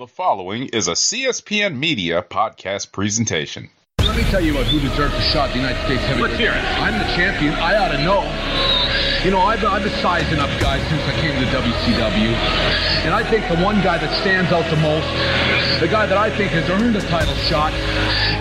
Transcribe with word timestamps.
The 0.00 0.08
following 0.08 0.72
is 0.72 0.88
a 0.88 0.96
CSPN 0.96 1.76
Media 1.76 2.24
podcast 2.24 2.90
presentation. 2.90 3.68
Let 4.00 4.16
me 4.16 4.22
tell 4.32 4.40
you 4.40 4.56
about 4.56 4.64
who 4.72 4.80
deserves 4.80 5.12
a 5.12 5.20
shot 5.20 5.50
at 5.50 5.52
the 5.52 5.60
United 5.60 5.84
States 5.84 6.00
heavyweight. 6.08 6.32
Let's 6.32 6.40
hear 6.40 6.56
it. 6.56 6.64
I'm 6.80 6.96
the 6.96 7.04
champion. 7.12 7.52
I 7.52 7.76
ought 7.76 7.92
to 7.92 8.00
know. 8.00 8.24
You 9.20 9.30
know, 9.30 9.44
I've, 9.44 9.60
I've 9.60 9.84
been 9.84 9.92
sizing 10.00 10.40
up 10.40 10.48
guys 10.56 10.80
since 10.88 11.04
I 11.04 11.12
came 11.20 11.36
to 11.36 11.44
the 11.44 11.52
WCW. 11.52 12.32
And 13.04 13.12
I 13.12 13.20
think 13.28 13.44
the 13.52 13.60
one 13.60 13.84
guy 13.84 14.00
that 14.00 14.08
stands 14.24 14.48
out 14.56 14.64
the 14.72 14.80
most, 14.80 15.04
the 15.80 15.88
guy 15.88 16.04
that 16.04 16.20
I 16.20 16.28
think 16.28 16.52
has 16.52 16.68
earned 16.68 16.92
a 16.92 17.00
title 17.08 17.32
shot, 17.48 17.72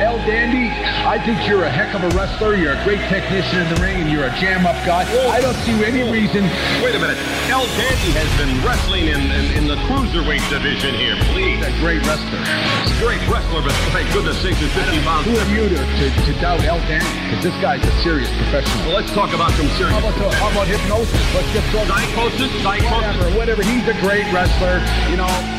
El 0.04 0.20
Dandy, 0.28 0.68
I 1.08 1.16
think 1.24 1.48
you're 1.48 1.64
a 1.64 1.72
heck 1.72 1.96
of 1.96 2.04
a 2.04 2.12
wrestler. 2.12 2.60
You're 2.60 2.76
a 2.76 2.84
great 2.84 3.00
technician 3.08 3.64
in 3.64 3.68
the 3.72 3.80
ring, 3.80 4.04
and 4.04 4.12
you're 4.12 4.28
a 4.28 4.36
jam-up 4.44 4.76
guy. 4.84 5.08
I 5.32 5.40
don't 5.40 5.56
see 5.64 5.72
any 5.88 6.04
reason. 6.04 6.44
Wait 6.84 6.92
a 6.92 7.00
minute. 7.00 7.16
El 7.48 7.64
Dandy 7.80 8.12
has 8.20 8.28
been 8.36 8.52
wrestling 8.60 9.08
in, 9.08 9.24
in, 9.32 9.46
in 9.56 9.64
the 9.72 9.80
cruiserweight 9.88 10.44
division 10.52 10.92
here. 11.00 11.16
Please. 11.32 11.64
He's 11.64 11.72
a 11.72 11.76
great 11.80 12.04
wrestler. 12.04 12.44
He's 12.84 12.92
a 12.92 13.00
great 13.00 13.24
wrestler, 13.32 13.64
but 13.64 13.72
thank 13.96 14.12
goodness 14.12 14.36
sakes, 14.44 14.60
he's 14.60 14.76
50 14.76 15.00
pounds. 15.08 15.24
Who 15.24 15.40
are 15.40 15.48
you 15.48 15.72
to, 15.72 15.80
to, 15.80 16.06
to 16.12 16.32
doubt 16.44 16.60
El 16.68 16.84
Dandy? 16.92 17.08
Because 17.24 17.40
this 17.40 17.56
guy's 17.64 17.80
a 17.88 17.94
serious 18.04 18.28
professional. 18.36 18.92
Well, 18.92 19.00
let's 19.00 19.16
talk 19.16 19.32
about 19.32 19.56
some 19.56 19.72
serious. 19.80 19.96
How 19.96 20.04
about, 20.04 20.20
the, 20.20 20.28
how 20.44 20.52
about 20.52 20.68
hypnosis? 20.68 21.24
Let's 21.32 21.48
just 21.56 21.72
go. 21.72 21.88
Psychosis? 21.88 22.52
Psychosis? 22.60 22.92
Whatever, 22.92 23.26
whatever. 23.40 23.64
He's 23.64 23.88
a 23.88 23.96
great 24.04 24.28
wrestler. 24.36 24.84
You 25.08 25.24
know. 25.24 25.59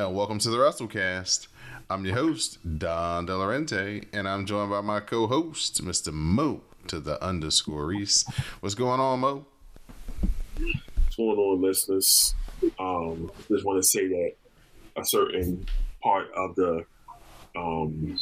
And 0.00 0.16
welcome 0.16 0.38
to 0.38 0.48
the 0.48 0.56
WrassleCast. 0.56 1.48
I'm 1.90 2.06
your 2.06 2.14
host, 2.14 2.56
Don 2.78 3.26
Delarente, 3.26 4.06
and 4.14 4.26
I'm 4.26 4.46
joined 4.46 4.70
by 4.70 4.80
my 4.80 5.00
co-host, 5.00 5.84
Mr. 5.84 6.10
Mo 6.10 6.62
to 6.86 7.00
the 7.00 7.22
underscore 7.22 7.84
Rease. 7.84 8.24
What's 8.60 8.74
going 8.74 8.98
on, 8.98 9.20
Mo? 9.20 9.44
What's 10.58 11.16
going 11.16 11.36
on, 11.36 11.60
listeners? 11.60 12.34
Um, 12.78 13.30
just 13.48 13.66
want 13.66 13.82
to 13.82 13.86
say 13.86 14.06
that 14.08 14.32
a 14.96 15.04
certain 15.04 15.66
part 16.02 16.28
of 16.34 16.54
the 16.54 16.86
um, 17.54 18.18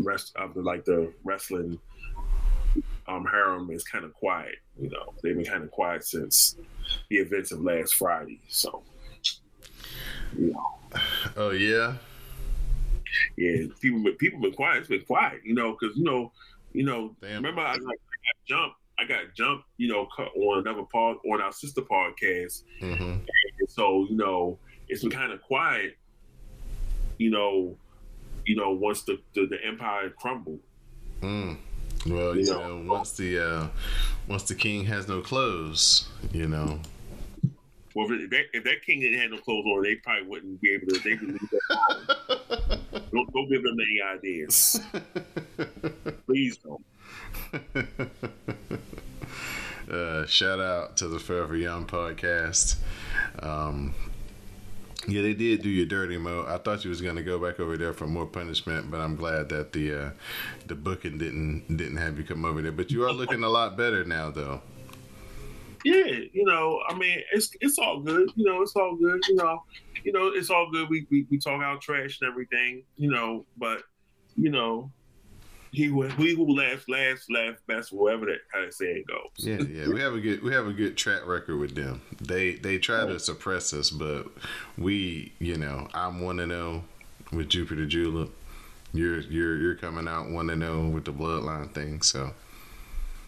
rest 0.00 0.36
of 0.36 0.52
the 0.52 0.60
like 0.60 0.84
the 0.84 1.10
wrestling 1.24 1.78
um, 3.08 3.24
harem 3.24 3.70
is 3.70 3.82
kind 3.82 4.04
of 4.04 4.12
quiet. 4.12 4.56
You 4.78 4.90
know, 4.90 5.14
they've 5.22 5.34
been 5.34 5.46
kind 5.46 5.64
of 5.64 5.70
quiet 5.70 6.04
since 6.04 6.56
the 7.08 7.16
events 7.16 7.50
of 7.50 7.62
last 7.62 7.94
Friday. 7.94 8.42
So, 8.48 8.82
you 10.36 10.52
know, 10.52 10.74
Oh 11.36 11.50
yeah, 11.50 11.94
yeah, 13.36 13.66
people 13.80 14.02
been- 14.02 14.16
people 14.16 14.40
been 14.40 14.52
quiet. 14.52 14.78
It's 14.80 14.88
been 14.88 15.02
quiet. 15.04 15.40
You 15.44 15.54
know, 15.54 15.76
because 15.78 15.96
you 15.96 16.04
know, 16.04 16.32
you 16.72 16.84
know, 16.84 17.14
Damn. 17.20 17.36
remember 17.36 17.60
I, 17.62 17.72
I 17.72 17.76
got 17.78 17.86
jumped. 18.46 18.76
I 18.98 19.04
got 19.04 19.34
jumped. 19.36 19.64
You 19.76 19.88
know, 19.88 20.06
cut 20.16 20.28
on 20.36 20.58
another 20.60 20.84
part 20.92 21.18
on 21.30 21.40
our 21.40 21.52
sister 21.52 21.82
podcast. 21.82 22.62
hmm 22.80 22.92
And 22.92 23.68
so 23.68 24.06
you 24.08 24.16
know 24.16 24.58
it's 24.88 25.02
been 25.02 25.10
kind 25.10 25.32
of 25.32 25.40
quiet 25.40 25.96
you 27.16 27.30
know 27.30 27.74
you 28.44 28.54
know 28.54 28.70
once 28.72 29.02
the 29.02 29.18
the, 29.34 29.46
the 29.46 29.56
empire 29.64 30.10
crumbled 30.10 30.60
mm. 31.22 31.56
Well, 32.06 32.34
you 32.36 32.42
You 32.42 32.50
know, 32.52 32.78
know. 32.82 32.92
once 32.92 33.12
the 33.12 33.38
uh, 33.38 33.68
once 34.28 34.42
the 34.42 34.54
king 34.54 34.84
has 34.84 35.08
no 35.08 35.22
clothes, 35.22 36.06
you 36.32 36.46
know. 36.46 36.80
Well 37.94 38.06
if 38.10 38.30
that, 38.30 38.44
if 38.52 38.64
that 38.64 38.82
king 38.84 39.00
didn't 39.00 39.18
have 39.18 39.30
no 39.30 39.38
clothes 39.38 39.64
on 39.66 39.82
they 39.82 39.94
probably 39.96 40.26
wouldn't 40.26 40.60
be 40.60 40.70
able 40.72 40.86
to 40.88 40.98
they 41.00 41.16
could 41.16 41.28
leave 41.28 41.50
that 41.50 42.80
don't, 43.12 43.32
don't 43.32 43.48
give 43.48 43.62
them 43.62 43.76
any 43.80 44.00
ideas 44.02 44.80
please 46.26 46.58
don't 46.58 46.84
uh, 49.90 50.26
shout 50.26 50.60
out 50.60 50.96
to 50.96 51.08
the 51.08 51.18
Forever 51.18 51.56
Young 51.56 51.86
podcast. 51.86 52.76
Um, 53.40 53.94
yeah, 55.06 55.22
they 55.22 55.34
did 55.34 55.62
do 55.62 55.68
your 55.68 55.86
dirty, 55.86 56.16
Mo. 56.16 56.44
I 56.48 56.58
thought 56.58 56.84
you 56.84 56.90
was 56.90 57.02
gonna 57.02 57.22
go 57.22 57.38
back 57.38 57.60
over 57.60 57.76
there 57.76 57.92
for 57.92 58.06
more 58.06 58.26
punishment, 58.26 58.90
but 58.90 59.00
I'm 59.00 59.16
glad 59.16 59.50
that 59.50 59.72
the 59.72 59.94
uh, 59.94 60.10
the 60.66 60.74
booking 60.74 61.18
didn't 61.18 61.76
didn't 61.76 61.98
have 61.98 62.18
you 62.18 62.24
come 62.24 62.44
over 62.44 62.62
there. 62.62 62.72
But 62.72 62.90
you 62.90 63.04
are 63.04 63.12
looking 63.12 63.44
a 63.44 63.48
lot 63.48 63.76
better 63.76 64.04
now, 64.04 64.30
though. 64.30 64.62
Yeah 65.84 66.06
you 66.32 66.44
know 66.44 66.80
i 66.88 66.94
mean 66.94 67.20
it's 67.32 67.50
it's 67.60 67.78
all 67.78 68.00
good 68.00 68.30
you 68.34 68.44
know 68.44 68.62
it's 68.62 68.74
all 68.76 68.96
good 68.96 69.20
you 69.28 69.34
know 69.34 69.62
you 70.02 70.12
know 70.12 70.28
it's 70.28 70.50
all 70.50 70.70
good 70.70 70.88
we 70.88 71.06
we, 71.10 71.26
we 71.30 71.38
talk 71.38 71.62
out 71.62 71.80
trash 71.80 72.18
and 72.20 72.30
everything 72.30 72.82
you 72.96 73.10
know 73.10 73.44
but 73.56 73.82
you 74.36 74.50
know 74.50 74.90
he 75.74 75.84
who 75.86 76.02
he 76.02 76.34
who 76.34 76.56
laughs 76.56 76.88
last 76.88 77.30
laughs 77.30 77.60
best 77.66 77.92
whatever 77.92 78.26
that 78.26 78.38
kind 78.52 78.64
of 78.64 78.72
saying 78.72 79.04
goes 79.08 79.44
Yeah, 79.44 79.60
yeah, 79.62 79.92
we 79.92 80.00
have 80.00 80.14
a 80.14 80.20
good 80.20 80.42
we 80.42 80.52
have 80.52 80.66
a 80.66 80.72
good 80.72 80.96
track 80.96 81.26
record 81.26 81.58
with 81.58 81.74
them. 81.74 82.00
They 82.20 82.54
they 82.54 82.78
try 82.78 83.04
to 83.04 83.18
suppress 83.18 83.72
us, 83.72 83.90
but 83.90 84.26
we, 84.78 85.32
you 85.40 85.56
know, 85.56 85.88
I'm 85.92 86.20
one 86.20 86.36
to 86.36 86.44
oh 86.44 86.46
know 86.46 86.84
with 87.32 87.48
Jupiter 87.48 87.86
Julep. 87.86 88.30
You're 88.92 89.20
you're 89.20 89.56
you're 89.56 89.74
coming 89.74 90.06
out 90.06 90.30
one 90.30 90.46
to 90.46 90.52
oh 90.52 90.56
know 90.56 90.88
with 90.88 91.06
the 91.06 91.12
bloodline 91.12 91.72
thing. 91.74 92.02
So 92.02 92.32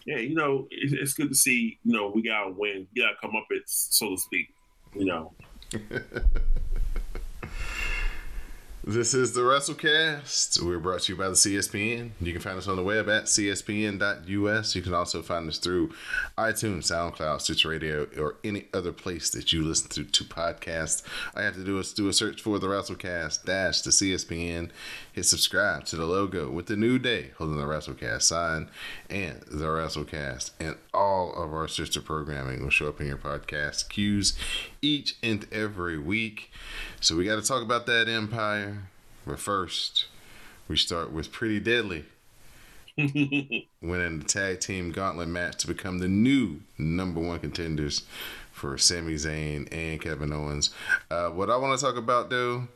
yeah, 0.07 0.19
you 0.19 0.33
know, 0.33 0.67
it's, 0.71 0.93
it's 0.93 1.13
good 1.13 1.27
to 1.27 1.35
see, 1.35 1.77
you 1.83 1.93
know, 1.93 2.09
we 2.15 2.21
got 2.21 2.45
to 2.45 2.51
win. 2.51 2.87
We 2.95 3.01
got 3.01 3.09
to 3.09 3.15
come 3.21 3.35
up 3.35 3.45
it, 3.49 3.63
so 3.65 4.11
to 4.11 4.17
speak, 4.17 4.47
you 4.95 5.05
know. 5.05 5.33
This 8.89 9.13
is 9.13 9.33
the 9.33 9.41
WrassleCast. 9.41 10.61
We're 10.63 10.79
brought 10.79 11.01
to 11.01 11.11
you 11.11 11.17
by 11.17 11.27
the 11.27 11.33
CSPN. 11.33 12.11
You 12.21 12.31
can 12.31 12.41
find 12.41 12.57
us 12.57 12.69
on 12.69 12.77
the 12.77 12.83
web 12.83 13.09
at 13.09 13.25
cspn.us. 13.25 14.75
You 14.77 14.81
can 14.81 14.93
also 14.93 15.21
find 15.21 15.49
us 15.49 15.57
through 15.57 15.89
iTunes, 16.37 16.83
SoundCloud, 16.83 17.41
Stitcher 17.41 17.67
Radio, 17.67 18.07
or 18.17 18.35
any 18.45 18.67
other 18.73 18.93
place 18.93 19.29
that 19.31 19.51
you 19.51 19.65
listen 19.65 19.89
to, 19.89 20.05
to 20.05 20.23
podcasts. 20.23 21.03
All 21.35 21.41
you 21.41 21.47
have 21.47 21.55
to 21.55 21.65
do 21.65 21.77
is 21.79 21.91
do 21.91 22.07
a 22.07 22.13
search 22.13 22.41
for 22.41 22.59
the 22.59 22.67
WrassleCast 22.67 23.43
dash 23.43 23.81
the 23.81 23.89
CSPN. 23.89 24.69
Hit 25.11 25.25
subscribe 25.25 25.83
to 25.87 25.97
the 25.97 26.05
logo 26.05 26.49
with 26.49 26.67
the 26.67 26.77
new 26.77 26.97
day 26.97 27.31
holding 27.37 27.57
the 27.57 27.65
WrassleCast 27.65 28.21
sign 28.21 28.69
and 29.09 29.41
the 29.51 29.65
WrassleCast. 29.65 30.51
And 30.61 30.77
all 30.93 31.33
of 31.33 31.53
our 31.53 31.67
sister 31.67 31.99
programming 31.99 32.63
will 32.63 32.69
show 32.69 32.87
up 32.87 33.01
in 33.01 33.07
your 33.07 33.17
podcast 33.17 33.89
queues 33.89 34.37
each 34.81 35.17
and 35.21 35.45
every 35.51 35.97
week. 35.97 36.51
So 37.01 37.15
we 37.15 37.25
got 37.25 37.35
to 37.35 37.47
talk 37.47 37.61
about 37.61 37.85
that 37.87 38.07
Empire. 38.09 38.83
But 39.25 39.39
first, 39.39 40.05
we 40.67 40.77
start 40.77 41.11
with 41.11 41.31
Pretty 41.31 41.59
Deadly 41.59 42.05
winning 42.97 44.19
the 44.19 44.25
tag 44.25 44.59
team 44.59 44.91
gauntlet 44.91 45.27
match 45.27 45.57
to 45.57 45.67
become 45.67 45.99
the 45.99 46.07
new 46.07 46.61
number 46.77 47.19
one 47.19 47.39
contenders 47.39 48.03
for 48.51 48.77
Sami 48.77 49.13
Zayn 49.15 49.67
and 49.71 50.01
Kevin 50.01 50.33
Owens. 50.33 50.73
Uh, 51.11 51.29
what 51.29 51.49
I 51.49 51.57
want 51.57 51.77
to 51.77 51.85
talk 51.85 51.95
about 51.97 52.29
though 52.29 52.67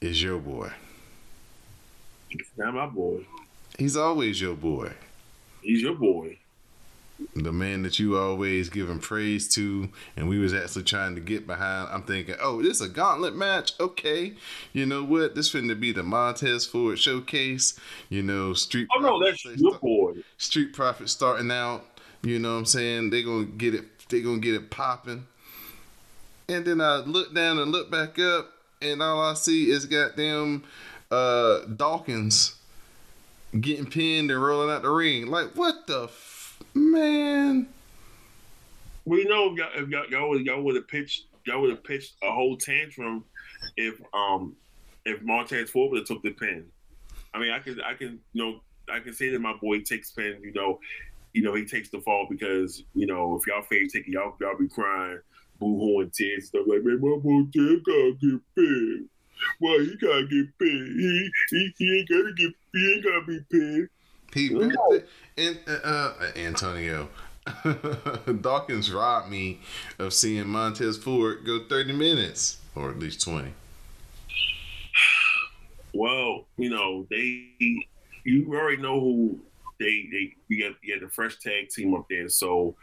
is 0.00 0.22
your 0.22 0.38
boy. 0.38 0.70
Now 2.56 2.70
my 2.72 2.86
boy, 2.86 3.24
He's 3.78 3.96
always 3.96 4.40
your 4.40 4.54
boy. 4.54 4.92
he's 5.62 5.82
your 5.82 5.94
boy. 5.94 6.38
The 7.36 7.52
man 7.52 7.82
that 7.82 7.98
you 7.98 8.16
always 8.18 8.68
giving 8.68 8.98
praise 8.98 9.48
to 9.54 9.88
and 10.16 10.28
we 10.28 10.38
was 10.38 10.52
actually 10.52 10.82
trying 10.82 11.14
to 11.14 11.20
get 11.20 11.46
behind. 11.46 11.88
I'm 11.92 12.02
thinking 12.02 12.34
oh 12.42 12.62
this 12.62 12.80
a 12.80 12.88
gauntlet 12.88 13.36
match? 13.36 13.72
Okay. 13.78 14.34
You 14.72 14.84
know 14.86 15.04
what? 15.04 15.34
This 15.34 15.52
finna 15.52 15.78
be 15.78 15.92
the 15.92 16.02
montez 16.02 16.66
ford 16.66 16.98
showcase. 16.98 17.78
You 18.08 18.22
know 18.22 18.52
street 18.54 18.88
Oh 18.96 19.00
no, 19.00 19.24
that's 19.24 19.44
your 19.44 19.78
boy. 19.78 20.14
street 20.38 20.72
profits 20.72 21.12
starting 21.12 21.50
out 21.50 21.84
you 22.22 22.38
know 22.38 22.52
what 22.54 22.58
i'm 22.60 22.64
saying? 22.66 23.10
They 23.10 23.22
gonna 23.22 23.44
get 23.44 23.74
it 23.74 23.84
they 24.08 24.20
gonna 24.20 24.38
get 24.38 24.54
it 24.54 24.70
popping. 24.70 25.26
And 26.48 26.64
then 26.64 26.80
i 26.80 26.96
look 26.96 27.34
down 27.34 27.58
and 27.58 27.70
look 27.70 27.90
back 27.90 28.18
up 28.18 28.50
and 28.82 29.00
all 29.02 29.20
i 29.20 29.34
see 29.34 29.70
is 29.70 29.86
goddamn 29.86 30.64
uh 31.10 31.60
dawkins 31.76 32.56
getting 33.60 33.86
pinned 33.86 34.30
and 34.32 34.42
rolling 34.42 34.74
out 34.74 34.82
the 34.82 34.90
ring. 34.90 35.26
Like 35.28 35.52
what 35.54 35.86
the 35.86 36.04
f- 36.04 36.33
man 36.74 37.66
We 39.04 39.24
know 39.24 39.54
if 39.56 39.88
y'all, 39.88 40.62
would 40.62 40.76
have 40.76 40.88
pitched 40.88 41.24
y'all 41.46 41.60
would 41.60 41.70
have 41.70 41.84
pitched 41.84 42.14
a 42.22 42.32
whole 42.32 42.56
tantrum 42.56 43.24
if 43.76 44.00
um 44.12 44.56
if 45.04 45.22
Montez 45.22 45.70
Ford 45.70 45.90
would 45.92 45.98
have 46.00 46.08
took 46.08 46.22
the 46.22 46.30
pin. 46.30 46.64
I 47.34 47.38
mean, 47.38 47.50
I 47.50 47.58
can 47.58 47.80
I 47.80 47.94
can 47.94 48.18
you 48.32 48.42
know 48.42 48.60
I 48.92 49.00
can 49.00 49.12
say 49.12 49.28
that 49.30 49.40
my 49.40 49.54
boy 49.54 49.80
takes 49.80 50.10
pin. 50.10 50.38
You 50.42 50.52
know, 50.52 50.80
you 51.32 51.42
know 51.42 51.54
he 51.54 51.64
takes 51.64 51.90
the 51.90 52.00
fall 52.00 52.26
because 52.30 52.82
you 52.94 53.06
know 53.06 53.36
if 53.36 53.46
y'all 53.46 53.62
fade 53.62 53.90
take 53.90 54.08
it, 54.08 54.12
y'all 54.12 54.34
y'all 54.40 54.58
be 54.58 54.68
crying, 54.68 55.20
boo 55.58 55.78
hooing 55.78 56.10
tears 56.10 56.46
stuff 56.48 56.66
like 56.66 56.84
man, 56.84 57.00
my 57.00 57.16
boy 57.18 57.30
Montez 57.30 57.80
gotta 57.84 58.16
get 58.20 58.40
pinned. 58.54 59.08
Why 59.58 59.78
he 59.80 59.96
gotta 59.96 60.26
get 60.26 60.58
pinned? 60.58 61.00
He 61.00 61.30
he, 61.50 61.74
he 61.78 61.98
ain't 61.98 62.08
gotta 62.08 62.32
get 62.36 62.52
he 62.72 62.92
ain't 62.94 63.04
gotta 63.04 63.26
be 63.26 63.40
pinned. 63.50 63.88
Pete 64.34 64.52
No. 64.52 65.00
and 65.38 65.58
uh, 65.68 65.72
uh, 65.84 66.12
Antonio 66.34 67.08
Dawkins 68.40 68.92
robbed 68.92 69.30
me 69.30 69.60
of 70.00 70.12
seeing 70.12 70.48
Montez 70.48 70.98
Ford 70.98 71.44
go 71.46 71.60
30 71.68 71.92
minutes 71.92 72.58
or 72.74 72.90
at 72.90 72.98
least 72.98 73.22
20. 73.22 73.52
Well, 75.94 76.46
you 76.56 76.70
know 76.70 77.06
they, 77.08 77.52
you 78.24 78.48
already 78.52 78.82
know 78.82 78.98
who 78.98 79.38
they 79.78 80.08
they 80.10 80.34
we 80.48 80.58
got 80.60 80.72
you 80.82 80.98
got 80.98 81.06
the 81.06 81.12
fresh 81.12 81.38
tag 81.38 81.68
team 81.68 81.94
up 81.94 82.06
there, 82.10 82.28
so 82.28 82.74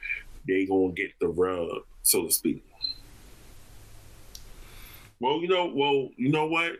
they 0.48 0.66
gonna 0.66 0.94
get 0.94 1.12
the 1.20 1.28
rub, 1.28 1.84
so 2.04 2.24
to 2.28 2.32
speak. 2.32 2.64
Well, 5.20 5.42
you 5.42 5.50
know, 5.50 5.72
well, 5.76 6.10
you 6.16 6.30
know 6.30 6.48
what, 6.48 6.78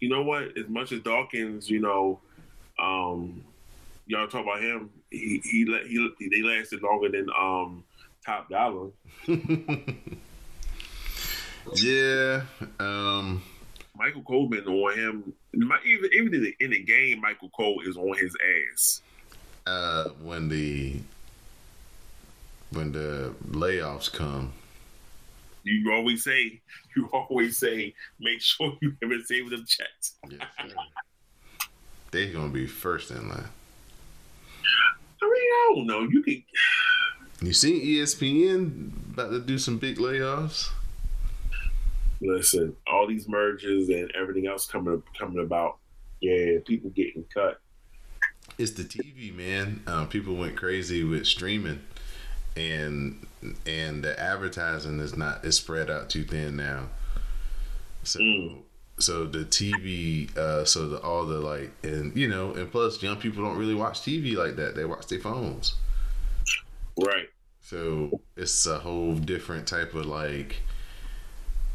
you 0.00 0.08
know 0.08 0.22
what. 0.22 0.58
As 0.58 0.68
much 0.68 0.90
as 0.90 1.00
Dawkins, 1.00 1.70
you 1.70 1.80
know, 1.80 2.18
um, 2.78 3.44
y'all 4.06 4.28
talk 4.28 4.42
about 4.42 4.60
him. 4.60 4.90
He 5.10 5.40
he 5.44 5.64
he 5.86 6.28
they 6.30 6.42
lasted 6.42 6.82
longer 6.82 7.08
than 7.10 7.28
um 7.38 7.84
Top 8.24 8.48
Dolla. 8.48 8.90
yeah. 11.74 12.42
Um. 12.80 13.42
Michael 13.96 14.22
Cole 14.22 14.48
been 14.48 14.66
on 14.66 14.98
him. 14.98 15.32
Even 15.54 16.10
even 16.12 16.34
in 16.34 16.42
the, 16.42 16.54
in 16.60 16.70
the 16.70 16.82
game, 16.82 17.20
Michael 17.20 17.50
Cole 17.50 17.82
is 17.86 17.96
on 17.96 18.16
his 18.18 18.34
ass. 18.72 19.02
Uh, 19.66 20.08
when 20.22 20.48
the 20.48 21.00
when 22.70 22.92
the 22.92 23.34
layoffs 23.50 24.12
come, 24.12 24.52
you 25.62 25.92
always 25.92 26.24
say, 26.24 26.60
you 26.96 27.08
always 27.12 27.58
say, 27.58 27.94
make 28.18 28.40
sure 28.40 28.76
you 28.80 28.96
have 29.02 29.22
save 29.26 29.50
them 29.50 29.64
checks. 29.66 30.14
yes, 30.28 30.42
They're 32.10 32.32
gonna 32.32 32.48
be 32.48 32.66
first 32.66 33.10
in 33.10 33.28
line. 33.28 33.48
I 35.64 35.74
don't 35.74 35.86
know. 35.86 36.02
You 36.02 36.22
can. 36.22 36.42
You 37.40 37.52
seen 37.52 37.84
ESPN 37.84 39.12
about 39.12 39.30
to 39.30 39.40
do 39.40 39.58
some 39.58 39.78
big 39.78 39.98
layoffs? 39.98 40.70
Listen, 42.20 42.74
all 42.86 43.06
these 43.06 43.28
mergers 43.28 43.88
and 43.88 44.10
everything 44.14 44.46
else 44.46 44.66
coming 44.66 44.94
up 44.94 45.02
coming 45.18 45.44
about. 45.44 45.78
Yeah, 46.20 46.58
people 46.64 46.90
getting 46.90 47.24
cut. 47.32 47.60
It's 48.56 48.72
the 48.72 48.84
TV, 48.84 49.34
man. 49.34 49.82
Uh, 49.86 50.06
people 50.06 50.36
went 50.36 50.56
crazy 50.56 51.04
with 51.04 51.26
streaming, 51.26 51.80
and 52.56 53.26
and 53.66 54.02
the 54.02 54.18
advertising 54.18 55.00
is 55.00 55.16
not 55.16 55.44
is 55.44 55.56
spread 55.56 55.90
out 55.90 56.08
too 56.08 56.24
thin 56.24 56.56
now. 56.56 56.88
So 58.04 58.20
mm. 58.20 58.62
So 58.98 59.24
the 59.26 59.44
TV, 59.44 60.34
uh, 60.36 60.64
so 60.64 60.88
the 60.88 61.00
all 61.00 61.24
the 61.24 61.40
like, 61.40 61.72
and 61.82 62.16
you 62.16 62.28
know, 62.28 62.52
and 62.52 62.70
plus 62.70 63.02
young 63.02 63.16
people 63.16 63.42
don't 63.42 63.56
really 63.56 63.74
watch 63.74 64.00
TV 64.00 64.36
like 64.36 64.56
that. 64.56 64.76
They 64.76 64.84
watch 64.84 65.08
their 65.08 65.18
phones. 65.18 65.74
Right. 66.96 67.28
So 67.60 68.20
it's 68.36 68.66
a 68.66 68.78
whole 68.78 69.14
different 69.14 69.66
type 69.66 69.94
of 69.94 70.06
like. 70.06 70.56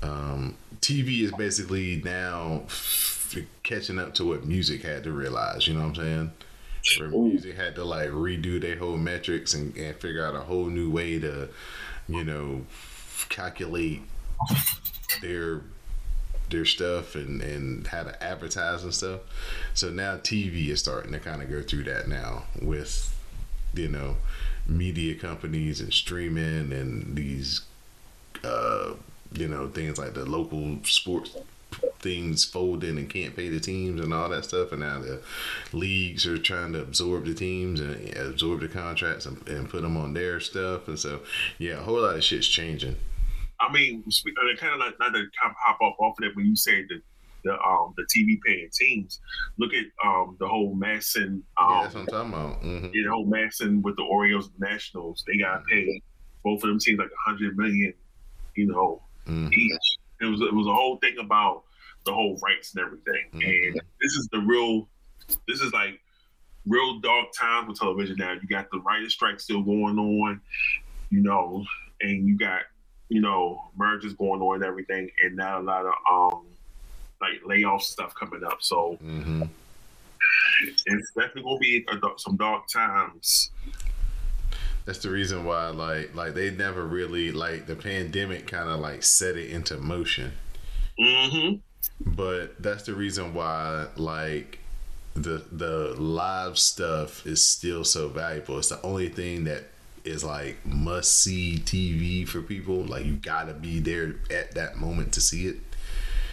Um, 0.01 0.55
TV 0.79 1.23
is 1.23 1.31
basically 1.33 2.01
now 2.05 2.61
f- 2.67 3.35
catching 3.63 3.99
up 3.99 4.13
to 4.15 4.25
what 4.25 4.45
music 4.45 4.81
had 4.81 5.03
to 5.03 5.11
realize. 5.11 5.67
You 5.67 5.73
know 5.73 5.81
what 5.81 5.89
I'm 5.89 5.95
saying? 5.95 6.31
Where 6.99 7.09
music 7.09 7.55
had 7.57 7.75
to 7.75 7.83
like 7.83 8.09
redo 8.09 8.61
their 8.61 8.77
whole 8.77 8.95
metrics 8.95 9.53
and, 9.53 9.75
and 9.75 9.95
figure 9.97 10.25
out 10.25 10.35
a 10.35 10.39
whole 10.39 10.67
new 10.67 10.89
way 10.89 11.19
to, 11.19 11.49
you 12.07 12.23
know, 12.23 12.65
calculate 13.27 14.01
their 15.21 15.61
their 16.49 16.65
stuff 16.65 17.15
and 17.15 17.41
and 17.41 17.87
how 17.87 18.03
to 18.03 18.23
advertise 18.23 18.83
and 18.83 18.93
stuff. 18.93 19.21
So 19.73 19.89
now 19.89 20.17
TV 20.17 20.69
is 20.69 20.79
starting 20.79 21.11
to 21.11 21.19
kind 21.19 21.41
of 21.41 21.49
go 21.49 21.61
through 21.61 21.83
that 21.85 22.07
now 22.07 22.43
with, 22.61 23.15
you 23.73 23.87
know, 23.87 24.17
media 24.67 25.15
companies 25.15 25.81
and 25.81 25.93
streaming 25.93 26.71
and 26.71 27.15
these, 27.15 27.61
uh, 28.43 28.93
you 29.33 29.47
know, 29.47 29.69
things 29.69 29.97
like 29.97 30.13
the 30.13 30.25
local 30.25 30.77
sports 30.83 31.35
things 31.99 32.45
folding 32.45 32.97
and 32.97 33.09
can't 33.09 33.35
pay 33.35 33.49
the 33.49 33.59
teams 33.59 34.01
and 34.01 34.13
all 34.13 34.29
that 34.29 34.45
stuff. 34.45 34.71
And 34.71 34.81
now 34.81 34.99
the 34.99 35.21
leagues 35.73 36.25
are 36.25 36.37
trying 36.37 36.73
to 36.73 36.81
absorb 36.81 37.25
the 37.25 37.33
teams 37.33 37.79
and 37.79 38.15
absorb 38.17 38.61
the 38.61 38.67
contracts 38.67 39.25
and, 39.25 39.47
and 39.47 39.69
put 39.69 39.81
them 39.81 39.97
on 39.97 40.13
their 40.13 40.39
stuff. 40.39 40.87
And 40.87 40.97
so, 40.97 41.21
yeah, 41.57 41.73
a 41.73 41.81
whole 41.81 42.01
lot 42.01 42.15
of 42.15 42.23
shit's 42.23 42.47
changing. 42.47 42.95
I 43.61 43.71
mean, 43.71 44.03
kind 44.57 44.73
of 44.73 44.79
like 44.79 44.99
not 44.99 45.13
to 45.13 45.19
kind 45.39 45.51
of 45.51 45.55
hop 45.57 45.81
off 45.81 45.95
off 45.99 46.17
of 46.17 46.23
that 46.23 46.35
when 46.35 46.45
you 46.45 46.55
say 46.55 46.83
that 46.83 47.01
the 47.43 47.53
um 47.61 47.93
the 47.97 48.03
TV 48.03 48.39
paying 48.45 48.69
teams. 48.71 49.19
Look 49.57 49.71
at 49.73 49.85
um 50.05 50.35
the 50.39 50.47
whole 50.47 50.75
MASN. 50.75 51.25
Um, 51.25 51.43
yeah, 51.59 51.81
that's 51.83 51.95
what 51.95 52.01
I'm 52.01 52.07
talking 52.07 52.33
about. 52.33 52.63
Mm-hmm. 52.63 52.91
The 52.91 53.05
whole 53.09 53.27
MASN 53.27 53.81
with 53.81 53.95
the 53.95 54.03
Orioles 54.03 54.49
Nationals. 54.59 55.23
They 55.27 55.37
got 55.37 55.65
paid 55.65 56.01
both 56.43 56.63
of 56.63 56.69
them 56.69 56.79
teams 56.79 56.99
like 56.99 57.09
a 57.09 57.29
hundred 57.29 57.57
million. 57.57 57.93
You 58.55 58.67
know, 58.67 59.01
mm-hmm. 59.27 59.53
each. 59.53 59.97
It 60.21 60.25
was 60.25 60.41
it 60.41 60.53
was 60.53 60.67
a 60.67 60.73
whole 60.73 60.97
thing 60.97 61.17
about 61.19 61.63
the 62.05 62.13
whole 62.13 62.37
rights 62.43 62.73
and 62.75 62.83
everything. 62.83 63.25
Mm-hmm. 63.33 63.41
And 63.41 63.81
this 64.01 64.13
is 64.13 64.27
the 64.31 64.39
real. 64.39 64.87
This 65.47 65.61
is 65.61 65.71
like 65.73 65.99
real 66.65 66.99
dark 66.99 67.27
times 67.37 67.67
with 67.67 67.79
television 67.79 68.17
now. 68.17 68.33
You 68.33 68.47
got 68.47 68.69
the 68.71 68.79
writer 68.79 69.09
strike 69.09 69.39
still 69.39 69.61
going 69.61 69.97
on. 69.97 70.41
You 71.09 71.21
know, 71.21 71.65
and 72.01 72.27
you 72.27 72.37
got 72.37 72.61
you 73.09 73.21
know 73.21 73.69
mergers 73.75 74.13
going 74.13 74.41
on 74.41 74.55
and 74.55 74.63
everything, 74.63 75.09
and 75.23 75.35
now 75.35 75.59
a 75.59 75.63
lot 75.63 75.85
of 75.85 75.93
um 76.09 76.45
like 77.21 77.41
layoff 77.45 77.83
stuff 77.83 78.15
coming 78.15 78.43
up. 78.43 78.61
So 78.61 78.97
mm-hmm. 79.03 79.43
it's 80.85 81.11
definitely 81.13 81.43
gonna 81.43 81.59
be 81.59 81.85
a, 81.91 81.97
some 82.17 82.37
dark 82.37 82.67
times. 82.67 83.51
That's 84.85 84.99
the 84.99 85.09
reason 85.11 85.45
why, 85.45 85.69
like, 85.69 86.15
like 86.15 86.33
they 86.33 86.49
never 86.49 86.83
really 86.83 87.31
like 87.31 87.67
the 87.67 87.75
pandemic 87.75 88.47
kind 88.47 88.69
of 88.69 88.79
like 88.79 89.03
set 89.03 89.37
it 89.37 89.51
into 89.51 89.77
motion. 89.77 90.31
Mm-hmm. 90.99 91.57
But 92.15 92.61
that's 92.61 92.83
the 92.83 92.93
reason 92.93 93.33
why, 93.33 93.87
like, 93.97 94.59
the 95.13 95.43
the 95.51 95.95
live 95.99 96.57
stuff 96.57 97.25
is 97.27 97.43
still 97.45 97.83
so 97.83 98.07
valuable. 98.07 98.57
It's 98.57 98.69
the 98.69 98.81
only 98.81 99.09
thing 99.09 99.43
that 99.43 99.65
is 100.09 100.23
like 100.23 100.65
must 100.65 101.21
see 101.21 101.57
TV 101.63 102.27
for 102.27 102.41
people. 102.41 102.83
Like 102.83 103.05
you 103.05 103.13
gotta 103.13 103.53
be 103.53 103.79
there 103.79 104.15
at 104.31 104.55
that 104.55 104.77
moment 104.77 105.13
to 105.13 105.21
see 105.21 105.47
it. 105.47 105.57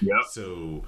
Yeah. 0.01 0.21
So, 0.31 0.85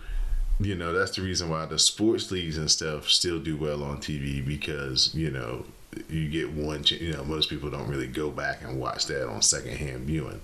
you 0.61 0.75
know, 0.75 0.93
that's 0.93 1.17
the 1.17 1.23
reason 1.23 1.49
why 1.49 1.67
the 1.67 1.79
sports 1.79 2.31
leagues 2.31 2.58
and 2.58 2.70
stuff 2.70 3.08
still 3.08 3.38
do 3.38 3.56
well 3.56 3.82
on 3.82 3.99
TV 3.99 4.44
because, 4.44 5.14
you 5.14 5.31
know, 5.31 5.64
you 6.08 6.29
get 6.29 6.52
one, 6.52 6.85
you 6.87 7.12
know, 7.12 7.25
most 7.25 7.49
people 7.49 7.70
don't 7.70 7.88
really 7.88 8.06
go 8.06 8.31
back 8.31 8.62
and 8.62 8.79
watch 8.79 9.06
that 9.06 9.29
on 9.29 9.43
secondhand 9.43 10.02
viewing. 10.02 10.41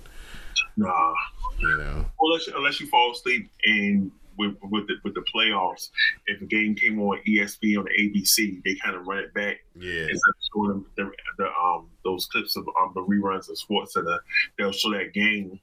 Nah. 0.77 1.13
You 1.59 1.77
know, 1.77 2.05
unless, 2.19 2.47
unless 2.47 2.79
you 2.81 2.87
fall 2.87 3.11
asleep 3.11 3.49
and 3.63 4.11
with 4.37 4.55
with 4.63 4.87
the, 4.87 4.95
with 5.03 5.13
the 5.13 5.23
playoffs, 5.33 5.89
if 6.27 6.41
a 6.41 6.45
game 6.45 6.75
came 6.75 6.99
on 7.01 7.19
ESPN 7.27 7.79
on 7.79 7.87
ABC, 7.99 8.61
they 8.63 8.75
kind 8.75 8.95
of 8.95 9.07
run 9.07 9.19
it 9.19 9.33
back. 9.33 9.57
Yeah. 9.75 10.01
Instead 10.01 10.13
of 10.13 10.35
showing 10.53 10.69
them 10.69 10.85
the, 10.95 11.11
the 11.37 11.47
um 11.47 11.89
those 12.03 12.25
clips 12.27 12.55
of 12.55 12.67
um, 12.79 12.91
the 12.93 13.01
reruns 13.01 13.49
of 13.49 13.57
Sports 13.57 13.93
Center, 13.93 14.19
they'll 14.57 14.71
show 14.71 14.91
that 14.91 15.13
game 15.13 15.59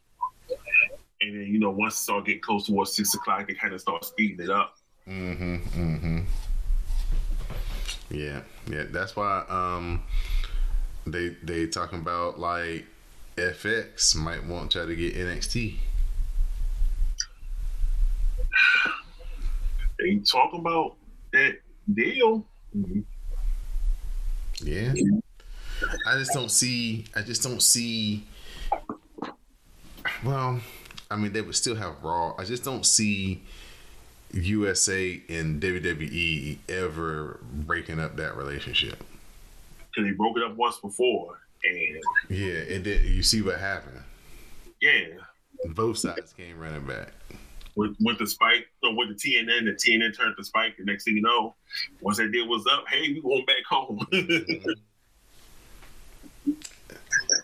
and 1.22 1.40
then 1.40 1.46
you 1.46 1.58
know 1.58 1.70
once 1.70 1.94
it 1.94 1.98
start 1.98 2.26
getting 2.26 2.40
close 2.40 2.66
towards 2.66 2.94
six 2.94 3.14
o'clock, 3.14 3.46
they 3.46 3.54
kind 3.54 3.72
of 3.72 3.80
start 3.80 4.04
speeding 4.04 4.44
it 4.44 4.50
up. 4.50 4.76
Mm-hmm. 5.08 5.56
Mm-hmm. 5.56 6.20
Yeah, 8.10 8.42
yeah. 8.68 8.84
That's 8.90 9.16
why 9.16 9.44
um 9.48 10.02
they 11.06 11.30
they 11.42 11.66
talking 11.66 12.00
about 12.00 12.38
like 12.38 12.84
FX 13.36 14.14
might 14.16 14.44
want 14.44 14.70
to 14.70 14.78
try 14.78 14.86
to 14.86 14.96
get 14.96 15.14
NXT. 15.14 15.76
They 20.02 20.16
talking 20.18 20.60
about 20.60 20.96
that 21.32 21.58
deal. 21.92 22.44
Yeah. 24.60 24.94
I 26.06 26.18
just 26.18 26.32
don't 26.32 26.50
see. 26.50 27.04
I 27.14 27.22
just 27.22 27.42
don't 27.42 27.62
see. 27.62 28.26
Well, 30.24 30.60
I 31.10 31.16
mean, 31.16 31.32
they 31.32 31.40
would 31.40 31.56
still 31.56 31.76
have 31.76 32.02
Raw. 32.02 32.34
I 32.38 32.44
just 32.44 32.64
don't 32.64 32.86
see 32.86 33.42
USA 34.32 35.20
and 35.28 35.62
WWE 35.62 36.58
ever 36.68 37.40
breaking 37.42 38.00
up 38.00 38.16
that 38.16 38.36
relationship. 38.36 39.02
Because 39.94 40.08
they 40.08 40.14
broke 40.16 40.36
it 40.36 40.42
up 40.42 40.56
once 40.56 40.78
before, 40.78 41.38
and 41.64 42.00
yeah, 42.30 42.74
and 42.74 42.84
then 42.84 43.02
you 43.04 43.22
see 43.22 43.42
what 43.42 43.58
happened. 43.58 44.00
Yeah, 44.80 45.06
both 45.66 45.98
sides 45.98 46.32
came 46.32 46.58
running 46.58 46.86
back. 46.86 47.12
With, 47.74 47.96
with 48.00 48.18
the 48.18 48.26
spike, 48.26 48.66
or 48.82 48.94
with 48.94 49.08
the 49.08 49.14
TNN, 49.14 49.64
the 49.64 49.72
TNN 49.72 50.14
turned 50.16 50.34
the 50.36 50.44
spike. 50.44 50.76
The 50.76 50.84
next 50.84 51.04
thing 51.04 51.16
you 51.16 51.22
know, 51.22 51.54
once 52.00 52.18
that 52.18 52.30
deal 52.30 52.46
was 52.46 52.66
up, 52.70 52.84
hey, 52.88 53.12
we 53.14 53.22
going 53.22 53.46
back 53.46 53.64
home. 53.66 54.06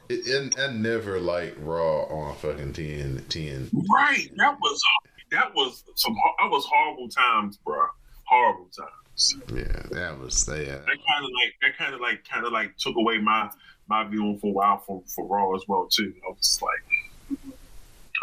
it, 0.08 0.54
I 0.58 0.72
never 0.72 1.20
like 1.20 1.56
Raw 1.60 2.02
on 2.04 2.34
fucking 2.36 2.72
TN 2.72 3.22
TN. 3.22 3.70
Right, 3.90 4.30
that 4.36 4.58
was 4.60 4.82
that 5.30 5.54
was 5.54 5.84
some 5.96 6.14
that 6.40 6.50
was 6.50 6.66
horrible 6.66 7.08
times, 7.08 7.56
bro. 7.58 7.86
Horrible 8.24 8.68
times. 8.76 9.36
Yeah, 9.52 9.82
that 9.90 10.18
was 10.18 10.48
yeah. 10.48 10.64
That 10.64 10.86
kind 10.86 11.24
of 11.24 11.30
like 11.42 11.54
that 11.62 11.76
kind 11.76 11.94
of 11.94 12.00
like 12.00 12.24
kind 12.28 12.46
of 12.46 12.52
like 12.52 12.76
took 12.76 12.96
away 12.96 13.18
my 13.18 13.50
my 13.88 14.04
viewing 14.04 14.38
for 14.38 14.48
a 14.48 14.52
while 14.52 14.78
for 14.78 15.02
for 15.06 15.26
Raw 15.26 15.54
as 15.54 15.62
well 15.66 15.88
too. 15.90 16.14
I 16.26 16.30
was 16.30 16.38
just 16.38 16.62
like, 16.62 16.84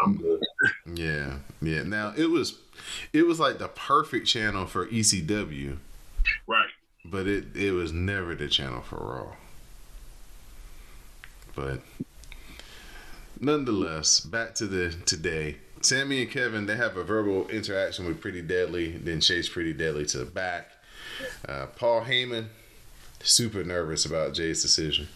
I'm 0.04 0.16
good. 0.16 0.42
Yeah, 0.94 1.38
yeah. 1.62 1.82
Now 1.82 2.12
it 2.16 2.30
was, 2.30 2.58
it 3.12 3.26
was 3.26 3.40
like 3.40 3.58
the 3.58 3.68
perfect 3.68 4.26
channel 4.26 4.66
for 4.66 4.86
ECW, 4.86 5.76
Right. 6.46 6.68
but 7.04 7.26
it 7.26 7.56
it 7.56 7.72
was 7.72 7.92
never 7.92 8.34
the 8.34 8.48
channel 8.48 8.82
for 8.82 8.96
Raw. 8.96 9.36
But 11.54 11.80
nonetheless, 13.40 14.20
back 14.20 14.54
to 14.56 14.66
the 14.66 14.94
today. 15.06 15.56
Sami 15.82 16.22
and 16.22 16.30
Kevin 16.30 16.66
they 16.66 16.76
have 16.76 16.96
a 16.96 17.04
verbal 17.04 17.48
interaction 17.48 18.06
with 18.06 18.20
Pretty 18.20 18.42
Deadly, 18.42 18.92
then 18.92 19.20
chase 19.20 19.48
Pretty 19.48 19.72
Deadly 19.72 20.04
to 20.06 20.18
the 20.18 20.24
back. 20.24 20.70
Uh, 21.48 21.66
Paul 21.76 22.02
Heyman 22.02 22.46
super 23.22 23.62
nervous 23.64 24.04
about 24.04 24.34
Jey's 24.34 24.62
decision. 24.62 25.08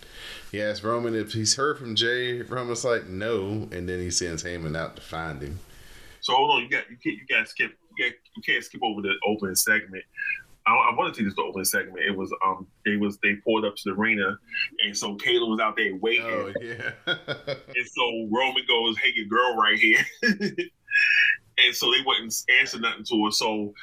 He 0.51 0.61
asks 0.61 0.83
Roman 0.83 1.15
if 1.15 1.33
he's 1.33 1.55
heard 1.55 1.79
from 1.79 1.95
Jey. 1.95 2.43
Roman's 2.43 2.85
like 2.85 3.07
no, 3.07 3.69
and 3.71 3.89
then 3.89 4.01
he 4.01 4.11
sends 4.11 4.43
Heyman 4.43 4.77
out 4.77 4.97
to 4.97 5.03
find 5.03 5.41
him. 5.41 5.59
So 6.21 6.35
hold 6.35 6.51
on, 6.51 6.63
you 6.63 6.69
got 6.69 6.91
you 6.91 6.97
can't 6.97 7.17
you 7.17 7.27
got 7.29 7.49
skip 7.49 7.73
you, 7.97 8.05
got, 8.05 8.15
you 8.37 8.43
can't 8.45 8.65
skip 8.65 8.83
over 8.83 9.01
the 9.01 9.15
opening 9.27 9.55
segment. 9.55 10.05
I, 10.67 10.73
I 10.73 10.95
want 10.95 11.15
to 11.15 11.19
see 11.19 11.25
this 11.25 11.35
the 11.35 11.43
opening 11.43 11.65
segment. 11.65 12.05
It 12.05 12.17
was 12.17 12.33
um 12.45 12.67
they 12.85 12.97
was 12.97 13.19
they 13.23 13.37
pulled 13.37 13.65
up 13.65 13.77
to 13.77 13.83
the 13.87 13.93
arena, 13.93 14.37
and 14.85 14.97
so 14.97 15.17
Kayla 15.17 15.49
was 15.49 15.61
out 15.61 15.77
there 15.77 15.95
waiting, 15.97 16.27
Oh 16.27 16.53
yeah. 16.61 16.91
and 17.07 17.87
so 17.87 18.29
Roman 18.31 18.65
goes, 18.69 18.99
"Hey, 18.99 19.13
your 19.15 19.27
girl 19.27 19.57
right 19.57 19.79
here." 19.79 20.05
And 21.67 21.75
so 21.75 21.91
they 21.91 22.03
wouldn't 22.07 22.35
answer 22.59 22.79
nothing 22.79 23.05
to 23.05 23.25
her. 23.27 23.31
So 23.31 23.75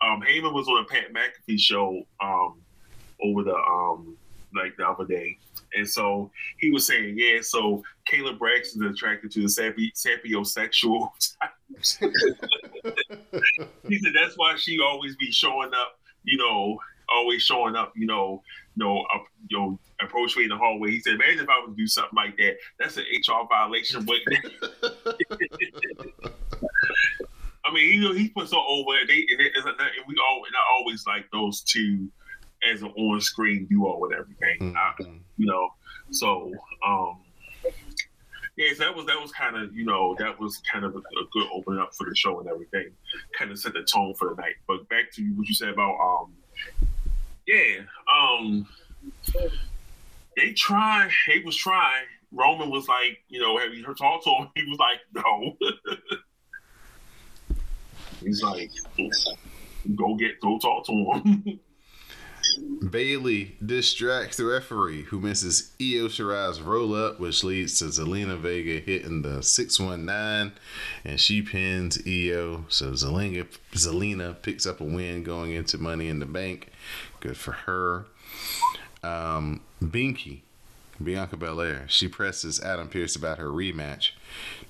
um, 0.00 0.22
Heyman 0.22 0.54
was 0.54 0.66
on 0.68 0.82
a 0.82 0.86
Pat 0.86 1.12
McAfee 1.12 1.60
show 1.60 2.02
um, 2.22 2.60
over 3.22 3.42
the 3.42 3.54
um, 3.54 4.16
like 4.54 4.76
the 4.76 4.88
other 4.88 5.04
day, 5.04 5.36
and 5.78 5.88
so 5.88 6.30
he 6.58 6.70
was 6.70 6.86
saying, 6.86 7.14
yeah. 7.18 7.40
So 7.40 7.82
Kayla 8.10 8.38
Braxton's 8.38 8.94
attracted 8.94 9.30
to 9.32 9.40
the 9.40 9.46
sapi- 9.46 9.92
sapiosexual 9.94 11.08
he 13.88 13.98
said 13.98 14.12
that's 14.14 14.36
why 14.36 14.56
she 14.56 14.80
always 14.80 15.16
be 15.16 15.30
showing 15.30 15.70
up, 15.74 15.98
you 16.24 16.36
know, 16.38 16.78
always 17.08 17.42
showing 17.42 17.76
up, 17.76 17.92
you 17.94 18.06
know, 18.06 18.42
you 18.76 18.84
know, 18.84 19.04
up, 19.14 19.24
you 19.48 19.58
know, 19.58 19.78
approach 20.00 20.36
me 20.36 20.44
in 20.44 20.48
the 20.50 20.56
hallway. 20.56 20.90
He 20.90 21.00
said, 21.00 21.14
imagine 21.14 21.40
if 21.40 21.48
I 21.48 21.64
to 21.66 21.74
do 21.76 21.86
something 21.86 22.16
like 22.16 22.36
that. 22.38 22.56
That's 22.78 22.96
an 22.96 23.04
HR 23.04 23.46
violation. 23.48 24.06
I 27.64 27.74
mean, 27.74 27.94
you 27.94 28.08
know, 28.08 28.14
he 28.14 28.28
puts 28.30 28.52
her 28.52 28.58
over. 28.58 28.92
They 29.06 29.26
and, 29.30 29.40
it, 29.40 29.52
and 29.56 30.06
we 30.06 30.14
all 30.28 30.42
and 30.46 30.54
I 30.56 30.78
always 30.78 31.06
like 31.06 31.26
those 31.32 31.60
two 31.62 32.08
as 32.70 32.82
an 32.82 32.88
on-screen 32.88 33.66
duo 33.66 34.04
and 34.04 34.14
everything. 34.14 34.74
I, 34.76 34.92
you 35.36 35.46
know, 35.46 35.68
so 36.10 36.52
um, 36.86 37.18
yeah, 38.56 38.72
so 38.74 38.84
that 38.84 38.94
was 38.94 39.06
that 39.06 39.20
was 39.20 39.30
kind 39.32 39.56
of 39.56 39.74
you 39.74 39.84
know 39.84 40.16
that 40.18 40.38
was 40.40 40.60
kind 40.70 40.84
of 40.84 40.94
a, 40.94 40.98
a 40.98 41.26
good 41.32 41.46
opening 41.52 41.80
up 41.80 41.94
for 41.94 42.08
the 42.08 42.16
show 42.16 42.40
and 42.40 42.48
everything. 42.48 42.90
Kind 43.38 43.50
of 43.50 43.58
set 43.58 43.72
the 43.74 43.82
tone 43.82 44.14
for 44.14 44.30
the 44.30 44.34
night. 44.34 44.54
But 44.66 44.88
back 44.88 45.12
to 45.12 45.22
what 45.36 45.46
you 45.46 45.54
said 45.54 45.68
about 45.68 45.96
um, 46.00 46.32
yeah, 47.46 47.82
um, 48.12 48.66
they 50.36 50.52
tried. 50.52 51.10
They 51.26 51.40
was 51.44 51.56
trying. 51.56 52.06
Roman 52.30 52.70
was 52.70 52.88
like, 52.88 53.22
you 53.28 53.40
know, 53.40 53.58
have 53.58 53.72
you 53.72 53.84
heard 53.84 53.96
talk 53.96 54.22
to 54.24 54.30
him? 54.30 54.48
He 54.54 54.64
was 54.64 54.78
like, 54.78 55.00
no. 55.14 55.56
He's 58.20 58.42
like, 58.42 58.70
go 59.94 60.14
get, 60.16 60.40
go 60.40 60.58
talk 60.58 60.84
to 60.86 60.92
him. 60.92 61.60
Bayley 62.90 63.56
distracts 63.64 64.36
the 64.36 64.44
referee, 64.44 65.02
who 65.02 65.20
misses 65.20 65.72
Io 65.80 66.08
Shirai's 66.08 66.60
roll 66.60 66.94
up, 66.94 67.18
which 67.20 67.44
leads 67.44 67.78
to 67.78 67.86
Zelina 67.86 68.38
Vega 68.38 68.80
hitting 68.80 69.22
the 69.22 69.42
619, 69.42 70.52
and 71.04 71.20
she 71.20 71.42
pins 71.42 71.98
Io. 72.06 72.64
So 72.68 72.92
Zelina, 72.92 73.46
Zelina 73.72 74.40
picks 74.40 74.66
up 74.66 74.80
a 74.80 74.84
win 74.84 75.22
going 75.22 75.52
into 75.52 75.78
Money 75.78 76.08
in 76.08 76.20
the 76.20 76.26
Bank. 76.26 76.70
Good 77.20 77.36
for 77.36 77.52
her. 77.52 78.06
Um, 79.02 79.60
Binky, 79.82 80.40
Bianca 81.02 81.36
Belair, 81.36 81.84
she 81.88 82.08
presses 82.08 82.60
Adam 82.60 82.88
Pearce 82.88 83.16
about 83.16 83.38
her 83.38 83.48
rematch. 83.48 84.10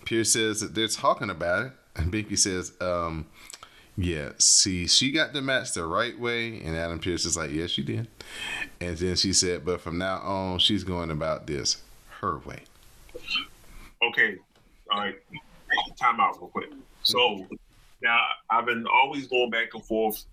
Pearce 0.05 0.33
says 0.33 0.61
that 0.61 0.75
they're 0.75 0.89
talking 0.89 1.31
about 1.31 1.67
it, 1.67 1.73
and 1.97 2.13
Binky 2.13 2.39
says, 2.39 2.73
um, 2.81 3.27
yeah, 4.01 4.31
see, 4.39 4.87
she 4.87 5.11
got 5.11 5.33
the 5.33 5.43
match 5.43 5.73
the 5.73 5.85
right 5.85 6.17
way, 6.17 6.61
and 6.61 6.77
Adam 6.77 7.01
Pearce 7.01 7.25
is 7.25 7.37
like, 7.37 7.51
yes, 7.51 7.71
she 7.71 7.83
did. 7.83 8.07
And 8.81 8.97
then 8.97 9.17
she 9.17 9.33
said, 9.33 9.65
but 9.65 9.81
from 9.81 9.99
now 9.99 10.19
on, 10.19 10.61
she's 10.61 10.85
going 10.85 11.11
about 11.11 11.49
this 11.49 11.83
her 12.21 12.39
way. 12.39 12.61
okay, 14.09 14.37
all 14.93 15.01
right, 15.01 15.17
time 15.99 16.21
out 16.21 16.37
real 16.41 16.47
quick. 16.47 16.71
So 17.03 17.45
now 18.01 18.21
I've 18.49 18.67
been 18.67 18.87
always 18.87 19.27
going 19.27 19.51
back 19.51 19.75
and 19.75 19.85
forth 19.85 20.25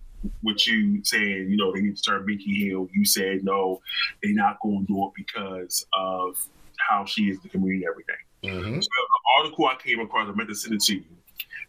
with 0.44 0.68
you 0.68 1.04
saying, 1.04 1.50
you 1.50 1.58
know, 1.58 1.74
they 1.74 1.82
need 1.82 1.98
to 1.98 2.04
turn 2.04 2.24
Binky 2.24 2.56
heel. 2.56 2.88
You 2.94 3.04
said 3.04 3.44
no, 3.44 3.82
they're 4.22 4.34
not 4.34 4.60
going 4.62 4.86
to 4.86 4.94
do 4.94 5.06
it 5.06 5.12
because 5.16 5.88
of 5.98 6.38
how 6.78 7.06
she 7.06 7.30
is 7.30 7.40
the 7.40 7.50
community 7.50 7.84
and 7.84 7.92
everything. 7.92 8.16
Mm-hmm. 8.44 8.80
So 8.80 8.90
the 8.90 9.42
article 9.42 9.66
I 9.66 9.76
came 9.84 10.02
across, 10.02 10.30
I 10.30 10.34
meant 10.34 10.50
to 10.50 10.56
send 10.56 10.76
it 10.76 10.82
to 10.82 10.96
you. 10.98 11.04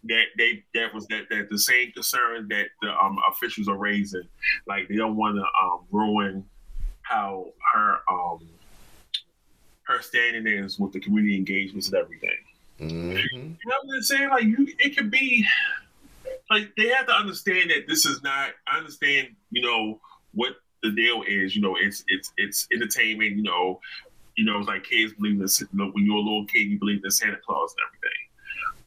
That 0.08 0.24
they 0.36 0.64
that 0.74 0.94
was 0.94 1.06
that 1.08 1.24
that 1.30 1.48
the 1.50 1.58
same 1.58 1.92
concern 1.92 2.48
that 2.48 2.66
the 2.82 2.90
um, 2.90 3.18
officials 3.30 3.68
are 3.68 3.76
raising, 3.76 4.28
like 4.66 4.88
they 4.88 4.96
don't 4.96 5.16
want 5.16 5.36
to 5.36 5.42
um, 5.42 5.80
ruin 5.90 6.44
how 7.02 7.46
her 7.72 7.98
um 8.10 8.40
her 9.84 10.02
standing 10.02 10.46
is 10.46 10.78
with 10.78 10.92
the 10.92 11.00
community 11.00 11.36
engagements 11.36 11.88
and 11.88 11.96
everything. 11.96 12.38
Mm-hmm. 12.80 13.36
You 13.36 13.56
know 13.66 13.76
what 13.84 13.96
I'm 13.96 14.02
saying? 14.02 14.28
Like 14.28 14.44
you, 14.44 14.68
it 14.78 14.96
could 14.96 15.10
be 15.10 15.46
like 16.50 16.72
they 16.76 16.88
have 16.88 17.06
to 17.06 17.14
understand 17.14 17.70
that 17.70 17.86
this 17.88 18.04
is 18.04 18.22
not. 18.22 18.50
I 18.66 18.78
understand, 18.78 19.28
you 19.50 19.62
know, 19.62 20.00
what 20.34 20.56
the 20.82 20.92
deal 20.92 21.22
is. 21.26 21.56
You 21.56 21.62
know, 21.62 21.76
it's 21.80 22.04
it's 22.08 22.32
it's 22.36 22.66
entertainment. 22.72 23.36
You 23.36 23.42
know, 23.42 23.80
you 24.36 24.44
know, 24.44 24.58
it's 24.58 24.68
like 24.68 24.84
kids 24.84 25.14
believe 25.14 25.40
in. 25.40 25.46
You 25.46 25.66
know, 25.72 25.90
when 25.92 26.04
you're 26.04 26.16
a 26.16 26.20
little 26.20 26.46
kid, 26.46 26.68
you 26.68 26.78
believe 26.78 27.02
in 27.04 27.10
Santa 27.10 27.38
Claus 27.44 27.74
and 27.74 27.86
everything. 27.88 28.16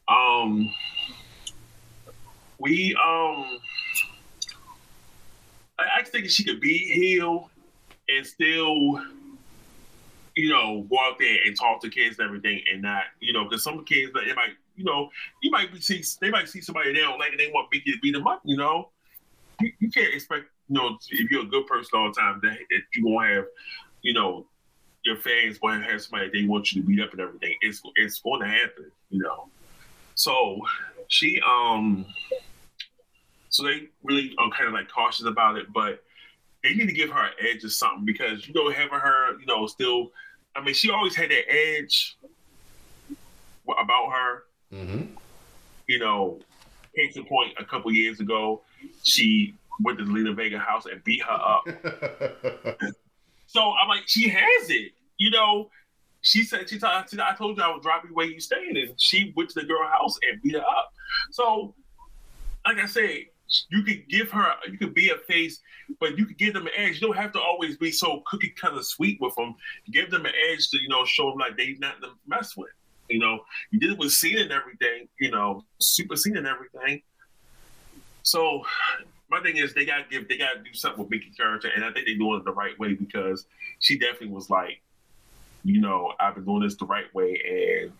Um, 0.08 0.74
we 2.60 2.94
um, 2.94 3.58
I, 5.78 6.02
think 6.04 6.28
she 6.28 6.44
could 6.44 6.60
be 6.60 6.78
healed 6.78 7.46
and 8.08 8.26
still, 8.26 9.00
you 10.36 10.48
know, 10.50 10.86
go 10.90 10.96
out 11.00 11.18
there 11.18 11.38
and 11.46 11.56
talk 11.56 11.80
to 11.82 11.88
kids 11.88 12.18
and 12.18 12.26
everything, 12.28 12.62
and 12.72 12.82
not, 12.82 13.04
you 13.20 13.32
know, 13.32 13.44
because 13.44 13.64
some 13.64 13.84
kids, 13.84 14.12
they 14.12 14.34
might, 14.34 14.54
you 14.76 14.84
know, 14.84 15.10
you 15.42 15.50
might 15.50 15.74
see, 15.82 16.04
they 16.20 16.30
might 16.30 16.48
see 16.48 16.60
somebody 16.60 16.92
they 16.92 17.00
don't 17.00 17.18
like, 17.18 17.30
and 17.30 17.40
they 17.40 17.50
want 17.52 17.68
Mickey 17.72 17.92
to 17.92 17.98
beat 18.02 18.12
them 18.12 18.26
up, 18.26 18.42
you 18.44 18.56
know. 18.56 18.90
You, 19.60 19.72
you 19.78 19.90
can't 19.90 20.12
expect, 20.12 20.46
you 20.68 20.76
know, 20.76 20.98
if 21.10 21.30
you're 21.30 21.42
a 21.42 21.46
good 21.46 21.66
person 21.66 21.90
all 21.94 22.12
the 22.12 22.20
time, 22.20 22.40
that, 22.42 22.58
that 22.70 22.82
you 22.94 23.04
gonna 23.04 23.34
have, 23.34 23.46
you 24.02 24.12
know, 24.12 24.46
your 25.04 25.16
fans 25.16 25.58
to 25.58 25.68
have 25.68 26.02
somebody 26.02 26.30
they 26.30 26.46
want 26.46 26.72
you 26.72 26.82
to 26.82 26.86
beat 26.86 27.00
up 27.00 27.12
and 27.12 27.20
everything. 27.20 27.56
It's 27.62 27.80
it's 27.96 28.20
going 28.20 28.40
to 28.40 28.46
happen, 28.46 28.90
you 29.08 29.22
know. 29.22 29.48
So 30.14 30.60
she 31.08 31.40
um 31.40 32.04
so 33.50 33.64
they 33.64 33.88
really 34.02 34.34
are 34.38 34.50
kind 34.50 34.68
of 34.68 34.72
like 34.72 34.88
cautious 34.88 35.26
about 35.26 35.56
it, 35.56 35.72
but 35.72 36.02
they 36.62 36.74
need 36.74 36.86
to 36.86 36.92
give 36.92 37.10
her 37.10 37.24
an 37.24 37.32
edge 37.40 37.64
or 37.64 37.68
something 37.68 38.04
because 38.04 38.46
you 38.46 38.54
know 38.54 38.70
having 38.70 38.98
her, 38.98 39.38
you 39.38 39.46
know, 39.46 39.66
still 39.66 40.10
I 40.56 40.62
mean 40.62 40.74
she 40.74 40.90
always 40.90 41.14
had 41.14 41.30
that 41.30 41.44
edge 41.50 42.16
about 43.66 44.10
her. 44.12 44.44
Mm-hmm. 44.72 45.14
You 45.88 45.98
know, 45.98 46.40
case 46.94 47.16
in 47.16 47.24
point 47.24 47.54
a 47.58 47.64
couple 47.64 47.92
years 47.92 48.20
ago, 48.20 48.62
she 49.02 49.54
went 49.80 49.98
to 49.98 50.04
Zelina 50.04 50.34
Vega 50.34 50.58
house 50.58 50.86
and 50.86 51.02
beat 51.04 51.22
her 51.22 51.32
up. 51.32 52.84
So 53.50 53.74
I'm 53.82 53.88
like, 53.88 54.04
she 54.06 54.28
has 54.28 54.70
it. 54.70 54.92
You 55.16 55.30
know, 55.30 55.70
she 56.22 56.44
said, 56.44 56.68
she 56.68 56.78
told, 56.78 56.92
I 56.92 57.34
told 57.34 57.56
you 57.56 57.62
I 57.64 57.72
would 57.72 57.82
drop 57.82 58.04
you 58.04 58.14
where 58.14 58.26
you 58.26 58.38
staying. 58.38 58.76
And 58.76 58.94
she 58.96 59.32
went 59.36 59.50
to 59.50 59.60
the 59.60 59.66
girl 59.66 59.88
house 59.88 60.16
and 60.30 60.40
beat 60.40 60.54
her 60.54 60.60
up. 60.60 60.92
So, 61.32 61.74
like 62.64 62.78
I 62.78 62.86
said, 62.86 63.24
you 63.70 63.82
could 63.82 64.08
give 64.08 64.30
her, 64.30 64.54
you 64.70 64.78
could 64.78 64.94
be 64.94 65.10
a 65.10 65.16
face, 65.16 65.60
but 65.98 66.16
you 66.16 66.26
could 66.26 66.38
give 66.38 66.54
them 66.54 66.66
an 66.66 66.72
edge. 66.76 67.00
You 67.00 67.08
don't 67.08 67.16
have 67.16 67.32
to 67.32 67.40
always 67.40 67.76
be 67.76 67.90
so 67.90 68.22
cookie 68.26 68.50
cutter 68.50 68.82
sweet 68.82 69.20
with 69.20 69.34
them. 69.34 69.54
Give 69.90 70.10
them 70.10 70.26
an 70.26 70.32
edge 70.50 70.68
to, 70.70 70.80
you 70.80 70.88
know, 70.88 71.04
show 71.04 71.30
them 71.30 71.38
like 71.38 71.56
they 71.56 71.76
not 71.78 72.00
to 72.02 72.10
mess 72.26 72.56
with. 72.56 72.70
You 73.08 73.18
know, 73.18 73.40
you 73.70 73.80
did 73.80 73.92
it 73.92 73.98
with 73.98 74.12
Cena 74.12 74.42
and 74.42 74.52
everything, 74.52 75.08
you 75.18 75.30
know, 75.30 75.64
super 75.80 76.16
Cena 76.16 76.38
and 76.38 76.46
everything. 76.46 77.02
So 78.22 78.62
my 79.30 79.40
thing 79.40 79.56
is 79.56 79.74
they 79.74 79.84
gotta 79.84 80.04
give 80.08 80.28
they 80.28 80.36
gotta 80.36 80.60
do 80.60 80.72
something 80.72 81.00
with 81.00 81.10
Mickey 81.10 81.30
character, 81.36 81.70
and 81.74 81.84
I 81.84 81.92
think 81.92 82.06
they're 82.06 82.16
doing 82.16 82.40
it 82.40 82.44
the 82.44 82.52
right 82.52 82.78
way 82.78 82.94
because 82.94 83.46
she 83.78 83.98
definitely 83.98 84.28
was 84.28 84.50
like, 84.50 84.80
you 85.64 85.80
know, 85.80 86.12
I've 86.20 86.34
been 86.34 86.44
doing 86.44 86.62
this 86.62 86.76
the 86.76 86.86
right 86.86 87.12
way, 87.14 87.82
and 87.82 87.92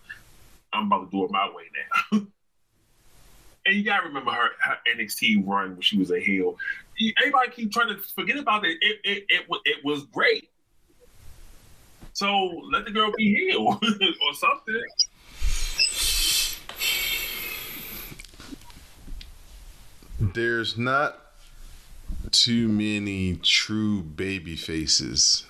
I'm 0.73 0.87
about 0.87 1.11
to 1.11 1.17
do 1.17 1.25
it 1.25 1.31
my 1.31 1.49
way 1.53 1.63
now. 2.11 2.21
and 3.65 3.75
you 3.75 3.83
gotta 3.83 4.07
remember 4.07 4.31
her, 4.31 4.49
her 4.59 4.77
NXT 4.95 5.47
run 5.47 5.73
when 5.73 5.81
she 5.81 5.97
was 5.97 6.11
a 6.11 6.19
heel. 6.19 6.57
Everybody 7.19 7.51
keep 7.51 7.71
trying 7.71 7.89
to 7.89 7.97
forget 7.97 8.37
about 8.37 8.65
it. 8.65 8.77
It 8.81 8.99
it 9.03 9.25
it, 9.29 9.45
it 9.65 9.85
was 9.85 10.03
great. 10.05 10.49
So 12.13 12.61
let 12.71 12.85
the 12.85 12.91
girl 12.91 13.11
be 13.17 13.33
healed 13.35 13.83
or 13.83 14.33
something. 14.33 14.83
there's 20.21 20.77
not 20.77 21.17
too 22.29 22.67
many 22.67 23.35
true 23.37 24.03
baby 24.03 24.55
faces 24.55 25.45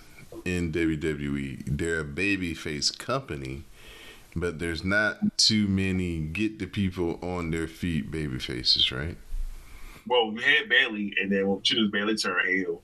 in 0.45 0.71
WWE. 0.71 1.63
They're 1.67 1.99
a 1.99 2.05
baby 2.05 2.53
face 2.53 2.89
company, 2.89 3.63
but 4.35 4.59
there's 4.59 4.83
not 4.83 5.17
too 5.37 5.67
many 5.67 6.19
get 6.19 6.59
the 6.59 6.65
people 6.67 7.19
on 7.21 7.51
their 7.51 7.67
feet 7.67 8.11
baby 8.11 8.39
faces, 8.39 8.91
right? 8.91 9.17
Well, 10.07 10.31
we 10.31 10.41
had 10.41 10.67
Bayley, 10.69 11.13
and 11.21 11.31
then 11.31 11.47
when 11.47 11.61
Judas 11.61 11.91
Bayley 11.91 12.15
turned 12.15 12.47
heel. 12.47 12.81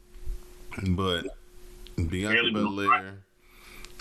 But 0.90 1.26
Bianca 1.96 2.36
Bayley 2.44 2.52
was 2.54 2.64
Belair 2.64 3.14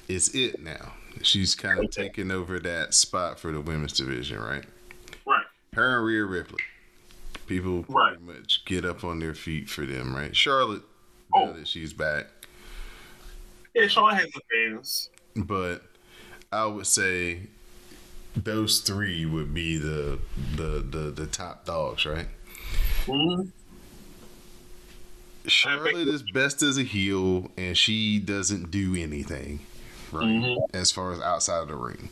is 0.08 0.34
it 0.34 0.60
now. 0.60 0.92
She's 1.22 1.54
kind 1.54 1.82
of 1.82 1.90
taking 1.90 2.30
over 2.30 2.60
that 2.60 2.92
spot 2.94 3.40
for 3.40 3.50
the 3.52 3.60
women's 3.60 3.94
division, 3.94 4.38
right? 4.38 4.64
Right. 5.26 5.44
Her 5.72 5.96
and 5.98 6.06
Rhea 6.06 6.24
Ripley. 6.24 6.62
People 7.46 7.82
pretty 7.84 7.94
Right. 7.94 8.20
much 8.20 8.64
get 8.66 8.84
up 8.84 9.02
on 9.02 9.18
their 9.18 9.34
feet 9.34 9.68
for 9.70 9.86
them, 9.86 10.14
right? 10.14 10.36
Charlotte, 10.36 10.82
now 11.34 11.42
Oh. 11.44 11.52
that 11.54 11.66
she's 11.66 11.92
back. 11.92 12.26
Yeah, 13.74 13.86
Charlotte 13.86 14.16
has 14.16 14.30
the 14.32 14.40
fans. 14.52 15.10
but 15.36 15.82
I 16.52 16.66
would 16.66 16.86
say 16.86 17.40
those 18.36 18.80
three 18.80 19.24
would 19.26 19.52
be 19.54 19.78
the 19.78 20.18
the 20.56 20.84
the, 20.88 21.10
the 21.10 21.26
top 21.26 21.64
dogs, 21.64 22.06
right? 22.06 22.28
Mhm. 23.06 23.50
Charlotte 25.46 26.08
is 26.08 26.22
best 26.32 26.62
as 26.62 26.76
a 26.76 26.82
heel, 26.82 27.50
and 27.56 27.76
she 27.78 28.18
doesn't 28.18 28.70
do 28.70 28.96
anything, 28.96 29.60
right? 30.10 30.24
Mhm. 30.26 30.56
As 30.74 30.90
far 30.90 31.12
as 31.12 31.20
outside 31.20 31.62
of 31.62 31.68
the 31.68 31.76
ring. 31.76 32.08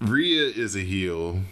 Rhea 0.00 0.48
is 0.48 0.74
a 0.74 0.80
heel, 0.80 1.42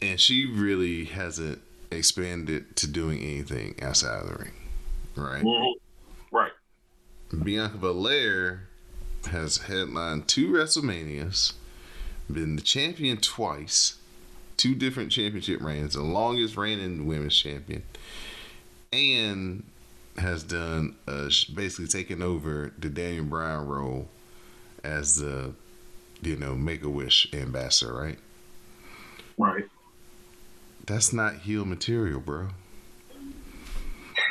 and 0.00 0.18
she 0.18 0.46
really 0.46 1.04
hasn't 1.04 1.60
expanded 1.90 2.74
to 2.76 2.86
doing 2.86 3.20
anything 3.20 3.74
outside 3.82 4.22
of 4.22 4.28
the 4.28 4.34
ring, 4.44 4.52
right? 5.16 5.44
Mhm. 5.44 5.74
Right. 6.30 6.52
Bianca 7.44 7.76
Belair 7.76 8.68
has 9.26 9.58
headlined 9.58 10.28
two 10.28 10.48
WrestleManias, 10.48 11.54
been 12.30 12.56
the 12.56 12.62
champion 12.62 13.18
twice, 13.18 13.96
two 14.56 14.74
different 14.74 15.12
championship 15.12 15.60
reigns, 15.60 15.94
the 15.94 16.02
longest 16.02 16.56
reigning 16.56 17.06
women's 17.06 17.36
champion, 17.36 17.82
and 18.92 19.64
has 20.18 20.42
done 20.42 20.96
uh, 21.08 21.28
basically 21.54 21.86
taken 21.86 22.22
over 22.22 22.72
the 22.78 22.88
Daniel 22.88 23.24
Bryan 23.24 23.66
role 23.66 24.08
as 24.84 25.16
the 25.16 25.54
you 26.20 26.36
know 26.36 26.54
Make 26.54 26.84
a 26.84 26.88
Wish 26.88 27.32
ambassador, 27.32 27.94
right? 27.94 28.18
Right. 29.38 29.64
That's 30.86 31.12
not 31.12 31.36
heel 31.36 31.64
material, 31.64 32.20
bro. 32.20 32.48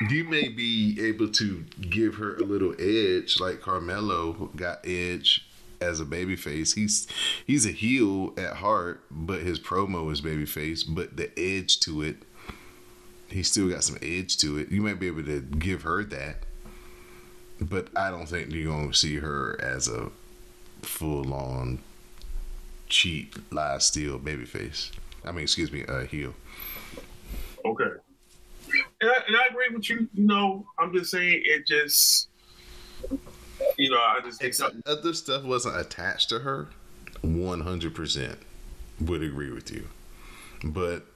You 0.10 0.24
may 0.24 0.48
be 0.48 0.98
able 1.02 1.30
to 1.30 1.64
give 1.80 2.16
her 2.16 2.36
a 2.36 2.44
little 2.44 2.74
edge, 2.80 3.40
like 3.40 3.62
Carmelo 3.62 4.50
got 4.56 4.80
edge 4.84 5.46
as 5.80 6.00
a 6.00 6.06
babyface. 6.06 6.76
He's 6.76 7.08
he's 7.46 7.66
a 7.66 7.72
heel 7.72 8.34
at 8.38 8.54
heart, 8.58 9.04
but 9.12 9.42
his 9.42 9.60
promo 9.60 10.12
is 10.12 10.22
babyface. 10.22 10.84
But 10.88 11.18
the 11.18 11.32
edge 11.38 11.80
to 11.82 12.02
it, 12.02 12.18
he 13.30 13.44
still 13.44 13.70
got 13.70 13.84
some 13.84 13.98
edge 14.02 14.38
to 14.38 14.58
it. 14.58 14.72
You 14.72 14.82
might 14.82 15.00
be 15.00 15.08
able 15.08 15.24
to 15.24 15.42
give 15.42 15.84
her 15.84 16.04
that, 16.06 16.44
but 17.60 17.90
I 17.96 18.10
don't 18.10 18.28
think 18.28 18.52
you're 18.52 18.72
gonna 18.72 18.94
see 18.94 19.18
her 19.18 19.60
as 19.62 19.88
a 19.88 20.12
full 20.82 21.34
on 21.34 21.80
cheat, 22.90 23.36
lie, 23.52 23.78
steal 23.78 24.20
babyface. 24.20 24.92
I 25.24 25.32
mean, 25.32 25.44
excuse 25.44 25.72
me, 25.72 25.86
uh, 25.86 26.06
heel. 26.06 26.34
Okay. 27.64 27.92
And 29.02 29.10
I, 29.10 29.16
and 29.28 29.36
I 29.36 29.48
agree 29.50 29.70
with 29.74 29.90
you. 29.90 30.08
You 30.14 30.28
know, 30.28 30.68
I'm 30.78 30.94
just 30.94 31.12
saying 31.12 31.42
it 31.44 31.66
just, 31.66 32.30
you 33.78 33.90
know, 33.90 33.98
I 33.98 34.20
just 34.24 34.40
think 34.40 34.54
If 34.54 34.88
other 34.88 35.14
stuff 35.14 35.44
wasn't 35.44 35.76
attached 35.78 36.30
to 36.30 36.40
her, 36.40 36.68
100% 37.24 38.36
would 39.02 39.24
agree 39.24 39.52
with 39.52 39.72
you. 39.72 39.88
But 40.64 41.08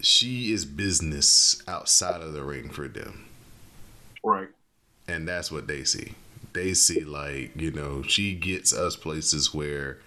she 0.00 0.52
is 0.52 0.64
business 0.64 1.62
outside 1.68 2.20
of 2.20 2.32
the 2.32 2.42
ring 2.42 2.70
for 2.70 2.88
them. 2.88 3.26
Right. 4.24 4.48
And 5.06 5.26
that's 5.26 5.52
what 5.52 5.68
they 5.68 5.84
see. 5.84 6.14
They 6.52 6.74
see, 6.74 7.04
like, 7.04 7.54
you 7.54 7.70
know, 7.70 8.02
she 8.02 8.34
gets 8.34 8.72
us 8.72 8.96
places 8.96 9.54
where 9.54 9.98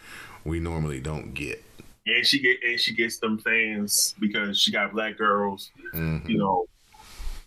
we 0.44 0.60
normally 0.60 1.00
don't 1.00 1.34
get. 1.34 1.64
And 2.06 2.26
she 2.26 2.40
get 2.40 2.58
and 2.64 2.80
she 2.80 2.94
gets 2.96 3.20
them 3.20 3.38
fans 3.38 4.16
because 4.20 4.60
she 4.60 4.72
got 4.72 4.92
black 4.92 5.18
girls. 5.18 5.70
Mhm. 5.94 6.28
You 6.28 6.38
know, 6.38 6.66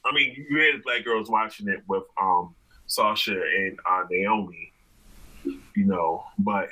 I 0.05 0.15
mean, 0.15 0.47
you 0.49 0.59
had 0.59 0.83
black 0.83 1.05
girls 1.05 1.29
watching 1.29 1.69
it 1.69 1.83
with 1.89 2.05
um 2.21 2.55
Sasha 2.87 3.33
and 3.33 3.79
uh, 3.89 4.05
Naomi. 4.11 4.73
You 5.45 5.85
know, 5.87 6.25
but 6.39 6.69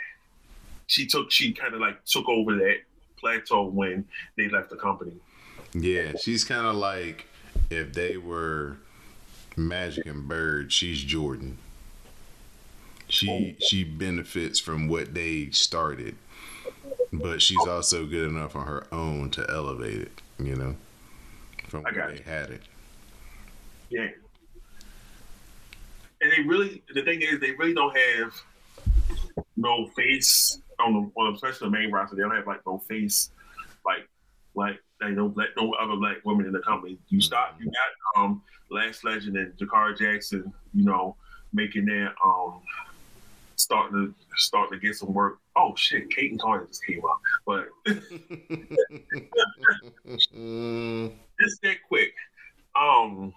she 0.86 1.06
took 1.06 1.30
she 1.30 1.52
kind 1.52 1.74
of 1.74 1.80
like 1.80 2.04
took 2.04 2.28
over 2.28 2.54
that 2.56 2.78
plateau 3.18 3.64
when 3.64 4.04
they 4.36 4.48
left 4.48 4.70
the 4.70 4.76
company. 4.76 5.14
Yeah, 5.74 6.12
she's 6.20 6.44
kind 6.44 6.66
of 6.66 6.76
like 6.76 7.26
if 7.70 7.92
they 7.94 8.16
were 8.16 8.76
Magic 9.56 10.06
and 10.06 10.28
Bird, 10.28 10.72
she's 10.72 11.02
Jordan. 11.02 11.58
She 13.08 13.56
she 13.60 13.84
benefits 13.84 14.58
from 14.58 14.88
what 14.88 15.12
they 15.12 15.50
started, 15.50 16.16
but 17.12 17.42
she's 17.42 17.66
also 17.66 18.06
good 18.06 18.28
enough 18.28 18.56
on 18.56 18.66
her 18.66 18.86
own 18.92 19.30
to 19.30 19.46
elevate 19.50 20.00
it. 20.00 20.22
You 20.38 20.56
know, 20.56 20.76
from 21.68 21.82
where 21.82 22.08
they 22.08 22.18
you. 22.18 22.22
had 22.24 22.50
it. 22.50 22.62
Yeah. 23.90 24.08
And 26.20 26.30
they 26.30 26.42
really, 26.42 26.82
the 26.94 27.02
thing 27.02 27.20
is, 27.20 27.40
they 27.40 27.50
really 27.52 27.74
don't 27.74 27.96
have 27.96 28.32
no 29.56 29.86
face 29.88 30.58
on 30.80 30.94
the, 30.94 31.20
on 31.20 31.34
especially 31.34 31.66
the 31.68 31.70
main 31.70 31.90
roster. 31.90 32.16
They 32.16 32.22
don't 32.22 32.34
have 32.34 32.46
like 32.46 32.60
no 32.66 32.78
face, 32.78 33.30
like 33.84 34.08
like 34.54 34.78
they 35.00 35.10
no 35.10 35.28
black, 35.28 35.48
no 35.56 35.72
other 35.74 35.96
black 35.96 36.18
women 36.24 36.46
in 36.46 36.52
the 36.52 36.60
company. 36.60 36.98
You 37.08 37.20
stop, 37.20 37.56
you 37.60 37.66
got 37.66 38.22
um 38.22 38.42
Lash 38.70 39.04
Legend 39.04 39.36
and 39.36 39.52
Jakara 39.56 39.96
Jackson, 39.96 40.52
you 40.74 40.84
know, 40.84 41.16
making 41.52 41.86
their 41.86 42.14
um 42.24 42.60
starting 43.62 43.96
to 44.08 44.14
starting 44.36 44.78
to 44.78 44.86
get 44.86 44.96
some 44.96 45.12
work. 45.12 45.38
Oh 45.56 45.74
shit, 45.76 46.08
Kayden 46.10 46.38
Carter 46.38 46.66
just 46.66 46.84
came 46.84 47.02
up, 47.04 47.20
but 47.46 47.68
just 51.40 51.62
that 51.62 51.76
quick. 51.88 52.14
Um, 52.74 53.34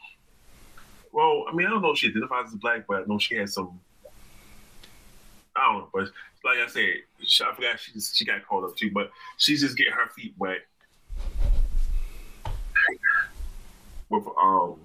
well, 1.12 1.46
I 1.50 1.54
mean, 1.54 1.68
I 1.68 1.70
don't 1.70 1.82
know 1.82 1.92
if 1.92 1.98
she 1.98 2.10
identifies 2.10 2.48
as 2.48 2.56
black, 2.56 2.86
but 2.88 3.02
I 3.02 3.06
know 3.06 3.20
she 3.20 3.36
has 3.36 3.54
some. 3.54 3.80
I 5.56 5.72
don't 5.72 5.80
know, 5.80 5.90
but 5.94 6.10
like 6.44 6.60
I 6.60 6.68
said, 6.68 6.96
she, 7.24 7.44
I 7.44 7.54
forgot 7.56 7.80
she 7.80 7.94
just, 7.94 8.16
she 8.16 8.26
got 8.26 8.46
called 8.46 8.66
up 8.66 8.76
too, 8.76 8.92
but 8.92 9.10
she's 9.38 9.62
just 9.62 9.78
getting 9.78 9.94
her 9.94 10.10
feet 10.10 10.34
wet 10.38 10.60
with 14.10 14.26
um 14.40 14.76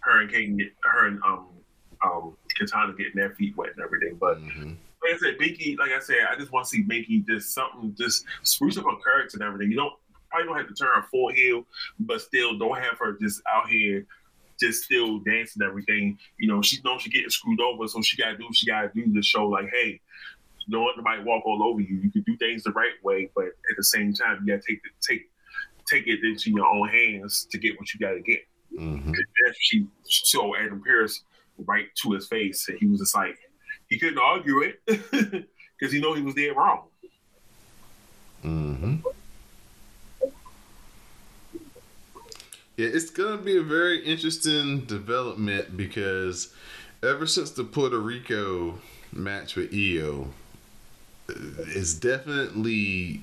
her 0.00 0.20
and 0.20 0.30
Kate, 0.30 0.72
her 0.82 1.06
and 1.06 1.22
um 1.22 1.46
um 2.04 2.36
Katana 2.58 2.92
getting 2.94 3.16
their 3.16 3.30
feet 3.30 3.56
wet 3.56 3.70
and 3.76 3.84
everything, 3.84 4.16
but 4.20 4.40
mhm. 4.40 4.76
like 5.02 5.14
I 5.14 5.18
said, 5.18 5.38
Binky, 5.38 5.78
like 5.78 5.92
I 5.92 6.00
said, 6.00 6.26
I 6.30 6.36
just 6.36 6.52
want 6.52 6.66
to 6.66 6.70
see 6.70 6.82
Binky 6.84 7.26
just 7.26 7.54
something, 7.54 7.94
just 7.96 8.24
spruce 8.42 8.76
up 8.76 8.84
her 8.84 8.96
character 9.04 9.38
and 9.38 9.42
everything. 9.42 9.70
You 9.70 9.76
don't 9.76 9.94
probably 10.30 10.46
don't 10.46 10.56
have 10.58 10.68
to 10.68 10.74
turn 10.74 10.94
her 10.94 11.06
full 11.10 11.30
heel, 11.30 11.64
but 12.00 12.20
still 12.20 12.58
don't 12.58 12.78
have 12.78 12.98
her 12.98 13.16
just 13.20 13.40
out 13.52 13.68
here 13.68 14.06
just 14.60 14.84
still 14.84 15.18
dancing 15.20 15.62
and 15.62 15.68
everything. 15.68 16.18
You 16.38 16.48
know, 16.48 16.62
she 16.62 16.78
knows 16.84 17.02
she 17.02 17.10
getting 17.10 17.30
screwed 17.30 17.60
over, 17.60 17.86
so 17.86 18.02
she 18.02 18.16
gotta 18.16 18.36
do 18.36 18.44
what 18.44 18.56
she 18.56 18.66
gotta 18.66 18.90
do 18.94 19.12
to 19.12 19.22
show 19.22 19.46
like, 19.46 19.70
hey, 19.72 20.00
don't 20.70 20.84
let 20.84 20.96
nobody 20.96 21.22
walk 21.22 21.46
all 21.46 21.62
over 21.62 21.80
you. 21.80 21.96
You 21.96 22.10
can 22.10 22.22
do 22.22 22.36
things 22.36 22.64
the 22.64 22.72
right 22.72 22.92
way, 23.02 23.30
but 23.34 23.46
at 23.46 23.76
the 23.76 23.84
same 23.84 24.12
time, 24.12 24.42
you 24.44 24.54
gotta 24.54 24.66
take 24.68 24.82
the, 24.82 24.90
take 25.00 25.30
take 25.86 26.06
it 26.06 26.22
into 26.22 26.50
your 26.50 26.66
own 26.66 26.88
hands 26.88 27.46
to 27.50 27.58
get 27.58 27.78
what 27.78 27.92
you 27.94 28.00
gotta 28.00 28.20
get. 28.20 28.40
Mhm. 28.74 29.06
And 29.06 29.26
that's 29.44 29.58
she 29.60 29.86
showed 30.06 30.56
Adam 30.56 30.82
Pearce 30.82 31.24
right 31.66 31.86
to 32.02 32.12
his 32.12 32.26
face, 32.26 32.68
and 32.68 32.78
he 32.78 32.86
was 32.86 33.00
just 33.00 33.14
like, 33.14 33.36
he 33.88 33.98
couldn't 33.98 34.18
argue 34.18 34.60
it 34.62 34.80
because 34.86 35.92
he 35.92 36.00
know 36.00 36.14
he 36.14 36.22
was 36.22 36.34
dead 36.34 36.56
wrong. 36.56 36.88
hmm 38.42 38.96
Yeah, 42.76 42.86
it's 42.92 43.10
gonna 43.10 43.38
be 43.38 43.56
a 43.56 43.62
very 43.62 44.04
interesting 44.04 44.84
development 44.84 45.76
because 45.76 46.54
ever 47.02 47.26
since 47.26 47.50
the 47.50 47.64
Puerto 47.64 47.98
Rico 47.98 48.78
match 49.12 49.56
with 49.56 49.72
Iyo, 49.72 50.28
uh, 51.28 51.32
it's 51.66 51.94
definitely 51.94 53.22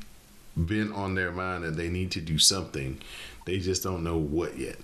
been 0.57 0.91
on 0.91 1.15
their 1.15 1.31
mind 1.31 1.63
that 1.63 1.77
they 1.77 1.87
need 1.87 2.11
to 2.11 2.19
do 2.19 2.37
something. 2.37 2.99
They 3.45 3.59
just 3.59 3.81
don't 3.81 4.03
know 4.03 4.17
what 4.17 4.57
yet. 4.57 4.75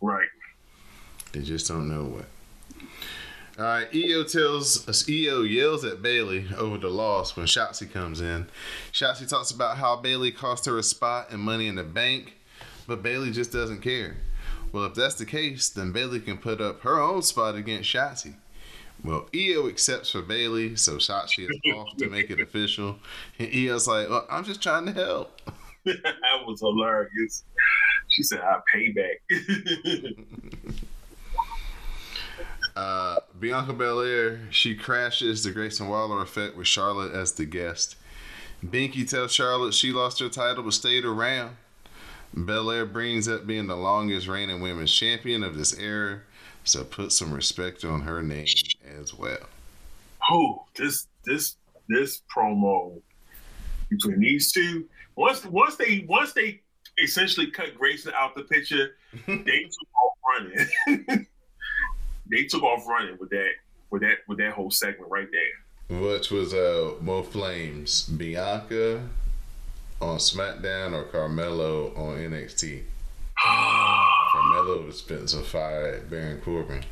Right. 0.00 0.29
They 1.32 1.42
just 1.42 1.68
don't 1.68 1.88
know 1.88 2.04
what. 2.04 2.26
All 3.58 3.64
right, 3.64 3.92
Iyo 3.92 4.30
tells 4.30 4.88
us 4.88 5.04
Iyo 5.04 5.48
yells 5.48 5.84
at 5.84 6.00
Bayley 6.00 6.46
over 6.56 6.78
the 6.78 6.88
loss 6.88 7.36
when 7.36 7.44
Shotzi 7.46 7.90
comes 7.90 8.20
in. 8.20 8.46
Shotzi 8.92 9.28
talks 9.28 9.50
about 9.50 9.76
how 9.76 9.96
Bayley 9.96 10.30
cost 10.30 10.64
her 10.64 10.78
a 10.78 10.82
spot 10.82 11.28
and 11.30 11.42
money 11.42 11.66
in 11.66 11.74
the 11.74 11.84
bank, 11.84 12.38
but 12.86 13.02
Bayley 13.02 13.30
just 13.30 13.52
doesn't 13.52 13.82
care. 13.82 14.16
Well, 14.72 14.84
if 14.84 14.94
that's 14.94 15.16
the 15.16 15.26
case, 15.26 15.68
then 15.68 15.92
Bayley 15.92 16.20
can 16.20 16.38
put 16.38 16.60
up 16.60 16.80
her 16.82 17.00
own 17.00 17.22
spot 17.22 17.54
against 17.54 17.92
Shotzi. 17.92 18.34
Well, 19.04 19.28
Iyo 19.32 19.68
accepts 19.68 20.10
for 20.10 20.22
Bayley, 20.22 20.76
so 20.76 20.96
Shotzi 20.96 21.50
is 21.50 21.60
off 21.74 21.96
to 21.98 22.08
make 22.08 22.30
it 22.30 22.40
official. 22.40 22.96
And 23.38 23.48
Iyo's 23.48 23.86
like, 23.86 24.08
well, 24.08 24.26
I'm 24.30 24.44
just 24.44 24.62
trying 24.62 24.86
to 24.86 24.92
help. 24.92 25.40
that 25.84 26.46
was 26.46 26.60
hilarious. 26.60 27.44
She 28.08 28.22
said, 28.22 28.40
"I 28.40 28.60
pay 28.72 28.92
back." 28.92 29.20
Uh, 32.80 33.20
Bianca 33.38 33.74
Belair, 33.74 34.40
she 34.48 34.74
crashes 34.74 35.44
the 35.44 35.50
Grayson 35.50 35.90
Waller 35.90 36.22
effect 36.22 36.56
with 36.56 36.66
Charlotte 36.66 37.12
as 37.12 37.32
the 37.32 37.44
guest. 37.44 37.94
Binky 38.64 39.06
tells 39.06 39.32
Charlotte 39.32 39.74
she 39.74 39.92
lost 39.92 40.18
her 40.20 40.30
title 40.30 40.62
but 40.62 40.72
stayed 40.72 41.04
around. 41.04 41.58
Belair 42.32 42.86
brings 42.86 43.28
up 43.28 43.46
being 43.46 43.66
the 43.66 43.76
longest 43.76 44.28
reigning 44.28 44.62
women's 44.62 44.90
champion 44.90 45.44
of 45.44 45.58
this 45.58 45.78
era, 45.78 46.20
so 46.64 46.82
put 46.82 47.12
some 47.12 47.34
respect 47.34 47.84
on 47.84 48.00
her 48.00 48.22
name 48.22 48.46
as 48.98 49.12
well. 49.12 49.46
Oh, 50.30 50.64
this 50.74 51.06
this 51.26 51.56
this 51.90 52.22
promo 52.34 52.98
between 53.90 54.20
these 54.20 54.52
two. 54.52 54.86
Once 55.16 55.44
once 55.44 55.76
they 55.76 56.06
once 56.08 56.32
they 56.32 56.62
essentially 56.96 57.50
cut 57.50 57.74
Grayson 57.76 58.14
out 58.16 58.34
the 58.34 58.44
picture, 58.44 58.96
they 59.26 59.34
took 59.34 59.88
off 60.02 60.16
running. 60.96 61.26
they 62.30 62.44
took 62.44 62.62
off 62.62 62.86
running 62.86 63.16
with 63.18 63.30
that 63.30 63.50
with 63.90 64.02
that 64.02 64.18
with 64.28 64.38
that 64.38 64.52
whole 64.52 64.70
segment 64.70 65.10
right 65.10 65.28
there. 65.30 66.00
Which 66.00 66.30
was 66.30 66.54
uh 66.54 66.94
Mo 67.00 67.22
Flames, 67.22 68.04
Bianca 68.04 69.02
on 70.00 70.18
SmackDown 70.18 70.92
or 70.92 71.04
Carmelo 71.04 71.92
on 71.94 72.16
NXT. 72.18 72.82
Carmelo 73.44 74.86
was 74.86 74.98
spitting 74.98 75.26
some 75.26 75.42
fire 75.42 75.86
at 75.86 76.10
Baron 76.10 76.40
Corbin. 76.40 76.84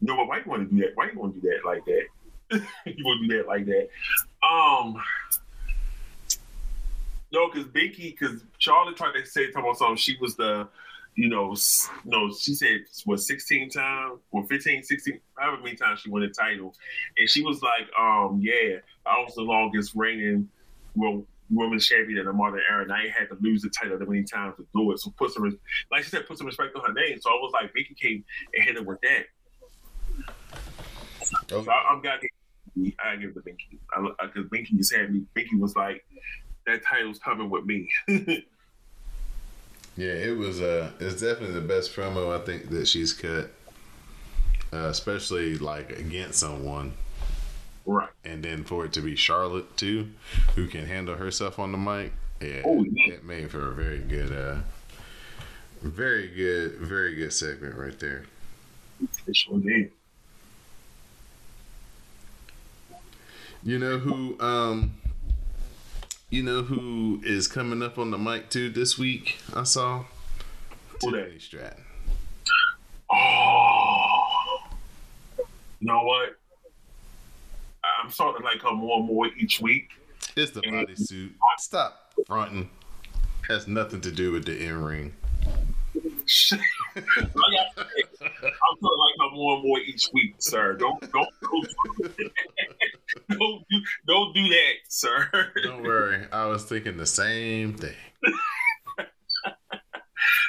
No, 0.00 0.16
but 0.16 0.28
why 0.28 0.38
you 0.38 0.44
want 0.46 0.68
to 0.68 0.74
do 0.74 0.80
that? 0.82 0.92
Why 0.94 1.10
you 1.10 1.18
want 1.18 1.34
to 1.34 1.40
do 1.40 1.48
that 1.48 1.64
like 1.64 1.84
that? 1.84 2.02
you 2.86 3.04
want 3.04 3.22
to 3.22 3.28
do 3.28 3.36
that 3.38 3.46
like 3.46 3.66
that? 3.66 3.88
Um, 4.46 5.00
no, 7.32 7.48
because 7.48 7.66
Binky, 7.68 8.16
because 8.18 8.42
Charlotte 8.58 8.96
tried 8.96 9.12
to 9.12 9.24
say 9.26 9.50
something. 9.52 9.96
She 9.96 10.16
was 10.20 10.36
the, 10.36 10.68
you 11.14 11.28
know, 11.28 11.52
s- 11.52 11.88
no, 12.04 12.32
she 12.32 12.54
said 12.54 12.80
what 13.04 13.20
16 13.20 13.70
times 13.70 14.20
or 14.30 14.46
15, 14.46 14.82
16, 14.82 15.20
however 15.36 15.62
many 15.62 15.76
times 15.76 16.00
she 16.00 16.10
won 16.10 16.22
the 16.22 16.28
title, 16.28 16.74
and 17.18 17.28
she 17.28 17.42
was 17.42 17.62
like, 17.62 17.88
um, 18.00 18.40
yeah, 18.42 18.76
I 19.06 19.18
was 19.22 19.34
the 19.34 19.42
longest 19.42 19.92
reigning, 19.94 20.48
well. 20.94 21.24
Women's 21.54 21.86
champion 21.86 22.18
in 22.18 22.24
the 22.24 22.32
modern 22.32 22.62
era, 22.66 22.82
and 22.84 22.90
I 22.92 23.08
had 23.08 23.28
to 23.28 23.36
lose 23.42 23.60
the 23.60 23.68
title 23.68 23.98
that 23.98 24.08
many 24.08 24.22
times 24.22 24.56
to 24.56 24.66
do 24.74 24.90
it. 24.92 25.00
So 25.00 25.12
put 25.18 25.32
some, 25.32 25.42
like 25.90 26.02
she 26.02 26.08
said, 26.08 26.26
put 26.26 26.38
some 26.38 26.46
respect 26.46 26.74
on 26.74 26.82
her 26.82 26.94
name. 26.94 27.20
So 27.20 27.28
I 27.28 27.34
was 27.34 27.52
like, 27.52 27.74
Binky 27.74 27.94
came 27.94 28.24
and 28.54 28.64
hit 28.64 28.76
her 28.76 28.82
with 28.82 28.98
that. 29.02 29.26
Okay. 31.52 31.64
So 31.64 31.70
I, 31.70 31.88
I'm 31.90 32.00
gonna 32.00 32.16
give, 32.74 32.94
I 33.04 33.16
give 33.16 33.30
it 33.30 33.34
to 33.34 33.40
Binky 33.40 33.78
because 34.22 34.46
Binky 34.50 34.78
just 34.78 34.94
had 34.94 35.12
me. 35.12 35.24
Binky 35.36 35.58
was 35.60 35.76
like, 35.76 36.06
"That 36.66 36.82
title's 36.84 37.18
coming 37.18 37.50
with 37.50 37.66
me." 37.66 37.90
Yeah, 39.96 40.12
it 40.12 40.36
was. 40.36 40.60
Uh, 40.60 40.90
it's 41.00 41.20
definitely 41.20 41.52
the 41.54 41.66
best 41.66 41.94
promo 41.94 42.38
I 42.38 42.44
think 42.44 42.70
that 42.70 42.88
she's 42.88 43.12
cut, 43.12 43.50
uh, 44.72 44.88
especially 44.88 45.58
like 45.58 45.90
against 45.98 46.38
someone, 46.40 46.92
right. 47.86 48.10
and 48.24 48.42
then 48.44 48.64
for 48.64 48.84
it 48.84 48.92
to 48.92 49.00
be 49.00 49.16
Charlotte 49.16 49.76
too, 49.76 50.08
who 50.54 50.66
can 50.66 50.86
handle 50.86 51.16
herself 51.16 51.58
on 51.58 51.72
the 51.72 51.78
mic. 51.78 52.12
Yeah, 52.40 52.64
Oh, 52.64 52.84
yeah. 52.84 53.14
it 53.14 53.24
made 53.24 53.50
for 53.50 53.70
a 53.70 53.74
very 53.74 53.98
good, 53.98 54.32
uh, 54.32 54.56
very 55.82 56.28
good, 56.28 56.72
very 56.78 57.14
good 57.14 57.32
segment 57.32 57.74
right 57.76 57.98
there. 57.98 58.24
It 59.26 59.36
sure 59.36 59.58
did. 59.60 59.92
You 63.62 63.78
know 63.78 63.98
who? 63.98 64.38
Um, 64.40 64.94
you 66.32 66.42
know 66.42 66.62
who 66.62 67.20
is 67.24 67.46
coming 67.46 67.82
up 67.82 67.98
on 67.98 68.10
the 68.10 68.16
mic 68.16 68.48
too 68.48 68.70
this 68.70 68.98
week? 68.98 69.38
I 69.54 69.64
saw? 69.64 70.04
Tiffany 70.98 71.38
Stratton. 71.38 71.84
Oh, 73.12 74.62
you 75.38 75.44
know 75.80 76.02
what? 76.02 76.30
I'm 78.02 78.10
starting 78.10 78.40
to 78.40 78.48
like 78.48 78.62
her 78.62 78.72
more 78.72 78.96
and 78.96 79.06
more 79.06 79.26
each 79.38 79.60
week. 79.60 79.90
It's 80.34 80.52
the 80.52 80.62
bodysuit. 80.62 81.32
Stop 81.58 82.14
fronting. 82.26 82.70
Has 83.48 83.68
nothing 83.68 84.00
to 84.00 84.10
do 84.10 84.32
with 84.32 84.46
the 84.46 84.58
in 84.58 84.82
ring. 84.82 85.12
Like 85.94 86.60
I 86.96 87.84
I'm 87.84 88.76
starting 88.78 88.98
like 88.98 89.30
her 89.30 89.36
more 89.36 89.56
and 89.56 89.64
more 89.64 89.78
each 89.80 90.08
week, 90.14 90.36
sir. 90.38 90.74
Don't 90.74 90.98
don't 91.12 91.28
don't, 91.42 92.14
don't 93.38 93.64
do 93.70 93.80
don't 94.06 94.34
do 94.34 94.48
that, 94.48 94.72
sir. 94.88 95.52
Don't 95.62 95.82
worry, 95.82 96.26
I 96.32 96.46
was 96.46 96.64
thinking 96.64 96.96
the 96.96 97.06
same 97.06 97.74
thing. 97.74 97.94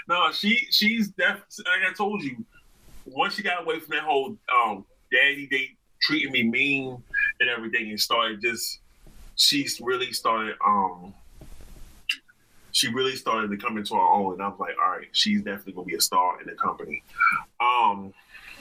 No, 0.07 0.31
she 0.31 0.67
she's 0.69 1.09
def 1.09 1.37
like 1.59 1.89
I 1.89 1.93
told 1.93 2.23
you, 2.23 2.43
once 3.05 3.35
she 3.35 3.43
got 3.43 3.63
away 3.63 3.79
from 3.79 3.95
that 3.95 4.03
whole 4.03 4.37
um 4.53 4.85
daddy 5.11 5.47
date 5.47 5.77
treating 6.01 6.31
me 6.31 6.43
mean 6.43 7.01
and 7.39 7.49
everything 7.49 7.89
and 7.89 7.99
started 7.99 8.41
just 8.41 8.79
she's 9.35 9.79
really 9.81 10.11
started 10.11 10.55
um 10.65 11.13
she 12.71 12.89
really 12.89 13.15
started 13.15 13.51
to 13.51 13.57
come 13.57 13.77
into 13.77 13.93
her 13.93 14.01
own 14.01 14.33
and 14.33 14.41
I 14.41 14.47
was 14.47 14.59
like, 14.59 14.75
all 14.83 14.97
right, 14.97 15.07
she's 15.11 15.41
definitely 15.41 15.73
gonna 15.73 15.85
be 15.85 15.95
a 15.95 16.01
star 16.01 16.41
in 16.41 16.47
the 16.47 16.53
company. 16.53 17.01
Um 17.61 18.13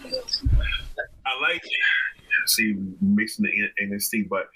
I 0.04 1.40
like 1.40 1.62
see 2.46 2.76
mixing 3.00 3.44
the 3.44 3.84
NXT, 3.84 4.28
but 4.28 4.48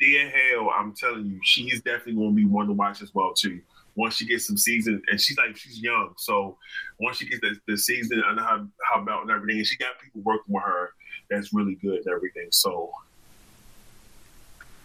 Thea 0.00 0.28
Hale, 0.28 0.70
I'm 0.74 0.92
telling 0.92 1.26
you, 1.26 1.38
she's 1.42 1.82
definitely 1.82 2.14
gonna 2.14 2.32
be 2.32 2.44
one 2.44 2.66
to 2.66 2.72
watch 2.72 3.02
as 3.02 3.14
well 3.14 3.32
too 3.32 3.60
once 3.96 4.16
she 4.16 4.26
gets 4.26 4.46
some 4.46 4.56
season, 4.56 5.00
and 5.08 5.20
she's 5.20 5.38
like 5.38 5.56
she's 5.56 5.80
young, 5.80 6.14
so 6.16 6.56
once 6.98 7.18
she 7.18 7.26
gets 7.26 7.40
the, 7.40 7.56
the 7.68 7.76
season 7.76 8.22
under 8.28 8.42
her, 8.42 8.66
her 8.92 9.04
belt 9.04 9.22
and 9.22 9.30
everything, 9.30 9.58
and 9.58 9.66
she 9.66 9.76
got 9.76 9.98
people 10.02 10.20
working 10.22 10.52
with 10.54 10.64
her 10.64 10.90
that's 11.30 11.52
really 11.52 11.74
good 11.76 11.98
and 11.98 12.08
everything. 12.08 12.48
So 12.50 12.90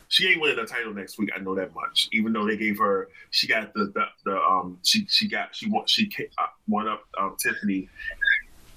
she 0.07 0.27
ain't 0.27 0.41
winning 0.41 0.57
the 0.57 0.65
title 0.65 0.93
next 0.93 1.17
week. 1.19 1.29
I 1.35 1.39
know 1.39 1.55
that 1.55 1.73
much. 1.75 2.09
Even 2.11 2.33
though 2.33 2.45
they 2.45 2.57
gave 2.57 2.77
her, 2.79 3.09
she 3.31 3.47
got 3.47 3.73
the 3.73 3.91
the, 3.93 4.05
the 4.25 4.37
um 4.37 4.77
she 4.83 5.05
she 5.07 5.27
got 5.27 5.55
she 5.55 5.69
won 5.69 5.85
she 5.87 6.09
uh, 6.37 6.45
won 6.67 6.87
up 6.87 7.03
um, 7.19 7.35
Tiffany. 7.41 7.89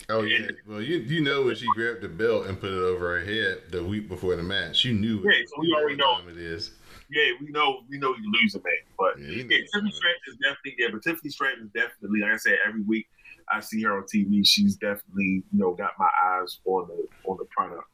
Oh 0.08 0.22
yeah. 0.22 0.48
Well, 0.66 0.82
you 0.82 0.98
you 0.98 1.20
know 1.22 1.44
when 1.44 1.54
she 1.54 1.66
grabbed 1.74 2.02
the 2.02 2.08
belt 2.08 2.46
and 2.46 2.60
put 2.60 2.70
it 2.70 2.82
over 2.82 3.18
her 3.18 3.24
head 3.24 3.70
the 3.70 3.82
week 3.82 4.08
before 4.08 4.36
the 4.36 4.42
match, 4.42 4.84
you 4.84 4.94
knew. 4.94 5.22
Yeah, 5.24 5.44
so 5.46 5.60
we 5.60 5.74
already 5.74 5.96
know. 5.96 6.18
it 6.28 6.36
is. 6.36 6.72
Yeah, 7.10 7.32
we 7.40 7.48
know 7.48 7.82
we 7.88 7.98
know 7.98 8.14
you 8.14 8.32
lose 8.32 8.54
a 8.54 8.58
match, 8.58 8.86
but 8.98 9.18
Yeah, 9.18 9.28
Yeah, 9.28 9.42
Tiffany 9.42 9.92
Stratton 9.92 10.20
is 10.28 10.36
definitely 10.42 10.74
yeah, 10.78 10.88
but 10.92 11.02
Tiffany 11.02 11.30
Stratton 11.30 11.64
is 11.64 11.70
definitely 11.70 12.20
like 12.20 12.32
I 12.32 12.36
said 12.36 12.58
every 12.66 12.82
week 12.82 13.06
I 13.52 13.60
see 13.60 13.82
her 13.82 13.96
on 13.96 14.04
TV. 14.04 14.46
She's 14.46 14.76
definitely 14.76 15.42
you 15.52 15.58
know 15.58 15.74
got 15.74 15.92
my 15.98 16.08
eyes 16.24 16.58
on 16.64 16.88
the 16.88 17.06
on 17.28 17.36
the 17.38 17.44
product 17.46 17.88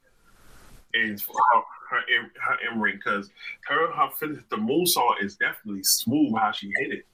and 0.93 1.21
for 1.21 1.33
her 1.53 1.61
her 1.89 2.01
her 2.39 2.71
in 2.71 2.79
ring 2.79 2.95
because 2.95 3.29
her 3.67 3.91
her 3.91 4.09
finish 4.19 4.41
the 4.49 4.55
moonsault 4.55 5.21
is 5.21 5.35
definitely 5.35 5.83
smooth 5.83 6.33
how 6.37 6.51
she 6.51 6.71
hit 6.79 6.91
it. 6.91 7.05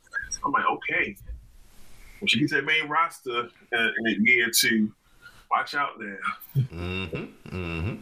I'm 0.46 0.52
like 0.52 0.66
okay, 0.66 1.18
when 2.20 2.28
she 2.28 2.40
gets 2.40 2.52
that 2.52 2.66
main 2.66 2.88
roster 2.88 3.50
in 3.72 4.08
a 4.08 4.16
year 4.20 4.50
two, 4.56 4.92
watch 5.52 5.76
out 5.76 6.00
there. 6.00 6.20
Mm-hmm. 6.58 7.56
Mm-hmm. 7.56 7.96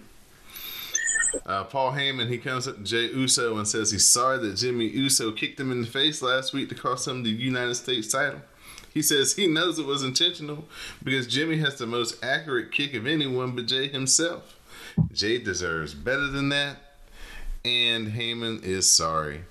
Uh, 1.45 1.63
Paul 1.63 1.91
Heyman, 1.91 2.29
he 2.29 2.37
comes 2.37 2.67
up 2.67 2.77
to 2.77 2.83
Jey 2.83 3.05
Uso 3.07 3.57
and 3.57 3.67
says 3.67 3.91
he's 3.91 4.07
sorry 4.07 4.37
that 4.39 4.55
Jimmy 4.55 4.85
Uso 4.85 5.31
kicked 5.31 5.59
him 5.59 5.71
in 5.71 5.81
the 5.81 5.87
face 5.87 6.21
last 6.21 6.53
week 6.53 6.69
to 6.69 6.75
cost 6.75 7.07
him 7.07 7.23
the 7.23 7.29
United 7.29 7.75
States 7.75 8.11
title. 8.11 8.41
He 8.93 9.01
says 9.01 9.35
he 9.35 9.47
knows 9.47 9.79
it 9.79 9.87
was 9.87 10.03
intentional 10.03 10.65
because 11.03 11.25
Jimmy 11.25 11.57
has 11.57 11.77
the 11.77 11.87
most 11.87 12.23
accurate 12.23 12.71
kick 12.71 12.93
of 12.93 13.07
anyone 13.07 13.55
but 13.55 13.65
Jey 13.65 13.87
himself. 13.87 14.59
Jey 15.11 15.39
deserves 15.39 15.95
better 15.95 16.27
than 16.27 16.49
that, 16.49 16.77
and 17.65 18.09
Heyman 18.09 18.63
is 18.63 18.87
sorry. 18.87 19.41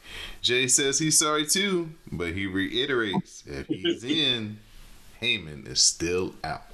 Jey 0.43 0.67
says 0.67 0.99
he's 0.99 1.19
sorry 1.19 1.47
too, 1.47 1.91
but 2.11 2.33
he 2.33 2.47
reiterates 2.47 3.45
if 3.47 3.67
he's 3.69 4.05
in, 4.05 4.59
Heyman 5.21 5.69
is 5.69 5.81
still 5.81 6.35
out. 6.43 6.65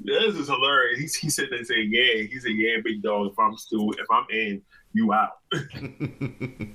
This 0.00 0.34
is 0.34 0.48
hilarious. 0.48 1.14
He, 1.14 1.26
he 1.26 1.30
said 1.30 1.48
they 1.50 1.62
say 1.62 1.82
yeah. 1.82 2.24
He 2.24 2.38
said 2.40 2.52
yeah, 2.52 2.78
big 2.82 3.02
dog. 3.02 3.30
If 3.30 3.38
I'm 3.38 3.56
still 3.56 3.92
if 3.92 4.10
I'm 4.10 4.26
in, 4.30 4.60
you 4.92 5.12
out. 5.12 5.38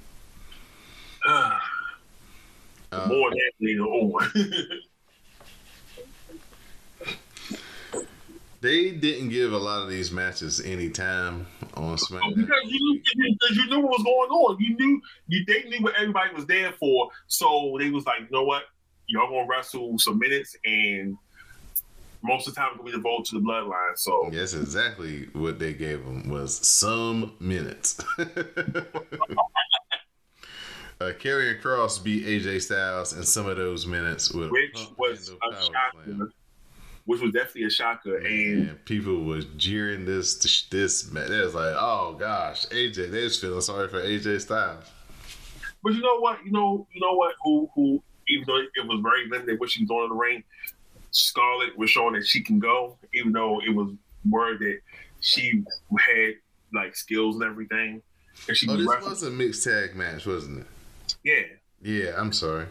Ah. 1.28 1.60
Uh, 2.92 3.08
More 3.08 3.32
than 3.32 3.40
later 3.60 3.82
on. 3.82 4.30
They 8.66 8.90
didn't 8.90 9.30
give 9.30 9.54
a 9.54 9.58
lot 9.60 9.84
of 9.84 9.90
these 9.90 10.12
matches 10.12 10.60
any 10.60 10.90
time 10.90 11.46
on 11.76 11.98
SmackDown. 11.98 12.36
Because 12.36 12.64
you 12.66 12.80
knew, 12.80 13.00
because 13.40 13.58
you 13.58 13.70
knew 13.70 13.80
what 13.82 13.92
was 13.92 14.04
going 14.04 14.32
on. 14.32 14.58
You 14.60 14.76
knew 14.76 15.02
you 15.28 15.46
they 15.46 15.70
knew 15.70 15.84
what 15.84 15.94
everybody 15.94 16.34
was 16.34 16.48
there 16.48 16.72
for. 16.72 17.10
So 17.28 17.78
they 17.80 17.92
was 17.92 18.08
like, 18.08 18.22
you 18.22 18.28
know 18.32 18.42
what, 18.44 18.64
y'all 19.06 19.30
gonna 19.30 19.46
wrestle 19.48 20.00
some 20.00 20.18
minutes, 20.18 20.56
and 20.66 21.16
most 22.24 22.48
of 22.48 22.56
the 22.56 22.60
time 22.60 22.70
it's 22.70 22.78
gonna 22.78 22.90
be 22.90 22.98
devoted 22.98 23.26
to 23.26 23.36
the 23.36 23.42
bloodline. 23.42 23.96
So 23.98 24.32
Yes, 24.32 24.56
exactly 24.56 25.28
what 25.34 25.60
they 25.60 25.74
gave 25.74 26.04
them 26.04 26.28
was 26.28 26.58
some 26.68 27.34
minutes. 27.40 28.00
uh, 28.18 28.26
Karrion 31.00 31.62
Kross 31.62 32.04
beat 32.04 32.26
AJ 32.26 32.64
Styles 32.64 33.14
in 33.14 33.26
some 33.26 33.46
of 33.46 33.58
those 33.58 33.86
minutes 33.86 34.32
with 34.32 34.50
which 34.50 34.88
was 34.98 35.30
a 35.30 35.56
shocker. 35.56 36.32
Which 37.06 37.22
was 37.22 37.32
definitely 37.34 37.64
a 37.66 37.70
shocker, 37.70 38.18
and 38.18 38.26
And 38.70 38.86
people 38.86 39.24
was 39.24 39.46
jeering 39.58 40.06
this 40.06 40.64
this 40.72 41.12
man. 41.12 41.30
They 41.30 41.40
was 41.40 41.54
like, 41.54 41.76
"Oh 41.78 42.16
gosh, 42.20 42.66
AJ." 42.68 43.12
They 43.12 43.24
was 43.24 43.40
feeling 43.40 43.62
sorry 43.62 43.88
for 43.88 44.02
AJ 44.02 44.42
Styles. 44.42 44.86
But 45.84 45.94
you 45.94 46.02
know 46.02 46.20
what? 46.20 46.44
You 46.44 46.52
know, 46.52 46.88
you 46.92 47.00
know 47.02 47.14
what? 47.14 47.36
Who 47.44 47.70
who? 47.76 48.02
Even 48.28 48.46
though 48.48 48.58
it 48.58 48.88
was 48.88 49.02
very 49.04 49.30
limited 49.30 49.60
what 49.60 49.70
she 49.70 49.84
was 49.84 49.88
doing 49.90 50.04
in 50.06 50.10
the 50.10 50.16
ring, 50.16 50.44
Scarlett 51.12 51.78
was 51.78 51.92
showing 51.92 52.14
that 52.14 52.26
she 52.26 52.42
can 52.42 52.58
go. 52.58 52.98
Even 53.14 53.32
though 53.34 53.62
it 53.62 53.70
was 53.70 53.92
word 54.28 54.58
that 54.62 54.80
she 55.20 55.64
had 56.00 56.34
like 56.74 56.96
skills 56.96 57.36
and 57.36 57.44
everything, 57.44 58.02
and 58.48 58.58
she 58.58 58.68
Oh, 58.68 58.76
this 58.78 58.88
wrestling. 58.88 59.10
was 59.12 59.22
a 59.22 59.30
mixed 59.30 59.64
tag 59.64 59.96
match, 59.96 60.26
wasn't 60.26 60.62
it? 60.62 61.16
yeah, 61.24 61.44
Yeah, 61.84 62.14
I'm 62.20 62.34
sorry. 62.34 62.66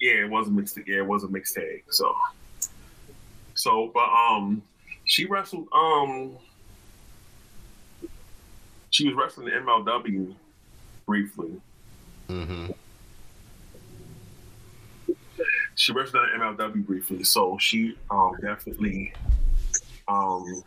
yeah, 0.00 0.24
it 0.24 0.30
was 0.30 0.48
a 0.48 0.50
mixed. 0.50 0.78
Yeah, 0.86 0.96
it 1.00 1.06
was 1.06 1.22
a 1.24 1.28
mixed 1.28 1.54
tag. 1.54 1.84
So, 1.90 2.14
so, 3.54 3.90
but 3.94 4.08
um, 4.08 4.62
she 5.04 5.24
wrestled. 5.26 5.68
Um, 5.72 6.36
she 8.90 9.08
was 9.08 9.16
wrestling 9.16 9.48
in 9.48 9.62
MLW 9.64 10.34
briefly. 11.06 11.60
Mm-hmm. 12.28 12.70
she 15.74 15.92
wrestled 15.92 16.24
in 16.34 16.40
MLW 16.40 16.86
briefly, 16.86 17.24
so 17.24 17.58
she 17.58 17.96
um 18.10 18.36
definitely 18.40 19.12
um 20.08 20.62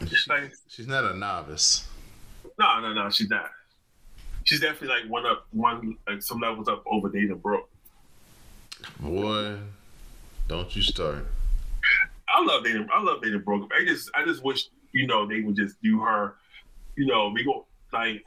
she's 0.00 0.26
like 0.28 0.52
She's 0.68 0.86
not 0.86 1.04
a 1.04 1.14
novice. 1.16 1.88
no 2.58 2.80
no 2.80 2.92
no 2.92 3.10
she's 3.10 3.30
not. 3.30 3.50
She's 4.44 4.60
definitely 4.60 4.88
like 4.88 5.10
one 5.10 5.26
up 5.26 5.46
one 5.52 5.96
like 6.08 6.22
some 6.22 6.40
levels 6.40 6.68
up 6.68 6.82
over 6.86 7.08
Dana 7.08 7.34
Brooke. 7.36 7.68
Boy, 9.00 9.56
don't 10.48 10.74
you 10.74 10.82
start. 10.82 11.26
I 12.28 12.44
love 12.44 12.64
Dana 12.64 12.86
I 12.92 13.02
love 13.02 13.22
Dana 13.22 13.38
Brooke. 13.38 13.70
I 13.78 13.84
just 13.84 14.10
I 14.14 14.24
just 14.24 14.42
wish 14.42 14.68
you 14.92 15.06
know 15.06 15.26
they 15.26 15.40
would 15.40 15.56
just 15.56 15.80
do 15.82 16.00
her, 16.00 16.34
you 16.96 17.06
know, 17.06 17.28
we 17.28 17.44
go 17.44 17.66
like 17.92 18.22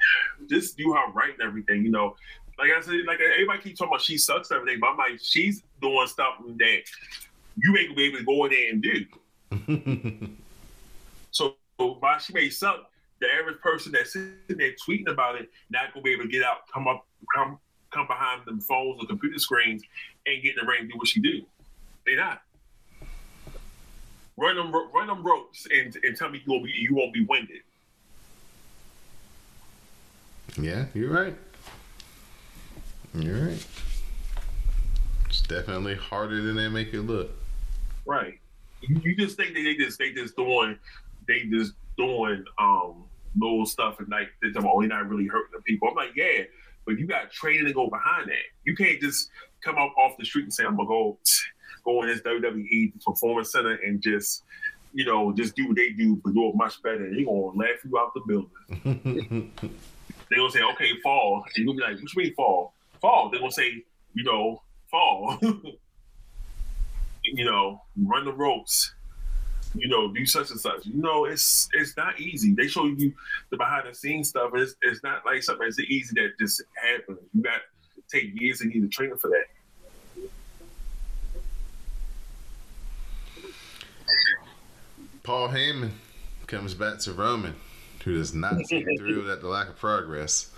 just 0.50 0.78
do 0.78 0.94
her 0.94 1.12
right 1.14 1.34
and 1.34 1.42
everything, 1.42 1.84
you 1.84 1.92
know. 1.92 2.16
Like 2.60 2.72
I 2.78 2.82
said, 2.82 2.96
like 3.08 3.20
everybody 3.20 3.62
keeps 3.62 3.80
talking 3.80 3.94
about 3.94 4.02
she 4.02 4.18
sucks 4.18 4.52
and 4.52 4.60
everything, 4.60 4.80
but 4.80 4.88
I'm 4.92 4.98
like, 4.98 5.20
she's 5.22 5.64
doing 5.82 6.08
stuff 6.08 6.36
that 6.58 6.82
you 7.58 7.78
ain't 7.78 7.90
gonna 7.90 7.96
be 7.96 8.04
able 8.06 8.20
to 8.20 8.24
go 8.24 8.46
in 8.46 8.52
there 8.52 8.70
and 8.70 8.82
do. 10.30 10.38
So 11.32 11.56
while 11.78 12.20
she 12.20 12.34
may 12.34 12.50
suck, 12.50 12.92
the 13.20 13.28
average 13.40 13.60
person 13.62 13.92
that's 13.92 14.14
sitting 14.14 14.36
there 14.50 14.74
tweeting 14.74 15.10
about 15.10 15.36
it 15.36 15.50
not 15.70 15.94
gonna 15.94 16.04
be 16.04 16.12
able 16.12 16.24
to 16.24 16.30
get 16.30 16.44
out, 16.44 16.68
come 16.72 16.88
up, 16.88 17.06
come 17.34 17.58
come 17.92 18.08
behind 18.08 18.46
them 18.46 18.60
phones 18.62 19.02
or 19.02 19.08
computer 19.08 19.38
screens 19.38 19.84
and 20.26 20.42
get 20.42 20.58
in 20.58 20.66
the 20.66 20.70
ring 20.70 20.82
and 20.82 20.92
do 20.92 20.98
what 20.98 21.08
she 21.08 21.20
do. 21.20 21.42
They 22.06 22.16
not. 22.16 22.42
Run 24.38 24.56
them, 24.56 24.72
run 24.72 25.08
them 25.08 25.24
ropes 25.24 25.68
and, 25.72 25.96
and 26.04 26.18
tell 26.18 26.30
me 26.30 26.42
you 26.44 26.52
won't 26.52 26.66
be 26.66 26.72
you 26.72 26.96
won't 26.96 27.14
be 27.14 27.26
winded. 27.26 27.62
yeah, 30.60 30.86
you're 30.94 31.12
right. 31.12 31.36
You're 33.14 33.48
right. 33.48 33.68
It's 35.28 35.42
definitely 35.42 35.96
harder 35.96 36.42
than 36.42 36.56
they 36.56 36.70
make 36.70 36.94
it 36.94 37.02
look. 37.02 37.32
Right. 38.06 38.40
You, 38.82 39.00
you 39.04 39.16
just 39.16 39.38
think 39.38 39.54
that 39.54 39.64
they 39.64 39.76
just 39.76 40.00
they 40.00 40.12
just 40.12 40.36
doing 40.36 40.78
they 41.28 41.44
just 41.44 41.74
doing 41.98 42.44
um 42.58 43.04
little 43.38 43.66
stuff 43.66 44.00
and 44.00 44.10
like 44.10 44.30
they're 44.42 44.52
about, 44.52 44.72
oh, 44.74 44.82
you're 44.82 44.90
not 44.90 45.08
really 45.08 45.28
hurting 45.28 45.52
the 45.54 45.62
people. 45.62 45.88
I'm 45.88 45.96
like, 45.96 46.16
yeah, 46.16 46.44
but 46.86 46.98
you 46.98 47.08
got 47.08 47.32
training 47.32 47.66
to 47.66 47.74
go 47.74 47.90
behind 47.90 48.28
that. 48.30 48.44
You 48.64 48.76
can't 48.76 49.00
just 49.00 49.30
come 49.62 49.78
up 49.78 49.94
off 49.98 50.18
the 50.18 50.26
street 50.26 50.44
and 50.44 50.54
say, 50.54 50.66
I'm 50.66 50.76
gonna 50.76 50.88
go 50.88 51.18
go 51.84 52.02
in 52.04 52.10
this 52.10 52.22
WWE 52.22 53.04
performance 53.04 53.52
center 53.52 53.76
and 53.76 54.02
just 54.02 54.44
you 54.94 55.06
know, 55.06 55.32
just 55.32 55.56
do 55.56 55.68
what 55.68 55.78
they 55.78 55.92
do, 55.92 56.18
but 56.18 56.34
do 56.34 56.50
it 56.50 56.56
much 56.56 56.82
better. 56.84 57.10
They're 57.10 57.26
gonna 57.26 57.58
laugh 57.58 57.84
you 57.84 57.98
out 57.98 58.14
the 58.14 58.22
building. 58.28 59.52
They're 60.30 60.40
gonna 60.40 60.52
say, 60.52 60.62
okay, 60.62 60.92
fall. 61.02 61.44
And 61.56 61.66
you're 61.66 61.74
gonna 61.74 61.78
be 61.78 61.94
like, 61.94 62.02
what 62.02 62.14
you 62.14 62.24
mean 62.24 62.34
fall? 62.36 62.74
Fall. 63.00 63.30
They're 63.30 63.40
gonna 63.40 63.52
say, 63.52 63.84
you 64.14 64.24
know, 64.24 64.62
fall. 64.90 65.38
you 67.24 67.46
know, 67.46 67.82
run 67.98 68.26
the 68.26 68.34
ropes, 68.34 68.94
you 69.76 69.88
know, 69.88 70.12
do 70.14 70.26
such 70.26 70.50
and 70.52 70.60
such. 70.60 70.86
You 70.86 71.02
know, 71.02 71.26
it's 71.26 71.70
it's 71.74 71.96
not 71.96 72.20
easy. 72.20 72.54
They 72.54 72.68
show 72.68 72.86
you 72.86 73.14
the 73.50 73.58
behind 73.58 73.88
the 73.90 73.96
scenes 73.96 74.30
stuff. 74.30 74.52
It's 74.56 74.76
it's 74.82 75.04
not 75.04 75.26
like 75.26 75.44
something 75.44 75.66
that's 75.66 75.80
easy 75.80 76.14
that 76.16 76.32
just 76.40 76.64
happens. 76.76 77.20
You 77.34 77.44
got 77.44 77.60
to 77.96 78.18
take 78.20 78.32
years 78.40 78.62
and 78.62 78.74
need 78.74 78.82
to 78.82 78.90
training 78.90 79.18
for 79.18 79.30
that. 79.30 79.46
Paul 85.24 85.50
Heyman 85.50 85.92
comes 86.48 86.74
back 86.74 87.00
to 87.00 87.14
Roman, 87.14 87.56
who 88.04 88.16
does 88.18 88.34
not 88.34 88.66
seem 88.66 88.86
thrilled 88.98 89.28
at 89.28 89.42
the 89.42 89.48
lack 89.48 89.70
of 89.70 89.78
progress. 89.78 90.52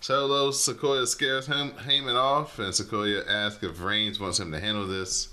Solo 0.00 0.50
Sikoa 0.50 1.06
scares 1.06 1.46
him, 1.46 1.70
Heyman 1.86 2.16
off, 2.16 2.58
and 2.58 2.72
Sikoa 2.72 3.24
asks 3.26 3.62
if 3.62 3.82
Reigns 3.82 4.18
wants 4.18 4.40
him 4.40 4.50
to 4.52 4.60
handle 4.60 4.86
this. 4.86 5.28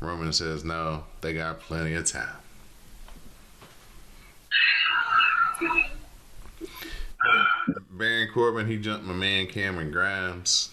Roman 0.00 0.32
says 0.32 0.64
no, 0.64 1.04
they 1.20 1.34
got 1.34 1.60
plenty 1.60 1.94
of 1.94 2.06
time. 2.06 2.36
Baron 7.90 8.28
Corbin, 8.32 8.66
he 8.66 8.78
jumped 8.78 9.04
my 9.04 9.12
man 9.12 9.46
Cameron 9.46 9.90
Grimes. 9.90 10.70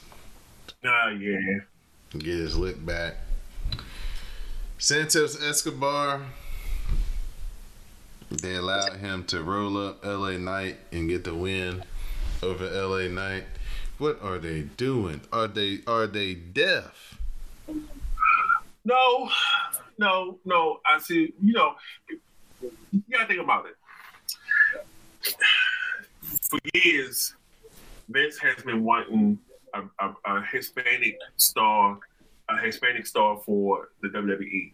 Ah, 0.86 1.10
yeah. 1.10 1.60
get 2.13 2.24
his 2.24 2.56
lick 2.56 2.86
back. 2.86 3.15
Santos 4.78 5.41
Escobar, 5.41 6.22
they 8.29 8.55
allowed 8.55 8.97
him 8.97 9.23
to 9.25 9.41
roll 9.41 9.77
up 9.77 10.05
LA 10.05 10.37
Knight 10.37 10.77
and 10.91 11.07
get 11.07 11.23
the 11.23 11.33
win 11.33 11.83
over 12.43 12.69
LA 12.69 13.07
Knight. 13.07 13.45
What 13.97 14.21
are 14.21 14.37
they 14.37 14.61
doing? 14.61 15.21
Are 15.31 15.47
they 15.47 15.79
are 15.87 16.07
they 16.07 16.35
deaf? 16.35 17.17
No, 18.85 19.29
no, 19.97 20.39
no. 20.45 20.79
I 20.85 20.99
see. 20.99 21.33
You 21.41 21.53
know, 21.53 21.75
you 22.09 23.01
gotta 23.11 23.27
think 23.27 23.41
about 23.41 23.65
it. 23.67 25.35
For 26.41 26.59
years, 26.73 27.33
Vince 28.09 28.37
has 28.37 28.63
been 28.63 28.83
wanting 28.83 29.39
a, 29.73 29.81
a, 29.99 30.13
a 30.25 30.43
Hispanic 30.51 31.17
star, 31.37 31.97
a 32.49 32.57
Hispanic 32.59 33.07
star 33.07 33.41
for 33.45 33.89
the 34.01 34.09
WWE. 34.09 34.71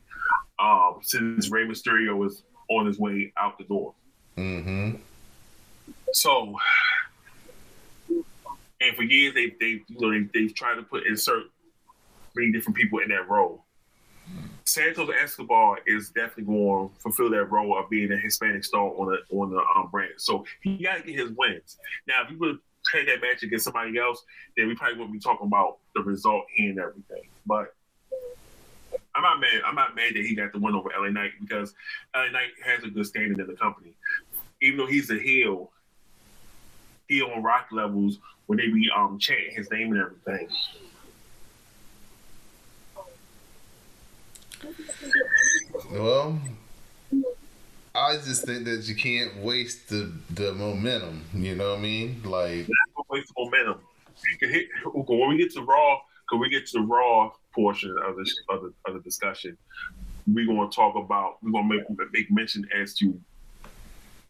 Um, 0.59 0.99
since 1.01 1.49
Rey 1.49 1.65
Mysterio 1.65 2.15
was 2.15 2.43
on 2.69 2.85
his 2.85 2.99
way 2.99 3.33
out 3.37 3.57
the 3.57 3.63
door. 3.65 3.93
Mm-hmm. 4.37 4.95
So, 6.13 6.55
and 8.81 8.95
for 8.95 9.03
years 9.03 9.33
they 9.33 9.53
they 9.59 9.81
you 9.87 9.99
know 9.99 10.11
they 10.11 10.29
they've 10.33 10.55
tried 10.55 10.75
to 10.75 10.83
put 10.83 11.05
insert 11.05 11.43
many 12.35 12.51
different 12.51 12.77
people 12.77 12.99
in 12.99 13.09
that 13.09 13.29
role. 13.29 13.63
Santos 14.65 15.09
Escobar 15.21 15.79
is 15.85 16.09
definitely 16.09 16.45
going 16.45 16.89
to 16.89 16.95
fulfill 16.99 17.29
that 17.31 17.51
role 17.51 17.77
of 17.77 17.89
being 17.89 18.11
a 18.11 18.17
Hispanic 18.17 18.63
star 18.63 18.81
on 18.81 19.07
the 19.11 19.35
on 19.35 19.51
the 19.51 19.61
um, 19.75 19.89
brand. 19.91 20.13
So 20.17 20.45
he 20.61 20.81
got 20.81 20.97
to 20.97 21.03
get 21.03 21.19
his 21.19 21.31
wins. 21.37 21.77
Now, 22.07 22.23
if 22.23 22.31
you 22.31 22.39
would 22.39 22.59
play 22.89 23.05
that 23.05 23.21
match 23.21 23.43
against 23.43 23.65
somebody 23.65 23.97
else, 23.97 24.23
then 24.57 24.67
we 24.67 24.75
probably 24.75 24.97
wouldn't 24.97 25.13
be 25.13 25.19
talking 25.19 25.47
about 25.47 25.77
the 25.95 26.01
result 26.01 26.45
and 26.57 26.79
everything. 26.79 27.23
But 27.45 27.73
I'm 29.15 29.21
not 29.21 29.39
mad. 29.39 29.61
I'm 29.65 29.75
not 29.75 29.95
mad 29.95 30.13
that 30.15 30.25
he 30.25 30.35
got 30.35 30.51
the 30.53 30.59
win 30.59 30.75
over 30.75 30.89
LA 30.97 31.09
Knight 31.09 31.31
because 31.39 31.75
LA 32.15 32.29
Knight 32.29 32.49
has 32.63 32.83
a 32.83 32.89
good 32.89 33.05
standing 33.05 33.39
in 33.39 33.47
the 33.47 33.53
company. 33.53 33.93
Even 34.61 34.79
though 34.79 34.87
he's 34.87 35.11
a 35.11 35.19
heel, 35.19 35.71
he 37.07 37.21
on 37.21 37.43
rock 37.43 37.67
levels 37.71 38.17
when 38.47 38.57
they 38.57 38.67
be 38.67 38.89
um 38.95 39.19
chanting 39.19 39.55
his 39.55 39.69
name 39.69 39.93
and 39.93 40.01
everything. 40.01 40.47
Well, 45.91 46.39
I 47.93 48.15
just 48.15 48.45
think 48.45 48.65
that 48.65 48.87
you 48.87 48.95
can't 48.95 49.37
waste 49.43 49.89
the 49.89 50.11
the 50.31 50.53
momentum. 50.53 51.23
You 51.33 51.55
know 51.55 51.71
what 51.71 51.79
I 51.79 51.81
mean? 51.81 52.21
Like, 52.23 52.67
waste 53.09 53.31
the 53.35 53.43
momentum. 53.43 53.81
Hit 54.39 54.69
when 54.85 55.29
we 55.29 55.37
get 55.37 55.53
to 55.53 55.61
Raw. 55.61 55.99
Because 56.23 56.39
we 56.39 56.49
get 56.49 56.65
to 56.67 56.79
Raw 56.79 57.31
portion 57.53 57.95
of 58.05 58.15
the 58.15 58.31
of 58.49 58.61
the, 58.61 58.73
of 58.87 58.93
the 58.95 58.99
discussion. 59.01 59.57
we're 60.27 60.45
gonna 60.45 60.69
talk 60.69 60.95
about. 60.95 61.37
We're 61.41 61.51
gonna 61.51 61.67
make 61.67 61.83
make 62.11 62.31
mention 62.31 62.67
as 62.75 62.93
to. 62.95 63.19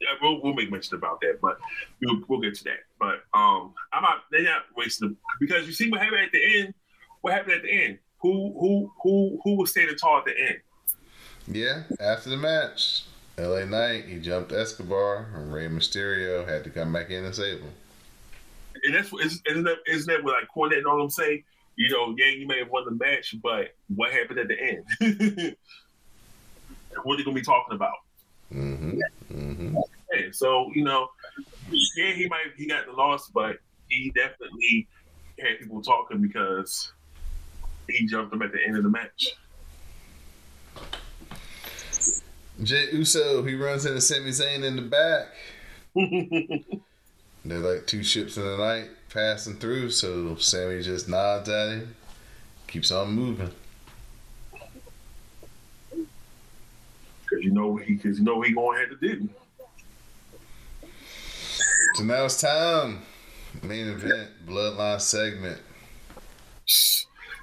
Yeah, 0.01 0.09
we'll, 0.21 0.41
we'll 0.41 0.53
make 0.53 0.69
mention 0.69 0.97
about 0.97 1.21
that, 1.21 1.39
but 1.41 1.57
we'll, 2.01 2.21
we'll 2.27 2.41
get 2.41 2.55
to 2.55 2.63
that. 2.65 2.79
But 2.99 3.23
um, 3.33 3.73
I'm 3.93 4.03
not. 4.03 4.23
They're 4.31 4.43
not 4.43 4.63
wasting 4.75 5.15
because 5.39 5.65
you 5.65 5.73
see 5.73 5.89
what 5.89 6.01
happened 6.01 6.21
at 6.21 6.31
the 6.31 6.59
end. 6.59 6.73
What 7.21 7.33
happened 7.33 7.53
at 7.53 7.63
the 7.63 7.71
end? 7.71 7.99
Who 8.19 8.53
who 8.59 8.91
who 9.01 9.39
who 9.43 9.55
was 9.55 9.71
standing 9.71 9.95
tall 9.95 10.19
at 10.19 10.25
the 10.25 10.33
end? 10.37 10.59
Yeah, 11.47 11.83
after 11.99 12.29
the 12.29 12.37
match, 12.37 13.03
LA 13.37 13.65
Knight, 13.65 14.05
he 14.05 14.19
jumped 14.19 14.51
Escobar, 14.51 15.27
and 15.35 15.53
Rey 15.53 15.67
Mysterio 15.67 16.47
had 16.47 16.63
to 16.63 16.69
come 16.69 16.93
back 16.93 17.09
in 17.09 17.25
and 17.25 17.35
save 17.35 17.59
him. 17.59 17.71
And 18.83 18.95
that's 18.95 19.11
isn't 19.13 19.63
that 19.63 19.77
isn't 19.87 20.07
that 20.07 20.23
what 20.23 20.33
like 20.33 20.47
Cornette 20.55 20.79
and 20.79 20.87
all 20.87 20.97
them 20.97 21.09
say? 21.09 21.43
You 21.75 21.89
know, 21.89 22.15
yeah, 22.17 22.27
you 22.27 22.47
may 22.47 22.59
have 22.59 22.69
won 22.69 22.85
the 22.85 22.91
match, 22.91 23.35
but 23.41 23.75
what 23.95 24.11
happened 24.11 24.39
at 24.39 24.47
the 24.47 24.61
end? 24.61 24.85
what 27.03 27.15
are 27.15 27.19
you 27.19 27.25
gonna 27.25 27.35
be 27.35 27.41
talking 27.41 27.75
about? 27.75 27.95
Mm-hmm. 28.53 28.99
Mm-hmm. 29.31 29.77
Yeah, 30.13 30.27
so 30.31 30.69
you 30.75 30.83
know, 30.83 31.09
yeah, 31.95 32.11
he 32.11 32.27
might 32.27 32.53
he 32.55 32.67
got 32.67 32.85
the 32.85 32.91
loss, 32.91 33.29
but 33.29 33.57
he 33.89 34.11
definitely 34.11 34.87
had 35.39 35.59
people 35.59 35.81
talking 35.81 36.21
because 36.21 36.91
he 37.89 38.05
jumped 38.05 38.31
them 38.31 38.41
at 38.43 38.51
the 38.51 38.59
end 38.65 38.77
of 38.77 38.83
the 38.83 38.89
match. 38.89 39.33
Jey 42.61 42.89
Uso, 42.91 43.43
he 43.43 43.55
runs 43.55 43.85
into 43.85 43.99
Sami 43.99 44.29
Zayn 44.29 44.63
in 44.63 44.75
the 44.75 44.81
back. 44.83 45.27
They're 47.45 47.59
like 47.59 47.87
two 47.87 48.03
ships 48.03 48.37
in 48.37 48.43
the 48.43 48.57
night 48.57 48.89
passing 49.13 49.55
through, 49.55 49.91
so 49.91 50.35
Sami 50.35 50.81
just 50.81 51.07
nods 51.07 51.47
at 51.47 51.69
him, 51.69 51.95
keeps 52.67 52.91
on 52.91 53.11
moving. 53.11 53.51
Cause 55.91 57.41
you 57.41 57.51
know 57.51 57.75
he, 57.75 57.95
cause 57.95 58.17
you 58.17 58.23
know 58.23 58.37
what 58.37 58.47
he 58.47 58.53
going 58.53 58.75
to 58.75 58.81
have 58.81 58.99
to 58.99 59.07
do. 59.07 59.29
So 61.95 62.03
now 62.03 62.25
it's 62.25 62.41
time. 62.41 63.01
Main 63.61 63.87
event, 63.87 64.31
Bloodline 64.47 64.99
segment. 64.99 65.61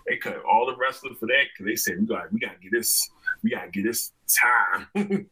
They 0.09 0.17
cut 0.17 0.43
all 0.45 0.67
the 0.67 0.75
wrestlers 0.77 1.17
for 1.21 1.27
that 1.27 1.45
because 1.53 1.67
they 1.67 1.77
said 1.77 2.01
we 2.01 2.07
got 2.07 2.33
we 2.33 2.41
got 2.41 2.57
to 2.57 2.61
get 2.61 2.73
this 2.73 3.09
we 3.45 3.51
got 3.51 3.67
to 3.67 3.71
get 3.71 3.85
this 3.85 4.11
time. 4.27 4.89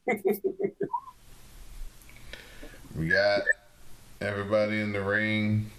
we 2.96 3.08
got 3.08 3.42
everybody 4.20 4.80
in 4.80 4.92
the 4.92 5.02
ring. 5.02 5.70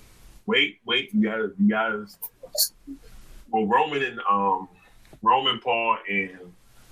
Wait, 0.49 0.79
wait, 0.83 1.13
you 1.13 1.21
gotta 1.21 1.51
you 1.59 1.69
gotta. 1.69 2.07
Well, 3.51 3.67
Roman 3.67 4.01
and 4.01 4.19
um 4.27 4.67
Roman 5.21 5.59
Paul 5.59 5.97
and 6.09 6.51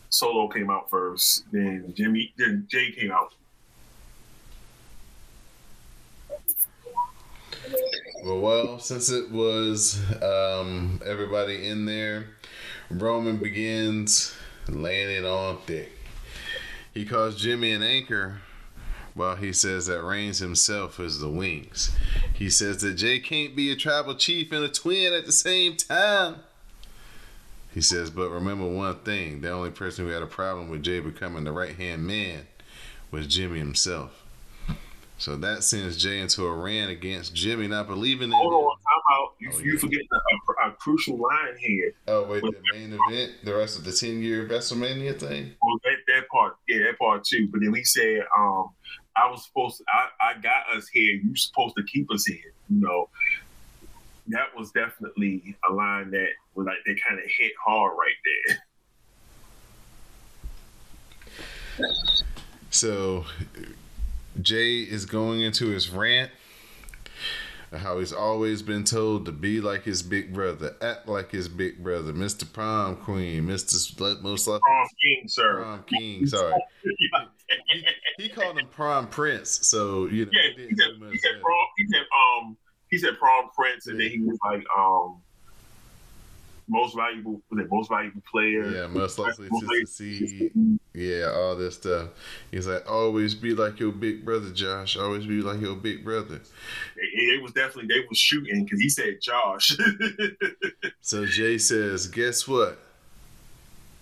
Solo 0.09 0.47
came 0.47 0.69
out 0.69 0.91
first. 0.91 1.45
Then 1.51 1.91
Jimmy, 1.97 2.31
then 2.37 2.67
Jey 2.69 2.91
came 2.91 3.11
out. 3.11 3.33
Well, 8.23 8.41
well, 8.41 8.77
since 8.77 9.09
it 9.09 9.31
was 9.31 9.99
um, 10.21 11.01
everybody 11.03 11.67
in 11.67 11.85
there, 11.85 12.27
Roman 12.91 13.37
begins 13.37 14.35
laying 14.69 15.09
it 15.09 15.25
on 15.25 15.57
thick. 15.65 15.91
He 16.93 17.05
calls 17.05 17.41
Jimmy 17.41 17.71
an 17.71 17.81
anchor, 17.81 18.39
while 19.17 19.35
he 19.35 19.51
says 19.51 19.87
that 19.87 20.03
Reigns 20.03 20.39
himself 20.39 20.99
is 20.99 21.19
the 21.19 21.29
wings. 21.29 21.91
He 22.33 22.49
says 22.49 22.81
that 22.81 22.93
Jey 22.93 23.19
can't 23.19 23.55
be 23.55 23.71
a 23.71 23.75
tribal 23.75 24.15
chief 24.15 24.51
and 24.51 24.63
a 24.63 24.69
twin 24.69 25.11
at 25.13 25.25
the 25.25 25.31
same 25.31 25.75
time. 25.75 26.37
He 27.73 27.81
says, 27.81 28.09
but 28.09 28.29
remember 28.29 28.65
one 28.65 28.95
thing 28.99 29.41
the 29.41 29.51
only 29.51 29.71
person 29.71 30.05
who 30.05 30.11
had 30.11 30.23
a 30.23 30.27
problem 30.27 30.69
with 30.69 30.83
Jey 30.83 30.99
becoming 30.99 31.43
the 31.43 31.51
right 31.51 31.75
hand 31.75 32.05
man 32.07 32.47
was 33.11 33.27
Jimmy 33.27 33.59
himself. 33.59 34.23
So 35.19 35.35
that 35.37 35.63
sends 35.63 35.97
Jey 35.97 36.19
into 36.19 36.45
a 36.45 36.53
rant 36.53 36.91
against 36.91 37.33
Jimmy 37.33 37.67
not 37.67 37.87
believing 37.87 38.29
in 38.29 38.35
Hold 38.37 38.53
on, 38.53 38.77
time 38.77 39.01
out. 39.11 39.33
You, 39.39 39.49
Oh, 39.51 39.59
you 39.59 39.73
yeah. 39.73 39.79
forget 39.79 40.01
a, 40.11 40.67
a, 40.69 40.71
crucial 40.73 41.17
line 41.17 41.57
here. 41.57 41.93
Oh 42.07 42.23
wait, 42.25 42.43
the 42.43 42.53
main 42.73 42.93
event, 42.93 43.33
the 43.43 43.55
rest 43.55 43.79
of 43.79 43.83
the 43.85 43.91
ten 43.91 44.21
year 44.21 44.47
WrestleMania 44.47 45.19
thing. 45.19 45.53
Well, 45.61 45.79
that, 45.83 45.95
that 46.07 46.27
part, 46.29 46.57
yeah, 46.67 46.83
that 46.85 46.99
part 46.99 47.23
too. 47.23 47.47
But 47.51 47.61
then 47.61 47.73
he 47.73 47.83
said, 47.83 48.25
um, 48.37 48.69
I 49.17 49.29
was 49.29 49.45
supposed 49.45 49.77
to, 49.77 49.83
I, 49.89 50.29
I 50.29 50.33
got 50.39 50.75
us 50.75 50.87
here. 50.87 51.13
You're 51.15 51.35
supposed 51.35 51.75
to 51.77 51.83
keep 51.83 52.11
us 52.11 52.25
here. 52.25 52.53
You 52.69 52.81
know, 52.81 53.09
that 54.27 54.55
was 54.55 54.71
definitely 54.71 55.55
a 55.69 55.73
line 55.73 56.11
that 56.11 56.29
was 56.55 56.67
like, 56.67 56.77
they 56.85 56.95
kind 56.95 57.19
of 57.19 57.25
hit 57.25 57.51
hard 57.63 57.93
right 57.97 58.15
there. 58.47 58.57
So 62.69 63.25
Jey 64.41 64.79
is 64.79 65.05
going 65.05 65.41
into 65.41 65.67
his 65.67 65.89
rant. 65.89 66.31
How 67.75 67.99
he's 67.99 68.13
always 68.13 68.61
been 68.61 68.85
told 68.85 69.25
to 69.25 69.33
be 69.33 69.59
like 69.59 69.83
his 69.83 70.01
big 70.01 70.33
brother, 70.33 70.75
act 70.81 71.07
like 71.07 71.31
his 71.31 71.49
big 71.49 71.83
brother, 71.83 72.13
Mr. 72.13 72.51
Prom 72.51 72.95
Queen, 72.95 73.45
Mr. 73.45 74.21
Most 74.21 74.45
Prom 74.45 74.87
King, 75.03 75.27
sir. 75.27 75.55
Prom 75.55 75.83
King. 75.83 76.25
Sorry, 76.27 76.53
he, 77.67 77.87
he 78.17 78.29
called 78.29 78.57
him 78.57 78.67
Prom 78.67 79.07
Prince. 79.07 79.67
So 79.67 80.07
you 80.07 80.25
know, 80.25 80.31
yeah, 80.33 80.63
it 80.63 80.69
he 80.69 80.75
said, 80.75 80.89
he 81.11 81.17
said 81.17 81.41
prom, 81.41 81.65
he 81.77 81.87
said, 81.87 82.01
um, 82.01 82.57
he 82.89 82.97
said 82.97 83.17
prom 83.17 83.49
prince, 83.55 83.87
and 83.87 83.99
then 83.99 84.09
he 84.09 84.19
was 84.19 84.37
like, 84.43 84.63
um, 84.77 85.21
most 86.67 86.95
valuable, 86.95 87.41
most 87.49 87.89
valuable 87.89 88.21
player? 88.29 88.69
Yeah, 88.69 88.87
most 88.87 89.17
likely 89.17 89.47
Most 89.49 89.67
to 89.69 89.85
succeed. 89.85 90.79
Yeah, 90.93 91.31
all 91.33 91.55
this 91.55 91.75
stuff. 91.75 92.09
He's 92.51 92.67
like, 92.67 92.89
always 92.89 93.35
be 93.35 93.53
like 93.53 93.79
your 93.79 93.91
big 93.91 94.25
brother, 94.25 94.51
Josh. 94.51 94.97
Always 94.97 95.25
be 95.25 95.41
like 95.41 95.61
your 95.61 95.75
big 95.75 96.03
brother. 96.03 96.41
It, 96.97 97.35
it 97.35 97.41
was 97.41 97.53
definitely 97.53 97.87
they 97.93 98.05
was 98.09 98.17
shooting 98.17 98.65
because 98.65 98.81
he 98.81 98.89
said 98.89 99.21
Josh. 99.21 99.77
So 100.99 101.25
Jey 101.25 101.57
says, 101.57 102.07
guess 102.07 102.49
what? 102.49 102.79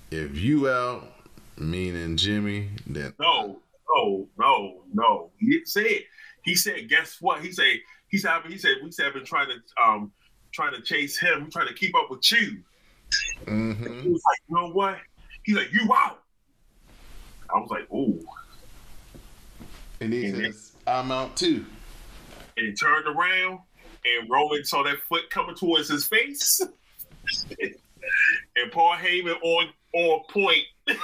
If 0.10 0.36
you 0.36 0.67
out, 0.67 1.14
meaning 1.58 2.18
Jimmy, 2.18 2.70
then 2.88 3.13
no, 3.20 3.62
no, 3.96 4.28
no, 4.38 4.84
no. 4.94 5.32
He 5.39 5.52
didn't 5.52 5.68
say 5.68 5.84
it. 5.84 6.04
He 6.44 6.56
said, 6.56 6.89
guess 6.89 7.18
what? 7.22 7.41
He 7.44 7.52
said, 7.52 7.80
he 8.10 8.18
said, 8.18 8.41
he 8.48 8.58
said, 8.58 8.76
we 8.84 8.91
said, 8.91 9.08
I've 9.08 9.13
been 9.13 9.26
trying 9.26 9.48
to, 9.48 9.84
um, 9.84 10.12
trying 10.54 10.74
to 10.74 10.82
chase 10.82 11.20
him. 11.20 11.44
We're 11.44 11.50
trying 11.50 11.68
to 11.68 11.74
keep 11.74 11.96
up 11.96 12.10
with 12.10 12.30
you. 12.32 12.39
He 13.48 13.52
hmm 13.52 13.84
was 13.84 14.22
like, 14.30 14.39
you 14.50 14.56
know 14.56 14.70
what? 14.72 14.98
He's 15.44 15.56
like, 15.56 15.72
you 15.72 15.91
out. 15.94 16.22
I 17.54 17.60
was 17.60 17.70
like, 17.70 17.91
ooh. 17.91 18.20
and 20.02 20.12
he 20.13 20.24
Mhm. 20.26 20.46
says, 20.46 20.72
I'm 20.88 21.12
out 21.12 21.36
too. 21.38 21.65
And 22.58 22.68
he 22.68 22.74
turned 22.74 23.08
around, 23.08 23.60
and 24.06 24.30
Roman 24.30 24.63
saw 24.63 24.84
that 24.84 24.98
foot 25.10 25.30
coming 25.30 25.56
towards 25.56 25.89
his 25.89 26.08
face. 26.08 26.62
and 28.56 28.72
Paul 28.72 28.96
Heyman 28.96 29.36
on 29.41 29.68
on 29.94 30.22
point. 30.30 30.63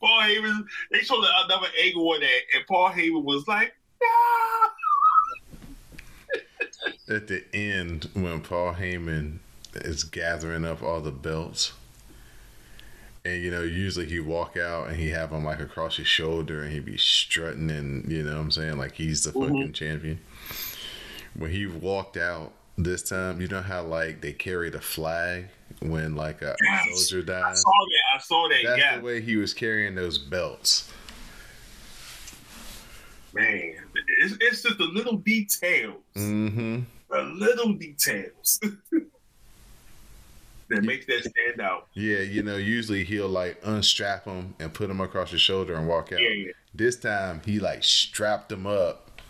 Paul 0.00 0.22
Heyman, 0.22 0.64
they 0.90 1.00
showed 1.00 1.24
another 1.44 1.68
angle 1.82 2.08
on 2.10 2.20
that, 2.20 2.40
and 2.54 2.66
Paul 2.66 2.90
Heyman 2.90 3.24
was 3.24 3.48
like. 3.48 3.74
At 7.08 7.28
the 7.28 7.44
end, 7.54 8.08
when 8.14 8.40
Paul 8.40 8.74
Heyman 8.74 9.38
is 9.74 10.02
gathering 10.04 10.64
up 10.64 10.82
all 10.82 11.00
the 11.00 11.10
belts, 11.10 11.72
and 13.26 13.42
you 13.42 13.50
know, 13.50 13.62
usually 13.62 14.06
he 14.06 14.20
walk 14.20 14.56
out 14.56 14.88
and 14.88 14.96
he 14.96 15.10
have 15.10 15.30
them 15.30 15.44
like 15.44 15.60
across 15.60 15.96
his 15.96 16.06
shoulder 16.06 16.62
and 16.62 16.72
he 16.72 16.78
be 16.78 16.96
strutting 16.96 17.70
and 17.70 18.10
you 18.10 18.22
know 18.22 18.34
what 18.34 18.40
I'm 18.40 18.50
saying, 18.50 18.78
like 18.78 18.92
he's 18.92 19.24
the 19.24 19.30
mm-hmm. 19.30 19.42
fucking 19.42 19.72
champion. 19.72 20.20
When 21.34 21.50
he 21.50 21.66
walked 21.66 22.16
out 22.16 22.52
this 22.78 23.02
time, 23.02 23.40
you 23.40 23.48
know 23.48 23.62
how 23.62 23.82
like 23.82 24.20
they 24.20 24.32
carry 24.32 24.70
the 24.70 24.80
flag 24.80 25.48
when 25.80 26.14
like 26.16 26.42
a, 26.42 26.56
Yes. 26.62 27.08
soldier 27.08 27.24
died. 27.26 27.42
I 27.44 27.54
saw 27.54 27.70
that. 27.70 28.14
I 28.14 28.18
saw 28.20 28.48
that. 28.48 28.58
That's 28.64 28.78
yeah, 28.80 28.96
the 28.98 29.02
way 29.04 29.20
he 29.20 29.36
was 29.36 29.54
carrying 29.54 29.94
those 29.94 30.18
belts. 30.18 30.90
man. 33.32 33.74
It's, 34.18 34.34
it's 34.40 34.62
just 34.62 34.78
the 34.78 34.84
little 34.84 35.16
details, 35.16 35.96
Mm-hmm. 36.14 36.80
the 37.10 37.22
little 37.22 37.72
details 37.74 38.60
that 40.68 40.82
makes 40.82 41.06
that 41.06 41.20
stand 41.20 41.60
out. 41.60 41.86
Yeah, 41.94 42.20
you 42.20 42.42
know, 42.42 42.56
usually 42.56 43.04
he'll 43.04 43.28
like 43.28 43.60
unstrap 43.64 44.24
him 44.24 44.54
and 44.58 44.72
put 44.72 44.90
him 44.90 45.00
across 45.00 45.30
his 45.30 45.40
shoulder 45.40 45.74
and 45.74 45.86
walk 45.86 46.12
out. 46.12 46.20
Yeah, 46.20 46.28
yeah. 46.30 46.52
This 46.74 46.96
time 46.96 47.40
he 47.44 47.60
like 47.60 47.84
strapped 47.84 48.48
them 48.48 48.66
up 48.66 49.20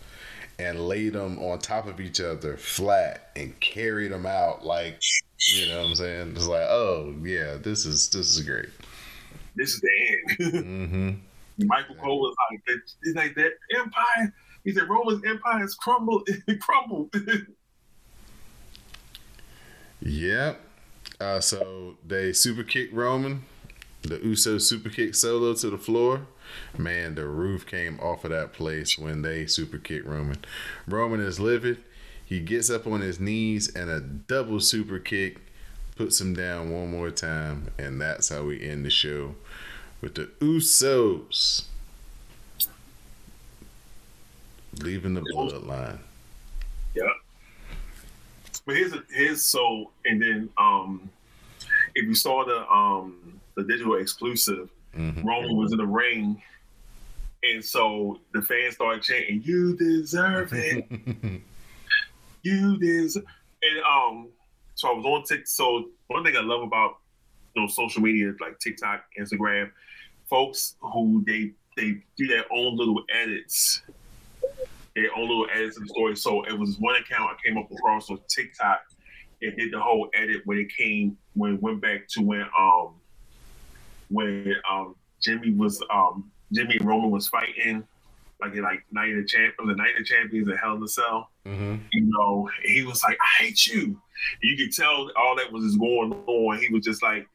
and 0.59 0.87
laid 0.87 1.13
them 1.13 1.37
on 1.39 1.59
top 1.59 1.87
of 1.87 1.99
each 1.99 2.19
other 2.19 2.57
flat 2.57 3.29
and 3.35 3.57
carried 3.59 4.11
them 4.11 4.25
out 4.25 4.65
like 4.65 4.99
you 5.39 5.67
know 5.69 5.81
what 5.81 5.89
I'm 5.89 5.95
saying? 5.95 6.33
It's 6.35 6.47
like, 6.47 6.67
oh 6.67 7.13
yeah, 7.23 7.55
this 7.55 7.85
is 7.85 8.09
this 8.09 8.35
is 8.35 8.41
great. 8.41 8.69
This 9.55 9.73
is 9.73 9.81
the 9.81 9.89
end. 10.09 10.53
Mm-hmm. 10.53 11.11
Michael 11.67 11.95
Cole 11.95 12.19
was 12.19 12.35
like, 12.51 12.61
he's 13.03 13.15
like 13.15 13.35
that 13.35 13.53
empire. 13.75 14.33
He 14.63 14.73
said 14.73 14.89
Roman's 14.89 15.23
empire 15.25 15.59
has 15.59 15.73
crumbled. 15.73 16.29
crumbled. 16.59 17.15
Yep. 20.01 20.61
Uh, 21.19 21.39
so 21.39 21.95
they 22.05 22.33
super 22.33 22.63
kick 22.63 22.89
Roman. 22.93 23.43
The 24.03 24.19
Uso 24.23 24.57
super 24.57 24.89
kick 24.89 25.15
solo 25.15 25.53
to 25.55 25.69
the 25.69 25.77
floor. 25.77 26.27
Man, 26.77 27.15
the 27.15 27.25
roof 27.25 27.65
came 27.65 27.99
off 27.99 28.23
of 28.23 28.31
that 28.31 28.53
place 28.53 28.97
when 28.97 29.21
they 29.21 29.47
super 29.47 29.77
kick 29.77 30.05
Roman. 30.05 30.37
Roman 30.87 31.19
is 31.19 31.39
livid. 31.39 31.79
He 32.27 32.39
gets 32.41 32.69
up 32.69 32.85
on 32.85 32.99
his 33.01 33.19
knees 33.19 33.73
and 33.73 33.89
a 33.89 33.99
double 34.01 34.59
super 34.59 34.99
kick 34.99 35.37
puts 35.95 36.19
him 36.21 36.33
down 36.35 36.69
one 36.71 36.91
more 36.91 37.09
time, 37.09 37.71
and 37.79 37.99
that's 37.99 38.29
how 38.29 38.43
we 38.43 38.61
end 38.61 38.85
the 38.85 38.89
show 38.89 39.33
with 40.01 40.13
the 40.15 40.25
Usos 40.41 41.63
leaving 44.79 45.13
the 45.15 45.21
bloodline. 45.21 45.97
Yeah. 46.95 47.03
But 48.65 48.75
here's 48.75 48.93
here's 49.11 49.43
so 49.43 49.91
and 50.05 50.21
then 50.21 50.49
um 50.57 51.09
if 51.95 52.05
you 52.05 52.13
saw 52.15 52.45
the 52.45 52.69
um 52.71 53.39
the 53.55 53.63
digital 53.63 53.95
exclusive, 53.95 54.69
Mhm. 54.95 55.23
Roman 55.23 55.55
was 55.55 55.71
in 55.71 55.77
the 55.79 55.85
ring, 55.85 56.41
and 57.43 57.63
so 57.63 58.19
the 58.33 58.41
fans 58.41 58.75
started 58.75 59.01
chanting, 59.03 59.41
"You 59.43 59.75
deserve 59.75 60.51
it, 60.53 60.85
you 62.47 62.77
deserve." 62.77 63.23
And 63.63 63.83
um, 63.83 64.29
so 64.75 64.89
I 64.89 64.93
was 64.93 65.05
on 65.05 65.23
TikTok. 65.23 65.47
So 65.47 65.89
one 66.07 66.23
thing 66.23 66.35
I 66.37 66.41
love 66.41 66.61
about 66.61 66.97
you 67.55 67.61
know 67.61 67.67
social 67.67 68.01
media 68.01 68.33
like 68.39 68.59
TikTok, 68.59 69.03
Instagram, 69.19 69.71
folks 70.29 70.75
who 70.79 71.23
they 71.25 71.51
they 71.75 72.01
do 72.17 72.27
their 72.27 72.45
own 72.51 72.75
little 72.75 73.03
edits, 73.13 73.81
their 74.95 75.09
own 75.15 75.27
little 75.27 75.47
edits 75.53 75.77
of 75.77 75.83
the 75.83 75.89
story. 75.89 76.15
So 76.15 76.43
it 76.43 76.57
was 76.57 76.77
one 76.79 76.95
account 76.95 77.31
I 77.31 77.47
came 77.47 77.57
up 77.57 77.71
across 77.71 78.09
on 78.09 78.19
TikTok. 78.27 78.81
It 79.41 79.55
did 79.55 79.71
the 79.71 79.79
whole 79.79 80.09
edit 80.15 80.41
when 80.45 80.57
it 80.57 80.69
came 80.75 81.17
when 81.35 81.55
it 81.55 81.61
went 81.61 81.81
back 81.81 82.07
to 82.09 82.21
when 82.21 82.45
um 82.59 82.95
when 84.09 84.55
um 84.69 84.95
Jimmy 85.21 85.53
was 85.53 85.81
um 85.91 86.31
Jimmy 86.51 86.77
and 86.77 86.87
Roman 86.87 87.11
was 87.11 87.27
fighting 87.27 87.83
like 88.41 88.55
like 88.55 88.83
Night 88.91 89.09
of 89.11 89.17
the 89.17 89.25
Champ 89.25 89.55
the 89.57 89.75
Night 89.75 89.97
of 89.99 90.05
Champions 90.05 90.49
at 90.49 90.57
Hell 90.59 90.75
in 90.75 90.81
the 90.81 90.87
Cell. 90.87 91.29
Mhm. 91.45 91.79
You 91.91 92.03
know, 92.05 92.49
he 92.63 92.83
was 92.83 93.03
like, 93.03 93.17
I 93.21 93.43
hate 93.43 93.67
you. 93.67 93.99
You 94.41 94.57
could 94.57 94.73
tell 94.75 95.11
all 95.15 95.35
that 95.37 95.51
was 95.51 95.63
just 95.63 95.79
going 95.79 96.11
on. 96.13 96.59
He 96.59 96.73
was 96.73 96.83
just 96.83 97.01
like 97.03 97.27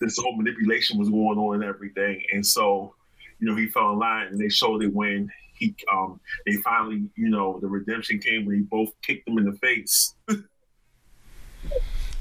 this 0.00 0.18
whole 0.18 0.36
manipulation 0.36 0.98
was 0.98 1.08
going 1.10 1.38
on 1.38 1.56
and 1.56 1.64
everything. 1.64 2.22
And 2.32 2.46
so, 2.46 2.94
you 3.40 3.48
know, 3.48 3.56
he 3.56 3.66
fell 3.66 3.92
in 3.92 3.98
line 3.98 4.28
and 4.28 4.38
they 4.38 4.48
showed 4.48 4.82
it 4.82 4.92
when 4.92 5.30
he 5.54 5.74
um 5.92 6.20
they 6.46 6.54
finally, 6.56 7.08
you 7.16 7.28
know, 7.30 7.58
the 7.60 7.66
redemption 7.66 8.18
came 8.20 8.44
when 8.46 8.56
he 8.56 8.62
both 8.62 8.90
kicked 9.02 9.28
him 9.28 9.38
in 9.38 9.44
the 9.44 9.56
face. 9.58 10.14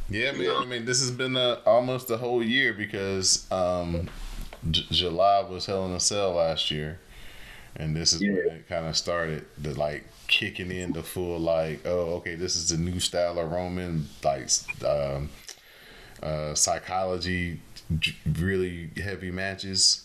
Yeah, 0.10 0.32
man. 0.32 0.49
I 0.55 0.66
mean, 0.66 0.86
this 0.86 1.01
has 1.01 1.12
been 1.12 1.36
uh, 1.36 1.60
almost 1.66 2.10
a 2.10 2.18
whole 2.18 2.41
year 2.41 2.74
because 2.74 3.49
um, 3.51 4.10
J- 4.72 4.86
July 4.89 5.41
was 5.41 5.66
Hell 5.66 5.86
in 5.86 5.91
a 5.91 5.99
Cell 5.99 6.34
last 6.34 6.72
year, 6.72 6.99
and 7.78 7.95
this 7.95 8.13
is 8.13 8.21
when 8.21 8.36
it 8.36 8.67
kind 8.67 8.88
of 8.88 8.97
started 8.97 9.45
the 9.57 9.78
like 9.80 10.03
kicking 10.28 10.71
in 10.71 10.91
the 10.93 11.03
full 11.03 11.39
like, 11.39 11.82
oh, 11.86 12.15
okay, 12.15 12.36
this 12.36 12.55
is 12.55 12.69
the 12.69 12.78
new 12.78 12.99
style 12.99 13.39
of 13.39 13.51
Roman 13.51 14.07
like 14.23 14.49
um, 14.86 15.30
uh, 16.21 16.53
psychology, 16.55 17.61
really 18.39 18.89
heavy 19.01 19.32
matches. 19.32 20.03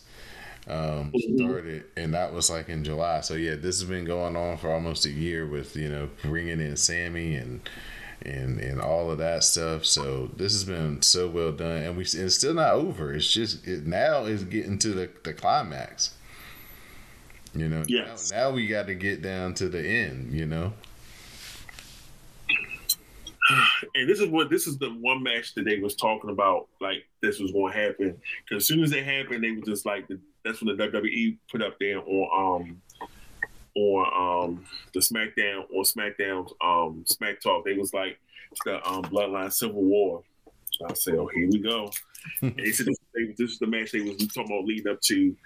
Um, 0.68 1.12
started 1.36 1.84
and 1.96 2.14
that 2.14 2.32
was 2.32 2.48
like 2.48 2.68
in 2.68 2.84
July. 2.84 3.20
So 3.22 3.34
yeah, 3.34 3.56
this 3.56 3.80
has 3.80 3.88
been 3.88 4.04
going 4.04 4.36
on 4.36 4.58
for 4.58 4.70
almost 4.70 5.04
a 5.06 5.10
year 5.10 5.44
with 5.44 5.74
you 5.74 5.88
know 5.88 6.08
bringing 6.22 6.60
in 6.60 6.76
Sami 6.76 7.34
and 7.34 7.68
and 8.24 8.60
and 8.60 8.80
all 8.80 9.10
of 9.10 9.18
that 9.18 9.42
stuff. 9.42 9.84
So 9.84 10.30
this 10.36 10.52
has 10.52 10.64
been 10.64 11.02
so 11.02 11.28
well 11.28 11.50
done, 11.50 11.82
and 11.82 11.96
we 11.96 12.04
it's 12.04 12.36
still 12.36 12.54
not 12.54 12.74
over. 12.74 13.12
It's 13.12 13.32
just 13.32 13.66
it 13.66 13.86
now 13.86 14.24
is 14.24 14.44
getting 14.44 14.78
to 14.78 14.90
the 14.90 15.10
the 15.24 15.32
climax. 15.32 16.14
You 17.54 17.68
know, 17.68 17.84
Yes. 17.86 18.30
now, 18.32 18.48
now 18.48 18.54
we 18.54 18.66
got 18.66 18.86
to 18.86 18.94
get 18.94 19.20
down 19.22 19.54
to 19.54 19.68
the 19.68 19.86
end. 19.86 20.32
You 20.32 20.46
know, 20.46 20.72
and 23.94 24.08
this 24.08 24.20
is 24.20 24.28
what 24.28 24.48
this 24.50 24.66
is 24.66 24.78
the 24.78 24.88
one 24.90 25.22
match 25.22 25.54
that 25.54 25.64
they 25.64 25.78
was 25.78 25.94
talking 25.94 26.30
about 26.30 26.68
like 26.80 27.04
this 27.20 27.38
was 27.40 27.52
going 27.52 27.72
to 27.72 27.78
happen. 27.78 28.20
Because 28.48 28.62
as 28.62 28.66
soon 28.68 28.82
as 28.82 28.92
it 28.92 29.04
happened 29.04 29.44
they 29.44 29.52
were 29.52 29.64
just 29.66 29.84
like 29.84 30.06
that's 30.44 30.62
when 30.62 30.76
the 30.76 30.88
WWE 30.88 31.36
put 31.50 31.62
up 31.62 31.76
there 31.78 31.98
on 31.98 32.62
um 32.64 32.82
on 33.74 34.48
um 34.48 34.64
the 34.94 35.00
SmackDown 35.00 35.64
on 35.70 35.84
SmackDown 35.84 36.50
um 36.64 37.04
Smack 37.06 37.40
Talk. 37.40 37.64
They 37.64 37.74
was 37.74 37.92
like 37.92 38.18
the 38.64 38.76
um 38.88 39.02
Bloodline 39.04 39.52
Civil 39.52 39.82
War. 39.82 40.22
So 40.72 40.86
I 40.88 40.94
said 40.94 41.14
oh 41.16 41.28
here 41.34 41.48
we 41.50 41.58
go. 41.58 41.90
And 42.40 42.54
they 42.56 42.70
said 42.70 42.86
this, 42.86 42.96
they, 43.16 43.24
this 43.36 43.50
is 43.50 43.58
the 43.58 43.66
match 43.66 43.90
they 43.90 44.00
was 44.00 44.16
talking 44.28 44.44
about 44.54 44.64
leading 44.64 44.92
up 44.92 45.00
to 45.00 45.36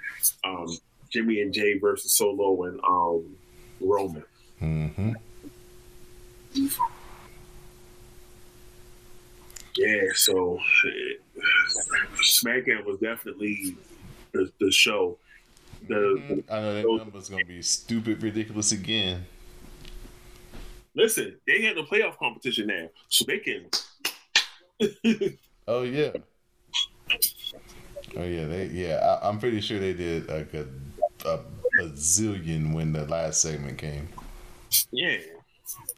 um 0.44 0.66
Jimmy 1.12 1.40
and 1.40 1.52
Jey 1.52 1.78
versus 1.78 2.12
Solo 2.14 2.64
and 2.64 2.80
um 2.88 3.36
Roman 3.80 4.24
hmm 4.58 5.12
Yeah, 9.76 10.04
so 10.14 10.58
SmackDown 12.24 12.86
was 12.86 12.98
definitely 12.98 13.76
the, 14.32 14.50
the 14.58 14.72
show. 14.72 15.18
The 15.88 16.42
I 16.50 16.60
know 16.60 16.74
that 16.74 17.04
number's 17.04 17.28
gonna 17.28 17.44
be 17.44 17.60
stupid 17.60 18.22
ridiculous 18.22 18.72
again. 18.72 19.26
listen, 20.94 21.36
they 21.46 21.60
had 21.62 21.76
the 21.76 21.82
playoff 21.82 22.16
competition 22.16 22.68
now, 22.68 22.88
so 23.08 23.26
they 23.26 23.38
can. 23.38 23.66
Oh 25.68 25.82
yeah. 25.82 26.12
Oh 28.16 28.24
yeah, 28.24 28.46
they 28.46 28.66
yeah. 28.66 29.18
I, 29.22 29.28
I'm 29.28 29.38
pretty 29.38 29.60
sure 29.60 29.78
they 29.78 29.92
did 29.92 30.28
like 30.28 30.54
a, 30.54 30.66
a 31.26 31.40
bazillion 31.78 32.72
when 32.74 32.92
the 32.92 33.04
last 33.06 33.40
segment 33.40 33.78
came, 33.78 34.08
yeah, 34.90 35.18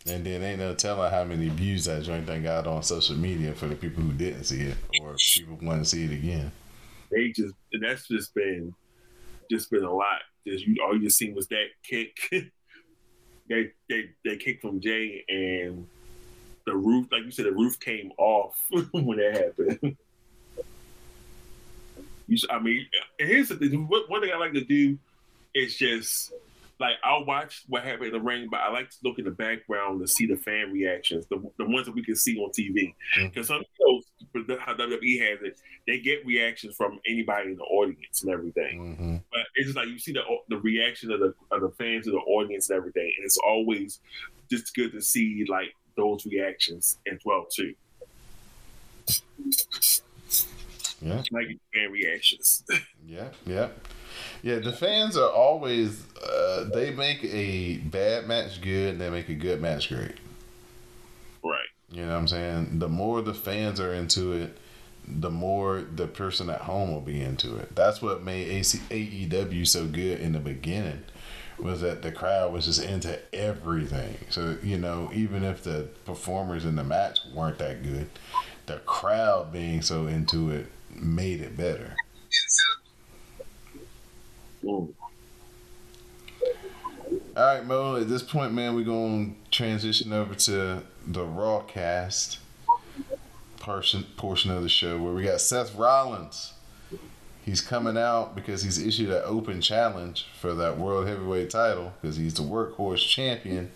and 0.07 0.25
then 0.25 0.43
ain't 0.43 0.59
no 0.59 0.75
telling 0.75 1.11
how 1.11 1.25
many 1.25 1.49
views 1.49 1.85
that 1.85 2.03
joint 2.03 2.27
thing 2.27 2.43
got 2.43 2.67
on 2.67 2.83
social 2.83 3.17
media 3.17 3.53
for 3.53 3.67
the 3.67 3.75
people 3.75 4.03
who 4.03 4.13
didn't 4.13 4.45
see 4.45 4.63
it 4.63 4.77
or 5.03 5.17
people 5.35 5.59
want 5.63 5.83
to 5.83 5.89
see 5.89 6.05
it 6.05 6.13
again. 6.13 6.51
they 7.11 7.29
just 7.29 7.55
and 7.73 7.83
that's 7.83 8.09
just 8.09 8.35
been 8.35 8.75
just 9.51 9.71
been 9.71 9.85
a 9.85 9.93
lot. 9.93 10.21
Just 10.47 10.67
you 10.67 10.77
all 10.85 10.95
you 10.95 11.03
just 11.03 11.19
seen 11.19 11.35
was 11.35 11.49
that 11.49 11.67
kick. 11.83 12.17
they 13.49 13.71
they 13.89 14.11
they 14.25 14.37
kicked 14.37 14.63
from 14.63 14.81
Jey 14.81 15.25
and 15.29 15.87
the 16.67 16.77
roof, 16.77 17.09
like 17.11 17.25
you 17.25 17.31
said, 17.31 17.47
the 17.47 17.53
roof 17.53 17.81
came 17.81 18.13
off 18.19 18.63
when 18.93 19.19
that 19.19 19.55
happened. 19.59 19.97
You, 22.27 22.37
I 22.51 22.59
mean, 22.59 22.87
here's 23.19 23.49
the 23.49 23.57
thing. 23.57 23.89
One 23.89 24.21
thing 24.21 24.31
I 24.33 24.37
like 24.37 24.53
to 24.53 24.65
do 24.65 24.99
is 25.59 25.77
just 25.77 26.33
like 26.81 26.95
I'll 27.03 27.25
watch 27.25 27.65
what 27.69 27.83
happened 27.83 28.07
in 28.07 28.13
the 28.13 28.21
ring, 28.21 28.47
but 28.51 28.61
I 28.61 28.71
like 28.71 28.89
to 28.91 28.97
look 29.03 29.19
in 29.19 29.25
the 29.25 29.33
background 29.33 30.01
to 30.01 30.07
see 30.07 30.27
the 30.27 30.37
fan 30.37 30.73
reactions, 30.73 31.27
the, 31.27 31.39
the 31.59 31.65
ones 31.67 31.87
that 31.87 31.95
we 31.95 32.05
can 32.05 32.15
see 32.15 32.39
on 32.39 32.51
TV. 32.53 32.95
Because 33.17 33.49
some 33.49 33.63
shows, 33.81 34.05
but 34.33 34.47
the- 34.47 34.61
how 34.61 34.75
WWE 34.75 35.19
has 35.29 35.43
it, 35.43 35.61
they 35.89 35.99
get 35.99 36.25
reactions 36.25 36.77
from 36.77 37.01
anybody 37.07 37.51
in 37.51 37.57
the 37.57 37.65
audience 37.65 38.23
and 38.23 38.33
everything. 38.33 38.97
hmm 38.97 39.17
But 39.33 39.41
it's 39.57 39.67
just 39.67 39.77
like 39.77 39.89
you 39.89 39.99
see 39.99 40.13
the 40.13 40.23
the 40.49 40.59
reaction 40.59 41.11
of 41.11 41.19
the 41.21 41.35
of 41.51 41.63
the 41.63 41.71
fans 41.71 42.07
of 42.07 42.13
the 42.13 42.21
audience 42.21 42.71
and 42.71 42.77
everything, 42.77 43.13
and 43.17 43.25
it's 43.25 43.39
always 43.39 43.99
just 44.51 44.73
good 44.75 44.93
to 44.93 45.03
see 45.03 45.45
like 45.49 45.75
those 45.97 46.25
reactions 46.27 46.97
as 47.13 47.19
well 47.25 47.45
too, 47.53 47.75
Yeah, 51.01 51.23
like 51.33 51.49
fan 51.75 51.91
reactions. 51.91 52.63
yeah, 53.07 53.31
yeah, 53.47 53.69
yeah. 54.43 54.59
The 54.59 54.73
fans 54.73 55.17
are 55.17 55.31
always 55.31 56.03
uh, 56.17 56.65
they 56.73 56.91
make 56.91 57.25
a 57.25 57.79
bad 57.79 58.27
match 58.27 58.61
good, 58.61 58.93
and 58.93 59.01
they 59.01 59.11
make 59.11 59.29
a 59.29 59.35
good 59.35 59.61
match 59.61 59.89
great. 59.89 60.17
right. 61.45 61.69
You 61.91 62.03
know 62.03 62.13
what 62.13 62.19
I'm 62.19 62.29
saying? 62.29 62.79
The 62.79 62.89
more 62.89 63.23
the 63.23 63.35
fans 63.35 63.81
are 63.81 63.95
into 63.95 64.33
it, 64.33 64.59
the 65.07 65.31
more 65.31 65.81
the 65.81 66.07
person 66.07 66.51
at 66.51 66.63
home 66.63 66.93
will 66.93 67.01
be 67.01 67.21
into 67.21 67.57
it. 67.57 67.75
That's 67.75 68.03
what 68.03 68.23
made 68.23 68.49
AC, 68.49 68.79
AEW 68.91 69.67
so 69.67 69.87
good 69.87 70.21
in 70.21 70.33
the 70.33 70.39
beginning 70.39 71.03
was 71.59 71.81
that 71.81 72.03
the 72.03 72.13
crowd 72.13 72.53
was 72.53 72.67
just 72.67 72.83
into 72.83 73.19
everything. 73.35 74.17
So, 74.31 74.57
you 74.63 74.79
know, 74.79 75.11
even 75.13 75.43
if 75.43 75.65
the 75.65 75.89
performers 76.05 76.65
in 76.65 76.77
the 76.77 76.85
match 76.85 77.21
weren't 77.35 77.59
that 77.59 77.83
good, 77.83 78.09
the 78.67 78.77
crowd 78.81 79.53
being 79.53 79.83
so 79.83 80.07
into 80.07 80.51
it 80.51 80.67
made 80.95 81.41
it 81.41 81.57
better. 81.57 81.95
All 87.37 87.45
right, 87.55 87.65
Mo. 87.65 87.97
At 87.97 88.09
this 88.09 88.23
point, 88.23 88.53
man, 88.53 88.75
we're 88.75 88.85
gonna 88.85 89.31
transition 89.51 90.13
over 90.13 90.35
to 90.35 90.83
the 91.07 91.25
Raw 91.25 91.61
cast 91.61 92.39
portion 93.61 94.05
portion 94.17 94.51
of 94.51 94.63
the 94.63 94.69
show 94.69 95.01
where 95.01 95.13
we 95.13 95.23
got 95.25 95.41
Seth 95.41 95.75
Rollins. 95.75 96.53
He's 97.45 97.61
coming 97.63 97.97
out 97.97 98.35
because 98.35 98.63
he's 98.63 98.79
issued 98.79 99.09
an 99.09 99.23
open 99.25 99.61
challenge 99.63 100.27
for 100.39 100.53
that 100.55 100.77
World 100.79 101.07
Heavyweight 101.07 101.49
title 101.49 101.95
because 102.01 102.17
he's 102.17 102.35
the 102.35 102.43
workhorse 102.43 103.09
champion. 103.09 103.71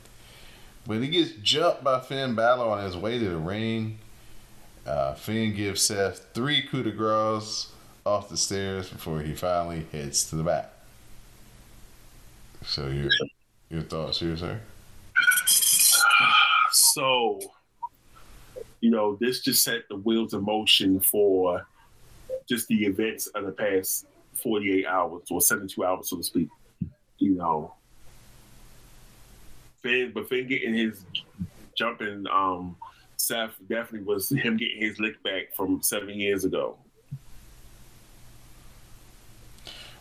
But 0.86 1.00
he 1.00 1.08
gets 1.08 1.30
jumped 1.42 1.82
by 1.82 2.00
Finn 2.00 2.34
Balor 2.34 2.66
on 2.66 2.84
his 2.84 2.96
way 2.96 3.18
to 3.18 3.28
the 3.30 3.36
ring, 3.38 3.98
Uh, 4.84 5.14
Finn 5.14 5.54
gives 5.54 5.80
Seth 5.82 6.26
three 6.34 6.60
coup 6.62 6.82
de 6.82 6.90
grace 6.90 7.68
off 8.04 8.28
the 8.28 8.36
stairs 8.36 8.88
before 8.90 9.20
he 9.22 9.32
finally 9.32 9.86
heads 9.92 10.28
to 10.28 10.34
the 10.36 10.42
back. 10.42 10.71
So 12.64 12.88
your 12.88 13.10
your 13.70 13.82
thoughts 13.82 14.20
here, 14.20 14.36
sir? 14.36 14.60
So, 16.70 17.40
you 18.80 18.90
know, 18.90 19.16
this 19.20 19.40
just 19.40 19.62
set 19.62 19.88
the 19.88 19.96
wheels 19.96 20.34
in 20.34 20.44
motion 20.44 21.00
for 21.00 21.66
just 22.48 22.68
the 22.68 22.84
events 22.84 23.26
of 23.28 23.46
the 23.46 23.52
past 23.52 24.06
48 24.34 24.86
hours 24.86 25.22
or 25.30 25.40
72 25.40 25.84
hours, 25.84 26.10
so 26.10 26.16
to 26.16 26.22
speak. 26.22 26.48
You 27.18 27.34
know, 27.34 27.74
Finn, 29.82 30.12
but 30.14 30.28
Finn 30.28 30.48
getting 30.48 30.74
his 30.74 31.04
jumping, 31.76 32.26
um, 32.32 32.76
Seth 33.16 33.54
definitely 33.68 34.06
was 34.06 34.30
him 34.30 34.56
getting 34.56 34.80
his 34.80 34.98
lick 34.98 35.22
back 35.22 35.54
from 35.54 35.82
seven 35.82 36.18
years 36.18 36.44
ago. 36.44 36.76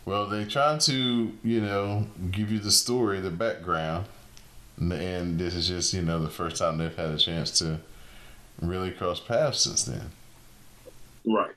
Well, 0.05 0.27
they 0.27 0.45
trying 0.45 0.79
to, 0.79 1.31
you 1.43 1.61
know, 1.61 2.07
give 2.31 2.51
you 2.51 2.59
the 2.59 2.71
story, 2.71 3.19
the 3.19 3.29
background, 3.29 4.05
and 4.79 5.39
this 5.39 5.53
is 5.53 5.67
just, 5.67 5.93
you 5.93 6.01
know, 6.01 6.19
the 6.19 6.29
first 6.29 6.57
time 6.57 6.77
they've 6.77 6.95
had 6.95 7.09
a 7.11 7.17
chance 7.17 7.57
to 7.59 7.79
really 8.61 8.91
cross 8.91 9.19
paths 9.19 9.61
since 9.61 9.83
then. 9.83 10.11
Right. 11.25 11.53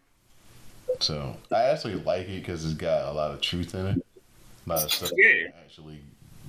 So 1.01 1.37
I 1.51 1.63
actually 1.65 1.95
like 1.97 2.29
it 2.29 2.41
because 2.41 2.65
it's 2.65 2.75
got 2.75 3.09
a 3.09 3.13
lot 3.13 3.31
of 3.31 3.41
truth 3.41 3.75
in 3.75 3.87
it, 3.87 4.07
a 4.67 4.69
lot 4.69 4.85
of 4.85 4.93
stuff 4.93 5.11
Yeah. 5.17 5.49
actually, 5.65 6.01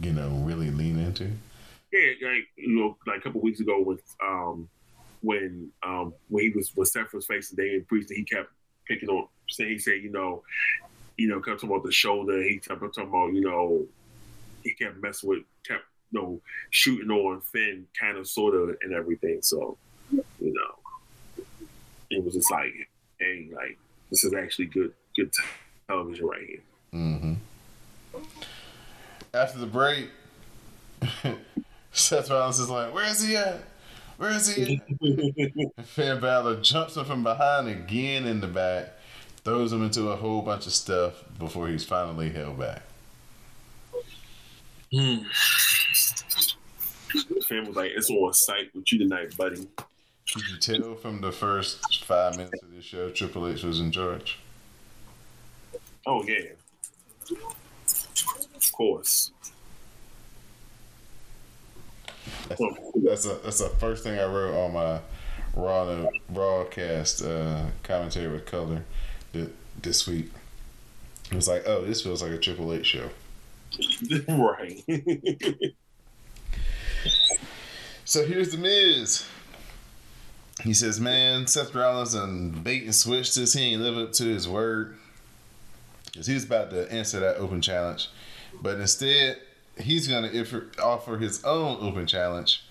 you 0.02 0.12
know, 0.12 0.30
really 0.44 0.72
lean 0.72 1.00
into. 1.00 1.32
Yeah, 1.92 2.30
like 2.30 2.48
you 2.58 2.76
know, 2.76 2.98
like 3.08 3.20
a 3.20 3.22
couple 3.22 3.42
weeks 3.42 3.62
ago 3.62 3.82
with 3.82 4.02
um 4.22 4.68
when 5.22 5.72
um 5.82 6.14
when 6.28 6.44
he 6.44 6.50
was 6.50 6.72
when 6.76 6.86
Steph 6.86 7.14
was 7.14 7.26
facing 7.26 7.56
Damian 7.56 7.86
Priest, 7.86 8.12
he 8.12 8.24
kept 8.24 8.50
picking 8.88 9.10
on 9.10 9.28
saying 9.50 9.72
he 9.72 9.80
said, 9.80 10.02
you 10.02 10.12
know, 10.12 10.44
you 11.18 11.28
know, 11.28 11.40
kept 11.40 11.62
talking 11.62 11.70
about 11.70 11.86
the 11.86 11.92
shoulder, 11.92 12.42
he 12.44 12.60
kept 12.60 12.80
talking 12.80 13.04
about, 13.04 13.34
you 13.34 13.42
know, 13.42 13.86
he 14.64 14.74
kept 14.74 15.02
messing 15.02 15.30
with 15.30 15.44
kept 15.68 15.84
you 16.12 16.22
know, 16.22 16.42
shooting 16.70 17.10
on 17.10 17.42
Finn 17.42 17.88
kind 18.00 18.18
of 18.18 18.28
sorta 18.28 18.76
and 18.82 18.94
everything. 18.94 19.40
So, 19.42 19.78
you 20.12 20.24
know, 20.54 21.44
it 22.10 22.24
was 22.24 22.34
just 22.34 22.52
like, 22.52 22.74
hey, 23.20 23.50
like 23.54 23.78
this 24.10 24.24
is 24.24 24.34
actually 24.34 24.66
good 24.66 24.94
good 25.16 25.32
television 25.88 26.26
right 26.26 26.46
here. 26.48 26.62
hmm 26.92 27.34
After 29.34 29.60
the 29.60 29.66
break, 29.66 30.10
Seth 31.92 32.30
Rollins 32.30 32.60
is 32.60 32.70
like, 32.70 32.94
"Where 32.94 33.06
is 33.10 33.26
he 33.26 33.36
at? 33.36 33.64
Where 34.18 34.32
is 34.32 34.54
he?" 34.54 34.82
at? 35.00 35.86
Finn 35.86 36.20
Balor 36.20 36.62
jumps 36.62 36.96
him 36.96 37.06
from 37.06 37.24
behind 37.24 37.68
again 37.68 38.26
in 38.26 38.42
the 38.42 38.48
back, 38.48 38.94
throws 39.46 39.72
him 39.72 39.84
into 39.84 40.10
a 40.10 40.16
whole 40.16 40.42
bunch 40.42 40.66
of 40.66 40.74
stuff 40.74 41.24
before 41.38 41.68
he's 41.70 41.86
finally 41.86 42.32
held 42.32 42.58
back. 42.60 42.82
Finn 44.92 45.28
was 47.68 47.76
like, 47.76 47.92
it's 47.96 48.10
on 48.10 48.34
site 48.34 48.74
with 48.74 48.92
you 48.92 48.98
tonight, 49.00 49.38
buddy. 49.38 49.68
Could 50.34 50.50
you 50.50 50.58
tell 50.58 50.96
from 50.96 51.22
the 51.22 51.32
first 51.32 52.04
five 52.04 52.36
minutes 52.36 52.64
of 52.64 52.74
this 52.74 52.84
show, 52.84 53.12
Triple 53.12 53.48
H 53.48 53.64
was 53.64 53.80
in 53.80 53.92
charge? 53.92 54.40
Oh 56.08 56.24
yeah. 56.24 56.54
Of 58.56 58.72
course. 58.72 59.32
That's, 62.50 62.62
that's 62.96 63.26
a 63.26 63.36
that's 63.44 63.60
the 63.60 63.70
first 63.80 64.04
thing 64.04 64.20
I 64.20 64.26
wrote 64.26 64.56
on 64.56 64.74
my 64.74 65.00
raw 65.56 66.08
broadcast 66.30 67.24
uh, 67.24 67.66
commentary 67.84 68.28
with 68.28 68.46
color 68.46 68.84
this 69.82 70.08
week. 70.08 70.32
It 71.32 71.36
was 71.36 71.48
like, 71.48 71.64
oh, 71.66 71.84
this 71.84 72.02
feels 72.02 72.22
like 72.22 72.32
a 72.32 72.38
Triple 72.38 72.72
H 72.74 72.86
show. 72.86 73.10
right. 74.30 74.84
So 78.08 78.24
here's 78.24 78.52
the 78.52 78.60
Miz. 78.60 79.26
He 80.64 80.76
says, 80.76 81.00
"Man, 81.00 81.48
Seth 81.48 81.74
Rollins 81.74 82.14
and 82.14 82.64
bait 82.64 82.84
and 82.84 82.94
switched 82.94 83.34
this. 83.34 83.54
He 83.54 83.74
ain't 83.74 83.82
live 83.82 83.98
up 83.98 84.14
to 84.14 84.26
his 84.26 84.48
word. 84.48 84.96
Cause 86.16 86.28
he 86.28 86.36
was 86.36 86.46
about 86.46 86.70
to 86.70 86.90
answer 86.94 87.20
that 87.20 87.38
open 87.38 87.62
challenge, 87.62 88.10
but 88.62 88.80
instead 88.80 89.38
he's 89.78 90.08
gonna 90.08 90.30
offer, 90.40 90.68
offer 90.82 91.18
his 91.18 91.44
own 91.44 91.78
open 91.82 92.06
challenge, 92.08 92.64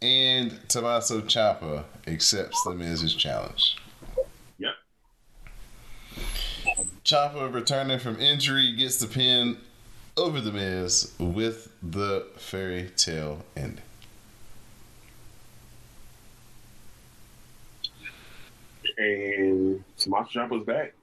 and 0.00 0.58
Tommaso 0.68 1.20
Ciampa 1.20 1.84
accepts 2.08 2.60
the 2.64 2.70
Miz's 2.74 3.14
challenge. 3.14 3.76
yep. 4.58 4.74
Ciampa, 7.12 7.52
returning 7.52 7.98
from 7.98 8.18
injury, 8.18 8.72
gets 8.72 8.96
the 8.96 9.06
pin 9.06 9.58
over 10.16 10.40
the 10.40 10.50
Miz 10.50 11.12
with 11.18 11.70
the 11.82 12.26
fairy 12.38 12.90
tale 12.96 13.44
ending. 13.54 13.82
And 18.96 19.84
Tommaso 19.98 20.30
Ciampa's 20.30 20.64
back. 20.64 20.94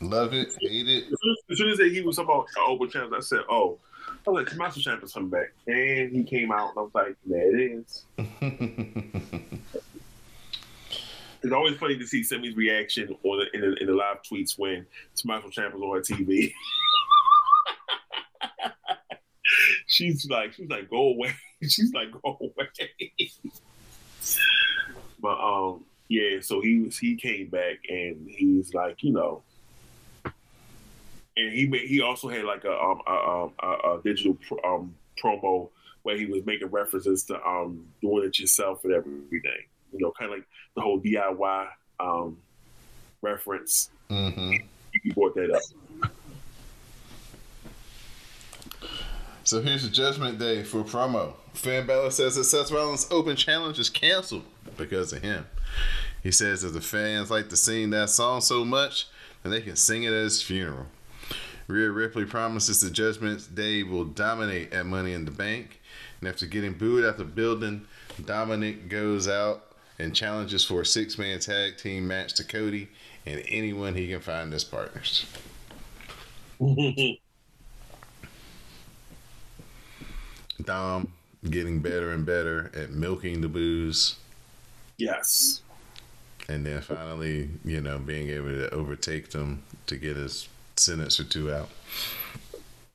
Love 0.00 0.32
it, 0.32 0.54
hate 0.60 0.88
it. 0.88 1.06
As 1.50 1.58
soon 1.58 1.70
as 1.70 1.78
he 1.80 2.00
was 2.00 2.14
talking 2.14 2.32
about 2.32 2.46
an 2.56 2.64
open 2.68 2.88
challenge, 2.88 3.14
I 3.16 3.20
said, 3.20 3.40
"Oh." 3.50 3.78
I 4.26 4.30
was 4.30 4.44
like, 4.44 4.52
Tommaso 4.52 4.80
Ciampa's 4.80 5.12
coming 5.12 5.30
back, 5.30 5.52
and 5.66 6.12
he 6.12 6.22
came 6.22 6.52
out, 6.52 6.70
and 6.70 6.78
I 6.78 6.82
was 6.82 6.94
like, 6.94 7.16
"There 7.26 7.56
it 7.56 7.72
is." 7.72 8.04
It's 11.42 11.52
always 11.52 11.76
funny 11.76 11.98
to 11.98 12.06
see 12.06 12.22
Semi's 12.22 12.56
reaction 12.56 13.14
on 13.24 13.38
the, 13.38 13.56
in, 13.56 13.60
the, 13.60 13.76
in 13.80 13.86
the 13.88 13.94
live 13.94 14.18
tweets 14.22 14.58
when 14.58 14.86
Tommaso 15.16 15.48
Ciampa's 15.48 15.82
on 15.82 15.96
her 15.96 16.00
TV. 16.00 16.52
she's 19.86 20.28
like, 20.28 20.52
she's 20.52 20.68
like, 20.68 20.88
go 20.88 21.08
away. 21.08 21.34
She's 21.62 21.92
like, 21.92 22.10
go 22.10 22.36
away. 22.40 22.68
but 25.20 25.38
um, 25.38 25.84
yeah. 26.08 26.40
So 26.40 26.60
he 26.60 26.80
was 26.80 26.98
he 26.98 27.14
came 27.14 27.48
back 27.48 27.78
and 27.88 28.28
he's 28.28 28.74
like, 28.74 29.04
you 29.04 29.12
know, 29.12 29.42
and 31.36 31.52
he 31.52 31.66
made 31.66 31.88
he 31.88 32.00
also 32.00 32.28
had 32.28 32.44
like 32.44 32.64
a 32.64 32.72
um 32.72 33.00
a, 33.06 33.12
um, 33.12 33.52
a, 33.62 33.66
a 33.66 34.00
digital 34.02 34.34
pr- 34.34 34.66
um 34.66 34.94
promo 35.22 35.70
where 36.02 36.16
he 36.16 36.26
was 36.26 36.44
making 36.44 36.68
references 36.68 37.24
to 37.24 37.40
um 37.46 37.86
doing 38.00 38.24
it 38.24 38.38
yourself 38.38 38.84
and 38.84 38.92
everything. 38.92 39.64
You 39.92 40.00
know, 40.00 40.12
kind 40.18 40.32
of 40.32 40.38
like 40.38 40.46
the 40.74 40.80
whole 40.80 41.00
DIY 41.00 41.68
um 42.00 42.38
reference. 43.20 43.90
hmm 44.08 44.54
He 45.02 45.10
brought 45.12 45.34
that 45.34 45.50
up. 45.50 45.62
So 49.44 49.60
here's 49.60 49.82
the 49.82 49.90
Judgment 49.90 50.38
Day 50.38 50.62
for 50.62 50.84
promo. 50.84 51.34
Finn 51.52 51.86
Balor 51.86 52.10
says 52.12 52.36
that 52.36 52.44
Seth 52.44 52.70
Rollins' 52.70 53.08
open 53.10 53.36
challenge 53.36 53.78
is 53.78 53.90
canceled 53.90 54.44
because 54.76 55.12
of 55.12 55.22
him. 55.22 55.46
He 56.22 56.30
says 56.30 56.62
that 56.62 56.70
the 56.70 56.80
fans 56.80 57.30
like 57.30 57.48
to 57.48 57.56
sing 57.56 57.90
that 57.90 58.10
song 58.10 58.40
so 58.40 58.64
much 58.64 59.08
that 59.42 59.48
they 59.48 59.60
can 59.60 59.74
sing 59.76 60.04
it 60.04 60.12
at 60.12 60.22
his 60.22 60.40
funeral. 60.42 60.86
Rhea 61.66 61.90
Ripley 61.90 62.24
promises 62.24 62.80
the 62.80 62.90
Judgment 62.90 63.54
Day 63.54 63.82
will 63.82 64.04
dominate 64.04 64.72
at 64.72 64.86
Money 64.86 65.12
in 65.12 65.24
the 65.24 65.30
Bank. 65.30 65.80
And 66.20 66.28
after 66.28 66.46
getting 66.46 66.74
booed 66.74 67.04
out 67.04 67.18
the 67.18 67.24
building, 67.24 67.86
Dominic 68.24 68.88
goes 68.88 69.26
out 69.26 69.71
and 69.98 70.14
challenges 70.14 70.64
for 70.64 70.80
a 70.82 70.86
six 70.86 71.18
man 71.18 71.38
tag 71.40 71.76
team 71.76 72.06
match 72.06 72.34
to 72.34 72.44
Cody 72.44 72.88
and 73.26 73.42
anyone 73.48 73.94
he 73.94 74.08
can 74.08 74.20
find 74.20 74.52
as 74.54 74.64
partners. 74.64 75.26
Dom 80.64 81.12
getting 81.50 81.80
better 81.80 82.12
and 82.12 82.24
better 82.24 82.70
at 82.74 82.90
milking 82.90 83.40
the 83.40 83.48
boos, 83.48 84.16
yes. 84.96 85.62
and 86.48 86.64
then 86.64 86.80
finally, 86.80 87.50
you 87.64 87.80
know, 87.80 87.98
being 87.98 88.28
able 88.28 88.50
to 88.50 88.72
overtake 88.72 89.30
them 89.30 89.62
to 89.86 89.96
get 89.96 90.16
his 90.16 90.48
sentence 90.76 91.18
or 91.18 91.24
two 91.24 91.52
out. 91.52 91.68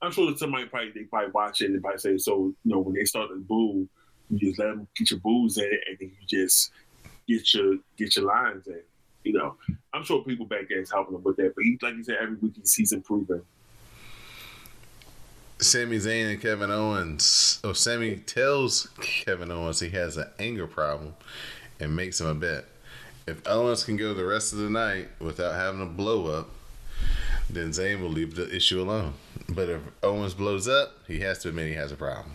I'm 0.01 0.11
sure 0.11 0.29
that 0.29 0.39
somebody 0.39 0.65
probably 0.65 0.91
they 0.91 1.03
probably 1.03 1.31
watch 1.31 1.61
it 1.61 1.71
and 1.71 1.81
probably 1.81 1.99
say, 1.99 2.17
so 2.17 2.35
you 2.35 2.55
know, 2.63 2.79
when 2.79 2.93
they 2.93 3.03
start 3.05 3.29
to 3.29 3.35
boo, 3.35 3.87
you 4.29 4.39
just 4.39 4.59
let 4.59 4.67
them 4.67 4.87
get 4.95 5.11
your 5.11 5.19
boos 5.19 5.57
in, 5.57 5.65
and 5.65 5.97
then 5.99 6.11
you 6.19 6.27
just 6.27 6.71
get 7.27 7.53
your 7.53 7.75
get 7.97 8.15
your 8.15 8.25
lines 8.25 8.67
in. 8.67 8.81
You 9.23 9.33
know, 9.33 9.57
I'm 9.93 10.03
sure 10.03 10.23
people 10.23 10.45
back 10.45 10.69
there 10.69 10.81
is 10.81 10.91
helping 10.91 11.15
him 11.15 11.23
with 11.23 11.35
that. 11.37 11.53
But 11.55 11.63
he, 11.65 11.77
like 11.81 11.95
you 11.95 12.03
said, 12.03 12.17
every 12.21 12.35
week 12.35 12.53
he's, 12.55 12.73
he's 12.73 12.91
improving. 12.93 13.41
Sami 15.59 15.97
Zayn 15.97 16.31
and 16.31 16.41
Kevin 16.41 16.71
Owens. 16.71 17.59
Oh, 17.63 17.73
Sami 17.73 18.17
tells 18.17 18.89
Kevin 19.01 19.51
Owens 19.51 19.79
he 19.79 19.89
has 19.89 20.15
an 20.15 20.27
anger 20.39 20.67
problem 20.67 21.15
and 21.79 21.95
makes 21.95 22.21
him 22.21 22.27
a 22.27 22.35
bet. 22.35 22.65
If 23.27 23.45
Owens 23.47 23.83
can 23.83 23.97
go 23.97 24.13
the 24.13 24.23
rest 24.23 24.53
of 24.53 24.59
the 24.59 24.69
night 24.69 25.09
without 25.19 25.55
having 25.55 25.81
a 25.81 25.85
blow 25.85 26.27
up, 26.27 26.49
then 27.49 27.71
Zayn 27.71 28.01
will 28.01 28.09
leave 28.09 28.35
the 28.35 28.53
issue 28.55 28.81
alone. 28.81 29.13
But 29.49 29.67
if 29.69 29.81
Owens 30.03 30.33
blows 30.33 30.67
up, 30.67 30.93
he 31.07 31.19
has 31.21 31.39
to 31.39 31.49
admit 31.49 31.67
he 31.67 31.73
has 31.73 31.91
a 31.91 31.95
problem. 31.95 32.31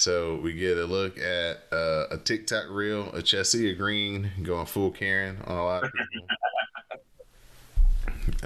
So 0.00 0.36
we 0.36 0.54
get 0.54 0.78
a 0.78 0.86
look 0.86 1.18
at 1.18 1.64
uh, 1.70 2.06
a 2.10 2.16
TikTok 2.16 2.70
reel 2.70 3.12
of 3.12 3.22
Chelsea 3.22 3.74
Green 3.74 4.30
going 4.42 4.64
full 4.64 4.90
Karen 4.90 5.36
on 5.46 5.58
a 5.58 5.62
lot 5.62 5.84
of 5.84 5.92
people. 5.92 6.26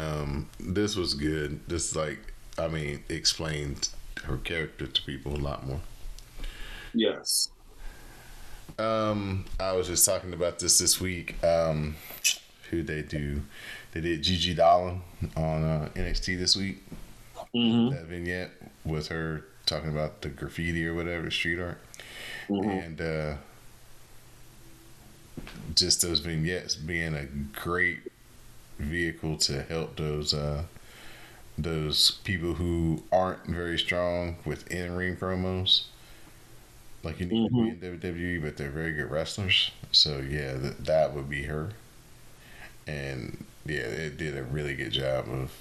um, 0.05 0.51
this 0.59 0.97
was 0.97 1.15
good. 1.15 1.61
This 1.69 1.95
like, 1.95 2.19
I 2.59 2.67
mean, 2.67 3.05
explained 3.09 3.89
her 4.25 4.39
character 4.39 4.89
to 4.89 5.03
people 5.03 5.33
a 5.33 5.39
lot 5.39 5.65
more. 5.65 5.79
Yes. 6.93 7.51
Um, 8.77 9.45
I 9.61 9.75
was 9.75 9.87
just 9.87 10.05
talking 10.05 10.33
about 10.33 10.59
this 10.59 10.81
this 10.81 11.01
week. 11.01 11.37
Um, 11.45 11.95
who 12.71 12.83
they 12.83 13.03
do? 13.03 13.43
They 13.93 14.01
did 14.01 14.25
Gigi 14.25 14.55
Dolan 14.55 15.03
on 15.37 15.63
uh, 15.63 15.89
NXT 15.95 16.37
this 16.37 16.57
week. 16.57 16.83
Mm-hmm. 17.55 17.95
That 17.95 18.07
vignette 18.07 18.51
with 18.85 19.07
her 19.07 19.45
talking 19.67 19.91
about 19.91 20.23
the 20.23 20.29
graffiti 20.29 20.87
or 20.87 20.95
whatever, 20.95 21.31
street 21.31 21.61
art, 21.61 21.79
Mm-hmm. 22.51 22.79
and 22.79 23.01
uh, 23.01 23.35
just 25.75 26.03
those 26.03 26.21
vignettes 26.21 26.75
being 26.75 27.15
a 27.15 27.25
great 27.59 28.01
vehicle 28.79 29.37
to 29.39 29.62
help 29.62 29.97
those 29.97 30.35
uh, 30.35 30.65
those 31.59 32.12
people 32.25 32.55
who 32.55 33.03
aren't 33.12 33.47
very 33.47 33.79
strong 33.79 34.37
with 34.45 34.71
in 34.71 34.95
ring 34.97 35.17
promos. 35.17 35.85
Like 37.05 37.21
you 37.21 37.27
need 37.27 37.45
to 37.45 37.55
be 37.55 37.69
in 37.69 37.79
WWE, 37.81 38.39
but 38.39 38.57
they're 38.57 38.71
very 38.71 38.93
good 38.93 39.11
wrestlers. 39.11 39.71
So 39.93 40.19
yeah, 40.19 40.55
that 40.55 40.85
that 40.87 41.15
would 41.15 41.29
be 41.29 41.45
her. 41.45 41.73
And 42.87 43.45
yeah, 43.65 43.81
it 43.83 44.17
did 44.19 44.37
a 44.37 44.43
really 44.43 44.75
good 44.75 44.93
job 44.93 45.29
of 45.29 45.53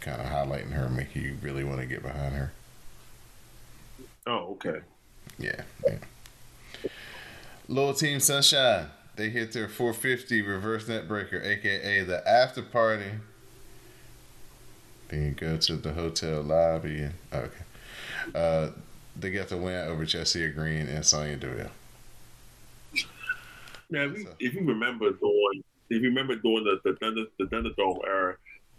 kind 0.00 0.20
of 0.20 0.28
highlighting 0.28 0.72
her, 0.72 0.88
making 0.88 1.22
you 1.22 1.36
really 1.42 1.64
want 1.64 1.80
to 1.80 1.86
get 1.86 2.02
behind 2.02 2.34
her. 2.34 2.52
Oh, 4.26 4.52
okay. 4.52 4.80
Yeah. 5.38 5.62
yeah. 5.86 5.98
Little 7.68 7.94
Team 7.94 8.20
Sunshine. 8.20 8.86
They 9.16 9.30
hit 9.30 9.52
their 9.52 9.68
450 9.68 10.42
reverse 10.42 10.84
neckbreaker, 10.84 11.42
aka 11.44 12.02
the 12.04 12.28
after 12.28 12.62
party. 12.62 13.10
Then 15.08 15.22
you 15.24 15.30
go 15.30 15.56
to 15.56 15.76
the 15.76 15.92
hotel 15.92 16.42
lobby 16.42 17.00
and 17.02 17.14
okay. 17.32 17.50
Uh, 18.34 18.70
they 19.18 19.30
got 19.30 19.48
the 19.48 19.56
win 19.56 19.88
over 19.88 20.04
Chelsea 20.04 20.46
Green 20.48 20.86
and 20.88 21.04
Sonya 21.04 21.36
Deville. 21.36 21.70
Now, 23.88 24.02
if 24.04 24.18
you, 24.18 24.24
So- 24.24 24.34
if 24.40 24.54
you 24.54 24.64
remember 24.64 25.10
doing, 25.12 25.62
if 25.88 26.02
you 26.02 26.08
remember 26.08 26.36
doing 26.36 26.64
the 26.64 26.80
the 26.84 26.96
Thunder 26.96 27.24
the 27.38 27.44
Thunderdome 27.44 28.00
era, 28.06 28.36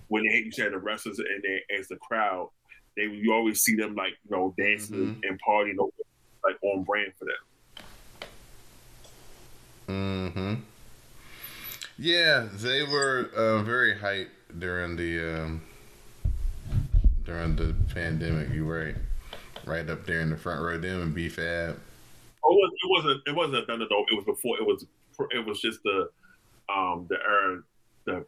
when 0.10 0.24
they 0.28 0.38
you 0.40 0.52
said 0.52 0.74
the 0.74 0.78
wrestlers 0.78 1.18
and 1.20 1.42
they 1.44 1.64
as 1.76 1.88
the 1.88 1.96
crowd, 1.96 2.50
they 2.98 3.04
you 3.04 3.32
always 3.32 3.64
see 3.64 3.76
them 3.76 3.96
like 3.96 4.14
you 4.30 4.36
know 4.36 4.54
dancing 4.58 5.22
and 5.24 5.40
partying 5.48 5.78
over, 5.80 5.92
like 6.44 6.58
on 6.64 6.84
brand 6.84 7.14
for 7.18 7.26
them. 7.26 7.86
Mm-hmm. 9.88 10.54
Yeah, 12.00 12.48
they 12.54 12.84
were 12.84 13.30
uh, 13.36 13.64
very 13.64 13.96
hyped 13.96 14.28
during 14.60 14.98
the 14.98 15.42
um, 15.42 15.62
during 17.24 17.56
the 17.56 17.76
pandemic. 17.94 18.50
You 18.54 18.66
were 18.66 18.86
right, 18.86 18.96
right 19.66 19.90
up 19.90 20.06
there 20.06 20.22
in 20.22 20.30
the 20.30 20.38
front 20.38 20.62
row. 20.62 20.78
Them 20.78 21.02
and 21.02 21.14
B 21.14 21.30
Fab. 21.30 21.80
Oh, 22.44 22.52
it, 22.52 22.56
was, 22.56 22.72
it 22.74 22.90
wasn't 22.90 23.22
it 23.28 23.36
wasn't 23.36 23.58
a 23.58 23.62
Thunderdome. 23.72 24.06
It 24.12 24.16
was 24.16 24.26
before. 24.26 24.58
It 24.58 24.66
was 24.66 24.86
it 25.32 25.46
was 25.46 25.62
just 25.62 25.82
the 25.84 26.10
um 26.74 27.08
the 27.10 27.18
era 27.24 27.62
the 28.06 28.26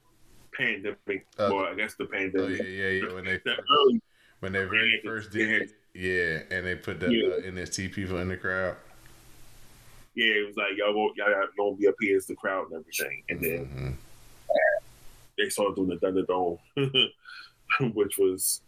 pandemic. 0.56 1.28
Uh, 1.38 1.50
well, 1.52 1.66
I 1.66 1.76
guess 1.76 1.96
the 1.96 2.06
pandemic. 2.06 2.62
Oh 2.62 2.64
yeah, 2.64 2.70
yeah, 2.70 3.06
yeah. 3.06 3.14
When 3.14 3.26
they 3.26 3.38
The 3.44 3.52
early 3.52 4.02
when 4.40 4.52
they 4.54 4.64
very 4.66 5.02
first 5.04 5.32
did 5.32 5.62
it, 5.64 5.72
yeah, 5.94 6.56
and 6.56 6.66
they 6.66 6.76
put 6.76 7.00
the 7.00 7.12
Yeah. 7.12 7.28
uh, 7.36 7.52
NXT 7.52 7.92
people 7.94 8.20
in 8.20 8.30
the 8.30 8.38
crowd. 8.38 8.76
yeah, 10.16 10.34
it 10.34 10.48
was 10.48 10.56
like 10.58 10.76
y'all 10.78 10.94
go, 10.94 11.12
y'all 11.16 11.48
gonna 11.58 11.76
be 11.78 11.88
up 11.88 11.96
here 12.02 12.18
as 12.18 12.26
the 12.26 12.36
crowd 12.36 12.72
and 12.72 12.80
everything, 12.82 13.24
and 13.30 13.42
then 13.42 13.66
Mhm. 13.68 13.96
they 15.38 15.50
started 15.50 15.76
doing 15.76 15.90
the 15.90 15.96
Thunderdome, 15.98 16.60
which 17.94 18.18
was, 18.18 18.62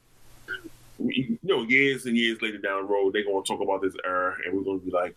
you 1.00 1.38
know, 1.44 1.64
years 1.64 2.06
and 2.06 2.16
years 2.16 2.42
later 2.42 2.58
down 2.60 2.84
the 2.84 2.88
road, 2.88 3.14
they're 3.14 3.24
to 3.44 3.48
talk 3.48 3.62
about 3.62 3.82
this 3.82 3.96
era, 4.06 4.38
and 4.46 4.54
we're 4.54 4.64
to 4.80 4.86
be 4.86 4.92
like, 4.92 5.16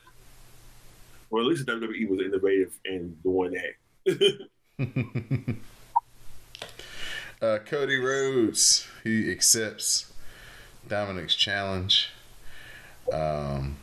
well, 1.31 1.43
at 1.45 1.49
least 1.49 1.67
WWE 1.67 2.09
was 2.09 2.21
innovative 2.21 2.73
in 2.85 3.17
doing 3.23 3.53
that. 3.53 4.49
uh, 7.43 7.59
Cody 7.65 7.99
Rhodes 7.99 8.87
he 9.03 9.31
accepts 9.31 10.13
Dominic's 10.89 11.35
challenge. 11.35 12.11
Um, 13.13 13.77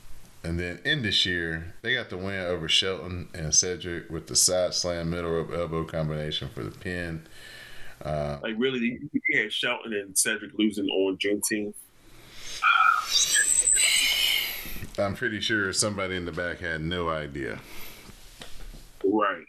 and 0.44 0.60
then 0.60 0.80
Indus 0.84 1.16
Sher, 1.16 1.74
they 1.82 1.94
got 1.94 2.10
the 2.10 2.18
win 2.18 2.46
over 2.46 2.68
Shelton 2.68 3.30
and 3.34 3.54
Cedric 3.54 4.10
with 4.10 4.28
the 4.28 4.36
side 4.36 4.74
slam 4.74 5.12
middle 5.12 5.32
rope 5.32 5.52
elbow 5.54 5.84
combination 5.84 6.50
for 6.50 6.64
the 6.64 6.72
pin. 6.72 7.28
Uh, 8.04 8.40
like, 8.42 8.56
really, 8.58 9.00
you 9.12 9.40
had 9.40 9.54
Shelton 9.54 9.94
and 9.94 10.18
Cedric 10.18 10.52
losing 10.58 10.88
on 10.88 11.18
Juneteenth. 11.18 11.76
I'm 14.98 15.16
pretty 15.16 15.40
sure 15.40 15.72
somebody 15.74 16.16
in 16.16 16.26
the 16.26 16.32
back 16.32 16.60
had 16.60 16.82
no 16.82 17.10
idea. 17.10 17.60
Right. 19.04 19.46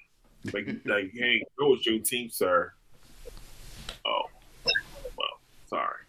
Like, 0.53 0.67
like, 0.85 1.11
hey, 1.15 1.43
it 1.43 1.49
was 1.59 1.85
Juneteenth, 1.87 2.35
sir. 2.35 2.73
Oh, 4.07 4.23
well, 5.17 5.41
sorry. 5.69 6.02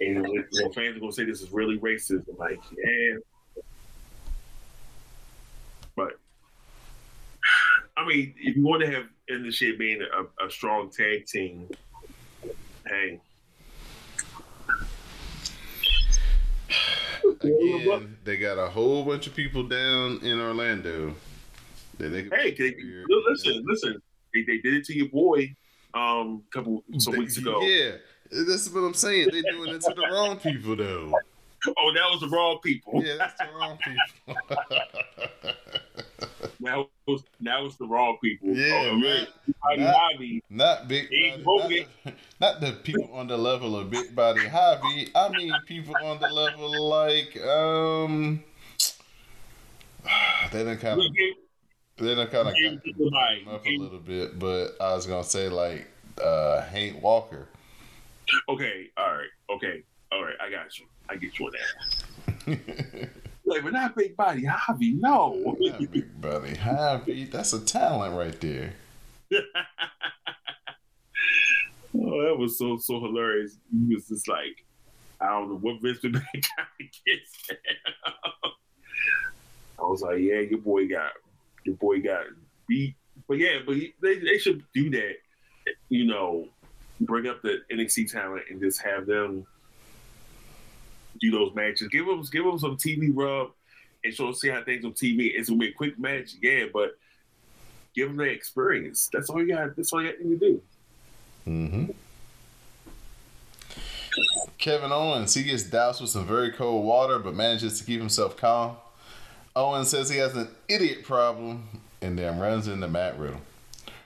And 0.00 0.22
when 0.22 0.44
when 0.50 0.72
fans 0.72 0.96
are 0.96 1.00
gonna 1.00 1.12
say 1.12 1.24
this 1.24 1.42
is 1.42 1.52
really 1.52 1.78
racist, 1.78 2.28
I'm 2.28 2.38
like, 2.38 2.60
yeah. 2.72 3.62
But 5.94 6.18
I 7.96 8.06
mean, 8.06 8.34
if 8.38 8.56
you 8.56 8.64
want 8.64 8.82
to 8.82 8.90
have 8.90 9.04
in 9.28 9.42
the 9.42 9.52
shit 9.52 9.78
being 9.78 10.00
a, 10.00 10.46
a 10.46 10.50
strong 10.50 10.90
tag 10.90 11.26
team, 11.26 11.68
hey, 12.86 13.20
Again, 17.24 18.16
they 18.24 18.36
got 18.36 18.58
a 18.58 18.68
whole 18.68 19.04
bunch 19.04 19.26
of 19.26 19.34
people 19.34 19.62
down 19.64 20.18
in 20.22 20.40
Orlando. 20.40 21.14
That 21.98 22.08
they 22.08 22.22
hey, 22.22 22.54
they, 22.54 22.74
listen, 23.08 23.62
listen. 23.66 24.02
They, 24.32 24.42
they 24.42 24.58
did 24.58 24.74
it 24.74 24.84
to 24.86 24.96
your 24.96 25.08
boy 25.08 25.54
um 25.92 26.44
a 26.48 26.56
couple 26.56 26.84
some 26.98 27.16
weeks 27.16 27.36
ago. 27.36 27.60
Yeah, 27.62 27.96
that's 28.30 28.68
what 28.70 28.80
I'm 28.80 28.94
saying. 28.94 29.28
They're 29.32 29.42
doing 29.42 29.74
it 29.74 29.80
to 29.82 29.94
the 29.94 30.06
wrong 30.12 30.36
people, 30.38 30.76
though. 30.76 31.12
Oh, 31.68 31.92
that 31.94 32.08
was 32.10 32.20
the 32.20 32.28
wrong 32.28 32.58
people. 32.64 33.04
Yeah, 33.04 33.16
that's 33.18 33.34
the 33.38 33.46
wrong 33.58 33.78
people. 33.84 35.54
Now 36.62 36.88
was 37.06 37.22
now 37.40 37.64
it's 37.66 37.76
the 37.76 37.86
wrong 37.86 38.18
people. 38.22 38.48
Yeah, 38.54 38.90
oh, 38.92 38.96
man. 38.96 39.26
Bobby, 39.62 39.78
Not- 39.78 39.94
Bobby. 40.12 40.42
not 40.50 40.88
big, 40.88 41.08
body, 41.44 41.86
not, 42.04 42.14
not 42.40 42.60
the 42.60 42.72
people 42.82 43.10
on 43.14 43.26
the 43.28 43.36
level 43.36 43.76
of 43.76 43.90
big 43.90 44.14
body 44.14 44.40
Javi. 44.42 45.10
I 45.14 45.28
mean, 45.30 45.52
people 45.66 45.94
on 46.02 46.20
the 46.20 46.28
level 46.28 46.88
like 46.88 47.36
um, 47.42 48.42
they 50.52 50.64
done 50.64 50.76
kind 50.78 51.00
of 51.00 51.06
they 51.96 52.14
done 52.14 52.26
kind 52.28 52.48
of 52.48 52.54
we 52.54 52.70
got 52.70 52.84
give 52.84 52.96
like- 52.98 53.54
up 53.54 53.66
a 53.66 53.70
little 53.76 53.98
bit. 53.98 54.38
But 54.38 54.76
I 54.80 54.94
was 54.94 55.06
gonna 55.06 55.24
say 55.24 55.48
like 55.48 55.86
uh, 56.22 56.60
Hank 56.62 57.02
Walker. 57.02 57.48
Okay, 58.48 58.90
all 58.96 59.12
right, 59.12 59.28
okay, 59.54 59.82
all 60.12 60.24
right. 60.24 60.36
I 60.40 60.50
got 60.50 60.78
you. 60.78 60.86
I 61.08 61.16
get 61.16 61.38
you 61.38 61.46
on 61.46 61.52
that. 62.46 63.08
Like, 63.50 63.64
but 63.64 63.72
not 63.72 63.96
big 63.96 64.16
body, 64.16 64.42
Javi. 64.42 65.00
No. 65.00 65.56
Not 65.58 65.78
big 65.90 66.20
body 66.20 66.52
Javi. 66.52 67.28
That's 67.28 67.52
a 67.52 67.58
talent 67.58 68.14
right 68.14 68.40
there. 68.40 68.74
oh, 69.34 69.38
that 72.22 72.36
was 72.38 72.56
so 72.56 72.78
so 72.78 73.00
hilarious. 73.00 73.56
He 73.72 73.92
was 73.92 74.06
just 74.06 74.28
like, 74.28 74.64
I 75.20 75.30
don't 75.30 75.48
know 75.48 75.56
what 75.56 75.82
Vince 75.82 75.98
McMahon 75.98 76.22
got 76.56 76.68
against 76.78 77.50
him. 77.50 77.56
I 79.80 79.82
was 79.82 80.00
like, 80.00 80.20
yeah, 80.20 80.40
your 80.40 80.60
boy 80.60 80.86
got 80.86 81.10
your 81.64 81.74
boy 81.74 82.00
got 82.00 82.26
beat. 82.68 82.94
But 83.26 83.38
yeah, 83.38 83.58
but 83.66 83.74
he, 83.74 83.94
they 84.00 84.20
they 84.20 84.38
should 84.38 84.62
do 84.72 84.90
that. 84.90 85.14
You 85.88 86.04
know, 86.04 86.46
bring 87.00 87.26
up 87.26 87.42
the 87.42 87.62
NXT 87.72 88.12
talent 88.12 88.44
and 88.50 88.60
just 88.60 88.82
have 88.82 89.06
them 89.06 89.46
do 91.20 91.30
those 91.30 91.54
matches. 91.54 91.88
Give 91.88 92.06
them 92.06 92.22
give 92.30 92.44
them 92.44 92.58
some 92.58 92.76
TV 92.76 93.10
rub 93.12 93.50
and 94.04 94.14
show 94.14 94.32
see 94.32 94.48
how 94.48 94.62
things 94.62 94.84
on 94.84 94.92
TV. 94.92 95.32
It's 95.34 95.48
gonna 95.48 95.60
be 95.60 95.68
a 95.68 95.72
quick 95.72 95.98
match, 95.98 96.34
yeah, 96.40 96.64
but 96.72 96.98
give 97.94 98.08
them 98.08 98.16
the 98.16 98.24
experience. 98.24 99.08
That's 99.12 99.30
all 99.30 99.40
you 99.40 99.54
got. 99.54 99.76
That's 99.76 99.92
all 99.92 100.02
you 100.02 100.12
got 100.12 100.18
to 100.18 100.38
do. 100.38 100.62
Mm-hmm. 101.46 101.84
Kevin 104.58 104.92
Owens, 104.92 105.34
he 105.34 105.42
gets 105.42 105.62
doused 105.62 106.00
with 106.00 106.10
some 106.10 106.26
very 106.26 106.52
cold 106.52 106.84
water, 106.84 107.18
but 107.18 107.34
manages 107.34 107.78
to 107.78 107.84
keep 107.84 108.00
himself 108.00 108.36
calm. 108.36 108.76
Owens 109.56 109.88
says 109.88 110.10
he 110.10 110.18
has 110.18 110.36
an 110.36 110.48
idiot 110.68 111.04
problem, 111.04 111.66
and 112.02 112.18
then 112.18 112.38
runs 112.38 112.68
into 112.68 112.86
Matt 112.88 113.18
Riddle. 113.18 113.40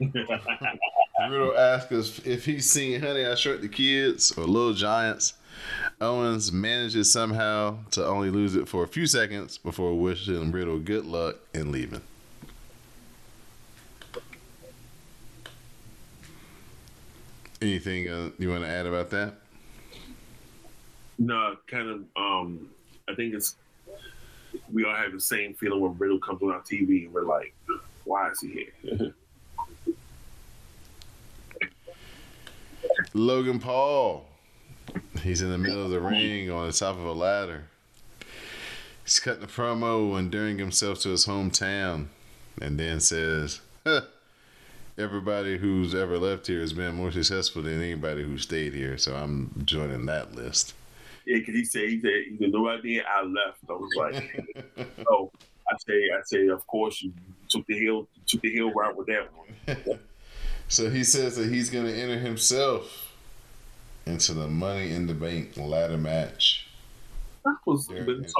Riddle 1.20 1.56
asks 1.56 1.92
us 1.92 2.18
if 2.24 2.44
he's 2.44 2.68
seen 2.68 3.00
Honey, 3.00 3.24
I 3.24 3.34
Shrunk 3.34 3.60
the 3.60 3.68
Kids 3.68 4.32
or 4.36 4.44
Little 4.44 4.74
Giants. 4.74 5.34
Owens 6.00 6.50
manages 6.50 7.10
somehow 7.10 7.78
to 7.92 8.04
only 8.04 8.30
lose 8.30 8.56
it 8.56 8.68
for 8.68 8.82
a 8.82 8.88
few 8.88 9.06
seconds 9.06 9.56
before 9.56 9.94
wishing 9.98 10.50
Riddle 10.50 10.78
good 10.78 11.06
luck 11.06 11.36
and 11.54 11.70
leaving. 11.70 12.02
Anything 17.62 18.08
uh, 18.08 18.30
you 18.38 18.50
want 18.50 18.64
to 18.64 18.68
add 18.68 18.86
about 18.86 19.10
that? 19.10 19.34
No, 21.18 21.56
kind 21.68 21.88
of. 21.88 22.04
Um, 22.16 22.68
I 23.08 23.14
think 23.14 23.34
it's 23.34 23.54
we 24.72 24.84
all 24.84 24.94
have 24.94 25.12
the 25.12 25.20
same 25.20 25.54
feeling 25.54 25.80
when 25.80 25.96
Riddle 25.96 26.18
comes 26.18 26.42
on 26.42 26.50
our 26.50 26.60
TV, 26.60 27.06
and 27.06 27.14
we're 27.14 27.22
like, 27.22 27.54
"Why 28.04 28.30
is 28.30 28.40
he 28.40 28.48
here?" 28.82 29.14
Logan 33.14 33.60
Paul. 33.60 34.26
He's 35.22 35.40
in 35.40 35.50
the 35.50 35.58
middle 35.58 35.84
of 35.84 35.90
the 35.90 36.00
ring 36.00 36.50
on 36.50 36.66
the 36.66 36.72
top 36.72 36.96
of 36.96 37.04
a 37.04 37.12
ladder. 37.12 37.64
He's 39.04 39.20
cutting 39.20 39.44
a 39.44 39.46
promo 39.46 40.18
endearing 40.18 40.58
himself 40.58 41.00
to 41.02 41.10
his 41.10 41.26
hometown 41.26 42.06
and 42.60 42.78
then 42.78 43.00
says, 43.00 43.60
Everybody 44.98 45.58
who's 45.58 45.94
ever 45.94 46.18
left 46.18 46.46
here 46.46 46.60
has 46.60 46.72
been 46.72 46.94
more 46.94 47.10
successful 47.12 47.62
than 47.62 47.80
anybody 47.80 48.22
who 48.22 48.38
stayed 48.38 48.74
here, 48.74 48.96
so 48.98 49.14
I'm 49.14 49.62
joining 49.64 50.06
that 50.06 50.34
list. 50.34 50.74
yeah, 51.26 51.38
because 51.38 51.54
he 51.54 51.64
said 51.64 51.88
he 51.88 52.00
said 52.00 52.10
he 52.28 52.44
had 52.44 52.52
no 52.52 52.68
idea 52.68 53.04
I 53.08 53.22
left. 53.22 53.58
I 53.68 53.72
was 53.72 53.90
like, 53.96 54.86
"Oh, 55.10 55.32
I 55.68 55.76
say, 55.84 55.94
I 55.94 56.20
say, 56.24 56.46
of 56.46 56.64
course 56.68 57.02
you 57.02 57.12
took 57.48 57.66
the 57.66 57.76
hill, 57.78 58.06
took 58.26 58.42
the 58.42 58.52
hill 58.52 58.72
route 58.72 58.96
with 58.96 59.08
that 59.08 59.28
one." 59.34 59.98
So 60.68 60.90
he 60.90 61.04
says 61.04 61.36
that 61.36 61.52
he's 61.52 61.70
going 61.70 61.84
to 61.86 61.94
enter 61.94 62.18
himself 62.18 63.12
into 64.06 64.34
the 64.34 64.48
Money 64.48 64.92
in 64.92 65.06
the 65.06 65.14
Bank 65.14 65.56
ladder 65.56 65.98
match. 65.98 66.66
That 67.44 67.56
was 67.66 67.86
but 67.86 67.98
his 68.06 68.34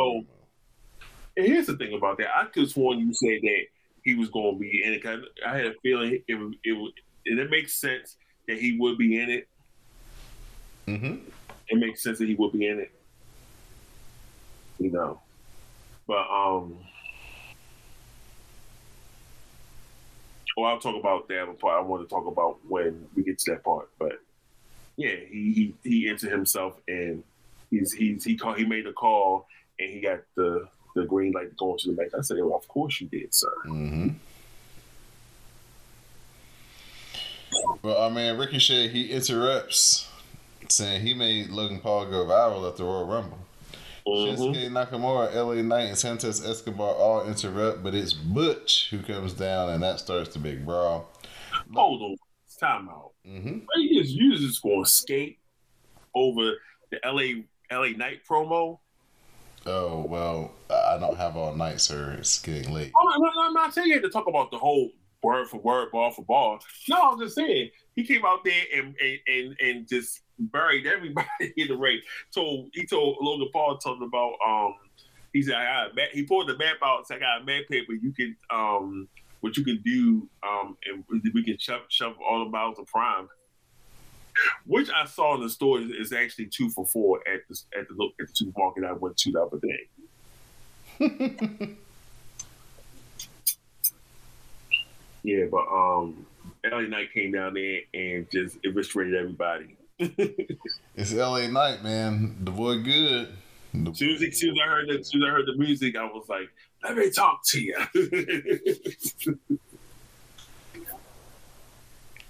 And 1.37 1.47
here's 1.47 1.67
the 1.67 1.77
thing 1.77 1.95
about 1.95 2.19
that. 2.19 2.29
I 2.37 2.45
could 2.47 2.63
have 2.65 2.71
sworn 2.71 2.99
you 2.99 3.13
said 3.15 3.41
that 3.43 3.65
he 4.05 4.15
was 4.15 4.29
going 4.31 4.55
to 4.55 4.61
be 4.61 4.83
in 4.83 4.93
it. 4.93 5.03
'cause 5.03 5.25
I 5.47 5.57
had 5.57 5.67
a 5.67 5.75
feeling 5.83 6.23
it 6.27 6.35
would, 6.35 6.57
it 6.65 6.95
and 7.27 7.39
it 7.39 7.51
makes 7.51 7.75
sense 7.75 8.17
that 8.49 8.59
he 8.59 8.79
would 8.79 8.99
be 8.99 9.19
in 9.19 9.31
it. 9.31 9.49
Mhm. 10.87 11.21
It 11.69 11.79
makes 11.79 12.03
sense 12.03 12.19
that 12.19 12.29
he 12.29 12.35
would 12.35 12.53
be 12.53 12.67
in 12.67 12.79
it. 12.81 12.93
You 14.79 14.91
know, 14.91 15.21
but 16.07 16.27
um, 16.29 16.79
well, 20.57 20.71
I'll 20.71 20.79
talk 20.79 20.97
about 20.97 21.29
that 21.29 21.59
part. 21.59 21.79
I 21.79 21.81
want 21.81 22.09
to 22.09 22.13
talk 22.13 22.27
about 22.27 22.59
when 22.69 23.07
we 23.15 23.23
get 23.23 23.39
to 23.41 23.53
that 23.53 23.65
part. 23.65 23.91
But 23.99 24.21
yeah, 24.97 25.17
he 25.31 25.75
he, 25.83 25.89
he 25.89 26.09
entered 26.09 26.31
himself 26.31 26.81
and 26.87 27.23
he's 27.71 27.93
he's 27.93 28.25
he 28.25 28.37
called 28.37 28.59
he 28.59 28.65
made 28.65 28.87
the 28.87 28.93
call 28.93 29.47
and 29.79 29.91
he 29.91 30.01
got 30.01 30.21
the 30.37 30.69
the 30.95 31.05
green 31.05 31.33
light 31.33 31.51
to 31.51 31.57
go 31.57 31.73
into 31.73 31.89
the 31.89 32.01
match. 32.01 32.13
I 32.17 32.23
said, 32.23 32.37
well, 32.39 32.57
of 32.57 32.69
course 32.69 33.01
you 33.01 33.09
did, 33.09 33.35
sir. 33.35 33.53
Mm-hmm. 33.67 34.11
Well, 37.83 38.03
I 38.03 38.09
mean, 38.09 38.37
Ricochet, 38.37 38.89
he 38.89 39.11
interrupts, 39.11 40.09
saying 40.69 41.03
he 41.03 41.15
made 41.15 41.51
Logan 41.51 41.81
Paul 41.81 42.07
go 42.07 42.25
viral 42.25 42.69
at 42.69 42.77
the 42.77 42.85
Royal 42.85 43.07
Rumble. 43.07 43.39
Mhm. 44.07 44.37
Shinsuke 44.37 44.69
Nakamura, 44.71 45.35
LA 45.35 45.63
Knight, 45.63 45.89
and 45.89 45.99
Santos 45.99 46.45
Escobar 46.45 46.95
all 46.95 47.27
interrupt, 47.27 47.83
but 47.83 47.95
it's 47.95 48.13
Butch 48.13 48.89
who 48.91 49.01
comes 49.03 49.33
down, 49.33 49.71
and 49.71 49.83
that 49.83 49.99
starts 49.99 50.35
the 50.35 50.39
big 50.39 50.65
brawl. 50.67 51.11
Hold 51.73 52.03
on, 52.03 52.17
time 52.61 52.89
out. 52.89 53.13
Mm-hmm. 53.27 53.61
You 53.77 54.37
just 54.37 54.63
going 54.63 54.85
to 54.85 54.91
skate 54.91 55.39
over 56.15 56.53
the 56.91 57.01
LA 57.05 57.45
LA 57.71 57.97
Knight 57.97 58.21
promo. 58.29 58.79
Oh, 59.67 60.03
well, 60.03 60.53
I 60.69 60.99
don't 60.99 61.17
have 61.17 61.37
all 61.37 61.55
night, 61.55 61.81
sir. 61.81 62.17
It's 62.19 62.39
getting 62.41 62.73
late. 62.73 62.93
Oh, 62.99 63.09
no, 63.09 63.17
no, 63.19 63.47
I'm 63.47 63.55
not 63.55 63.73
saying 63.73 63.89
you 63.89 63.95
had 63.95 64.03
to 64.03 64.11
talk 64.11 64.27
about 64.27 64.51
the 64.51 64.59
whole 64.59 64.91
word 65.23 65.49
for 65.49 65.59
word, 65.59 65.91
ball 65.91 66.11
for 66.11 66.23
ball. 66.25 66.59
No, 66.89 67.13
I'm 67.13 67.19
just 67.19 67.35
saying 67.35 67.71
he 67.97 68.05
came 68.05 68.25
out 68.27 68.45
there 68.45 68.63
and 68.77 68.95
and 69.01 69.19
and, 69.27 69.57
and 69.61 69.89
just 69.89 70.21
buried 70.39 70.87
everybody 70.87 71.29
in 71.57 71.69
the 71.69 71.77
ring. 71.77 72.01
So 72.31 72.69
he 72.73 72.87
told 72.87 73.19
Logan 73.21 73.49
Paul 73.53 73.79
him 73.85 74.03
about 74.03 74.35
um 74.47 74.75
he 75.33 75.43
said 75.43 75.55
I 75.55 75.65
got 75.65 75.91
a 75.93 75.95
map, 75.95 76.09
he 76.13 76.25
pulled 76.25 76.49
the 76.49 76.57
map 76.57 76.77
out. 76.85 77.07
Said 77.07 77.19
I 77.19 77.21
got 77.21 77.43
a 77.43 77.45
map 77.45 77.65
paper. 77.71 77.93
You 77.93 78.13
can 78.13 78.37
um 78.51 79.09
what 79.41 79.57
you 79.57 79.65
can 79.65 79.81
do 79.85 80.29
um 80.47 80.77
and 80.87 81.05
we 81.35 81.45
can 81.45 81.59
shove 81.59 81.83
shove 81.89 82.15
all 82.21 82.45
the 82.45 82.51
miles 82.51 82.79
of 82.79 82.87
prime. 82.87 83.29
Which 84.67 84.91
I 84.91 85.07
saw 85.07 85.37
in 85.37 85.43
the 85.43 85.51
store 85.51 85.81
is, 85.81 85.91
is 85.91 86.13
actually 86.13 86.47
two 86.47 86.69
for 86.71 86.87
four 86.87 87.21
at 87.29 87.43
the 87.49 87.61
at 87.79 87.89
the 87.89 87.95
look 87.95 88.13
at 88.21 88.29
the 88.29 88.35
supermarket 88.35 88.85
I 88.85 88.93
went 88.93 89.17
to 89.19 89.33
the 89.33 89.43
other 89.43 89.61
day. 89.61 89.89
Yeah, 95.25 95.47
but 95.51 95.67
um, 95.73 96.27
LA 96.71 96.83
Knight 96.83 97.13
came 97.13 97.33
down 97.33 97.55
there 97.55 97.81
and 97.95 98.31
just 98.31 98.59
eviscerated 98.63 99.15
everybody. 99.15 99.75
It's 99.99 101.13
LA 101.13 101.47
Knight, 101.49 101.83
man. 101.83 102.37
The 102.41 102.51
boy 102.51 102.79
good. 102.79 103.29
The 103.73 103.91
As 103.91 103.99
soon 103.99 104.11
as, 104.15 104.39
soon 104.39 104.51
as 104.51 104.57
I 104.65 104.69
heard 104.69 104.89
the, 104.89 105.05
soon 105.05 105.23
as 105.23 105.29
I 105.29 105.31
heard 105.31 105.47
the 105.47 105.57
music, 105.57 105.97
I 105.97 106.05
was 106.05 106.29
like, 106.29 106.49
"Let 106.83 106.97
me 106.97 107.11
talk 107.11 107.45
to 107.47 107.61
you." 107.61 107.77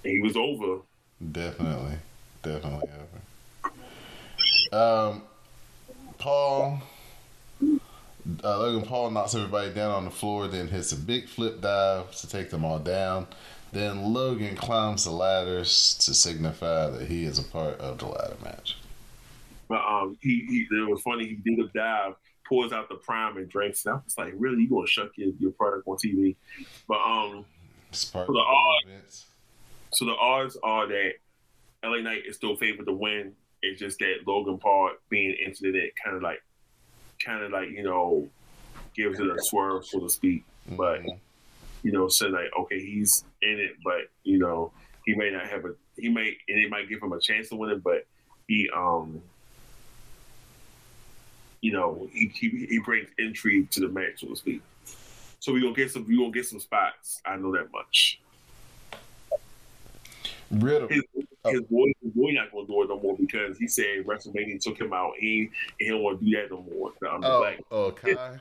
he 0.03 0.21
was 0.21 0.37
over. 0.37 0.83
Definitely, 1.33 1.97
definitely 2.43 2.91
over. 4.73 4.75
Um, 4.75 5.23
Paul, 6.19 6.83
uh, 7.63 8.59
Logan 8.59 8.87
Paul 8.89 9.11
knocks 9.11 9.35
everybody 9.35 9.73
down 9.73 9.91
on 9.91 10.05
the 10.05 10.11
floor, 10.11 10.49
then 10.49 10.69
hits 10.69 10.93
a 10.93 10.97
big 10.97 11.29
flip 11.29 11.61
dive 11.61 12.15
to 12.17 12.29
take 12.29 12.51
them 12.51 12.65
all 12.65 12.79
down. 12.79 13.27
Then 13.75 14.13
Logan 14.15 14.55
climbs 14.57 15.05
the 15.05 15.11
ladders 15.11 15.95
to 16.03 16.15
signify 16.15 16.91
that 16.91 17.09
he 17.09 17.25
is 17.25 17.41
a 17.41 17.43
part 17.43 17.79
of 17.81 17.99
the 17.99 18.07
ladder 18.07 18.37
match. 18.43 18.77
But 19.69 19.81
um, 19.85 20.17
he, 20.23 20.47
he 20.49 20.67
it 20.71 20.89
was 20.89 21.03
funny. 21.03 21.27
He 21.27 21.35
did 21.57 21.59
a 21.65 21.69
dive, 21.77 22.15
pours 22.49 22.73
out 22.73 22.89
the 22.89 22.95
prime 22.95 23.37
and 23.37 23.49
drinks. 23.49 23.85
And 23.85 23.95
I 23.97 23.99
was 24.05 24.17
like, 24.17 24.33
"Really, 24.37 24.63
you 24.63 24.69
gonna 24.69 24.87
shuck 24.87 25.11
your, 25.17 25.33
your 25.41 25.51
product 25.51 25.89
on 25.89 25.97
TV?" 25.97 26.37
But 26.87 26.99
um, 26.99 27.45
It's 27.91 28.05
part 28.05 28.29
of 28.29 28.35
the 28.35 28.41
odds. 28.41 28.87
events. 28.87 29.25
So 29.95 30.05
the 30.07 30.15
odds 30.15 30.57
are 30.63 30.87
that 30.87 31.11
LA 31.85 31.99
Knight 32.01 32.23
is 32.29 32.37
still 32.37 32.57
favored 32.57 32.87
to 32.87 32.93
win. 32.93 33.33
It's 33.63 33.81
just 33.81 33.99
that 33.99 34.19
Logan 34.27 34.59
Paul 34.59 34.93
being 35.09 35.35
into 35.45 35.77
it 35.77 35.95
kind 36.05 36.17
of 36.17 36.23
like, 36.23 36.43
kind 37.25 37.43
of 37.43 37.51
like 37.51 37.71
you 37.71 37.83
know, 37.83 38.29
gives 38.95 39.19
it 39.19 39.27
a 39.27 39.37
swerve, 39.39 39.85
so 39.85 39.99
to 39.99 40.09
speak. 40.09 40.45
But 40.69 41.01
Mhm. 41.01 41.19
You 41.85 41.93
know, 41.93 42.09
say 42.09 42.27
like, 42.27 42.51
okay, 42.59 42.81
he's 42.81 43.25
in 43.43 43.61
it, 43.61 43.77
but 43.85 44.09
you 44.25 44.39
know, 44.39 44.73
he 45.05 45.15
may 45.15 45.31
not 45.31 45.47
have 45.47 45.65
a, 45.67 45.75
he 45.97 46.09
may, 46.09 46.37
and 46.49 46.59
it 46.59 46.71
might 46.71 46.89
give 46.89 47.01
him 47.01 47.13
a 47.13 47.21
chance 47.21 47.51
to 47.51 47.57
win 47.57 47.71
it, 47.71 47.85
but 47.85 48.07
he, 48.49 48.69
um, 48.75 49.21
you 51.61 51.73
know, 51.73 52.09
he 52.13 52.29
he, 52.35 52.67
he 52.69 52.79
brings 52.81 53.09
intrigue 53.19 53.71
to 53.71 53.81
the 53.81 53.89
match, 53.89 54.21
so 54.21 54.29
to 54.29 54.37
speak. 54.37 54.63
So 55.41 55.53
we 55.53 55.61
gonna 55.61 55.75
get 55.75 55.91
some, 55.91 56.07
we 56.09 56.17
gonna 56.17 56.31
get 56.31 56.47
some 56.47 56.59
spots. 56.59 57.21
I 57.25 57.37
know 57.37 57.53
that 57.53 57.71
much. 57.71 58.19
Riddle. 60.51 60.89
his, 60.89 61.03
his 61.47 61.61
boy, 61.63 61.93
his 62.03 62.13
boy 62.13 62.31
not 62.33 62.51
gonna 62.51 62.67
do 62.67 62.83
it 62.83 62.89
no 62.89 63.01
more 63.01 63.17
because 63.17 63.59
he 63.59 63.67
said 63.69 64.07
WrestleMania 64.07 64.61
took 64.61 64.81
him 64.81 64.93
out. 64.95 65.13
He 65.19 65.51
he 65.79 65.89
don't 65.89 66.03
want 66.03 66.21
to 66.21 66.25
do 66.25 66.31
that 66.37 66.51
no 66.51 66.63
more. 66.63 66.93
So 67.01 67.09
I'm 67.09 67.25
Oh, 67.25 67.41
like, 67.41 67.61
oh, 67.71 67.91
Kai. 67.91 68.39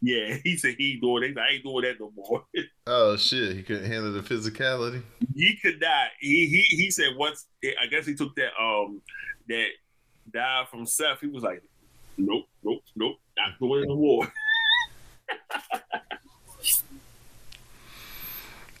Yeah, 0.00 0.36
he 0.44 0.56
said 0.56 0.76
he 0.78 0.92
ain't 0.92 1.02
doing 1.02 1.24
it. 1.24 1.38
I 1.38 1.54
ain't 1.54 1.64
doing 1.64 1.82
that 1.84 2.00
no 2.00 2.12
more. 2.14 2.44
Oh 2.90 3.16
shit, 3.18 3.54
he 3.54 3.62
couldn't 3.62 3.84
handle 3.90 4.12
the 4.12 4.22
physicality. 4.22 5.02
he 5.34 5.56
could 5.56 5.78
not. 5.78 6.08
He 6.20 6.46
he 6.46 6.76
he 6.76 6.90
said 6.90 7.16
once. 7.16 7.46
I 7.62 7.86
guess 7.86 8.06
he 8.06 8.14
took 8.14 8.34
that 8.36 8.52
um 8.58 9.02
that 9.48 9.66
dive 10.32 10.70
from 10.70 10.86
Seth. 10.86 11.20
He 11.20 11.26
was 11.26 11.42
like, 11.42 11.62
nope, 12.16 12.46
nope, 12.62 12.82
nope, 12.96 13.16
not 13.36 13.58
doing 13.58 13.82
it 13.82 13.88
no 13.88 13.96
more. 13.96 14.32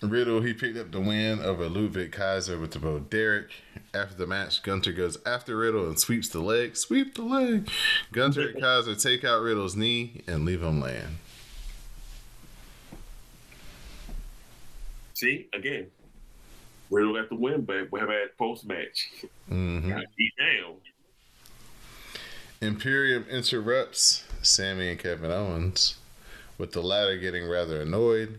Riddle, 0.00 0.42
he 0.42 0.52
picked 0.54 0.78
up 0.78 0.92
the 0.92 1.00
win 1.00 1.40
over 1.40 1.68
Ludwig 1.68 2.12
Kaiser 2.12 2.56
with 2.58 2.70
the 2.70 2.78
Bro 2.78 3.00
Derek. 3.10 3.50
After 3.92 4.14
the 4.14 4.26
match, 4.26 4.62
Gunther 4.62 4.92
goes 4.92 5.18
after 5.26 5.56
Riddle 5.56 5.88
and 5.88 5.98
sweeps 5.98 6.28
the 6.28 6.40
leg. 6.40 6.76
Sweep 6.76 7.14
the 7.14 7.22
leg. 7.22 7.68
Gunther 8.12 8.50
and 8.50 8.60
Kaiser 8.60 8.94
take 8.94 9.24
out 9.24 9.42
Riddle's 9.42 9.74
knee 9.74 10.22
and 10.28 10.44
leave 10.44 10.62
him 10.62 10.80
laying. 10.80 11.18
See 15.14 15.48
again, 15.52 15.88
Riddle 16.90 17.14
got 17.14 17.28
the 17.28 17.34
win, 17.34 17.62
but 17.62 17.90
we 17.90 17.98
have 17.98 18.10
a 18.10 18.26
post 18.38 18.66
match. 18.66 19.10
hmm 19.48 19.88
Got 19.88 20.04
beat 20.16 20.32
down. 20.38 20.74
Imperium 22.60 23.24
interrupts 23.28 24.24
Sami 24.42 24.90
and 24.90 24.98
Kevin 24.98 25.30
Owens, 25.32 25.96
with 26.56 26.72
the 26.72 26.82
latter 26.82 27.16
getting 27.16 27.48
rather 27.48 27.80
annoyed. 27.80 28.38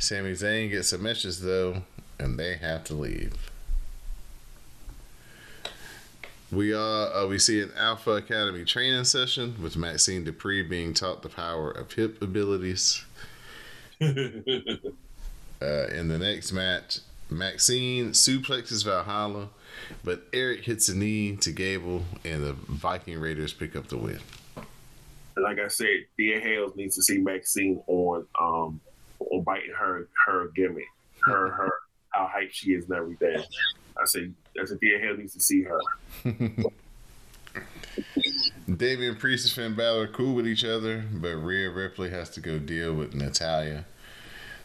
Sami 0.00 0.32
Zayn 0.32 0.70
gets 0.70 0.88
some 0.88 1.02
messages 1.02 1.42
though, 1.42 1.82
and 2.18 2.38
they 2.38 2.56
have 2.56 2.84
to 2.84 2.94
leave. 2.94 3.34
We 6.50 6.72
are 6.72 7.12
uh, 7.12 7.26
we 7.26 7.38
see 7.38 7.60
an 7.60 7.70
Alpha 7.76 8.12
Academy 8.12 8.64
training 8.64 9.04
session 9.04 9.62
with 9.62 9.76
Maxine 9.76 10.24
Dupree 10.24 10.62
being 10.62 10.94
taught 10.94 11.22
the 11.22 11.28
power 11.28 11.70
of 11.70 11.92
hip 11.92 12.22
abilities. 12.22 13.04
uh, 14.00 14.06
in 15.60 16.08
the 16.08 16.18
next 16.18 16.52
match, 16.52 17.00
Maxine 17.28 18.12
suplexes 18.12 18.82
Valhalla, 18.82 19.50
but 20.02 20.22
Eric 20.32 20.64
hits 20.64 20.88
a 20.88 20.96
knee 20.96 21.36
to 21.36 21.52
Gable, 21.52 22.04
and 22.24 22.42
the 22.42 22.54
Viking 22.54 23.20
Raiders 23.20 23.52
pick 23.52 23.76
up 23.76 23.88
the 23.88 23.98
win. 23.98 24.20
like 25.36 25.58
I 25.58 25.68
said, 25.68 26.06
Thea 26.16 26.40
Hail 26.40 26.72
needs 26.74 26.96
to 26.96 27.02
see 27.02 27.18
Maxine 27.18 27.82
on 27.86 28.26
um 28.40 28.80
on 29.30 29.42
biting 29.42 29.74
her 29.76 30.08
her 30.26 30.50
gimmick, 30.54 30.84
her 31.24 31.50
her 31.50 31.72
how 32.10 32.28
hype 32.32 32.50
she 32.52 32.72
is 32.72 32.84
and 32.84 32.94
everything. 32.94 33.42
I 33.96 34.04
say 34.04 34.30
I 34.60 34.64
said 34.64 34.80
Thea 34.80 34.98
Hail 34.98 35.16
needs 35.16 35.34
to 35.34 35.40
see 35.40 35.62
her. 35.62 35.80
Damian 38.76 39.16
Priest 39.16 39.46
and 39.46 39.52
Finn 39.52 39.74
Balor 39.76 40.04
are 40.04 40.08
cool 40.08 40.34
with 40.34 40.46
each 40.46 40.64
other, 40.64 41.04
but 41.12 41.34
Rhea 41.36 41.70
Ripley 41.70 42.10
has 42.10 42.30
to 42.30 42.40
go 42.40 42.58
deal 42.58 42.94
with 42.94 43.14
Natalya. 43.14 43.84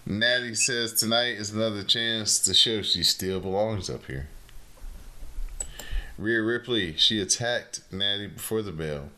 Natty 0.05 0.53
says 0.53 0.93
tonight 0.93 1.35
is 1.35 1.51
another 1.51 1.83
chance 1.83 2.37
to 2.39 2.53
show 2.53 2.83
she 2.83 3.01
still 3.01 3.39
belongs 3.39 3.89
up 3.89 4.05
here. 4.05 4.27
Rhea 6.17 6.41
Ripley, 6.41 6.95
she 6.95 7.19
attacked 7.19 7.81
Natty 7.91 8.27
before 8.27 8.61
the 8.61 8.71
bell, 8.71 9.09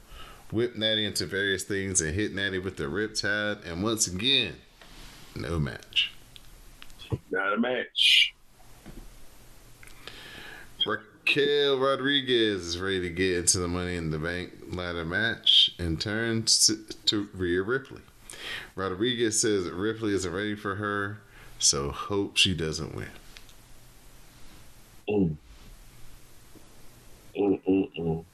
whipped 0.49 0.77
Natty 0.77 1.05
into 1.05 1.25
various 1.25 1.63
things, 1.63 1.99
and 1.99 2.15
hit 2.15 2.33
Natty 2.33 2.57
with 2.57 2.77
the 2.77 2.85
riptide, 2.85 3.69
and 3.69 3.83
once 3.83 4.07
again, 4.07 4.55
no 5.41 5.59
match. 5.59 6.11
Not 7.31 7.53
a 7.53 7.57
match. 7.57 8.33
Raquel 10.85 11.77
Rodriguez 11.77 12.61
is 12.61 12.79
ready 12.79 13.01
to 13.01 13.09
get 13.09 13.37
into 13.37 13.59
the 13.59 13.67
Money 13.67 13.95
in 13.95 14.11
the 14.11 14.19
Bank 14.19 14.53
ladder 14.71 15.05
match 15.05 15.71
and 15.79 15.99
turns 15.99 16.67
to, 16.67 16.77
to 17.05 17.29
Rhea 17.33 17.61
Ripley. 17.61 18.01
Rodriguez 18.75 19.41
says 19.41 19.69
Ripley 19.69 20.13
isn't 20.13 20.31
ready 20.31 20.55
for 20.55 20.75
her, 20.75 21.19
so 21.59 21.91
hope 21.91 22.37
she 22.37 22.53
doesn't 22.53 22.95
win. 22.95 23.07
Mm. 25.09 25.35
Mm, 27.37 27.61
mm, 27.67 27.97
mm. 27.99 28.25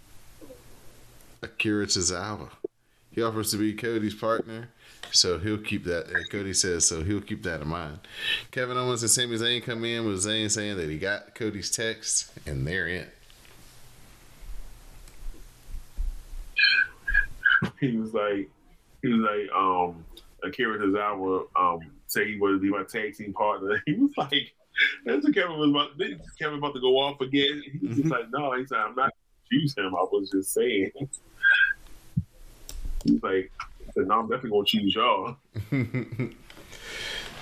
Akira 1.41 1.85
Tozawa. 1.85 2.49
He 3.11 3.21
offers 3.21 3.51
to 3.51 3.57
be 3.57 3.73
Cody's 3.73 4.15
partner, 4.15 4.69
so 5.13 5.37
he'll 5.39 5.57
keep 5.57 5.85
that. 5.85 6.11
Cody 6.31 6.53
says 6.53 6.85
so 6.85 7.03
he'll 7.03 7.21
keep 7.21 7.43
that 7.43 7.61
in 7.61 7.67
mind. 7.67 7.99
Kevin 8.51 8.77
Owens 8.77 9.01
and 9.01 9.11
Sami 9.11 9.37
Zayn 9.37 9.63
come 9.63 9.85
in 9.85 10.05
with 10.05 10.25
Zayn 10.25 10.49
saying 10.49 10.77
that 10.77 10.89
he 10.89 10.97
got 10.97 11.35
Cody's 11.35 11.69
text, 11.69 12.31
and 12.45 12.67
they're 12.67 12.87
in. 12.87 13.07
He 17.79 17.95
was 17.97 18.13
like 18.13 18.49
he 19.01 19.07
was 19.09 19.19
like 19.19 19.49
um 19.55 20.03
Akira 20.43 20.79
Tozawa 20.79 21.45
um 21.55 21.79
said 22.07 22.27
he 22.27 22.39
wanted 22.39 22.55
to 22.55 22.59
be 22.59 22.69
my 22.69 22.83
tag 22.83 23.15
team 23.15 23.33
partner. 23.33 23.81
He 23.85 23.93
was 23.93 24.11
like 24.17 24.53
that's 25.05 25.23
what 25.23 25.35
Kevin 25.35 25.57
was 25.57 25.69
about 25.69 25.91
Kevin 26.39 26.57
about 26.57 26.73
to 26.73 26.81
go 26.81 26.97
off 26.97 27.21
again. 27.21 27.61
He 27.79 27.87
was 27.87 27.97
just 27.97 28.09
like, 28.09 28.25
no, 28.31 28.53
he 28.57 28.65
said 28.65 28.79
I'm 28.79 28.95
not 28.95 29.11
choose 29.51 29.77
him. 29.77 29.95
I 29.95 30.05
was 30.11 30.29
just 30.31 30.53
saying. 30.53 30.91
He's 33.05 33.21
like, 33.21 33.51
No, 34.07 34.19
I'm 34.19 34.27
definitely 34.27 34.51
gonna 34.51 34.65
choose 34.65 34.95
y'all. 34.95 35.37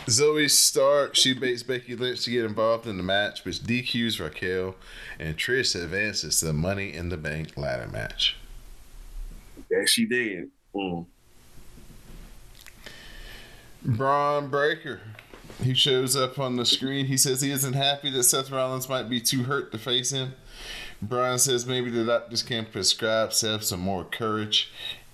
Zoey 0.08 0.50
Stark, 0.50 1.16
she 1.16 1.34
baits 1.34 1.62
Becky 1.62 1.96
Lynch 1.96 2.24
to 2.26 2.32
get 2.32 2.44
involved 2.44 2.88
in 2.88 2.98
the 2.98 3.04
match, 3.04 3.46
which 3.46 3.60
DQs 3.60 4.20
Raquel, 4.20 4.76
and 5.20 5.38
Trish 5.38 5.82
advances 5.82 6.40
to 6.40 6.46
the 6.46 6.54
Money 6.54 6.94
in 6.94 7.10
the 7.10 7.18
Bank 7.18 7.56
ladder 7.56 7.88
match. 7.88 8.36
Yeah, 9.70 9.86
she 9.86 10.06
did. 10.06 10.50
Mm. 10.76 11.06
Bron 13.84 14.50
Breakker, 14.50 15.02
he 15.64 15.74
shows 15.74 16.16
up 16.16 16.40
on 16.40 16.56
the 16.56 16.66
screen. 16.66 17.06
He 17.06 17.18
says 17.18 17.42
he 17.42 17.52
isn't 17.52 17.74
happy 17.74 18.10
that 18.12 18.24
Seth 18.24 18.52
Rollins 18.52 18.90
might 18.90 19.10
be 19.10 19.22
too 19.22 19.44
hurt 19.44 19.72
to 19.72 19.78
face 19.78 20.12
him. 20.12 20.34
Bron 21.02 21.40
says 21.40 21.66
maybe 21.66 21.90
the 21.90 22.06
doctors 22.06 22.44
can 22.44 22.66
prescribe 22.66 23.34
Seth 23.34 23.64
some 23.64 23.80
more 23.80 24.04
courage. 24.04 24.72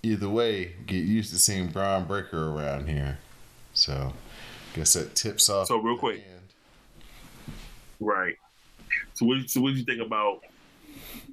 Either 0.07 0.29
way, 0.29 0.73
get 0.85 1.03
used 1.03 1.33
to 1.33 1.37
seeing 1.39 1.67
Bron 1.67 2.05
Breakker 2.05 2.49
around 2.49 2.87
here. 2.87 3.17
So, 3.73 4.13
guess 4.73 4.93
that 4.93 5.15
tips 5.15 5.49
off. 5.49 5.67
So, 5.67 5.77
real 5.79 5.97
quick. 5.97 6.23
Right. 7.99 8.35
So 9.15 9.25
what? 9.25 9.49
So 9.49 9.59
what 9.59 9.73
do 9.73 9.79
you 9.79 9.83
think 9.83 10.01
about 10.01 10.43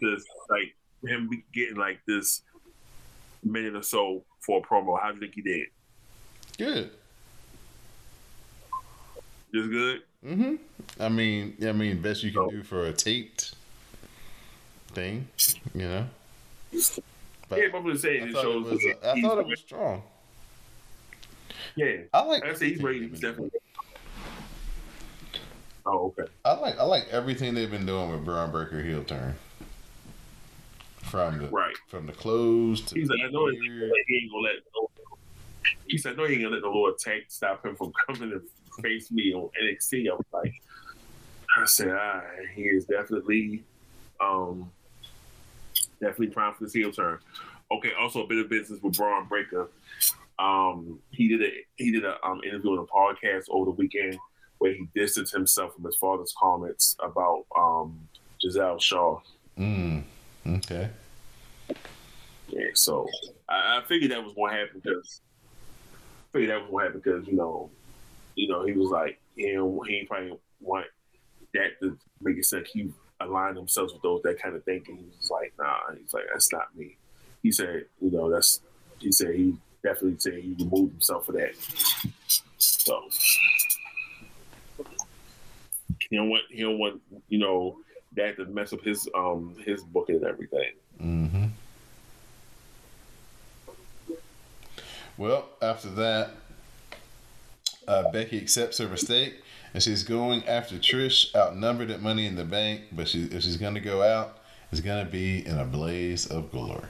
this? 0.00 0.24
Like 0.50 0.74
him 1.06 1.30
getting 1.52 1.76
like 1.76 2.00
this 2.06 2.42
minute 3.44 3.76
or 3.76 3.82
so 3.82 4.24
for 4.40 4.58
a 4.58 4.62
promo. 4.62 5.00
How 5.00 5.10
do 5.10 5.14
you 5.14 5.20
think 5.20 5.34
he 5.34 5.42
did? 5.42 5.66
Good. 6.58 6.90
Just 9.54 9.70
good. 9.70 10.02
Mm-hmm. 10.26 10.54
I 11.00 11.08
mean, 11.10 11.56
I 11.62 11.72
mean, 11.72 12.00
best 12.02 12.24
you 12.24 12.32
can 12.32 12.40
Oh. 12.42 12.50
do 12.50 12.62
for 12.64 12.86
a 12.86 12.92
taped 12.92 13.54
thing, 14.88 15.28
you 15.74 15.82
know. 15.82 16.06
Yeah, 17.56 17.68
but 17.72 17.78
I'm 17.78 17.90
just 17.90 18.02
saying 18.02 18.22
I 18.22 18.26
it 18.26 18.32
thought 18.32 18.40
it 18.40 18.42
shows. 18.44 18.64
was. 18.70 18.84
I 19.04 19.20
thought 19.20 19.38
it 19.38 19.46
was 19.46 19.60
strong. 19.60 20.02
Yeah, 21.76 21.96
I 22.12 22.22
like. 22.22 22.44
I 22.44 22.54
say 22.54 22.70
he's 22.70 22.80
everything 22.80 22.84
ready. 22.84 22.98
they've 23.00 23.10
He's 23.10 23.20
been 23.20 23.30
definitely. 23.30 23.60
Oh, 25.86 26.14
okay. 26.18 26.30
I 26.44 26.52
like 26.54 26.78
I 26.78 26.84
like 26.84 27.06
everything 27.10 27.54
they've 27.54 27.70
been 27.70 27.86
doing 27.86 28.10
with 28.10 28.24
Bron 28.24 28.50
Breakker 28.50 28.82
heel 28.82 29.04
turn. 29.04 29.34
From 31.02 31.38
the 31.38 31.48
Right. 31.48 31.76
from 31.88 32.06
the 32.06 32.12
clothes 32.12 32.80
to 32.82 32.94
He's 32.94 33.08
like, 33.08 33.18
I 33.26 33.30
know 33.30 33.46
he 33.48 33.56
ain't 33.56 34.30
gonna 34.32 34.42
let. 34.42 34.54
No, 34.74 34.90
he 35.86 35.98
said, 35.98 36.12
I 36.12 36.16
know 36.16 36.24
he 36.26 36.34
ain't 36.34 36.42
gonna 36.44 36.54
let 36.54 36.62
the 36.62 36.68
Lord 36.68 36.98
tank 36.98 37.24
stop 37.28 37.64
him 37.64 37.76
from 37.76 37.92
coming 38.06 38.30
to 38.30 38.42
face 38.82 39.10
me 39.12 39.34
on 39.34 39.50
NXT. 39.62 40.10
I 40.10 40.14
was 40.14 40.24
like, 40.32 40.54
I 41.58 41.64
said, 41.66 41.90
ah, 41.90 42.22
he 42.54 42.62
is 42.62 42.86
definitely, 42.86 43.62
um, 44.20 44.70
definitely 46.00 46.28
prime 46.28 46.54
for 46.54 46.64
this 46.64 46.72
heel 46.72 46.92
turn. 46.92 47.18
Okay. 47.72 47.92
Also, 47.98 48.24
a 48.24 48.26
bit 48.26 48.38
of 48.38 48.48
business 48.48 48.80
with 48.82 48.96
Bron 48.96 49.26
Breakker. 49.26 49.68
Um, 50.38 50.98
he 51.10 51.28
did 51.28 51.42
a 51.42 51.50
he 51.76 51.92
did 51.92 52.04
a 52.04 52.16
um, 52.26 52.40
interview 52.44 52.72
on 52.72 52.78
a 52.78 52.86
podcast 52.86 53.44
over 53.50 53.66
the 53.66 53.70
weekend 53.70 54.18
where 54.58 54.72
he 54.72 54.88
distanced 54.94 55.32
himself 55.32 55.74
from 55.74 55.84
his 55.84 55.96
father's 55.96 56.34
comments 56.40 56.96
about 57.00 57.44
um, 57.56 58.08
Giselle 58.40 58.78
Shaw. 58.78 59.20
Mm. 59.58 60.04
Okay. 60.46 60.90
Yeah, 62.48 62.68
so 62.74 63.08
I, 63.48 63.78
I 63.78 63.82
figured 63.86 64.10
that 64.10 64.22
was 64.22 64.34
going 64.34 64.52
to 64.52 64.58
happen 64.58 64.80
because 64.82 65.20
I 65.42 66.32
figured 66.32 66.50
that 66.50 66.62
was 66.62 66.70
going 66.70 66.80
to 66.80 66.86
happen 66.86 67.00
because 67.04 67.28
you 67.28 67.36
know, 67.36 67.70
you 68.34 68.48
know, 68.48 68.64
he 68.64 68.72
was 68.72 68.90
like, 68.90 69.20
he, 69.36 69.52
he 69.86 70.04
probably 70.08 70.38
want 70.60 70.86
that 71.54 71.80
to 71.80 71.98
make 72.20 72.36
it 72.36 72.44
sense. 72.44 72.68
He 72.72 72.90
aligned 73.26 73.56
themselves 73.56 73.92
with 73.92 74.02
those 74.02 74.22
that 74.22 74.40
kind 74.40 74.54
of 74.54 74.64
thinking. 74.64 74.96
He 74.96 75.04
was 75.18 75.30
like, 75.30 75.52
nah, 75.58 75.78
he's 75.98 76.12
like, 76.12 76.24
that's 76.32 76.52
not 76.52 76.74
me. 76.76 76.96
He 77.42 77.52
said, 77.52 77.84
you 78.00 78.10
know, 78.10 78.30
that's 78.30 78.60
he 78.98 79.12
said 79.12 79.34
he 79.34 79.56
definitely 79.82 80.18
said 80.18 80.34
he 80.34 80.56
removed 80.58 80.92
himself 80.92 81.26
for 81.26 81.32
that. 81.32 81.54
So 82.58 83.02
he 86.08 86.16
don't 86.16 86.30
want 86.30 86.42
he 86.50 86.62
don't 86.62 86.78
want 86.78 87.00
you 87.28 87.38
know 87.38 87.78
that 88.16 88.36
to 88.36 88.44
mess 88.46 88.72
up 88.72 88.80
his 88.82 89.08
um 89.14 89.54
his 89.64 89.82
booking 89.82 90.16
and 90.16 90.24
everything. 90.24 90.72
Mm-hmm. 91.00 91.44
Well, 95.16 95.48
after 95.62 95.88
that, 95.90 96.30
uh, 97.86 98.10
Becky 98.10 98.38
accepts 98.38 98.78
her 98.78 98.88
mistake 98.88 99.34
and 99.74 99.82
she's 99.82 100.04
going 100.04 100.46
after 100.46 100.76
Trish, 100.76 101.34
outnumbered 101.34 101.90
at 101.90 102.00
Money 102.00 102.26
in 102.26 102.36
the 102.36 102.44
Bank. 102.44 102.82
But 102.92 103.08
she, 103.08 103.24
if 103.24 103.42
she's 103.42 103.56
going 103.56 103.74
to 103.74 103.80
go 103.80 104.02
out, 104.02 104.38
it's 104.70 104.80
going 104.80 105.04
to 105.04 105.10
be 105.10 105.44
in 105.44 105.58
a 105.58 105.64
blaze 105.64 106.26
of 106.26 106.52
glory. 106.52 106.86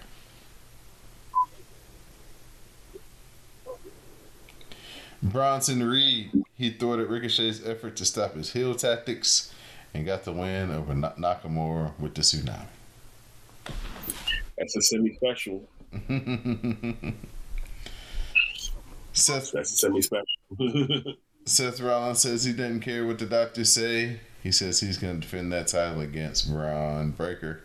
Bronson 5.23 5.83
Reed, 5.83 6.45
he 6.55 6.69
thwarted 6.69 7.09
Ricochet's 7.09 7.67
effort 7.67 7.97
to 7.97 8.05
stop 8.05 8.35
his 8.35 8.53
heel 8.53 8.75
tactics 8.75 9.51
and 9.95 10.05
got 10.05 10.25
the 10.25 10.33
win 10.33 10.71
over 10.71 10.93
Nakamura 10.93 11.99
with 11.99 12.15
the 12.15 12.21
tsunami. 12.21 12.67
That's 14.59 14.77
a 14.77 14.83
semi 14.83 15.15
special. 15.15 15.67
Seth 19.15 19.53
That's 19.53 19.73
a 19.73 19.77
semi 19.77 20.03
special. 20.03 20.27
Seth 21.47 21.81
Rollins 21.81 22.21
says 22.21 22.45
he 22.45 22.53
doesn't 22.53 22.81
care 22.81 23.07
what 23.07 23.19
the 23.19 23.27
doctors 23.27 23.73
say. 23.73 24.21
He 24.43 24.51
says 24.53 24.81
he's 24.81 24.99
going 24.99 25.17
to 25.17 25.21
defend 25.21 25.53
that 25.53 25.69
title 25.69 26.01
against 26.01 26.51
Bron 26.51 27.11
Breakker. 27.13 27.63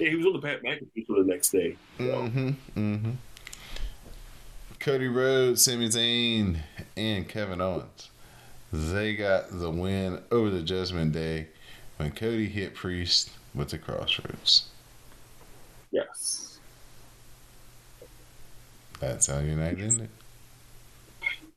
yeah, 0.00 0.10
he 0.10 0.16
was 0.16 0.26
on 0.26 0.32
the 0.34 0.40
Pat 0.40 0.62
McAfee 0.62 1.06
for 1.06 1.22
the 1.22 1.28
next 1.28 1.50
day. 1.50 1.76
So, 1.98 2.04
Mm-hmm. 2.04 2.48
Mm-hmm. 2.76 3.10
Cody 4.80 5.08
Rhodes, 5.08 5.62
Sami 5.64 5.88
Zayn, 5.88 6.58
and 6.96 7.28
Kevin 7.28 7.60
Owens. 7.60 8.10
They 8.72 9.16
got 9.16 9.46
the 9.50 9.70
win 9.70 10.20
over 10.30 10.50
the 10.50 10.62
Judgment 10.62 11.12
Day 11.12 11.48
when 11.96 12.12
Cody 12.12 12.46
hit 12.46 12.74
Priest 12.74 13.30
with 13.54 13.70
the 13.70 13.78
Crossroads. 13.78 14.66
Yes. 15.90 16.58
That's 19.00 19.26
how 19.26 19.38
your 19.40 19.56
night 19.56 19.78
ended. 19.80 20.10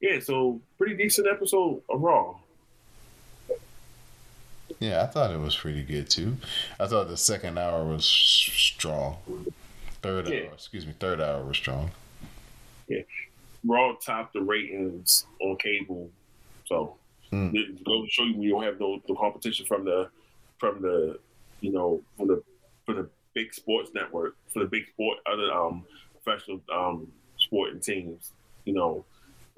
Yeah, 0.02 0.20
so 0.20 0.60
pretty 0.78 0.95
decent 0.95 1.28
episode 1.28 1.82
of 1.89 2.02
Raw. 2.02 2.36
Yeah, 4.80 5.04
I 5.04 5.06
thought 5.06 5.32
it 5.32 5.39
was 5.39 5.56
pretty 5.56 5.84
good 5.84 6.10
too. 6.10 6.38
I 6.80 6.88
thought 6.88 7.08
the 7.08 7.18
second 7.18 7.60
hour 7.60 7.84
was 7.86 8.04
strong. 8.06 9.18
Third 10.02 10.28
Yeah. 10.28 10.45
hour, 10.47 10.54
excuse 10.54 10.86
me, 10.88 10.93
third 10.99 11.22
hour 11.22 11.43
was 11.45 11.58
strong. 11.58 11.91
Yeah, 12.88 13.02
Raw 13.64 13.93
topped 13.93 14.34
the 14.34 14.41
ratings 14.41 15.26
on 15.39 15.58
cable, 15.58 16.10
so 16.66 16.95
goes 17.32 17.54
to 17.54 18.08
show 18.10 18.24
you 18.24 18.38
we 18.38 18.49
don't 18.49 18.64
have 18.64 18.80
no, 18.80 19.02
no 19.08 19.16
competition 19.16 19.66
from 19.66 19.86
the 19.86 20.10
from 20.58 20.82
the 20.82 21.18
you 21.62 21.72
know 21.72 22.02
from 22.18 22.28
the 22.28 22.43
from 22.86 22.95
the 22.95 23.10
big 23.34 23.54
sports 23.54 23.91
network 23.93 24.36
for 24.52 24.60
the 24.60 24.66
big 24.66 24.86
sport 24.89 25.20
other 25.32 25.49
um 25.54 25.86
professional 26.24 26.60
um 26.74 27.08
sporting 27.38 27.80
teams. 27.80 28.32
You 28.66 28.74
know 28.74 29.06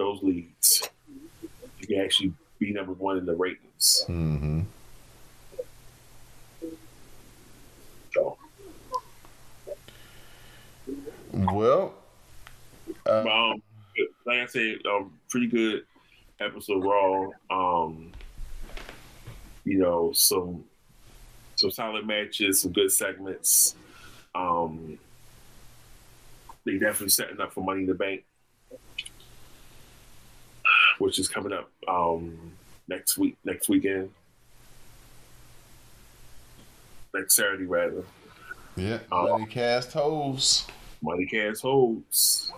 those 0.03 0.21
leagues, 0.21 0.83
you 1.79 1.87
can 1.87 1.99
actually 2.01 2.33
be 2.59 2.73
number 2.73 2.93
one 2.93 3.17
in 3.17 3.25
the 3.25 3.35
ratings. 3.35 4.05
Mm-hmm. 4.07 4.61
So, 8.13 8.37
Well, 11.33 11.93
uh, 13.07 13.21
um, 13.21 13.61
like 14.25 14.39
I 14.39 14.45
said, 14.45 14.75
um, 14.89 15.13
pretty 15.29 15.47
good 15.47 15.85
episode 16.39 16.83
Raw. 16.83 17.29
Um, 17.49 18.11
you 19.65 19.79
know, 19.79 20.11
some 20.13 20.65
some 21.55 21.71
solid 21.71 22.05
matches, 22.05 22.61
some 22.61 22.71
good 22.71 22.91
segments. 22.91 23.75
Um, 24.35 24.99
they 26.65 26.73
definitely 26.73 27.09
setting 27.09 27.39
up 27.39 27.53
for 27.53 27.63
Money 27.63 27.81
in 27.81 27.87
the 27.87 27.93
Bank, 27.93 28.23
which 30.99 31.19
is 31.19 31.27
coming 31.27 31.53
up 31.53 31.69
um, 31.87 32.37
next 32.87 33.17
week, 33.17 33.37
next 33.43 33.69
weekend, 33.69 34.09
next 37.13 37.35
Saturday 37.35 37.65
rather. 37.65 38.03
yeah, 38.75 38.99
uh, 39.11 39.23
money 39.23 39.45
cast 39.45 39.93
holes. 39.93 40.67
Money 41.01 41.25
cast 41.25 41.61
holds. 41.61 42.51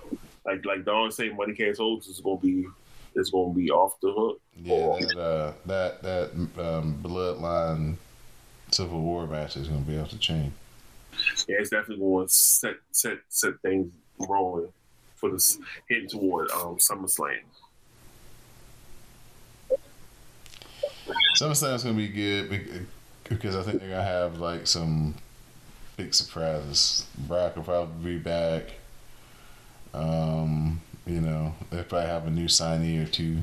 Like 0.45 0.65
like 0.65 0.85
Don 0.85 1.11
said, 1.11 1.35
Money 1.35 1.53
cast 1.53 1.79
holds 1.79 2.07
is 2.07 2.19
gonna 2.19 2.37
be 2.37 2.67
is 3.15 3.29
gonna 3.29 3.53
be 3.53 3.71
off 3.71 3.99
the 4.01 4.11
hook. 4.11 4.39
Yeah, 4.61 4.97
that 4.99 5.17
uh, 5.19 5.53
that 5.65 6.01
that 6.03 6.31
um, 6.57 6.99
bloodline 7.01 7.95
civil 8.71 9.01
war 9.01 9.27
match 9.27 9.57
is 9.57 9.67
gonna 9.67 9.81
be 9.81 9.97
off 9.97 10.11
the 10.11 10.17
chain. 10.17 10.53
Yeah, 11.47 11.57
it's 11.59 11.69
definitely 11.69 12.03
going 12.03 12.27
to 12.27 12.33
set 12.33 12.75
set 12.91 13.17
set 13.29 13.53
things 13.61 13.91
rolling 14.19 14.71
for 15.15 15.31
this 15.31 15.57
heading 15.89 16.09
toward 16.09 16.51
um, 16.51 16.77
SummerSlam. 16.77 17.39
SummerSlam's 21.35 21.83
gonna 21.83 21.95
be 21.95 22.07
good 22.07 22.87
because 23.27 23.55
I 23.55 23.63
think 23.63 23.81
they're 23.81 23.89
gonna 23.89 24.03
have 24.03 24.39
like 24.39 24.67
some 24.67 25.15
big 25.97 26.13
surprises. 26.13 27.05
Brock 27.27 27.55
will 27.55 27.63
probably 27.63 28.15
be 28.15 28.19
back. 28.19 28.71
Um, 29.93 30.81
you 31.05 31.19
know, 31.19 31.53
they 31.69 31.83
probably 31.83 32.07
have 32.07 32.25
a 32.25 32.29
new 32.29 32.45
signee 32.45 33.03
or 33.03 33.07
two 33.07 33.39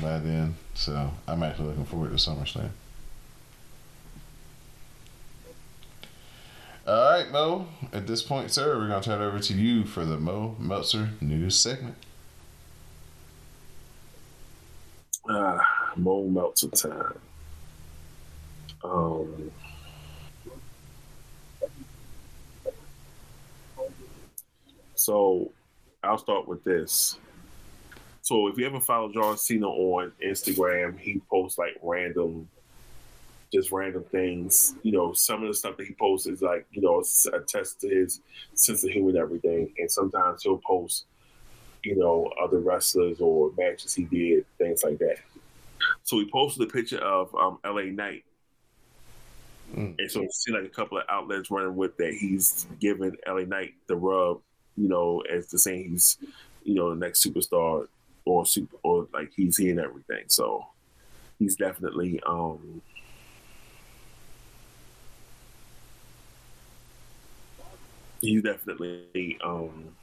by 0.00 0.18
then. 0.18 0.56
So 0.74 1.10
I'm 1.26 1.42
actually 1.42 1.68
looking 1.68 1.86
forward 1.86 2.10
to 2.10 2.16
SummerSlam. 2.16 2.70
All 6.86 7.10
right, 7.12 7.30
Mo. 7.30 7.66
At 7.92 8.06
this 8.06 8.22
point, 8.22 8.50
sir, 8.50 8.76
we're 8.76 8.88
gonna 8.88 9.02
turn 9.02 9.20
it 9.20 9.24
over 9.24 9.38
to 9.38 9.54
you 9.54 9.84
for 9.84 10.04
the 10.04 10.18
Mo 10.18 10.56
Meltzer 10.58 11.10
news 11.20 11.56
segment. 11.56 11.96
Ah, 15.28 15.79
Mo 15.96 16.24
Meltzer 16.24 16.68
time. 16.68 17.18
Um, 18.82 19.50
so 24.94 25.50
I'll 26.02 26.18
start 26.18 26.48
with 26.48 26.64
this. 26.64 27.18
So 28.22 28.46
if 28.46 28.56
you 28.58 28.66
ever 28.66 28.80
follow 28.80 29.12
John 29.12 29.36
Cena 29.36 29.68
on 29.68 30.12
Instagram, 30.24 30.98
he 30.98 31.20
posts 31.28 31.58
like 31.58 31.76
random, 31.82 32.48
just 33.52 33.72
random 33.72 34.04
things. 34.04 34.74
You 34.82 34.92
know, 34.92 35.12
some 35.12 35.42
of 35.42 35.48
the 35.48 35.54
stuff 35.54 35.76
that 35.78 35.86
he 35.86 35.94
posts 35.94 36.26
is 36.26 36.40
like, 36.40 36.66
you 36.70 36.80
know, 36.80 37.02
a 37.32 37.40
test 37.40 37.80
to 37.80 37.88
his 37.88 38.20
sense 38.54 38.84
of 38.84 38.90
humor 38.90 39.08
and 39.08 39.18
everything. 39.18 39.72
And 39.78 39.90
sometimes 39.90 40.44
he'll 40.44 40.58
post, 40.58 41.06
you 41.82 41.96
know, 41.96 42.30
other 42.42 42.60
wrestlers 42.60 43.20
or 43.20 43.50
matches 43.58 43.94
he 43.94 44.04
did, 44.04 44.46
things 44.58 44.84
like 44.84 44.98
that. 44.98 45.16
So 46.10 46.18
he 46.18 46.28
posted 46.28 46.68
a 46.68 46.72
picture 46.72 46.98
of 46.98 47.32
um, 47.36 47.60
LA 47.64 47.82
Knight. 47.82 48.24
Mm. 49.72 49.94
And 49.96 50.10
so 50.10 50.22
you 50.22 50.28
see 50.32 50.52
like 50.52 50.64
a 50.64 50.68
couple 50.68 50.98
of 50.98 51.04
outlets 51.08 51.52
running 51.52 51.76
with 51.76 51.96
that 51.98 52.14
he's 52.14 52.66
giving 52.80 53.16
LA 53.28 53.42
Knight 53.42 53.74
the 53.86 53.94
rub, 53.94 54.40
you 54.76 54.88
know, 54.88 55.20
as 55.32 55.46
the 55.46 55.58
saying 55.60 55.90
he's, 55.90 56.18
you 56.64 56.74
know, 56.74 56.90
the 56.90 56.96
next 56.96 57.24
superstar 57.24 57.86
or 58.24 58.44
super 58.44 58.76
or 58.82 59.06
like 59.14 59.30
he's 59.36 59.56
here 59.56 59.70
and 59.70 59.78
everything. 59.78 60.24
So 60.26 60.66
he's 61.38 61.54
definitely 61.54 62.20
um 62.26 62.82
he's 68.20 68.42
definitely 68.42 69.38
um 69.44 69.94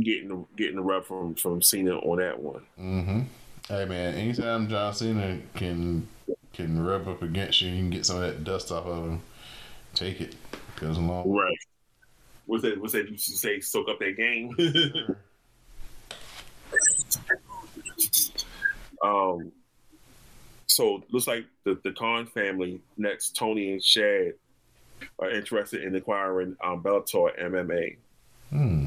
getting 0.00 0.28
the 0.28 0.44
getting 0.56 0.76
the 0.76 0.82
rub 0.82 1.04
from 1.04 1.34
from 1.34 1.62
Cena 1.62 1.98
on 1.98 2.18
that 2.18 2.40
one. 2.40 2.62
Mm-hmm. 2.78 3.20
Hey 3.68 3.84
man, 3.84 4.14
anytime 4.14 4.68
John 4.68 4.94
Cena 4.94 5.38
can 5.54 6.08
can 6.52 6.84
rub 6.84 7.08
up 7.08 7.22
against 7.22 7.60
you, 7.60 7.70
you 7.70 7.78
can 7.78 7.90
get 7.90 8.06
some 8.06 8.16
of 8.16 8.22
that 8.22 8.44
dust 8.44 8.70
off 8.70 8.86
of 8.86 9.04
him. 9.04 9.22
Take 9.94 10.20
it. 10.20 10.36
Goes 10.76 10.98
along. 10.98 11.30
Right. 11.30 11.58
What's 12.46 12.62
that? 12.62 12.80
What's 12.80 12.92
that? 12.94 13.08
You 13.08 13.16
say, 13.16 13.60
soak 13.60 13.88
up 13.88 13.98
that 14.00 14.16
game. 14.16 14.56
um. 19.04 19.52
So 20.66 21.04
looks 21.10 21.26
like 21.26 21.44
the 21.64 21.78
the 21.84 21.92
Khan 21.92 22.26
family 22.26 22.80
next, 22.96 23.36
Tony 23.36 23.72
and 23.72 23.82
Shad, 23.82 24.32
are 25.18 25.30
interested 25.30 25.82
in 25.82 25.94
acquiring 25.94 26.56
um, 26.64 26.82
Bellator 26.82 27.38
MMA. 27.38 27.96
Hmm. 28.50 28.86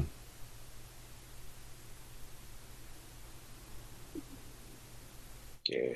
Yeah. 5.76 5.94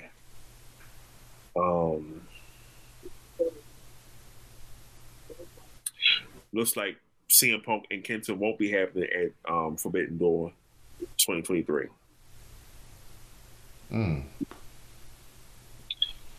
Um. 1.56 2.22
Looks 6.52 6.76
like 6.76 6.96
CM 7.28 7.62
Punk 7.62 7.84
and 7.90 8.02
Kenta 8.02 8.36
won't 8.36 8.58
be 8.58 8.70
happening 8.70 9.08
at 9.08 9.50
um, 9.50 9.76
Forbidden 9.76 10.18
Door 10.18 10.52
2023. 11.16 11.86
Hmm. 13.88 14.20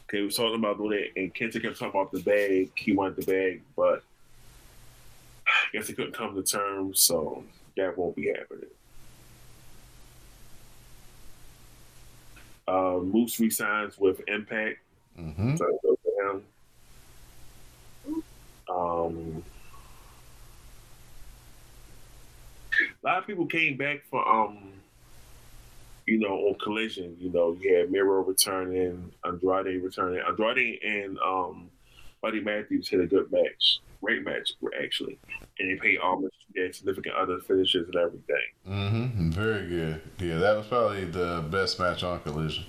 Okay, 0.07 0.19
we 0.19 0.25
was 0.25 0.35
talking 0.35 0.55
about 0.55 0.77
doing 0.77 0.99
it, 0.99 1.13
and 1.15 1.33
Kenta 1.33 1.61
kept 1.61 1.79
talking 1.79 1.99
about 1.99 2.11
the 2.11 2.19
bag. 2.19 2.71
He 2.75 2.91
wanted 2.91 3.15
the 3.15 3.31
bag, 3.31 3.61
but 3.77 4.03
I 5.47 5.77
guess 5.77 5.87
he 5.87 5.93
couldn't 5.93 6.13
come 6.13 6.35
to 6.35 6.43
terms, 6.43 6.99
so 6.99 7.43
that 7.77 7.97
won't 7.97 8.17
be 8.17 8.27
happening. 8.27 8.69
Uh, 12.67 12.99
Moose 13.01 13.39
resigns 13.39 13.97
with 13.97 14.21
Impact. 14.27 14.79
Mm-hmm. 15.19 15.55
So 15.57 15.65
to 15.65 15.97
him. 16.19 16.43
Um, 18.69 19.43
a 23.03 23.07
lot 23.07 23.17
of 23.17 23.27
people 23.27 23.45
came 23.45 23.75
back 23.75 24.03
for 24.09 24.25
um, 24.27 24.71
you 26.05 26.19
know, 26.19 26.47
on 26.47 26.55
Collision. 26.55 27.15
You 27.19 27.31
know, 27.31 27.57
you 27.59 27.75
had 27.75 27.91
Miro 27.91 28.23
returning, 28.23 29.11
Andrade 29.25 29.81
returning. 29.81 30.21
Andrade 30.27 30.79
and 30.83 31.17
um, 31.19 31.69
Buddy 32.21 32.39
Matthews 32.39 32.89
had 32.89 33.01
a 33.01 33.07
good 33.07 33.31
match, 33.31 33.79
great 34.01 34.23
match 34.23 34.51
actually, 34.81 35.17
and 35.59 35.69
they 35.69 35.79
paid 35.79 35.99
homage 35.99 36.33
significant 36.71 37.15
other 37.15 37.39
finishes 37.39 37.87
and 37.87 37.95
everything. 37.95 38.35
Mm-hmm. 38.67 39.31
Very 39.31 39.67
good. 39.67 40.01
Yeah, 40.19 40.37
that 40.37 40.57
was 40.57 40.67
probably 40.67 41.05
the 41.05 41.43
best 41.49 41.79
match 41.79 42.03
on 42.03 42.19
Collision. 42.21 42.65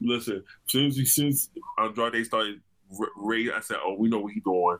Listen, 0.00 0.36
as 0.66 0.72
soon 0.72 0.86
as, 0.86 0.98
as 0.98 1.12
soon 1.12 1.28
as 1.28 1.48
Andrade 1.78 2.26
started 2.26 2.60
r- 2.98 3.08
raid, 3.16 3.50
I 3.54 3.60
said, 3.60 3.78
"Oh, 3.82 3.96
we 3.98 4.08
know 4.08 4.20
what 4.20 4.32
he's 4.32 4.42
doing." 4.42 4.78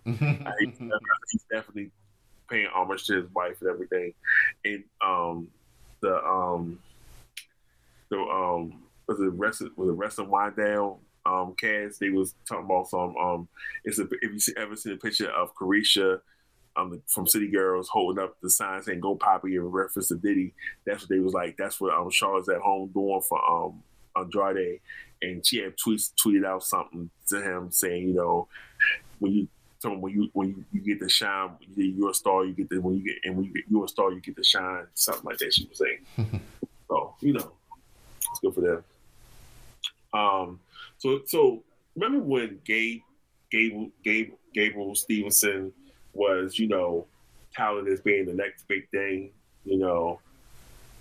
He's 1.30 1.45
definitely 1.51 1.90
paying 2.51 2.68
homage 2.74 3.07
to 3.07 3.22
his 3.22 3.30
wife 3.34 3.61
and 3.61 3.70
everything. 3.70 4.12
And 4.64 4.84
um, 5.05 5.49
the 6.01 6.16
um, 6.24 6.78
the 8.11 8.18
um, 8.18 8.82
was 9.07 9.20
it 9.20 9.32
rest 9.34 9.62
was 9.76 9.88
it 9.88 9.92
rest 9.92 10.18
and 10.18 10.28
wind 10.28 10.57
down 10.57 10.97
um 11.26 11.55
cast, 11.59 12.01
they 12.01 12.11
was 12.11 12.34
talking 12.49 12.64
about 12.64 12.88
some 12.88 13.16
um. 13.16 13.49
It's 13.84 13.99
a 13.99 14.03
if 14.03 14.32
you 14.32 14.38
see, 14.38 14.55
ever 14.57 14.76
seen 14.76 14.92
a 14.92 14.97
picture 14.97 15.30
of 15.30 15.55
Caresha. 15.55 16.20
Um, 16.77 17.01
from 17.07 17.29
City 17.29 17.49
Girls 17.49 17.89
holding 17.89 18.22
up 18.22 18.37
the 18.43 18.51
sign 18.51 18.83
saying 18.83 19.01
"Go 19.01 19.14
Poppy" 19.14 19.55
in 19.55 19.62
reference 19.62 20.09
to 20.09 20.16
Diddy. 20.16 20.53
That's 20.85 21.03
what 21.03 21.09
they 21.09 21.20
was 21.20 21.33
like. 21.33 21.57
That's 21.57 21.81
what 21.81 21.95
um 21.95 22.11
Charlotte's 22.11 22.49
at 22.49 22.61
home 22.61 22.91
doing 22.93 23.22
for 23.29 23.39
um 23.49 23.83
Andrade, 24.16 24.81
and 25.22 25.47
she 25.47 25.59
had 25.59 25.77
tweets 25.77 26.12
tweeted 26.14 26.45
out 26.45 26.64
something 26.64 27.11
to 27.29 27.41
him 27.41 27.70
saying, 27.70 28.09
you 28.09 28.14
know, 28.14 28.49
when 29.18 29.33
you 29.33 29.49
when 29.83 30.12
you 30.12 30.31
when 30.33 30.49
you, 30.49 30.64
you 30.72 30.81
get 30.81 31.01
the 31.01 31.09
shine, 31.09 31.51
you're 31.77 32.11
a 32.11 32.14
star. 32.14 32.45
You 32.45 32.53
get 32.53 32.68
the 32.68 32.81
when 32.81 32.97
you 32.97 33.05
get 33.05 33.16
and 33.25 33.37
when 33.37 33.47
you 33.47 33.53
get 33.53 33.64
you're 33.68 33.85
a 33.85 33.89
star, 33.89 34.12
you 34.12 34.20
get 34.20 34.37
the 34.37 34.45
shine. 34.45 34.87
Something 34.95 35.25
like 35.25 35.39
that. 35.39 35.53
She 35.53 35.66
was 35.66 35.79
saying. 35.79 36.41
so 36.89 37.14
you 37.20 37.35
know, 37.35 37.53
it's 38.31 38.41
good 38.41 38.55
for 38.55 38.61
them. 38.61 38.85
Um. 40.12 40.61
So 40.99 41.20
so 41.27 41.62
remember 41.95 42.25
when 42.25 42.61
Gabe 42.64 43.03
Gabe 43.51 43.91
Gabe 44.03 44.33
Gable 44.55 44.93
Steveson 44.95 45.72
was 46.14 46.58
you 46.58 46.68
know 46.68 47.06
touted 47.56 47.92
as 47.92 48.00
being 48.00 48.26
the 48.26 48.34
next 48.34 48.66
big 48.68 48.88
thing. 48.90 49.30
You 49.64 49.78
know, 49.78 50.20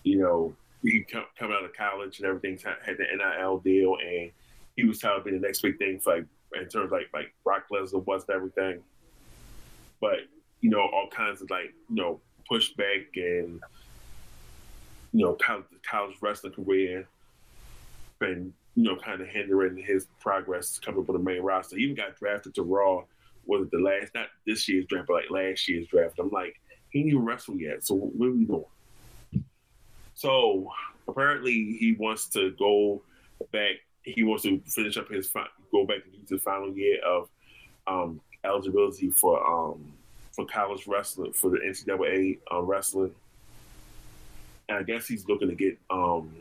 you 0.04 0.20
know 0.20 0.56
he 0.84 1.04
come, 1.04 1.26
coming 1.38 1.56
out 1.58 1.66
of 1.66 1.74
college 1.74 2.20
and 2.20 2.28
everything 2.28 2.58
had 2.58 2.98
the 2.98 3.06
NIL 3.16 3.60
deal, 3.60 3.98
and 4.06 4.32
he 4.76 4.84
was 4.84 5.00
touted 5.00 5.24
to 5.24 5.32
be 5.32 5.38
the 5.38 5.46
next 5.46 5.62
big 5.62 5.78
thing 5.78 6.00
for 6.00 6.16
like 6.16 6.26
in 6.54 6.68
terms 6.68 6.86
of 6.86 6.92
like 6.92 7.10
like 7.14 7.34
Brock 7.44 7.64
Lesnar 7.72 8.06
was 8.06 8.26
everything. 8.34 8.80
But 10.02 10.20
you 10.62 10.70
know, 10.70 10.82
all 10.82 11.10
kinds 11.10 11.42
of 11.42 11.50
like 11.50 11.74
you 11.90 11.96
know 11.96 12.20
pushback 12.52 13.06
and 13.16 13.60
you 15.14 15.26
know 15.26 15.34
college, 15.34 15.66
college 15.90 16.16
wrestling 16.22 16.54
career 16.54 17.08
been 18.20 18.54
you 18.76 18.84
know 18.84 18.96
kind 18.96 19.22
of 19.22 19.28
hindering 19.28 19.78
his 19.78 20.08
progress 20.20 20.80
coming 20.80 21.02
up 21.02 21.10
on 21.10 21.16
the 21.16 21.22
main 21.22 21.42
roster. 21.42 21.78
He 21.78 21.84
even 21.84 21.96
got 21.96 22.18
drafted 22.18 22.56
to 22.56 22.64
Raw. 22.64 23.04
Was 23.46 23.64
it 23.64 23.72
the 23.72 23.80
last 23.80 24.14
not 24.16 24.28
this 24.46 24.68
year's 24.70 24.86
draft, 24.86 25.08
but 25.08 25.16
like 25.16 25.30
last 25.30 25.68
year's 25.68 25.88
draft? 25.88 26.20
I'm 26.20 26.30
like, 26.30 26.60
he 26.90 27.00
didn't 27.00 27.12
even 27.12 27.26
wrestle 27.26 27.58
yet. 27.58 27.84
So 27.84 27.96
what 27.96 28.28
are 28.28 28.32
we 28.32 28.46
doing? 28.46 28.66
So 30.14 30.72
apparently 31.08 31.78
he 31.80 31.96
wants 31.98 32.28
to 32.30 32.52
go 32.52 33.02
back. 33.52 33.76
He 34.04 34.24
wants 34.24 34.44
to 34.44 34.62
finish 34.68 34.98
up 34.98 35.10
his 35.10 35.30
go 35.72 35.86
back 35.86 35.98
into 36.06 36.36
the 36.36 36.40
final 36.40 36.72
year 36.74 37.00
of 37.04 37.30
um, 37.88 38.22
eligibility 38.44 39.10
for 39.10 39.46
um, 39.46 39.84
for 40.32 40.46
college 40.46 40.88
wrestling 40.88 41.34
for 41.34 41.50
the 41.50 41.58
NCAA 41.58 42.40
uh, 42.52 42.62
wrestling. 42.62 43.12
And 44.70 44.78
I 44.78 44.84
guess 44.84 45.08
he's 45.08 45.28
looking 45.28 45.50
to 45.50 45.56
get 45.56 45.78
um, 45.90 46.32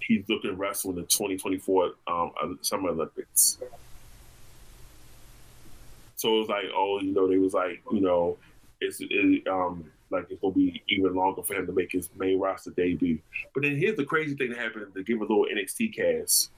he's 0.00 0.28
looking 0.28 0.50
to 0.50 0.56
wrestle 0.56 0.90
in 0.90 0.96
the 0.96 1.02
2024 1.02 1.92
um, 2.06 2.58
Summer 2.62 2.90
Olympics. 2.90 3.58
So 6.22 6.36
it 6.36 6.38
was 6.38 6.48
like, 6.48 6.66
oh, 6.72 7.00
you 7.00 7.10
know, 7.10 7.26
they 7.26 7.36
was 7.36 7.52
like, 7.52 7.82
you 7.90 7.98
know, 7.98 8.38
it's 8.80 8.98
it, 9.00 9.44
um, 9.48 9.90
like 10.08 10.26
it's 10.30 10.40
gonna 10.40 10.54
be 10.54 10.80
even 10.88 11.16
longer 11.16 11.42
for 11.42 11.54
him 11.54 11.66
to 11.66 11.72
make 11.72 11.90
his 11.90 12.08
main 12.16 12.38
roster 12.38 12.70
debut. 12.70 13.18
But 13.52 13.64
then 13.64 13.76
here's 13.76 13.96
the 13.96 14.04
crazy 14.04 14.36
thing 14.36 14.50
that 14.50 14.58
happened 14.58 14.94
to 14.94 15.02
give 15.02 15.18
a 15.18 15.22
little 15.22 15.46
NXT 15.52 15.96
cast. 15.96 16.52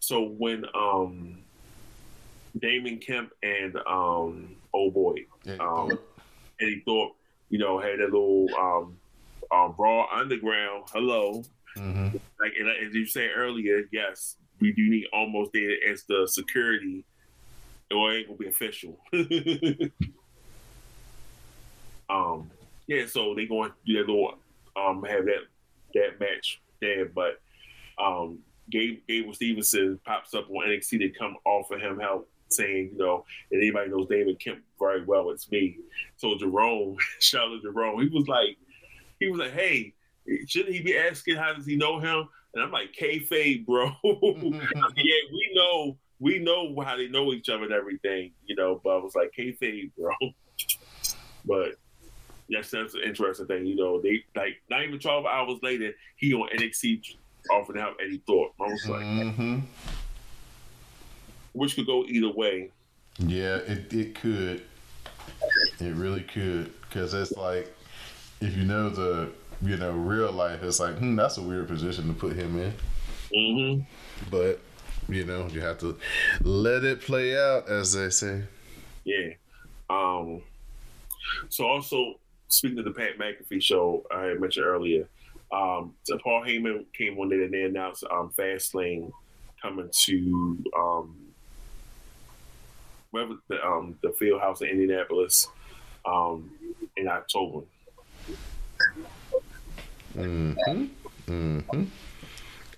So 0.00 0.22
when 0.22 0.66
um 0.74 1.38
Damon 2.58 2.98
Kemp 2.98 3.32
and 3.42 3.74
um 3.86 4.54
oh 4.74 4.90
boy 4.90 5.24
um 5.58 5.98
Eddie 6.60 6.82
Thorpe, 6.84 7.12
you 7.48 7.58
know, 7.58 7.80
had 7.80 8.00
a 8.00 8.04
little 8.04 8.48
um 8.60 8.98
um 9.50 9.74
Raw 9.78 10.08
Underground, 10.12 10.84
hello. 10.92 11.42
Mm-hmm. 11.78 12.18
Like 12.38 12.52
and 12.60 12.68
as 12.86 12.94
you 12.94 13.06
said 13.06 13.30
earlier, 13.34 13.88
yes, 13.90 14.36
we 14.60 14.72
do 14.72 14.90
need 14.90 15.06
almost 15.10 15.52
there 15.54 15.72
as 15.90 16.04
the 16.04 16.28
security, 16.30 17.06
or 17.92 18.12
it 18.12 18.18
ain't 18.18 18.26
gonna 18.28 18.38
be 18.38 18.48
official. 18.48 18.98
um, 22.10 22.50
yeah, 22.86 23.06
so 23.06 23.34
they 23.34 23.46
going 23.46 23.70
that 23.86 24.06
little 24.06 24.34
um 24.76 25.04
have 25.04 25.24
that 25.26 25.42
that 25.94 26.20
match 26.20 26.60
there, 26.80 27.06
but 27.06 27.40
um 28.02 28.38
Gabe 28.70 29.00
Gable 29.06 29.32
Steveson 29.32 29.98
pops 30.04 30.34
up 30.34 30.48
on 30.50 30.66
NXT 30.66 30.98
to 30.98 31.08
come 31.10 31.36
offer 31.44 31.78
him 31.78 31.98
help, 31.98 32.28
saying, 32.48 32.90
you 32.92 32.98
know, 32.98 33.24
and 33.50 33.60
anybody 33.60 33.90
knows 33.90 34.08
David 34.08 34.38
Kemp 34.40 34.60
very 34.78 35.04
well, 35.04 35.30
it's 35.30 35.50
me. 35.50 35.78
So 36.16 36.36
Jerome, 36.38 36.96
Charlotte 37.20 37.62
Jerome, 37.62 38.00
he 38.00 38.08
was 38.08 38.28
like, 38.28 38.56
he 39.20 39.28
was 39.28 39.40
like, 39.40 39.52
hey, 39.52 39.94
shouldn't 40.46 40.74
he 40.74 40.80
be 40.82 40.96
asking 40.96 41.36
how 41.36 41.52
does 41.52 41.66
he 41.66 41.76
know 41.76 41.98
him? 41.98 42.28
And 42.54 42.62
I'm 42.62 42.70
like, 42.70 42.92
kayfabe, 42.92 43.64
bro. 43.64 43.92
yeah, 44.04 45.20
we 45.32 45.50
know, 45.54 45.96
we 46.22 46.38
know 46.38 46.74
how 46.84 46.96
they 46.96 47.08
know 47.08 47.32
each 47.32 47.48
other 47.48 47.64
and 47.64 47.72
everything, 47.72 48.30
you 48.46 48.54
know. 48.54 48.80
But 48.82 48.90
I 48.90 48.96
was 48.98 49.14
like, 49.14 49.32
kayfabe, 49.36 49.90
bro. 49.98 50.12
but 51.44 51.74
yes, 52.48 52.70
that's 52.70 52.94
an 52.94 53.00
interesting 53.04 53.46
thing. 53.46 53.66
You 53.66 53.74
know, 53.74 54.00
they 54.00 54.22
like 54.36 54.62
not 54.70 54.84
even 54.84 55.00
12 55.00 55.26
hours 55.26 55.58
later, 55.62 55.92
he 56.16 56.32
on 56.32 56.48
NXT 56.56 57.16
offering 57.50 57.82
out 57.82 57.96
Eddie 58.00 58.22
Thorpe. 58.24 58.52
I 58.60 58.64
was 58.64 58.88
like, 58.88 59.02
mm-hmm. 59.02 59.58
which 61.54 61.74
could 61.74 61.86
go 61.86 62.04
either 62.04 62.30
way. 62.30 62.70
Yeah, 63.18 63.56
it, 63.56 63.92
it 63.92 64.14
could. 64.14 64.62
It 65.80 65.94
really 65.94 66.22
could. 66.22 66.72
Because 66.82 67.14
it's 67.14 67.32
like, 67.32 67.74
if 68.40 68.56
you 68.56 68.64
know 68.64 68.90
the 68.90 69.32
you 69.64 69.76
know, 69.76 69.92
real 69.92 70.32
life, 70.32 70.62
it's 70.62 70.80
like, 70.80 70.98
hmm, 70.98 71.16
that's 71.16 71.38
a 71.38 71.42
weird 71.42 71.68
position 71.68 72.08
to 72.08 72.14
put 72.14 72.34
him 72.34 72.58
in. 72.58 72.74
Mm-hmm. 73.32 74.28
But 74.30 74.60
you 75.08 75.24
know, 75.24 75.46
you 75.48 75.60
have 75.60 75.78
to 75.78 75.98
let 76.42 76.84
it 76.84 77.00
play 77.00 77.36
out, 77.38 77.68
as 77.68 77.92
they 77.92 78.10
say. 78.10 78.42
Yeah. 79.04 79.30
Um. 79.90 80.42
So 81.48 81.66
also 81.66 82.18
speaking 82.48 82.78
of 82.78 82.84
the 82.84 82.92
Pat 82.92 83.18
McAfee 83.18 83.62
show 83.62 84.04
I 84.14 84.24
had 84.24 84.40
mentioned 84.40 84.66
earlier, 84.66 85.08
um, 85.52 85.94
so 86.04 86.18
Paul 86.18 86.44
Heyman 86.44 86.86
came 86.96 87.16
one 87.16 87.28
day 87.28 87.42
and 87.42 87.52
they 87.52 87.62
announced 87.62 88.04
um, 88.10 88.30
Fastlane 88.36 89.12
coming 89.60 89.88
to 90.04 90.64
um, 90.76 91.16
the 93.12 93.64
um, 93.64 93.98
the 94.02 94.10
field 94.18 94.40
house 94.40 94.62
in 94.62 94.68
Indianapolis 94.68 95.48
um, 96.04 96.50
in 96.96 97.08
October. 97.08 97.64
Mm-hmm. 100.16 100.84
Mm-hmm. 101.28 101.82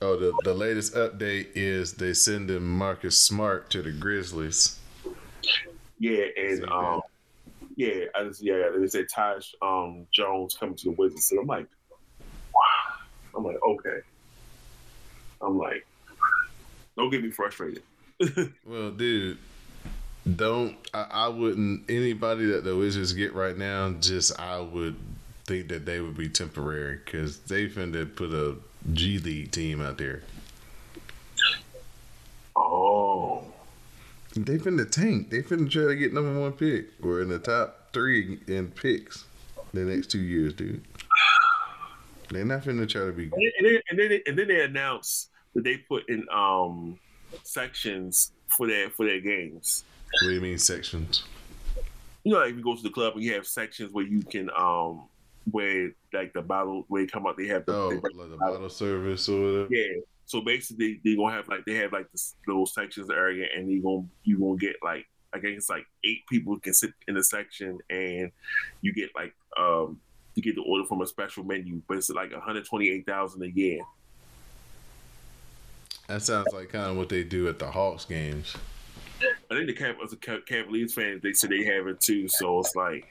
Oh, 0.05 0.17
the, 0.17 0.35
the 0.45 0.53
latest 0.53 0.93
update 0.97 1.47
is 1.55 1.95
they 1.95 2.13
sending 2.13 2.63
Marcus 2.63 3.17
Smart 3.17 3.71
to 3.71 3.81
the 3.81 3.91
Grizzlies. 3.91 4.79
Yeah, 5.99 6.27
and 6.37 6.69
um, 6.69 7.01
yeah, 7.77 8.05
I 8.15 8.25
just 8.25 8.43
yeah, 8.43 8.69
they 8.79 8.87
said 8.87 9.07
Tyus 9.07 9.55
um, 9.63 10.07
Jones 10.13 10.59
coming 10.61 10.75
to 10.75 10.85
the 10.85 10.91
Wizards, 10.91 11.31
and 11.31 11.41
I'm 11.41 11.47
like, 11.47 11.67
wow. 12.21 12.97
I'm 13.35 13.45
like, 13.45 13.57
okay. 13.67 14.01
I'm 15.41 15.57
like, 15.57 15.87
don't 16.99 17.09
get 17.09 17.23
me 17.23 17.31
frustrated. 17.31 17.83
well, 18.67 18.91
dude, 18.91 19.39
don't 20.37 20.77
I, 20.93 21.07
I 21.11 21.29
wouldn't 21.29 21.89
anybody 21.89 22.45
that 22.45 22.63
the 22.63 22.77
Wizards 22.77 23.15
get 23.15 23.33
right 23.33 23.57
now. 23.57 23.91
Just 24.01 24.39
I 24.39 24.61
would 24.61 24.97
think 25.47 25.69
that 25.69 25.87
they 25.87 26.03
would 26.03 26.19
be 26.19 26.29
temporary 26.29 27.01
because 27.03 27.39
they 27.39 27.69
finna 27.69 28.15
put 28.15 28.35
a 28.35 28.57
G 28.93 29.19
League 29.19 29.51
team 29.51 29.81
out 29.81 29.99
there. 29.99 30.23
Oh. 32.57 33.45
They 34.37 34.59
finna 34.59 34.91
tank. 34.91 35.31
They 35.31 35.43
finna 35.43 35.71
try 35.71 35.85
to 35.85 35.97
get 35.97 36.13
number 36.13 36.39
one 36.39 36.53
pick 36.53 36.87
or 37.03 37.23
in 37.23 37.29
the 37.29 37.39
top 37.39 37.93
three 37.93 38.41
in 38.47 38.71
picks 38.71 39.25
the 39.73 39.81
next 39.81 40.11
two 40.11 40.19
years, 40.19 40.55
dude. 40.55 40.85
They're 42.31 42.45
not 42.45 42.63
finna 42.63 42.89
try 42.89 43.07
to 43.07 43.13
be. 43.13 43.25
And 43.25 43.33
then, 43.63 43.81
and 43.91 43.99
then, 43.99 44.21
and 44.27 44.39
then 44.39 44.49
they 44.49 44.65
announced 44.65 45.31
that 45.55 45.65
they 45.65 45.77
put 45.77 46.09
in 46.09 46.27
um 46.33 46.99
sections 47.43 48.33
for 48.49 48.67
their 48.67 48.91
for 48.91 49.07
their 49.07 49.21
games. 49.21 49.85
What 50.23 50.29
do 50.29 50.35
you 50.35 50.41
mean 50.41 50.59
sections? 50.59 51.25
You 52.25 52.33
know, 52.33 52.39
like 52.41 52.51
if 52.51 52.57
you 52.57 52.63
go 52.63 52.75
to 52.75 52.83
the 52.83 52.91
club 52.91 53.15
and 53.15 53.23
you 53.23 53.35
have 53.35 53.47
sections 53.47 53.93
where 53.93 54.05
you 54.05 54.23
can 54.23 54.51
um 54.57 55.05
where 55.51 55.91
like 56.13 56.33
the 56.33 56.43
bottle 56.43 56.85
where 56.89 57.03
they 57.03 57.07
come 57.07 57.27
out, 57.27 57.37
they 57.37 57.47
have 57.49 57.67
the, 57.67 57.75
oh, 57.75 57.91
they 57.91 57.97
like 57.97 58.31
the 58.31 58.37
bottle 58.37 58.69
service 58.71 59.29
or 59.29 59.41
whatever. 59.41 59.69
Yeah. 59.71 60.01
So 60.27 60.41
basically, 60.41 61.01
they 61.05 61.17
gonna 61.17 61.35
have 61.35 61.49
like 61.49 61.65
they 61.67 61.75
have 61.75 61.93
like 61.93 62.11
this 62.11 62.35
little 62.47 62.67
sections 62.67 63.11
area, 63.11 63.47
and 63.55 63.71
you 63.71 63.83
gonna 63.83 64.07
you 64.23 64.39
gonna 64.39 64.57
get 64.57 64.77
like 64.83 65.07
I 65.33 65.39
guess 65.39 65.53
it's 65.53 65.71
like 65.71 65.87
eight 66.05 66.27
people 66.29 66.59
can 66.59 66.73
sit 66.73 66.93
in 67.09 67.15
the 67.15 67.25
section, 67.25 67.79
and 67.91 68.31
you 68.81 68.95
get 68.95 69.11
like 69.15 69.35
um 69.59 70.01
you 70.35 70.43
get 70.43 70.55
the 70.55 70.63
order 70.63 70.85
from 70.87 71.03
a 71.03 71.07
special 71.07 71.45
menu, 71.45 71.83
but 71.87 71.99
it's 71.99 72.11
like 72.11 72.33
one 72.33 72.41
hundred 72.41 72.65
twenty 72.65 72.91
eight 72.91 73.07
thousand 73.07 73.43
a 73.43 73.51
year. 73.51 73.81
That 76.09 76.23
sounds 76.23 76.49
like 76.53 76.71
kind 76.71 76.91
of 76.91 76.97
what 76.97 77.09
they 77.09 77.25
do 77.25 77.49
at 77.49 77.59
the 77.59 77.71
Hawks 77.71 78.05
games. 78.05 78.55
I 79.51 79.55
think 79.55 79.67
the 79.67 79.75
Cav- 79.75 80.03
as 80.05 80.13
a 80.13 80.17
Cavaliers 80.17 80.95
fans, 80.95 81.23
they 81.23 81.33
said 81.33 81.51
they 81.51 81.65
have 81.65 81.87
it 81.87 82.01
too. 82.01 82.29
So 82.29 82.61
it's 82.61 82.75
like 82.75 83.07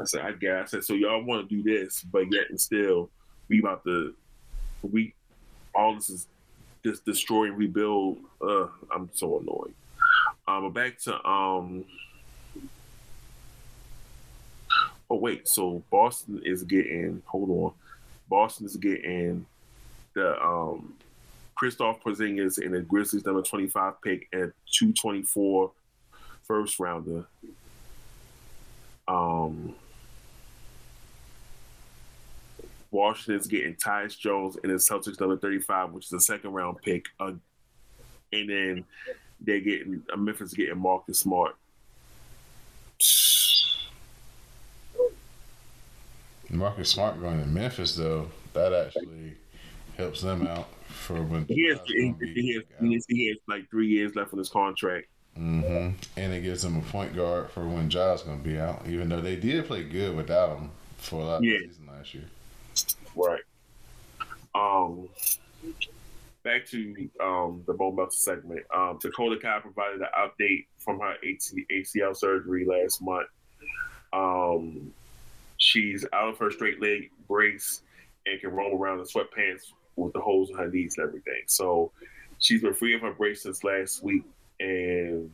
I 0.00 0.04
said, 0.04 0.20
I 0.22 0.32
guess. 0.32 0.68
I 0.68 0.70
said, 0.70 0.84
so 0.84 0.94
y'all 0.94 1.22
want 1.22 1.48
to 1.48 1.54
do 1.54 1.62
this, 1.62 2.02
but 2.02 2.32
yet 2.32 2.50
and 2.50 2.60
still, 2.60 3.10
we 3.48 3.60
about 3.60 3.84
to, 3.84 4.14
we, 4.82 5.14
all 5.74 5.94
this 5.94 6.10
is 6.10 6.26
just 6.84 7.04
destroy 7.04 7.46
and 7.46 7.58
rebuild. 7.58 8.18
Uh, 8.40 8.66
I'm 8.94 9.10
so 9.12 9.38
annoyed. 9.38 9.74
Um, 10.48 10.64
but 10.64 10.70
back 10.70 10.98
to 11.00 11.28
um. 11.28 11.84
Oh 15.12 15.16
wait, 15.16 15.48
so 15.48 15.82
Boston 15.90 16.40
is 16.44 16.62
getting. 16.62 17.22
Hold 17.26 17.50
on, 17.50 17.72
Boston 18.28 18.66
is 18.66 18.76
getting 18.76 19.44
the 20.14 20.40
um 20.42 20.94
Kristaps 21.60 22.00
Porzingis 22.00 22.64
and 22.64 22.74
the 22.74 22.80
Grizzlies 22.80 23.24
number 23.24 23.42
25 23.42 24.00
pick 24.02 24.28
and 24.32 24.52
224 24.72 25.70
first 26.44 26.80
rounder. 26.80 27.26
Um, 29.06 29.74
Washington's 32.90 33.46
getting 33.46 33.74
Tyus 33.74 34.18
Jones 34.18 34.56
and 34.62 34.72
the 34.72 34.76
Celtics 34.76 35.20
number 35.20 35.36
35, 35.36 35.92
which 35.92 36.06
is 36.06 36.12
a 36.12 36.20
second 36.20 36.52
round 36.52 36.78
pick. 36.82 37.06
Uh, 37.18 37.32
and 38.32 38.48
then 38.48 38.84
they're 39.40 39.60
getting 39.60 40.02
uh, 40.12 40.16
Memphis 40.16 40.54
getting 40.54 40.78
Marcus 40.78 41.20
Smart. 41.20 41.56
Marcus 46.50 46.90
Smart 46.90 47.20
going 47.20 47.40
to 47.40 47.46
Memphis 47.46 47.94
though, 47.94 48.28
that 48.54 48.72
actually 48.72 49.36
helps 49.96 50.20
them 50.22 50.46
out 50.46 50.68
for 50.86 51.22
when 51.22 51.46
he 51.46 51.68
has, 51.68 51.78
he, 51.86 52.14
he, 52.20 52.54
has, 52.54 52.64
he, 52.80 52.94
has, 52.94 53.06
he 53.08 53.28
has 53.28 53.36
like 53.46 53.70
three 53.70 53.88
years 53.88 54.16
left 54.16 54.32
on 54.32 54.38
his 54.38 54.48
contract. 54.48 55.06
Mm-hmm. 55.38 55.94
And 56.16 56.32
it 56.32 56.42
gives 56.42 56.62
them 56.62 56.76
a 56.76 56.80
point 56.80 57.14
guard 57.14 57.50
for 57.50 57.66
when 57.66 57.88
Ja's 57.88 58.22
going 58.22 58.42
to 58.42 58.44
be 58.44 58.58
out, 58.58 58.82
even 58.86 59.08
though 59.08 59.20
they 59.20 59.36
did 59.36 59.66
play 59.66 59.84
good 59.84 60.16
without 60.16 60.58
him 60.58 60.70
for 60.96 61.20
a 61.20 61.24
lot 61.24 61.42
yeah. 61.44 61.54
of 61.54 61.60
the 61.62 61.68
season 61.68 61.86
last 61.86 62.14
year. 62.14 62.24
Right. 63.16 63.40
Um, 64.54 65.08
back 66.42 66.66
to 66.66 67.08
um, 67.22 67.62
the 67.66 67.74
bone 67.74 67.96
Meltzer 67.96 68.16
segment. 68.16 68.62
Um, 68.74 68.98
Dakota 69.00 69.38
Kai 69.40 69.60
provided 69.60 70.00
an 70.00 70.08
update 70.18 70.66
from 70.78 71.00
her 71.00 71.16
ACL 71.24 72.16
surgery 72.16 72.64
last 72.64 73.02
month. 73.02 73.28
Um, 74.12 74.92
she's 75.58 76.04
out 76.12 76.30
of 76.30 76.38
her 76.38 76.50
straight 76.50 76.80
leg 76.80 77.10
brace 77.28 77.82
and 78.26 78.40
can 78.40 78.50
roam 78.50 78.80
around 78.80 78.98
in 78.98 79.04
sweatpants 79.04 79.72
with 79.96 80.12
the 80.12 80.20
holes 80.20 80.50
in 80.50 80.56
her 80.56 80.68
knees 80.68 80.96
and 80.98 81.06
everything. 81.06 81.42
So 81.46 81.92
she's 82.38 82.62
been 82.62 82.74
free 82.74 82.94
of 82.94 83.02
her 83.02 83.12
brace 83.12 83.42
since 83.42 83.62
last 83.62 84.02
week, 84.02 84.24
and 84.58 85.30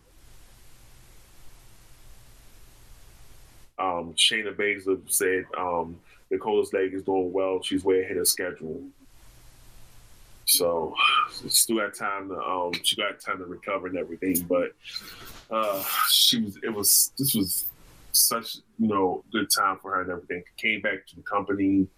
um, 3.79 4.15
Shayna 4.15 4.55
Baszler 4.55 5.01
said 5.11 5.45
um, 5.57 5.99
Nicola's 6.31 6.73
leg 6.73 6.95
is 6.95 7.03
doing 7.03 7.33
well. 7.33 7.63
She's 7.63 7.85
way 7.85 8.03
ahead 8.03 8.17
of 8.17 8.29
schedule. 8.29 8.83
So 10.47 10.95
still 11.49 11.79
got 11.79 11.95
time 11.95 12.29
to 12.29 12.41
um 12.41 12.73
she 12.85 12.97
got 12.97 13.21
time 13.21 13.39
to 13.39 13.45
recover 13.45 13.89
and 13.89 13.99
everything, 13.99 14.47
but 14.49 14.73
uh 15.51 15.83
she 16.09 16.41
was 16.41 16.59
it 16.63 16.73
was 16.73 17.13
this 17.19 17.35
was 17.35 17.67
such 18.13 18.57
you 18.79 18.89
know 18.89 19.25
good 19.33 19.49
time 19.51 19.79
for 19.83 19.95
her 19.95 20.03
and 20.03 20.11
everything. 20.11 20.45
Came 20.57 20.81
back 20.81 21.07
to 21.09 21.17
the 21.17 21.23
company, 21.23 21.89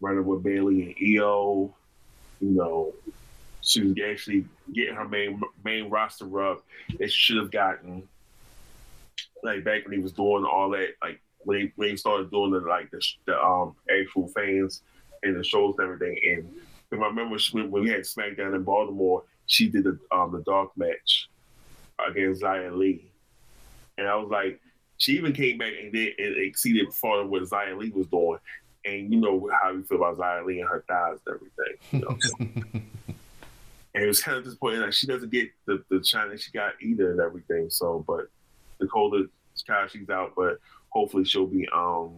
running 0.00 0.24
with 0.24 0.42
Bayley 0.42 0.82
and 0.82 0.96
Iyo. 0.96 1.72
You 2.40 2.50
know, 2.50 2.94
she 3.60 3.82
was 3.82 3.94
actually 4.10 4.46
getting 4.72 4.94
her 4.94 5.06
main 5.06 5.40
main 5.62 5.90
roster 5.90 6.42
up 6.42 6.64
she 6.98 7.08
should 7.08 7.36
have 7.36 7.50
gotten. 7.50 8.08
Like 9.42 9.64
back 9.64 9.84
when 9.84 9.92
he 9.92 10.02
was 10.02 10.12
doing 10.12 10.44
all 10.44 10.70
that, 10.70 10.94
like 11.02 11.20
when 11.44 11.60
he 11.60 11.72
when 11.76 11.90
he 11.90 11.96
started 11.96 12.30
doing 12.30 12.52
the 12.52 12.60
like 12.60 12.90
the, 12.90 13.02
the 13.26 13.40
um 13.40 13.74
actual 13.90 14.28
fans 14.28 14.82
and 15.22 15.36
the 15.36 15.44
shows 15.44 15.74
and 15.78 15.92
everything. 15.92 16.18
And 16.30 16.60
if 16.90 17.00
I 17.00 17.06
remember 17.06 17.36
when, 17.52 17.70
we 17.70 17.90
had 17.90 18.00
SmackDown 18.00 18.54
in 18.54 18.62
Baltimore, 18.62 19.24
she 19.46 19.68
did 19.68 19.84
the 19.84 19.98
um 20.12 20.32
the 20.32 20.42
dark 20.42 20.70
match 20.76 21.28
against 22.08 22.42
Xia 22.42 22.76
Li, 22.76 23.10
and 23.98 24.08
I 24.08 24.16
was 24.16 24.30
like, 24.30 24.60
she 24.98 25.12
even 25.12 25.32
came 25.32 25.58
back 25.58 25.72
and 25.80 25.92
did 25.92 26.18
and 26.18 26.36
exceeded 26.36 26.92
far 26.92 27.24
what 27.26 27.42
Xia 27.42 27.76
Li 27.76 27.90
was 27.90 28.06
doing. 28.08 28.38
And 28.84 29.12
you 29.12 29.20
know 29.20 29.50
how 29.60 29.74
we 29.74 29.82
feel 29.82 29.98
about 29.98 30.18
Xia 30.18 30.44
Li 30.44 30.60
and 30.60 30.68
her 30.68 30.84
thighs 30.88 31.18
and 31.26 31.34
everything. 31.34 31.76
You 31.92 32.00
know? 32.00 32.80
and 33.94 34.04
it 34.04 34.06
was 34.06 34.22
kind 34.22 34.38
of 34.38 34.44
disappointing. 34.44 34.80
Like 34.80 34.92
she 34.92 35.06
doesn't 35.06 35.30
get 35.30 35.50
the 35.66 35.82
the 35.90 36.02
shine 36.04 36.30
that 36.30 36.40
she 36.40 36.50
got 36.50 36.74
either 36.80 37.12
and 37.12 37.20
everything. 37.20 37.68
So, 37.70 38.04
but 38.06 38.28
Dakota 38.78 39.28
she's 39.88 40.10
out, 40.10 40.32
but 40.36 40.58
hopefully 40.90 41.24
she'll 41.24 41.46
be 41.46 41.68
um 41.74 42.10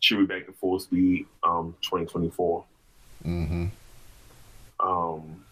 she'll 0.00 0.18
be 0.18 0.26
back 0.26 0.48
at 0.48 0.56
full 0.56 0.78
speed 0.78 1.26
um 1.42 1.74
2024. 1.82 2.64
Mm-hmm. 3.24 3.66
Um 4.80 5.44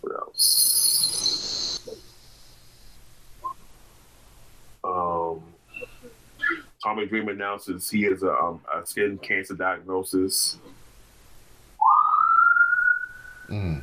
what 0.00 0.14
else? 0.14 1.80
Um 4.84 5.42
Tommy 6.82 7.06
Dreamer 7.06 7.32
announces 7.32 7.90
he 7.90 8.02
has 8.02 8.22
a, 8.22 8.32
um, 8.32 8.60
a 8.72 8.86
skin 8.86 9.18
cancer 9.18 9.54
diagnosis. 9.54 10.58
Mm. 13.48 13.82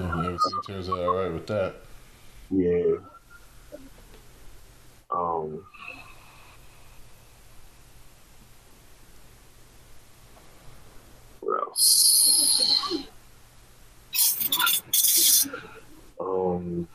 Everything 0.00 0.38
turns 0.66 0.88
out 0.88 0.98
all 1.00 1.16
right 1.16 1.32
with 1.32 1.46
that. 1.48 1.74
Yeah. 2.50 2.96
Um. 5.10 5.64
What 11.40 11.60
else? 11.60 12.98
Um. 16.20 16.88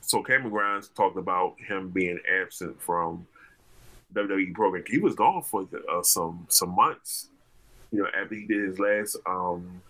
So 0.00 0.22
Cameron 0.22 0.50
Grimes 0.50 0.88
talked 0.88 1.18
about 1.18 1.56
him 1.58 1.90
being 1.90 2.18
absent 2.40 2.80
from 2.80 3.26
WWE 4.14 4.54
program. 4.54 4.84
He 4.86 4.98
was 4.98 5.14
gone 5.14 5.42
for 5.42 5.68
uh, 5.92 6.02
some 6.02 6.46
some 6.48 6.70
months 6.74 7.28
you 7.96 8.02
know, 8.02 8.08
after 8.14 8.34
he 8.34 8.44
did 8.44 8.62
his 8.68 8.78
last 8.78 9.16
um 9.24 9.80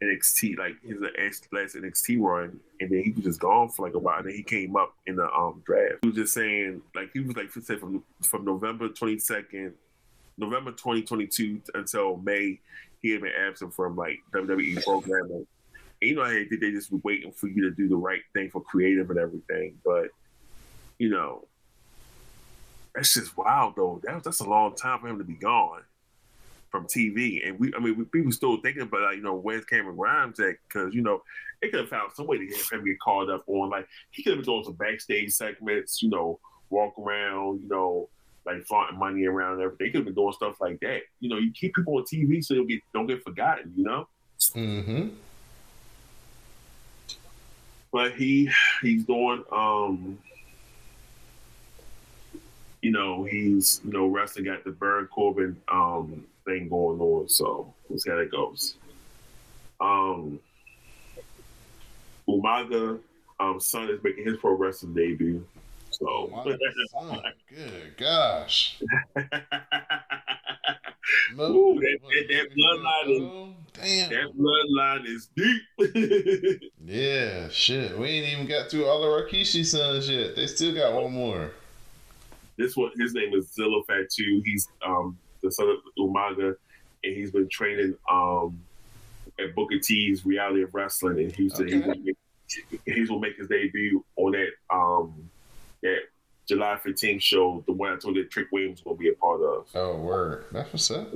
NXT, 0.00 0.56
like 0.56 0.74
his 0.84 1.00
last 1.50 1.74
NXT 1.74 2.20
run, 2.20 2.60
and 2.78 2.90
then 2.90 3.02
he 3.02 3.10
was 3.10 3.24
just 3.24 3.40
gone 3.40 3.68
for 3.68 3.84
like 3.84 3.94
a 3.94 3.98
while. 3.98 4.18
And 4.18 4.28
then 4.28 4.34
he 4.34 4.44
came 4.44 4.76
up 4.76 4.94
in 5.08 5.16
the 5.16 5.28
um 5.32 5.60
draft. 5.66 5.98
He 6.02 6.08
was 6.08 6.16
just 6.16 6.34
saying, 6.34 6.82
like 6.94 7.10
he 7.12 7.18
was 7.18 7.36
like 7.36 7.50
from 7.50 8.04
from 8.22 8.44
November 8.44 8.88
twenty 8.90 9.18
second, 9.18 9.74
November 10.38 10.70
twenty 10.70 11.02
twenty 11.02 11.26
two 11.26 11.60
until 11.74 12.16
May, 12.18 12.60
he 13.02 13.10
had 13.10 13.22
been 13.22 13.32
absent 13.36 13.74
from 13.74 13.96
like 13.96 14.20
WWE 14.32 14.84
programming. 14.84 15.48
And 16.00 16.10
you 16.10 16.14
know, 16.14 16.28
they 16.28 16.44
they 16.44 16.70
just 16.70 16.92
were 16.92 17.00
waiting 17.02 17.32
for 17.32 17.48
you 17.48 17.62
to 17.62 17.72
do 17.72 17.88
the 17.88 17.96
right 17.96 18.22
thing 18.34 18.50
for 18.50 18.60
creative 18.60 19.10
and 19.10 19.18
everything. 19.18 19.78
But 19.84 20.10
you 20.96 21.08
know, 21.08 21.48
that's 22.94 23.14
just 23.14 23.36
wild 23.36 23.74
though. 23.74 24.00
That 24.04 24.22
that's 24.22 24.38
a 24.38 24.48
long 24.48 24.76
time 24.76 25.00
for 25.00 25.08
him 25.08 25.18
to 25.18 25.24
be 25.24 25.34
gone 25.34 25.82
from 26.74 26.88
TV. 26.88 27.46
And 27.46 27.56
we, 27.60 27.72
I 27.76 27.78
mean, 27.78 27.96
we, 27.96 28.04
people 28.06 28.32
still 28.32 28.56
thinking 28.56 28.82
about, 28.82 29.02
like, 29.02 29.16
you 29.16 29.22
know, 29.22 29.36
where's 29.36 29.64
Cameron 29.64 29.94
Grimes 29.94 30.40
at? 30.40 30.56
Because, 30.66 30.92
you 30.92 31.02
know, 31.02 31.22
they 31.62 31.68
could 31.68 31.78
have 31.78 31.88
found 31.88 32.10
some 32.14 32.26
way 32.26 32.36
to 32.36 32.46
get 32.46 32.72
him 32.72 32.84
get 32.84 32.98
called 32.98 33.30
up 33.30 33.44
on. 33.46 33.70
Like, 33.70 33.86
he 34.10 34.24
could 34.24 34.32
have 34.32 34.44
been 34.44 34.52
doing 34.52 34.64
some 34.64 34.72
backstage 34.72 35.30
segments, 35.30 36.02
you 36.02 36.10
know, 36.10 36.40
walk 36.70 36.98
around, 36.98 37.60
you 37.62 37.68
know, 37.68 38.08
like 38.44 38.66
flaunting 38.66 38.98
money 38.98 39.24
around 39.24 39.52
and 39.52 39.62
everything. 39.62 39.86
He 39.86 39.92
could 39.92 39.98
have 39.98 40.06
been 40.06 40.14
doing 40.14 40.32
stuff 40.32 40.60
like 40.60 40.80
that. 40.80 41.02
You 41.20 41.28
know, 41.28 41.38
you 41.38 41.52
keep 41.52 41.76
people 41.76 41.96
on 41.96 42.02
TV 42.02 42.44
so 42.44 42.54
they 42.54 42.64
get, 42.64 42.80
don't 42.92 43.06
get 43.06 43.22
forgotten, 43.22 43.72
you 43.76 43.84
know? 43.84 44.08
Mm-hmm. 44.40 45.10
But 47.92 48.14
he, 48.14 48.50
he's 48.82 49.04
doing, 49.04 49.44
um, 49.52 50.18
you 52.82 52.90
know, 52.90 53.22
he's, 53.22 53.80
you 53.84 53.92
know, 53.92 54.08
wrestling 54.08 54.48
at 54.48 54.64
the 54.64 54.72
Baron 54.72 55.06
Corbin, 55.06 55.56
um, 55.68 56.24
thing 56.44 56.68
going 56.68 57.00
on. 57.00 57.28
So 57.28 57.72
we'll 57.88 57.98
see 57.98 58.10
how 58.10 58.18
it 58.18 58.30
goes. 58.30 58.76
Um, 59.80 60.38
Umaga, 62.28 62.98
um, 63.40 63.60
son 63.60 63.88
is 63.90 64.02
making 64.02 64.26
his 64.26 64.36
pro 64.38 64.52
wrestling 64.52 64.94
debut. 64.94 65.44
So, 65.90 66.30
oh, 66.34 66.56
good 67.48 67.96
gosh. 67.96 68.82
Ooh, 71.38 71.80
that, 71.80 71.98
that, 72.02 72.26
that 72.28 72.46
bloodline 72.56 73.08
is 73.10 73.54
damn. 73.72 74.10
That 74.10 74.32
bloodline 74.36 75.06
is 75.06 75.28
deep. 75.36 75.62
yeah, 76.84 77.48
shit. 77.50 77.96
We 77.96 78.06
ain't 78.06 78.32
even 78.32 78.46
got 78.46 78.70
through 78.70 78.86
all 78.86 79.00
the 79.02 79.06
Rikishi 79.06 79.64
sons 79.64 80.08
yet. 80.08 80.34
They 80.34 80.46
still 80.46 80.74
got 80.74 80.94
one 80.94 81.12
more. 81.12 81.52
This 82.56 82.76
one, 82.76 82.90
his 82.98 83.14
name 83.14 83.34
is 83.34 83.52
Zilla 83.52 83.82
Fatu. 83.86 84.42
He's 84.44 84.68
um 84.84 85.16
the 85.44 85.52
son 85.52 85.68
of 85.68 85.76
Umaga, 85.98 86.56
and 87.04 87.16
he's 87.16 87.30
been 87.30 87.48
training 87.48 87.94
um, 88.10 88.60
at 89.38 89.54
Booker 89.54 89.78
T's 89.78 90.26
Reality 90.26 90.62
of 90.62 90.74
Wrestling 90.74 91.18
in 91.18 91.30
Houston. 91.30 91.90
Okay. 91.90 92.14
he's 92.86 93.08
gonna 93.08 93.20
make 93.20 93.36
his 93.36 93.48
debut 93.48 94.04
on 94.16 94.32
that 94.32 94.50
um 94.74 95.30
that 95.82 96.00
July 96.46 96.78
15th 96.84 97.22
show, 97.22 97.64
the 97.66 97.72
one 97.72 97.92
I 97.92 97.96
told 97.96 98.16
you 98.16 98.22
that 98.22 98.30
Trick 98.30 98.48
Williams 98.52 98.84
will 98.84 98.94
be 98.94 99.08
a 99.08 99.14
part 99.14 99.40
of. 99.40 99.66
Oh, 99.74 99.96
word. 99.96 100.44
That's 100.52 100.70
what's 100.72 100.90
up. 100.90 101.08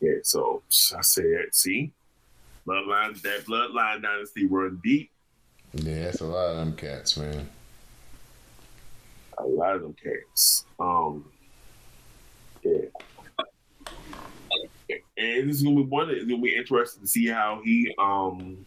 Yeah, 0.00 0.12
so 0.22 0.62
I 0.96 1.00
said, 1.00 1.46
see, 1.52 1.90
bloodline 2.66 3.20
that 3.22 3.44
bloodline 3.46 4.02
dynasty 4.02 4.46
run 4.46 4.80
deep. 4.84 5.10
Yeah, 5.72 6.04
that's 6.04 6.20
a 6.20 6.26
lot 6.26 6.50
of 6.50 6.56
them 6.58 6.76
cats, 6.76 7.16
man. 7.16 7.48
A 9.38 9.44
lot 9.44 9.74
of 9.74 9.82
them 9.82 9.94
cats. 10.02 10.64
Um, 10.78 11.24
yeah. 14.88 14.96
And 15.18 15.48
this 15.48 15.56
is 15.56 15.62
gonna 15.62 15.76
be 15.76 15.82
one. 15.82 16.10
It's 16.10 16.24
gonna 16.24 16.42
be 16.42 16.54
interesting 16.54 17.02
to 17.02 17.08
see 17.08 17.26
how 17.26 17.60
he 17.64 17.94
um 17.98 18.64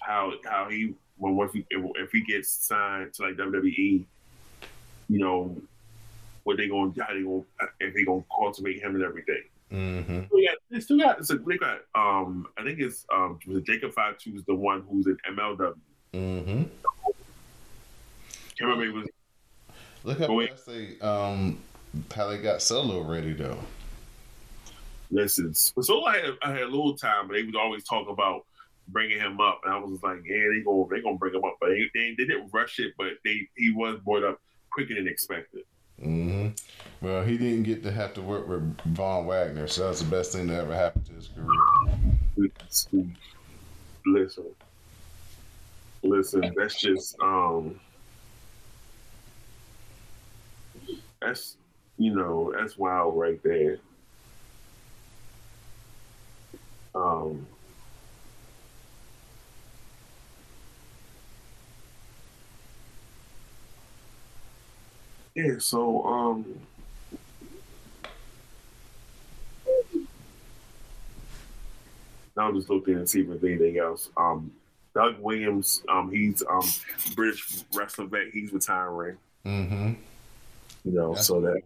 how 0.00 0.32
how 0.44 0.68
he 0.68 0.94
well 1.18 1.46
if 1.46 1.52
he 1.52 1.66
if 1.70 2.10
he 2.12 2.22
gets 2.22 2.50
signed 2.50 3.12
to 3.14 3.22
like 3.22 3.36
WWE, 3.36 4.04
you 5.08 5.18
know, 5.18 5.56
what 6.44 6.56
they 6.56 6.68
gonna 6.68 6.92
how 7.00 7.12
they 7.14 7.22
gonna 7.22 7.42
if 7.78 7.94
they 7.94 8.04
gonna 8.04 8.24
cultivate 8.34 8.82
him 8.82 8.94
and 8.94 9.04
everything. 9.04 9.42
Mm-hmm. 9.70 10.22
So 10.30 10.38
yeah, 10.38 10.50
they 10.70 10.80
still 10.80 10.98
got 10.98 11.20
it's 11.20 11.30
a 11.30 11.38
they 11.38 11.56
got 11.56 11.80
um 11.94 12.48
I 12.58 12.64
think 12.64 12.80
it's 12.80 13.06
um 13.12 13.38
Jacob 13.62 13.92
Fatu 13.92 14.34
is 14.34 14.42
the 14.44 14.54
one 14.54 14.82
who's 14.90 15.06
in 15.06 15.16
MLW. 15.30 15.74
Mm-hmm. 16.12 16.62
Can't 18.58 18.70
remember 18.76 18.92
was 18.92 19.08
Look 20.02 20.18
how 20.18 20.46
fast 20.46 20.66
they 20.66 20.98
um 21.00 21.60
how 22.14 22.28
they 22.28 22.38
got 22.38 22.62
solo 22.62 23.02
ready 23.02 23.32
though. 23.32 23.58
listen. 25.10 25.54
So 25.54 26.04
I 26.04 26.18
had 26.18 26.30
I 26.42 26.50
had 26.52 26.62
a 26.62 26.66
little 26.66 26.96
time, 26.96 27.28
but 27.28 27.34
they 27.34 27.42
would 27.42 27.56
always 27.56 27.84
talk 27.84 28.08
about 28.08 28.44
bringing 28.88 29.18
him 29.18 29.40
up, 29.40 29.60
and 29.64 29.72
I 29.72 29.78
was 29.78 30.02
like, 30.02 30.22
yeah, 30.26 30.48
they 30.52 30.62
gonna 30.62 30.84
they 30.90 31.00
gonna 31.00 31.16
bring 31.16 31.34
him 31.34 31.44
up, 31.44 31.56
but 31.60 31.70
they, 31.70 31.90
they, 31.94 32.14
they 32.16 32.24
didn't 32.24 32.50
rush 32.52 32.78
it, 32.78 32.94
but 32.96 33.08
they 33.24 33.48
he 33.56 33.72
was 33.72 33.98
brought 34.00 34.24
up 34.24 34.40
quicker 34.70 34.94
than 34.94 35.08
expected. 35.08 35.64
Mm-hmm. 36.00 36.48
Well, 37.04 37.22
he 37.24 37.36
didn't 37.36 37.64
get 37.64 37.82
to 37.82 37.92
have 37.92 38.14
to 38.14 38.22
work 38.22 38.48
with 38.48 38.80
Von 38.86 39.26
Wagner, 39.26 39.66
so 39.66 39.86
that's 39.86 40.00
the 40.00 40.10
best 40.10 40.32
thing 40.32 40.46
that 40.46 40.60
ever 40.60 40.74
happened 40.74 41.06
to 41.06 41.12
his 41.12 41.28
career. 41.28 42.50
Listen, 44.06 44.44
listen, 46.02 46.54
that's 46.56 46.80
just 46.80 47.20
um, 47.20 47.78
that's 51.20 51.56
you 52.00 52.14
know 52.14 52.50
that's 52.56 52.78
wild 52.78 53.16
right 53.16 53.40
there. 53.42 53.76
Um. 56.94 57.46
Yeah, 65.34 65.58
so 65.58 66.02
um 66.04 66.44
I'm 72.36 72.56
just 72.56 72.70
looking 72.70 72.94
and 72.94 73.08
see 73.08 73.20
if 73.20 73.28
there's 73.28 73.44
anything 73.44 73.76
else. 73.76 74.08
Um 74.16 74.50
Doug 74.94 75.20
Williams, 75.20 75.82
um 75.90 76.10
he's 76.10 76.42
um 76.48 76.66
British 77.14 77.62
wrestler 77.74 78.06
vet, 78.06 78.28
he's 78.32 78.54
retiring. 78.54 79.18
Mm-hmm. 79.44 79.92
You 80.86 80.92
know, 80.92 81.12
That's 81.12 81.26
so 81.26 81.42
that 81.42 81.60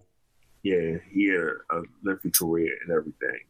yeah, 0.65 0.97
he 1.13 1.29
had 1.29 1.45
a 1.71 1.83
lengthy 2.03 2.31
career 2.31 2.77
and 2.83 2.91
everything. 2.91 3.41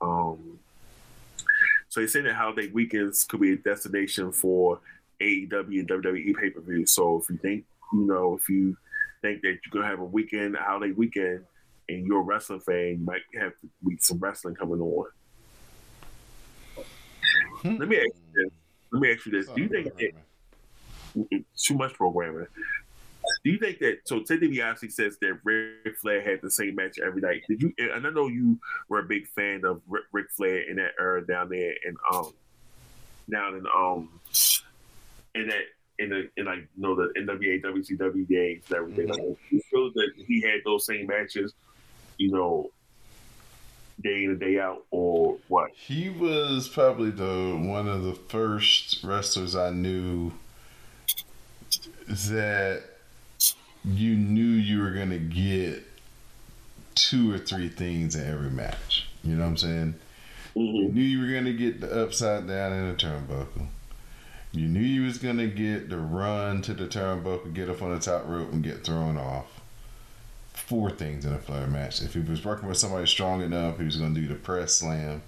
Um 0.00 0.58
so 1.88 2.00
they 2.00 2.06
say 2.06 2.20
that 2.22 2.34
holiday 2.34 2.68
weekends 2.68 3.24
could 3.24 3.40
be 3.40 3.52
a 3.52 3.56
destination 3.56 4.32
for 4.32 4.80
AEW 5.20 5.80
and 5.80 5.88
WWE 5.88 6.36
pay 6.36 6.50
per 6.50 6.60
view. 6.60 6.86
So 6.86 7.20
if 7.20 7.28
you 7.30 7.36
think, 7.38 7.64
you 7.92 8.06
know, 8.06 8.36
if 8.36 8.48
you 8.48 8.76
think 9.22 9.42
that 9.42 9.58
you're 9.64 9.72
gonna 9.72 9.86
have 9.86 10.00
a 10.00 10.04
weekend, 10.04 10.56
a 10.56 10.60
holiday 10.60 10.92
weekend, 10.92 11.44
and 11.88 12.06
you're 12.06 12.20
a 12.20 12.22
wrestling 12.22 12.60
fan, 12.60 12.98
you 12.98 13.04
might 13.04 13.22
have 13.34 13.52
to 13.60 13.68
be 13.86 13.96
some 13.98 14.18
wrestling 14.18 14.54
coming 14.54 14.80
on. 14.80 15.06
Let 17.64 17.88
me 17.88 17.96
ask 17.96 18.06
you 18.06 18.44
this. 18.44 18.52
Let 18.92 19.02
me 19.02 19.12
ask 19.12 19.26
you 19.26 19.32
this. 19.32 19.46
Do 19.48 19.62
you 19.62 19.68
think 19.68 19.96
that 19.96 21.44
too 21.56 21.74
much 21.74 21.94
programming? 21.94 22.46
Do 23.44 23.50
you 23.50 23.58
think 23.58 23.78
that 23.78 23.98
so 24.04 24.20
Ted 24.20 24.40
DiBiase 24.40 24.92
says 24.92 25.18
that 25.20 25.38
Ric 25.44 25.96
Flair 26.00 26.22
had 26.22 26.40
the 26.42 26.50
same 26.50 26.74
match 26.74 26.98
every 27.04 27.20
night? 27.20 27.42
Did 27.48 27.62
you? 27.62 27.72
And 27.78 28.06
I 28.06 28.10
know 28.10 28.28
you 28.28 28.58
were 28.88 29.00
a 29.00 29.04
big 29.04 29.28
fan 29.28 29.64
of 29.64 29.82
Ric, 29.88 30.04
Ric 30.12 30.26
Flair 30.30 30.68
in 30.68 30.76
that 30.76 30.92
era 30.98 31.24
down 31.26 31.48
there 31.48 31.74
in 31.84 31.96
um 32.12 32.32
down 33.30 33.56
in 33.56 33.66
um 33.66 34.20
in 35.34 35.48
that 35.48 35.62
in 35.98 36.10
the 36.10 36.28
in 36.36 36.46
like 36.46 36.58
you 36.76 36.82
know 36.82 36.94
the 36.94 37.12
NWA 37.18 37.62
WCW 37.62 38.28
days 38.28 38.62
and 38.68 38.78
everything. 38.78 39.08
Like, 39.08 39.38
you 39.50 39.60
feel 39.70 39.90
that 39.94 40.10
he 40.16 40.40
had 40.42 40.60
those 40.64 40.86
same 40.86 41.06
matches, 41.06 41.54
you 42.18 42.30
know, 42.30 42.70
day 44.02 44.24
in 44.24 44.30
and 44.30 44.40
day 44.40 44.58
out, 44.58 44.84
or 44.90 45.38
what? 45.48 45.70
He 45.74 46.10
was 46.10 46.68
probably 46.68 47.10
the 47.10 47.56
one 47.58 47.88
of 47.88 48.02
the 48.02 48.14
first 48.14 49.02
wrestlers 49.02 49.56
I 49.56 49.70
knew 49.70 50.32
that 52.08 52.84
you 53.86 54.14
knew 54.16 54.42
you 54.42 54.82
were 54.82 54.90
gonna 54.90 55.18
get 55.18 55.84
two 56.94 57.32
or 57.32 57.38
three 57.38 57.68
things 57.68 58.16
in 58.16 58.26
every 58.28 58.50
match. 58.50 59.06
You 59.22 59.36
know 59.36 59.42
what 59.42 59.50
I'm 59.50 59.56
saying? 59.56 59.94
You 60.54 60.62
Mhm. 60.62 60.92
knew 60.94 61.02
you 61.02 61.20
were 61.20 61.32
gonna 61.32 61.52
get 61.52 61.80
the 61.80 62.02
upside 62.02 62.48
down 62.48 62.72
in 62.72 62.88
the 62.88 62.94
turnbuckle. 62.94 63.68
You 64.52 64.66
knew 64.68 64.80
you 64.80 65.02
was 65.02 65.18
gonna 65.18 65.46
get 65.46 65.90
the 65.90 65.98
run 65.98 66.62
to 66.62 66.74
the 66.74 66.86
turnbuckle, 66.86 67.52
get 67.52 67.68
up 67.68 67.82
on 67.82 67.90
the 67.92 68.00
top 68.00 68.26
rope, 68.26 68.52
and 68.52 68.64
get 68.64 68.84
thrown 68.84 69.16
off. 69.18 69.46
Four 70.54 70.90
things 70.90 71.24
in 71.24 71.32
a 71.34 71.38
Flair 71.38 71.66
match. 71.66 72.00
If 72.00 72.14
he 72.14 72.20
was 72.20 72.44
working 72.44 72.68
with 72.68 72.78
somebody 72.78 73.06
strong 73.06 73.42
enough, 73.42 73.78
he 73.78 73.84
was 73.84 73.96
gonna 73.96 74.14
do 74.14 74.26
the 74.26 74.34
press 74.34 74.74
slam, 74.74 75.22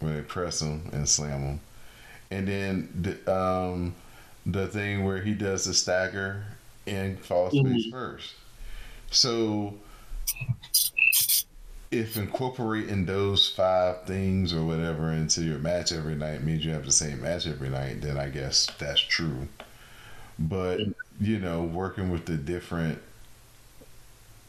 where 0.00 0.16
they 0.16 0.22
press 0.22 0.60
him 0.60 0.90
and 0.92 1.08
slam 1.08 1.40
him, 1.42 1.60
and 2.30 2.48
then 2.48 2.88
the 3.00 3.32
um, 3.32 3.94
the 4.44 4.66
thing 4.66 5.04
where 5.04 5.22
he 5.22 5.32
does 5.34 5.64
the 5.64 5.72
stagger 5.72 6.44
and 6.88 7.20
falls 7.20 7.58
face 7.60 7.86
first. 7.90 8.34
So 9.10 9.74
if 11.90 12.16
incorporating 12.16 13.06
those 13.06 13.48
five 13.48 14.04
things 14.04 14.52
or 14.52 14.64
whatever 14.64 15.10
into 15.12 15.42
your 15.42 15.58
match 15.58 15.92
every 15.92 16.14
night 16.14 16.42
means 16.42 16.64
you 16.64 16.72
have 16.72 16.84
the 16.84 16.92
same 16.92 17.22
match 17.22 17.46
every 17.46 17.70
night, 17.70 18.02
then 18.02 18.18
I 18.18 18.28
guess 18.28 18.66
that's 18.78 19.00
true. 19.00 19.48
But 20.38 20.82
you 21.20 21.38
know, 21.38 21.62
working 21.62 22.10
with 22.10 22.26
the 22.26 22.36
different 22.36 23.00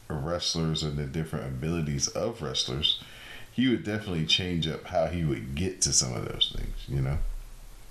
wrestlers 0.08 0.82
and 0.82 0.98
the 0.98 1.06
different 1.06 1.46
abilities 1.46 2.08
of 2.08 2.42
wrestlers, 2.42 3.02
he 3.52 3.68
would 3.68 3.84
definitely 3.84 4.26
change 4.26 4.66
up 4.68 4.86
how 4.86 5.06
he 5.06 5.24
would 5.24 5.54
get 5.54 5.80
to 5.82 5.92
some 5.92 6.14
of 6.14 6.24
those 6.26 6.54
things. 6.56 6.74
You 6.88 7.02
know. 7.02 7.18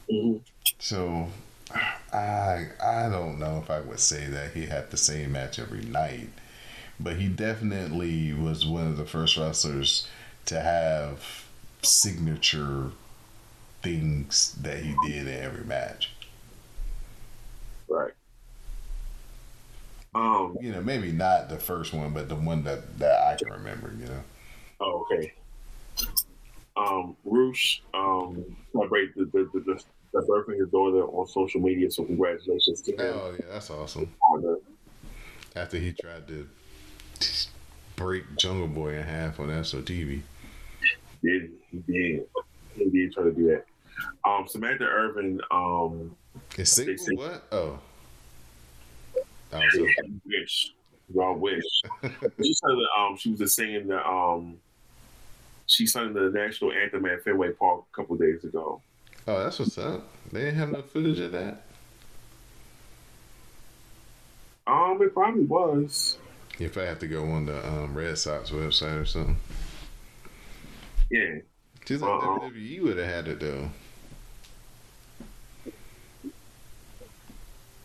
Mhm. 0.10 0.42
So 0.80 1.30
I 1.72 2.68
I 2.82 3.10
don't 3.10 3.40
know 3.40 3.60
if 3.64 3.70
I 3.70 3.82
would 3.82 4.00
say 4.00 4.26
that 4.28 4.54
he 4.54 4.66
had 4.66 4.90
the 4.90 4.98
same 4.98 5.32
match 5.34 5.60
every 5.60 5.84
night, 5.84 6.30
but 7.00 7.18
he 7.18 7.28
definitely 7.28 8.34
was 8.34 8.66
one 8.66 8.88
of 8.88 8.98
the 8.98 9.06
first 9.06 9.38
wrestlers 9.38 10.08
to 10.46 10.60
have 10.60 11.46
signature 11.82 12.92
things 13.82 14.56
that 14.62 14.80
he 14.80 14.96
did 15.06 15.28
in 15.28 15.44
every 15.44 15.66
match. 15.66 16.12
Right. 17.88 18.14
Um. 20.16 20.58
You 20.60 20.72
know, 20.72 20.82
maybe 20.82 21.12
not 21.12 21.50
the 21.50 21.58
first 21.58 21.94
one, 21.94 22.14
but 22.14 22.30
the 22.30 22.36
one 22.36 22.64
that, 22.64 22.98
that 23.00 23.22
I 23.22 23.36
can 23.36 23.52
remember, 23.52 23.94
you 24.00 24.06
know. 24.06 24.24
Oh, 24.82 25.06
okay. 25.12 25.34
Um, 26.76 27.16
Rush 27.26 27.84
um, 27.94 28.44
celebrated 28.72 29.14
the, 29.16 29.50
the, 29.54 29.60
the, 29.60 29.84
the, 30.14 30.22
the 30.22 30.26
birth 30.26 30.48
of 30.48 30.56
his 30.56 30.70
daughter 30.70 31.04
on 31.04 31.28
social 31.28 31.62
media, 31.62 31.90
so 31.90 32.04
congratulations 32.04 32.82
to 32.82 32.92
him. 32.92 33.00
Oh 33.00 33.36
yeah, 33.40 33.46
that's 33.52 33.70
awesome. 33.70 34.14
After 35.56 35.78
he 35.78 35.94
tried 35.94 36.28
to 36.28 36.48
break 37.96 38.24
Jungle 38.38 38.68
Boy 38.68 38.96
in 38.96 39.04
half 39.04 39.40
on 39.40 39.50
SOTV. 39.50 40.22
Did 41.22 41.52
he 41.72 41.80
did 41.92 42.26
he 42.76 42.90
did 42.90 43.14
try 43.14 43.24
to 43.24 43.32
do 43.32 43.48
that? 43.48 43.66
Um, 44.26 44.48
Samantha 44.48 44.86
Irvin, 44.86 45.42
um, 45.52 46.16
Is 46.58 46.72
single 46.72 46.96
what? 47.18 47.44
Oh. 47.52 47.80
Oh, 49.52 49.62
so 49.72 49.86
wish, 50.26 50.74
y'all 51.14 51.36
wish. 51.36 51.64
she 52.04 52.54
said 52.54 52.70
that 52.70 52.88
um, 52.98 53.18
she 53.18 53.32
was 53.32 53.40
just 53.40 53.56
singing 53.56 53.88
the 53.88 54.08
um, 54.08 54.58
she 55.66 55.86
sang 55.86 56.14
the 56.14 56.30
national 56.30 56.72
anthem 56.72 57.06
at 57.06 57.24
Fenway 57.24 57.52
Park 57.52 57.84
a 57.92 57.96
couple 57.96 58.16
days 58.16 58.44
ago. 58.44 58.82
Oh, 59.30 59.44
that's 59.44 59.60
what's 59.60 59.78
up. 59.78 60.08
They 60.32 60.40
didn't 60.40 60.56
have 60.56 60.72
no 60.72 60.82
footage 60.82 61.20
of 61.20 61.34
that. 61.34 61.62
Um, 64.66 65.00
it 65.04 65.14
probably 65.14 65.44
was. 65.44 66.18
If 66.58 66.80
I 66.80 66.86
have 66.86 66.98
to 66.98 67.08
go 67.08 67.24
on 67.30 67.46
the 67.46 67.64
um, 67.68 67.96
Red 67.96 68.18
Sox 68.18 68.50
website 68.50 69.00
or 69.00 69.06
something. 69.06 69.38
Yeah. 71.12 71.42
Just 71.86 72.02
like 72.02 72.10
uh-uh. 72.10 72.40
WWE 72.40 72.82
would 72.82 72.98
have 72.98 73.08
had 73.08 73.28
it 73.28 73.40
though. 73.40 73.70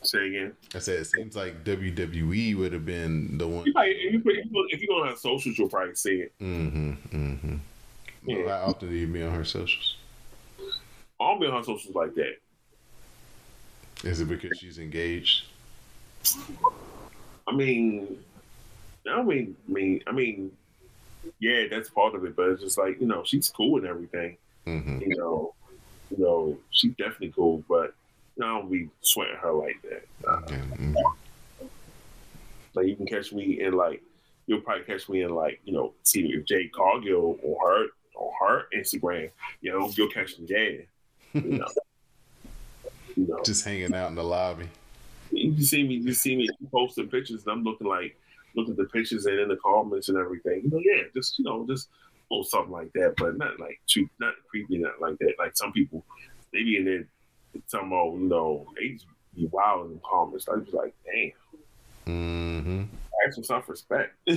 Say 0.00 0.28
again. 0.28 0.54
I 0.74 0.78
said 0.78 1.00
it 1.00 1.04
seems 1.04 1.36
like 1.36 1.62
WWE 1.62 2.56
would 2.56 2.72
have 2.72 2.86
been 2.86 3.36
the 3.36 3.46
one. 3.46 3.64
If, 3.66 4.24
you, 4.24 4.66
if 4.70 4.80
you're 4.80 5.16
socials, 5.16 5.58
you'll 5.58 5.68
probably 5.68 5.94
see 5.94 6.22
it. 6.22 6.32
Mm-hmm. 6.40 6.92
Mm-hmm. 7.14 7.56
Yeah. 8.24 8.44
Well, 8.46 8.48
how 8.48 8.70
often 8.70 8.88
do 8.88 8.94
you 8.94 9.06
be 9.06 9.22
on 9.22 9.34
her 9.34 9.44
socials? 9.44 9.96
I 11.20 11.30
don't 11.30 11.40
be 11.40 11.46
on 11.46 11.64
socials 11.64 11.94
like 11.94 12.14
that. 12.14 12.36
Is 14.02 14.20
it 14.20 14.28
because 14.28 14.58
she's 14.58 14.78
engaged? 14.78 15.46
I 17.46 17.52
mean, 17.54 18.18
I 19.10 19.22
mean, 19.22 19.56
I 19.68 19.72
mean, 19.72 20.02
I 20.06 20.12
mean, 20.12 20.52
yeah, 21.38 21.64
that's 21.70 21.88
part 21.88 22.14
of 22.14 22.24
it. 22.24 22.36
But 22.36 22.50
it's 22.50 22.62
just 22.62 22.78
like 22.78 23.00
you 23.00 23.06
know, 23.06 23.22
she's 23.24 23.48
cool 23.50 23.78
and 23.78 23.86
everything. 23.86 24.36
Mm-hmm. 24.66 25.00
You 25.00 25.16
know, 25.16 25.54
you 26.10 26.24
know, 26.24 26.58
she's 26.70 26.94
definitely 26.96 27.32
cool, 27.34 27.62
but 27.68 27.94
I 28.42 28.46
don't 28.46 28.70
be 28.70 28.88
sweating 29.00 29.36
her 29.36 29.52
like 29.52 29.80
that. 29.82 30.04
Okay. 30.26 30.60
mhm. 30.76 30.94
Like 32.74 32.86
you 32.86 32.96
can 32.96 33.06
catch 33.06 33.32
me 33.32 33.60
in 33.60 33.74
like 33.74 34.02
you'll 34.46 34.60
probably 34.60 34.84
catch 34.84 35.08
me 35.08 35.22
in 35.22 35.30
like 35.30 35.60
you 35.64 35.72
know 35.72 35.92
see 36.02 36.26
if 36.26 36.44
Jade 36.44 36.72
Cargill 36.72 37.38
or 37.42 37.68
her 37.68 37.86
on 38.16 38.32
her 38.40 38.66
Instagram, 38.76 39.30
you 39.60 39.72
know 39.72 39.90
you'll 39.94 40.10
catch 40.10 40.38
me 40.38 40.46
there. 40.46 40.84
You 41.34 41.40
know, 41.58 41.66
you 43.16 43.26
know. 43.28 43.40
Just 43.44 43.64
hanging 43.64 43.94
out 43.94 44.08
in 44.10 44.14
the 44.14 44.24
lobby. 44.24 44.68
you 45.30 45.62
see 45.62 45.82
me, 45.82 45.94
you 45.96 46.12
see 46.12 46.36
me 46.36 46.48
posting 46.72 47.08
pictures, 47.08 47.42
and 47.46 47.52
I'm 47.52 47.62
looking 47.64 47.86
like 47.88 48.16
looking 48.56 48.72
at 48.72 48.76
the 48.78 48.84
pictures 48.84 49.26
and 49.26 49.38
in 49.38 49.48
the 49.48 49.56
comments 49.56 50.08
and 50.08 50.16
everything. 50.18 50.62
You 50.64 50.70
know, 50.70 50.78
yeah, 50.78 51.02
just 51.14 51.38
you 51.38 51.44
know, 51.44 51.66
just 51.68 51.88
post 52.28 52.50
something 52.50 52.72
like 52.72 52.92
that, 52.94 53.14
but 53.16 53.36
not 53.36 53.58
like 53.60 53.80
too, 53.86 54.08
not 54.20 54.34
creepy, 54.48 54.78
not 54.78 55.00
like 55.00 55.18
that. 55.18 55.34
Like 55.38 55.56
some 55.56 55.72
people, 55.72 56.04
they 56.52 56.62
be 56.62 56.76
in 56.76 56.84
there 56.84 57.04
talking 57.70 57.88
about, 57.88 58.14
you 58.14 58.28
know, 58.28 58.66
they 58.76 58.90
just 58.90 59.06
be 59.34 59.46
wild 59.46 59.86
in 59.86 59.94
the 59.94 60.00
comments. 60.08 60.48
I 60.48 60.54
was 60.56 60.72
like, 60.72 60.94
damn, 61.04 61.32
Mm-hmm. 62.06 62.82
have 63.24 63.34
some 63.34 63.44
self 63.44 63.68
respect. 63.68 64.14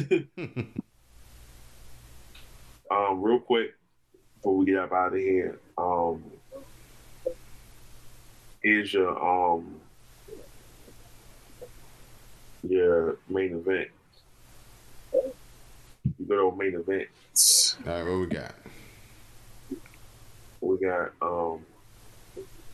um, 2.91 3.21
real 3.21 3.39
quick 3.39 3.73
before 4.35 4.55
we 4.57 4.65
get 4.65 4.77
up 4.77 4.91
out 4.93 5.13
of 5.13 5.19
here, 5.19 5.59
um, 5.77 6.23
here's 8.67 8.93
your 8.93 9.17
um 9.17 9.79
your 12.67 13.17
main 13.29 13.53
event. 13.53 13.87
You 15.13 16.25
good 16.27 16.39
old 16.39 16.57
main 16.57 16.75
event. 16.75 17.07
All 17.85 17.93
right, 17.93 18.03
what 18.03 18.19
we 18.19 18.25
got? 18.25 18.53
We 20.59 20.77
got 20.79 21.11
um 21.21 21.65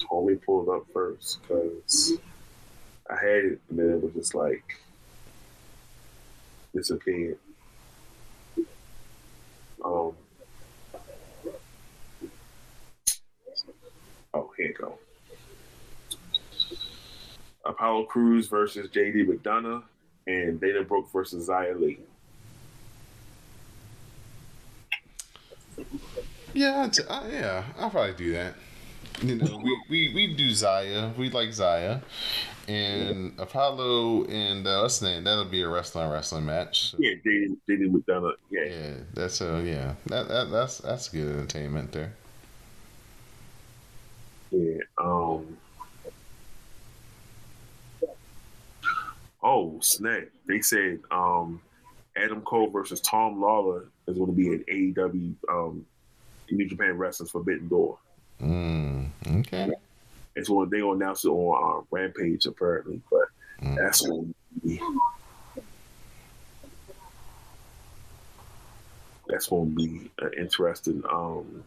Tommy 0.10 0.36
pulled 0.36 0.68
up 0.70 0.84
first 0.92 1.42
because 1.44 2.14
I 3.08 3.16
had 3.16 3.46
it 3.46 3.62
and 3.70 3.78
then 3.78 3.90
it 3.92 4.02
was 4.02 4.14
just 4.14 4.34
like 4.34 4.64
disappeared. 6.74 7.38
Um 9.86 10.14
Oh, 14.36 14.52
here 14.58 14.70
you 14.70 14.74
go. 14.74 14.98
Apollo 17.66 18.06
Crews 18.06 18.48
versus 18.48 18.90
JD 18.90 19.28
McDonagh 19.28 19.84
and 20.28 20.60
Dana 20.60 20.84
Brooke 20.84 21.12
versus 21.12 21.48
Xia 21.48 21.80
Li. 21.80 22.00
Yeah, 26.54 26.84
I'd, 26.84 27.00
uh, 27.00 27.24
yeah, 27.32 27.64
I'll 27.78 27.90
probably 27.90 28.14
do 28.14 28.32
that. 28.34 28.54
You 29.22 29.36
know, 29.36 29.58
we, 29.58 29.78
we, 29.90 30.14
we 30.14 30.36
do 30.36 30.50
Xia. 30.52 31.16
We 31.18 31.30
like 31.30 31.50
Xia. 31.50 32.02
And 32.68 33.34
Apollo 33.40 34.26
and 34.26 34.66
uh, 34.66 34.80
what's 34.82 35.02
name? 35.02 35.26
That'll 35.26 35.44
be 35.44 35.62
a 35.64 35.68
wrestling 35.68 36.10
wrestling 36.10 36.46
match. 36.46 36.92
So, 36.92 36.98
Yeah, 37.00 37.16
JD, 37.26 37.58
JD 37.70 37.92
McDonagh. 37.92 38.36
Yeah. 38.50 38.64
yeah, 38.66 38.94
that's 39.14 39.42
uh, 39.42 39.62
yeah, 39.66 39.96
that, 40.06 40.30
that 40.30 40.50
that's 40.50 40.78
that's 40.78 41.10
good 41.10 41.36
entertainment 41.36 41.92
there. 41.92 42.14
Yeah. 44.52 44.78
Um. 44.98 45.58
Snap! 49.84 50.24
They 50.48 50.62
said 50.62 51.00
um, 51.12 51.62
Adam 52.16 52.42
Cole 52.42 52.70
versus 52.70 53.00
Tom 53.02 53.40
Lawlor 53.42 53.86
is 54.08 54.18
going 54.18 54.30
to 54.30 54.36
be 54.36 54.48
an 54.50 54.66
AEW 54.72 55.36
um, 55.50 55.86
New 56.52 56.68
Japan 56.68 56.98
Wrestling's 56.98 57.32
Forbidden 57.32 57.68
Door. 57.68 57.98
Mm, 58.42 59.10
okay. 59.40 59.72
It's 60.36 60.50
what 60.50 60.70
they 60.70 60.80
gonna 60.80 60.94
announce 60.94 61.26
it 61.26 61.30
on 61.30 61.82
uh, 61.82 61.86
Rampage 61.92 62.46
apparently, 62.46 63.02
but 63.10 63.28
Mm. 63.62 63.78
that's 63.78 64.02
be 64.64 64.80
that's 69.28 69.48
going 69.48 69.70
to 69.70 69.76
be 69.76 70.12
interesting. 70.38 71.04
Um, 71.10 71.64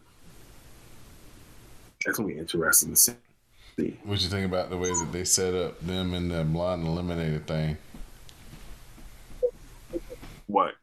that's 2.05 2.17
going 2.17 2.29
to 2.29 2.35
be 2.35 2.39
interesting 2.39 2.91
to 2.91 2.95
see. 2.95 3.13
What 4.03 4.21
you 4.21 4.29
think 4.29 4.45
about 4.45 4.69
the 4.69 4.77
way 4.77 4.89
that 4.89 5.09
they 5.11 5.23
set 5.23 5.53
up 5.53 5.79
them 5.81 6.13
in 6.13 6.29
the 6.29 6.43
blind 6.43 6.83
eliminator 6.85 7.43
thing? 7.45 7.77
What? 10.47 10.73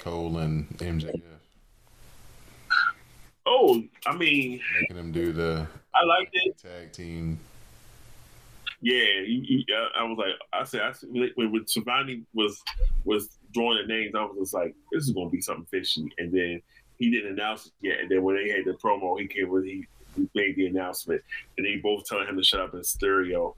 Cole 0.00 0.38
and 0.38 0.68
MJF 0.78 1.20
Oh, 3.46 3.82
I 4.06 4.16
mean, 4.16 4.60
making 4.80 4.96
them 4.96 5.12
do 5.12 5.32
the 5.32 5.66
I 5.94 6.04
like 6.04 6.30
it. 6.32 6.56
tag 6.58 6.92
team. 6.92 7.38
Yeah, 8.80 9.20
you, 9.26 9.40
you, 9.42 9.64
I, 9.74 10.00
I 10.00 10.04
was 10.04 10.18
like, 10.18 10.34
I 10.52 10.64
said, 10.64 10.80
I 10.82 10.92
said 10.92 11.10
when, 11.10 11.52
when 11.52 11.66
Schiavone 11.66 12.22
was 12.32 12.62
was 13.04 13.28
drawing 13.52 13.86
the 13.86 13.92
names, 13.94 14.14
I 14.14 14.22
was 14.24 14.36
just 14.38 14.54
like, 14.54 14.74
this 14.92 15.04
is 15.04 15.10
going 15.10 15.28
to 15.28 15.32
be 15.32 15.40
something 15.42 15.66
fishy. 15.66 16.06
And 16.18 16.32
then 16.32 16.60
he 16.98 17.10
didn't 17.10 17.32
announce 17.32 17.66
it 17.66 17.72
yet. 17.82 18.00
And 18.00 18.10
then 18.10 18.22
when 18.22 18.36
they 18.36 18.50
had 18.50 18.64
the 18.64 18.72
promo, 18.72 19.20
he 19.20 19.26
came 19.26 19.48
with 19.50 19.64
he, 19.64 19.86
he 20.16 20.28
made 20.34 20.56
the 20.56 20.66
announcement, 20.66 21.22
and 21.58 21.66
they 21.66 21.76
both 21.76 22.04
telling 22.06 22.26
him 22.26 22.36
to 22.36 22.42
shut 22.42 22.60
up 22.60 22.74
in 22.74 22.82
stereo. 22.82 23.54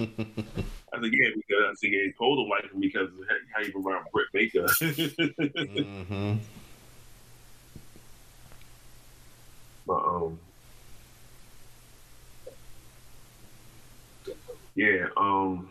I 0.00 0.04
think 0.04 1.12
yeah, 1.12 1.30
because 1.34 1.64
I 1.64 1.74
think 1.80 1.92
they 1.94 2.14
told 2.16 2.38
him 2.38 2.48
like 2.48 2.64
because 2.78 3.08
of 3.08 3.24
how 3.52 3.62
you 3.62 3.72
around 3.84 4.06
Britt 4.12 4.28
Baker. 4.32 4.66
hmm 4.68 6.36
But 9.86 10.04
um, 10.04 10.38
yeah, 14.74 15.06
um, 15.16 15.68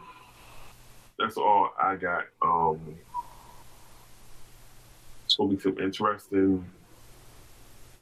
that's 1.17 1.37
all 1.37 1.71
I 1.81 1.95
got. 1.95 2.25
Um, 2.41 2.97
it's 5.25 5.35
gonna 5.35 5.53
be 5.53 5.59
some 5.59 5.77
interesting 5.79 6.69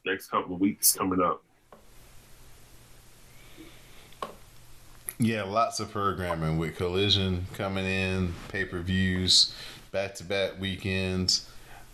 next 0.05 0.29
couple 0.29 0.55
of 0.55 0.61
weeks 0.61 0.93
coming 0.93 1.21
up. 1.21 1.44
Yeah, 5.17 5.43
lots 5.43 5.79
of 5.79 5.91
programming 5.91 6.57
with 6.57 6.75
Collision 6.75 7.45
coming 7.53 7.85
in, 7.85 8.33
pay 8.49 8.65
per 8.65 8.79
views, 8.81 9.53
back 9.91 10.15
to 10.15 10.23
back 10.23 10.59
weekends, 10.59 11.49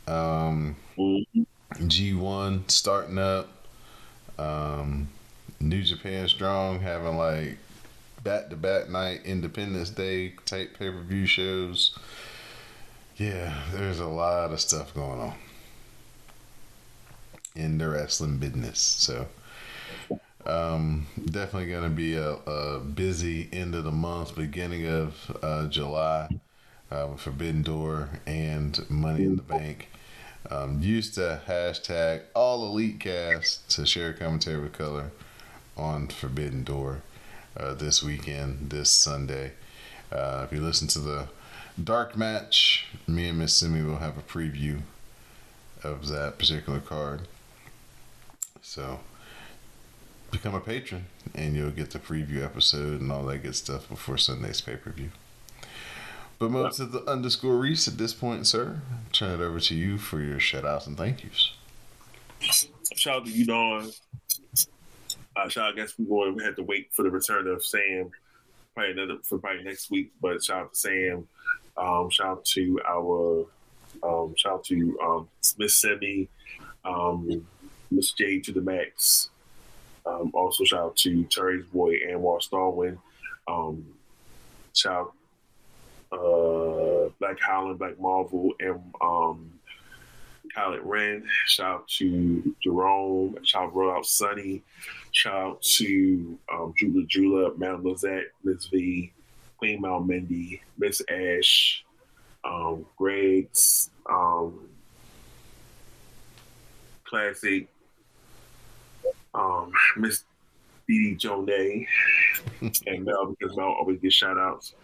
um, 0.08 0.76
Mhm. 0.98 1.46
G1 1.88 2.68
starting 2.68 3.18
up, 3.18 3.50
um, 4.40 5.10
New 5.60 5.84
Japan 5.84 6.28
Strong 6.28 6.82
having 6.82 7.18
like 7.18 7.58
back 8.24 8.50
to 8.50 8.56
back 8.58 8.90
night 8.90 9.22
Independence 9.26 9.90
Day 9.92 10.34
type 10.46 10.78
pay 10.80 10.92
per 10.92 11.02
view 11.04 11.26
shows. 11.28 11.98
Yeah, 13.18 13.64
there's 13.72 14.00
a 14.00 14.08
lot 14.08 14.52
of 14.52 14.60
stuff 14.60 14.94
going 14.94 15.20
on 15.22 15.36
in 17.56 17.78
the 17.78 17.90
wrestling 17.90 18.38
business. 18.38 18.80
So, 18.80 19.28
um, 20.46 21.08
definitely 21.24 21.70
going 21.70 21.84
to 21.84 21.90
be 21.90 22.16
a, 22.16 22.32
a 22.32 22.80
busy 22.80 23.50
end 23.52 23.76
of 23.76 23.84
the 23.84 23.92
month, 23.92 24.36
beginning 24.36 24.88
of 24.88 25.38
uh, 25.42 25.68
July, 25.68 26.30
uh, 26.92 27.08
with 27.12 27.22
Forbidden 27.22 27.62
Door 27.62 28.10
and 28.26 28.90
Money 28.90 29.24
in 29.24 29.36
the 29.36 29.44
Bank. 29.44 29.90
Um, 30.50 30.82
used 30.82 31.14
to 31.16 31.42
hashtag 31.48 32.24
all 32.34 32.66
elite 32.66 33.00
cast 33.00 33.70
to 33.72 33.86
share 33.86 34.12
commentary 34.12 34.60
with 34.60 34.74
color 34.74 35.12
on 35.78 36.08
Forbidden 36.08 36.64
Door 36.64 37.04
uh, 37.56 37.74
this 37.76 38.02
weekend, 38.02 38.72
this 38.72 38.92
Sunday. 38.92 39.54
Uh, 40.12 40.46
if 40.46 40.52
you 40.52 40.62
listen 40.62 40.88
to 40.90 41.00
the 41.00 41.28
dark 41.82 42.18
match, 42.18 42.88
me 43.08 43.30
and 43.30 43.40
Miss 43.40 43.56
Simi 43.56 43.84
will 43.84 43.98
have 43.98 44.18
a 44.18 44.22
preview 44.22 44.82
of 45.84 46.08
that 46.10 46.38
particular 46.38 46.80
card. 46.80 47.22
So 48.62 49.00
become 50.32 50.56
a 50.56 50.60
patron 50.60 51.06
and 51.36 51.56
you'll 51.56 51.72
get 51.72 51.92
the 51.92 52.00
preview 52.00 52.44
episode 52.44 53.02
and 53.02 53.12
all 53.12 53.24
that 53.26 53.40
good 53.40 53.56
stuff 53.56 53.88
before 53.90 54.18
Sunday's 54.18 54.62
pay 54.62 54.76
per 54.76 54.92
view. 54.92 55.12
But 56.40 56.52
most 56.52 56.80
of 56.80 56.92
the 56.92 57.04
underscore 57.04 57.58
Rease 57.58 57.88
at 57.88 57.98
this 57.98 58.14
point, 58.14 58.48
sir. 58.48 58.82
Turn 59.12 59.40
it 59.40 59.44
over 59.44 59.60
to 59.60 59.76
you 59.76 59.98
for 60.00 60.22
your 60.22 60.40
shout 60.40 60.66
outs 60.66 60.88
and 60.88 60.98
thank 60.98 61.24
yous. 61.24 61.54
Shout 62.96 63.18
out 63.18 63.26
to 63.26 63.32
you, 63.32 63.46
Don. 63.46 63.92
Uh, 65.36 65.48
shout 65.50 65.66
out, 65.68 65.74
I 65.74 65.76
guess 65.76 65.98
we 66.00 66.06
going. 66.06 66.36
We 66.36 66.44
had 66.44 66.56
to 66.56 66.64
wait 66.64 66.92
for 66.92 67.04
the 67.04 67.12
return 67.12 67.48
of 67.48 67.64
Sam 67.64 68.12
probably 68.74 68.92
another 68.92 69.20
for 69.24 69.38
probably 69.38 69.64
next 69.64 69.92
week. 69.92 70.12
But 70.22 70.44
shout 70.44 70.64
out 70.64 70.74
to 70.74 70.80
Sam. 70.80 71.28
Um, 71.78 72.10
shout 72.10 72.28
out 72.28 72.46
to 72.46 72.80
our 72.88 73.46
um, 74.04 74.34
shout 74.38 74.54
out 74.54 74.64
to 74.66 75.00
um, 75.04 75.30
Miss 75.58 75.78
Semi, 75.78 76.28
um, 76.86 77.46
Miss 77.90 78.12
J 78.14 78.40
to 78.42 78.52
the 78.52 78.62
Max. 78.62 79.30
Um, 80.06 80.32
also 80.34 80.64
shout 80.64 80.80
out 80.80 80.96
to 80.98 81.24
Terry's 81.26 81.66
boy 81.66 81.96
Anwar 82.08 82.42
Starwin. 82.42 82.98
Um, 83.48 83.86
shout 84.74 85.14
uh, 86.12 87.10
Black 87.20 87.40
Holland, 87.40 87.80
Black 87.80 88.00
Marvel, 88.00 88.54
and 88.60 88.82
um, 89.02 89.52
Ren. 90.84 91.28
Shout 91.48 91.68
out 91.68 91.88
to 91.88 92.56
Jerome. 92.62 93.38
Shout 93.44 93.72
out 93.76 94.06
Sunny. 94.06 94.62
Shout 95.12 95.34
out 95.34 95.62
to 95.62 96.38
um, 96.52 96.74
Jula 96.78 97.06
Jula, 97.08 97.58
Mount 97.58 97.84
Lizette, 97.84 98.32
Miss 98.44 98.66
V, 98.68 99.12
Queen 99.58 99.82
Mal 99.82 100.02
Mindy, 100.02 100.62
Miss 100.78 101.02
Ash, 101.10 101.84
um, 102.44 102.86
Greg's, 102.98 103.90
um, 104.10 104.68
Classic, 107.04 107.68
um, 109.34 109.72
Miss 109.98 110.24
Dee 110.88 111.16
Dee 111.16 111.16
Jonay, 111.16 111.86
and 112.88 113.06
Mel 113.06 113.36
because 113.40 113.56
Mel 113.56 113.68
always 113.68 114.00
gets 114.00 114.16
shout 114.16 114.38
outs. 114.38 114.76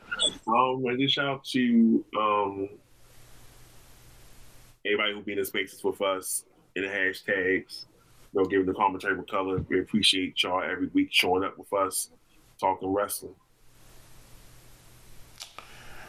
Um, 0.47 0.83
and 0.85 0.99
just 0.99 1.15
shout 1.15 1.25
out 1.27 1.45
to 1.45 2.05
um, 2.19 2.69
everybody 4.85 5.13
who 5.13 5.21
be 5.21 5.33
in 5.33 5.45
spaces 5.45 5.83
with 5.83 6.01
us 6.01 6.45
in 6.75 6.83
the 6.83 6.89
hashtags, 6.89 7.85
know, 8.33 8.45
giving 8.45 8.65
the 8.65 8.73
commentary 8.73 9.21
color. 9.25 9.63
We 9.69 9.79
appreciate 9.79 10.41
y'all 10.43 10.63
every 10.63 10.87
week 10.87 11.09
showing 11.11 11.43
up 11.43 11.57
with 11.57 11.71
us, 11.73 12.11
talking 12.59 12.89
wrestling. 12.89 13.35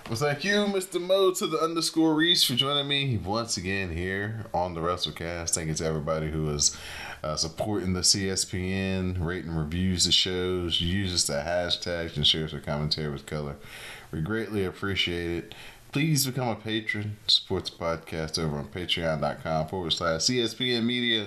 Well, 0.09 0.17
thank 0.17 0.43
you, 0.43 0.55
Mr. 0.65 0.99
Mo, 0.99 1.33
to 1.33 1.47
the 1.47 1.59
underscore 1.59 2.15
Rease 2.15 2.43
for 2.43 2.55
joining 2.55 2.89
me 2.89 3.19
once 3.19 3.59
again 3.59 3.95
here 3.95 4.47
on 4.55 4.73
the 4.73 4.81
WrassleCast. 4.81 5.51
Thank 5.51 5.69
you 5.69 5.75
to 5.75 5.85
everybody 5.85 6.31
who 6.31 6.49
is 6.49 6.75
uh, 7.23 7.37
supporting 7.37 7.93
the 7.93 8.01
CSPN, 8.01 9.23
rating 9.23 9.55
reviews 9.55 10.07
the 10.07 10.13
shows, 10.13 10.81
uses 10.81 11.27
the 11.27 11.35
hashtags, 11.35 12.17
and 12.17 12.27
shares 12.27 12.53
their 12.53 12.61
commentary 12.63 13.11
with 13.11 13.27
color. 13.27 13.57
We 14.11 14.23
greatly 14.23 14.65
appreciate 14.65 15.45
it. 15.45 15.55
Please 15.93 16.25
become 16.25 16.49
a 16.49 16.57
patron. 16.57 17.19
Support 17.27 17.67
the 17.67 17.73
podcast 17.73 18.43
over 18.43 18.57
on 18.57 18.69
patreon.com 18.69 19.69
forward 19.69 19.93
slash 19.93 20.23
CSPN 20.23 20.87
Media. 20.87 21.27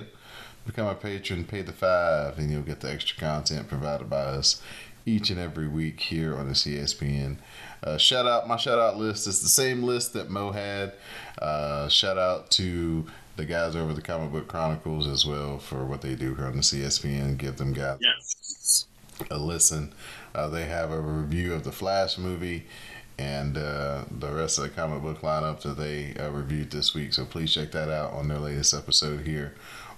Become 0.66 0.88
a 0.88 0.96
patron, 0.96 1.44
pay 1.44 1.62
the 1.62 1.70
five, 1.70 2.36
and 2.36 2.50
you'll 2.50 2.62
get 2.62 2.80
the 2.80 2.90
extra 2.90 3.16
content 3.16 3.68
provided 3.68 4.10
by 4.10 4.22
us 4.22 4.60
each 5.06 5.30
and 5.30 5.38
every 5.38 5.68
week 5.68 6.00
here 6.00 6.36
on 6.36 6.48
the 6.48 6.54
CSPN. 6.54 7.36
Uh, 7.82 7.96
shout 7.98 8.26
out, 8.26 8.46
my 8.46 8.56
shout 8.56 8.78
out 8.78 8.96
list 8.96 9.26
is 9.26 9.42
the 9.42 9.48
same 9.48 9.82
list 9.82 10.12
that 10.12 10.30
Mo 10.30 10.52
had. 10.52 10.92
Uh, 11.40 11.88
shout 11.88 12.18
out 12.18 12.50
to 12.52 13.04
the 13.36 13.44
guys 13.44 13.74
over 13.74 13.92
the 13.92 14.02
Comic 14.02 14.30
Book 14.30 14.46
Chronicles 14.48 15.06
as 15.06 15.26
well 15.26 15.58
for 15.58 15.84
what 15.84 16.00
they 16.02 16.14
do 16.14 16.34
here 16.34 16.46
on 16.46 16.56
the 16.56 16.62
CSPN. 16.62 17.36
Give 17.38 17.56
them 17.56 17.72
guys 17.72 17.98
Yes. 18.00 18.86
a 19.30 19.38
listen. 19.38 19.92
Uh, 20.34 20.48
they 20.48 20.66
have 20.66 20.90
a 20.90 21.00
review 21.00 21.54
of 21.54 21.64
the 21.64 21.72
Flash 21.72 22.18
movie 22.18 22.66
and 23.18 23.56
uh, 23.58 24.04
the 24.10 24.30
rest 24.32 24.58
of 24.58 24.64
the 24.64 24.70
comic 24.70 25.02
book 25.02 25.20
lineup 25.20 25.60
that 25.62 25.76
they 25.76 26.14
uh, 26.14 26.30
reviewed 26.30 26.70
this 26.70 26.94
week. 26.94 27.12
So 27.12 27.24
please 27.24 27.52
check 27.52 27.72
that 27.72 27.88
out 27.90 28.12
on 28.12 28.28
their 28.28 28.38
latest 28.38 28.74
episode 28.74 29.26
here 29.26 29.54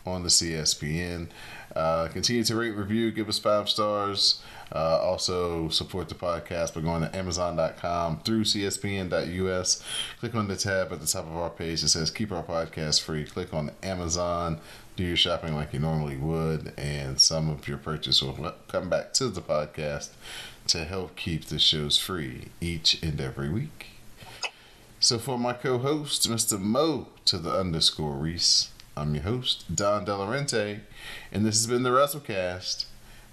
on 0.07 0.23
the 0.23 0.29
CSPN. 0.29 1.29
Uh, 1.75 2.09
continue 2.09 2.45
to 2.45 2.57
rate, 2.57 2.71
review, 2.73 3.11
give 3.11 3.29
us 3.29 3.39
five 3.39 3.69
stars. 3.69 4.43
Uh, 4.75 4.99
also 5.01 5.69
support 5.69 6.09
the 6.09 6.15
podcast 6.17 6.75
by 6.75 6.81
going 6.81 7.01
to 7.01 7.17
Amazon.com 7.17 8.19
through 8.25 8.43
CSPN.us. 8.43 9.83
Click 10.19 10.35
on 10.35 10.49
the 10.49 10.57
tab 10.57 10.93
at 10.93 11.01
the 11.01 11.07
top 11.07 11.27
of 11.27 11.37
our 11.37 11.51
page 11.51 11.83
that 11.83 11.91
says 11.91 12.11
"Keep 12.11 12.33
Our 12.33 12.43
Podcast 12.43 13.01
Free." 13.01 13.25
Click 13.25 13.55
on 13.55 13.71
Amazon. 13.85 14.59
Do 14.97 15.05
your 15.05 15.17
shopping 15.17 15.55
like 15.55 15.73
you 15.73 15.79
normally 15.79 16.17
would, 16.17 16.73
and 16.77 17.21
some 17.21 17.49
of 17.49 17.69
your 17.69 17.79
purchase 17.79 18.21
will 18.21 18.55
come 18.67 18.89
back 18.91 19.13
to 19.15 19.29
the 19.29 19.41
podcast 19.41 20.11
to 20.67 20.85
help 20.85 21.15
keep 21.15 21.45
the 21.45 21.59
shows 21.61 21.97
free 21.97 22.49
each 22.61 23.01
and 23.03 23.21
every 23.21 23.49
week. 23.49 23.87
So 24.99 25.19
for 25.19 25.39
my 25.39 25.53
co-host, 25.53 26.29
Mr. 26.29 26.59
Mo 26.59 27.09
to 27.27 27.39
the 27.39 27.53
underscore 27.53 28.15
Rease, 28.15 28.71
I'm 28.97 29.15
your 29.15 29.25
host, 29.25 29.77
Don 29.77 30.07
Delarente, 30.07 30.81
and 31.31 31.45
this 31.45 31.57
has 31.57 31.67
been 31.67 31.83
the 31.83 31.91
WrassleCast. 31.91 32.87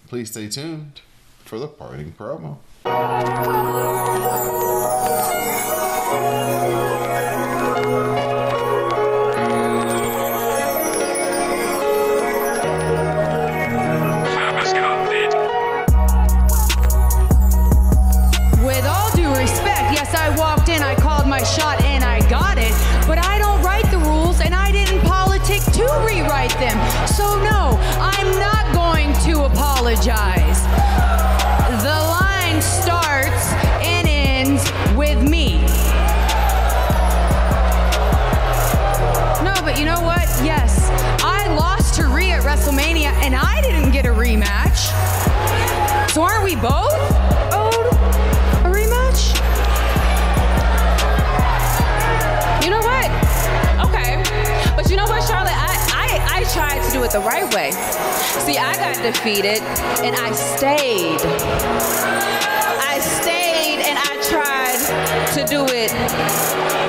Please 0.08 0.32
stay 0.32 0.50
tuned 0.50 1.02
for 1.52 1.60
the 1.60 1.68
parting 1.68 2.14
promo. 2.14 2.56
With 18.64 18.86
all 18.86 19.12
due 19.12 19.28
respect, 19.36 19.92
yes, 19.92 20.16
I 20.16 20.34
walked 20.38 20.70
in, 20.70 20.82
I 20.82 20.96
called 20.96 21.28
my 21.28 21.44
shot, 21.44 21.82
and 21.82 22.06
I 22.06 22.22
got 22.30 22.58
it. 22.58 22.72
But 23.06 23.18
I 23.18 23.38
don't 23.40 23.62
write 23.62 23.92
the 23.92 23.98
rules, 23.98 24.40
and 24.40 24.56
I 24.56 24.72
didn't 24.72 25.02
politic 25.02 25.62
to 25.64 25.84
rewrite 26.08 26.58
them. 26.62 26.78
So, 27.08 27.26
no, 27.44 27.78
I'm 28.00 28.40
not 28.40 28.74
going 28.74 29.12
to 29.26 29.44
apologize. 29.44 30.51
It 57.14 57.20
the 57.20 57.26
right 57.26 57.54
way. 57.54 57.72
See, 58.46 58.58
I 58.58 58.76
got 58.76 58.96
defeated 59.04 59.62
and 60.04 60.16
I 60.16 60.32
stayed. 60.32 61.20
I 62.80 63.00
stayed 63.00 63.80
and 63.84 63.98
I 63.98 64.14
tried 64.30 64.80
to 65.36 65.44
do 65.46 65.66
it 65.68 65.92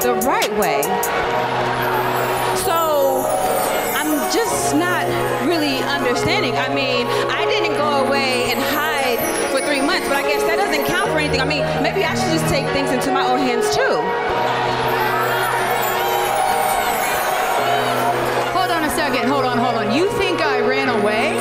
the 0.03 0.15
right 0.27 0.53
way. 0.59 0.83
So 2.65 3.25
I'm 3.95 4.33
just 4.33 4.75
not 4.77 5.07
really 5.47 5.79
understanding. 5.83 6.57
I 6.57 6.73
mean, 6.75 7.07
I 7.31 7.45
didn't 7.47 7.77
go 7.77 8.07
away 8.07 8.53
and 8.53 8.61
hide 8.61 9.19
for 9.51 9.65
three 9.67 9.81
months, 9.81 10.09
but 10.09 10.17
I 10.17 10.23
guess 10.23 10.43
that 10.43 10.57
doesn't 10.57 10.87
count 10.87 11.11
for 11.11 11.19
anything. 11.19 11.41
I 11.41 11.47
mean, 11.47 11.65
maybe 11.83 12.05
I 12.05 12.15
should 12.15 12.33
just 12.33 12.49
take 12.53 12.67
things 12.73 12.91
into 12.91 13.13
my 13.13 13.27
own 13.27 13.39
hands 13.39 13.75
too. 13.75 14.12
Second. 19.09 19.29
Hold 19.29 19.45
on, 19.45 19.59
hold 19.59 19.75
on. 19.75 19.93
You 19.93 20.09
think 20.13 20.41
I 20.41 20.61
ran 20.61 20.89
away? 20.89 21.35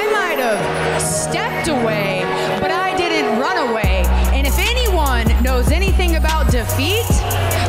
I 0.00 0.02
might 0.16 0.38
have 0.38 1.02
stepped 1.02 1.66
away, 1.66 2.22
but 2.60 2.70
I 2.70 2.96
didn't 2.96 3.36
run 3.40 3.58
away. 3.68 4.04
And 4.36 4.46
if 4.46 4.56
anyone 4.60 5.26
knows 5.42 5.72
anything 5.72 6.14
about 6.14 6.52
defeat, 6.52 7.10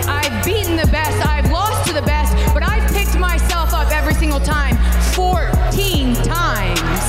I've 0.05 0.45
beaten 0.45 0.75
the 0.77 0.85
best, 0.91 1.25
I've 1.25 1.49
lost 1.49 1.87
to 1.87 1.93
the 1.93 2.03
best, 2.03 2.31
but 2.53 2.61
I've 2.61 2.87
picked 2.93 3.17
myself 3.17 3.73
up 3.73 3.91
every 3.91 4.13
single 4.13 4.39
time 4.39 4.75
14 5.15 6.13
times. 6.21 7.03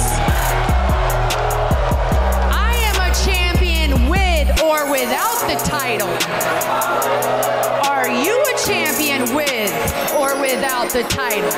I 2.48 2.72
am 2.88 2.96
a 3.08 3.12
champion 3.28 4.08
with 4.08 4.48
or 4.62 4.90
without 4.90 5.38
the 5.50 5.58
title. 5.68 6.12
Are 7.92 8.08
you 8.08 8.34
a 8.52 8.56
champion 8.66 9.36
with 9.36 9.51
without 10.54 10.90
the 10.90 11.02
title? 11.04 11.50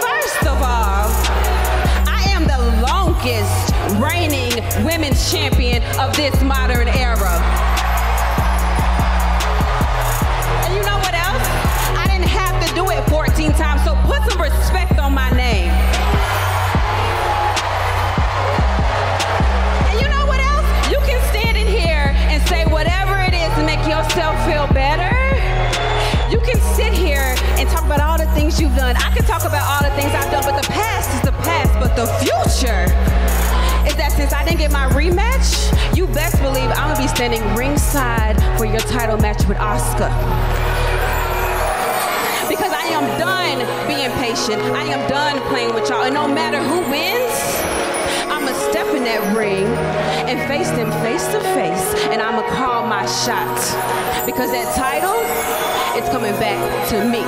First 0.00 0.42
of 0.46 0.56
all, 0.62 1.04
I 2.08 2.24
am 2.32 2.46
the 2.48 2.80
longest 2.80 3.74
reigning 4.00 4.54
women's 4.86 5.30
champion 5.30 5.82
of 6.00 6.16
this 6.16 6.34
modern 6.42 6.88
era. 6.88 7.36
And 10.64 10.74
you 10.74 10.80
know 10.80 10.96
what 10.96 11.12
else? 11.12 11.44
I 11.92 12.06
didn't 12.08 12.28
have 12.28 12.56
to 12.66 12.74
do 12.74 12.88
it 12.90 13.04
14 13.10 13.52
times, 13.52 13.84
so 13.84 13.94
put 14.06 14.22
some 14.30 14.40
respect 14.40 14.98
on 14.98 15.12
my 15.12 15.28
name. 15.30 15.68
And 19.88 20.00
you 20.00 20.08
know 20.08 20.24
what 20.24 20.40
else? 20.40 20.66
You 20.90 20.98
can 21.04 21.20
stand 21.28 21.58
in 21.58 21.66
here 21.66 22.14
and 22.32 22.42
say 22.48 22.64
whatever 22.64 23.20
it 23.20 23.34
is 23.34 23.52
to 23.56 23.62
make 23.62 23.84
yourself 23.86 24.42
feel 24.46 24.65
things 28.56 28.60
you've 28.60 28.76
done. 28.76 28.96
I 28.96 29.14
can 29.14 29.24
talk 29.24 29.44
about 29.44 29.64
all 29.68 29.88
the 29.88 29.94
things 29.96 30.14
I've 30.14 30.30
done, 30.30 30.44
but 30.44 30.60
the 30.60 30.68
past 30.68 31.12
is 31.14 31.22
the 31.22 31.36
past. 31.42 31.72
But 31.80 31.96
the 31.96 32.06
future, 32.24 32.84
is 33.86 33.96
that 33.96 34.12
since 34.16 34.32
I 34.32 34.44
didn't 34.44 34.58
get 34.58 34.72
my 34.72 34.88
rematch, 34.88 35.96
you 35.96 36.06
best 36.08 36.40
believe 36.42 36.70
I'm 36.70 36.92
gonna 36.92 37.00
be 37.00 37.08
standing 37.08 37.42
ringside 37.54 38.36
for 38.58 38.64
your 38.64 38.80
title 38.80 39.16
match 39.18 39.44
with 39.46 39.58
Asuka. 39.58 40.10
Because 42.48 42.72
I 42.72 42.86
am 42.92 43.04
done 43.18 43.58
being 43.86 44.10
patient. 44.22 44.62
I 44.74 44.84
am 44.84 45.08
done 45.08 45.40
playing 45.48 45.74
with 45.74 45.88
y'all. 45.88 46.02
And 46.02 46.14
no 46.14 46.28
matter 46.28 46.58
who 46.58 46.80
wins, 46.90 47.55
step 48.76 48.94
in 48.94 49.04
that 49.04 49.34
ring 49.34 49.64
and 50.28 50.36
face 50.52 50.68
them 50.72 50.92
face 51.00 51.24
to 51.32 51.40
face. 51.56 51.94
And 52.12 52.20
I'ma 52.20 52.42
call 52.60 52.86
my 52.86 53.06
shot. 53.06 53.56
Because 54.26 54.50
that 54.52 54.68
title 54.76 55.16
is 55.96 56.06
coming 56.12 56.36
back 56.36 56.60
to 56.90 57.00
me. 57.08 57.24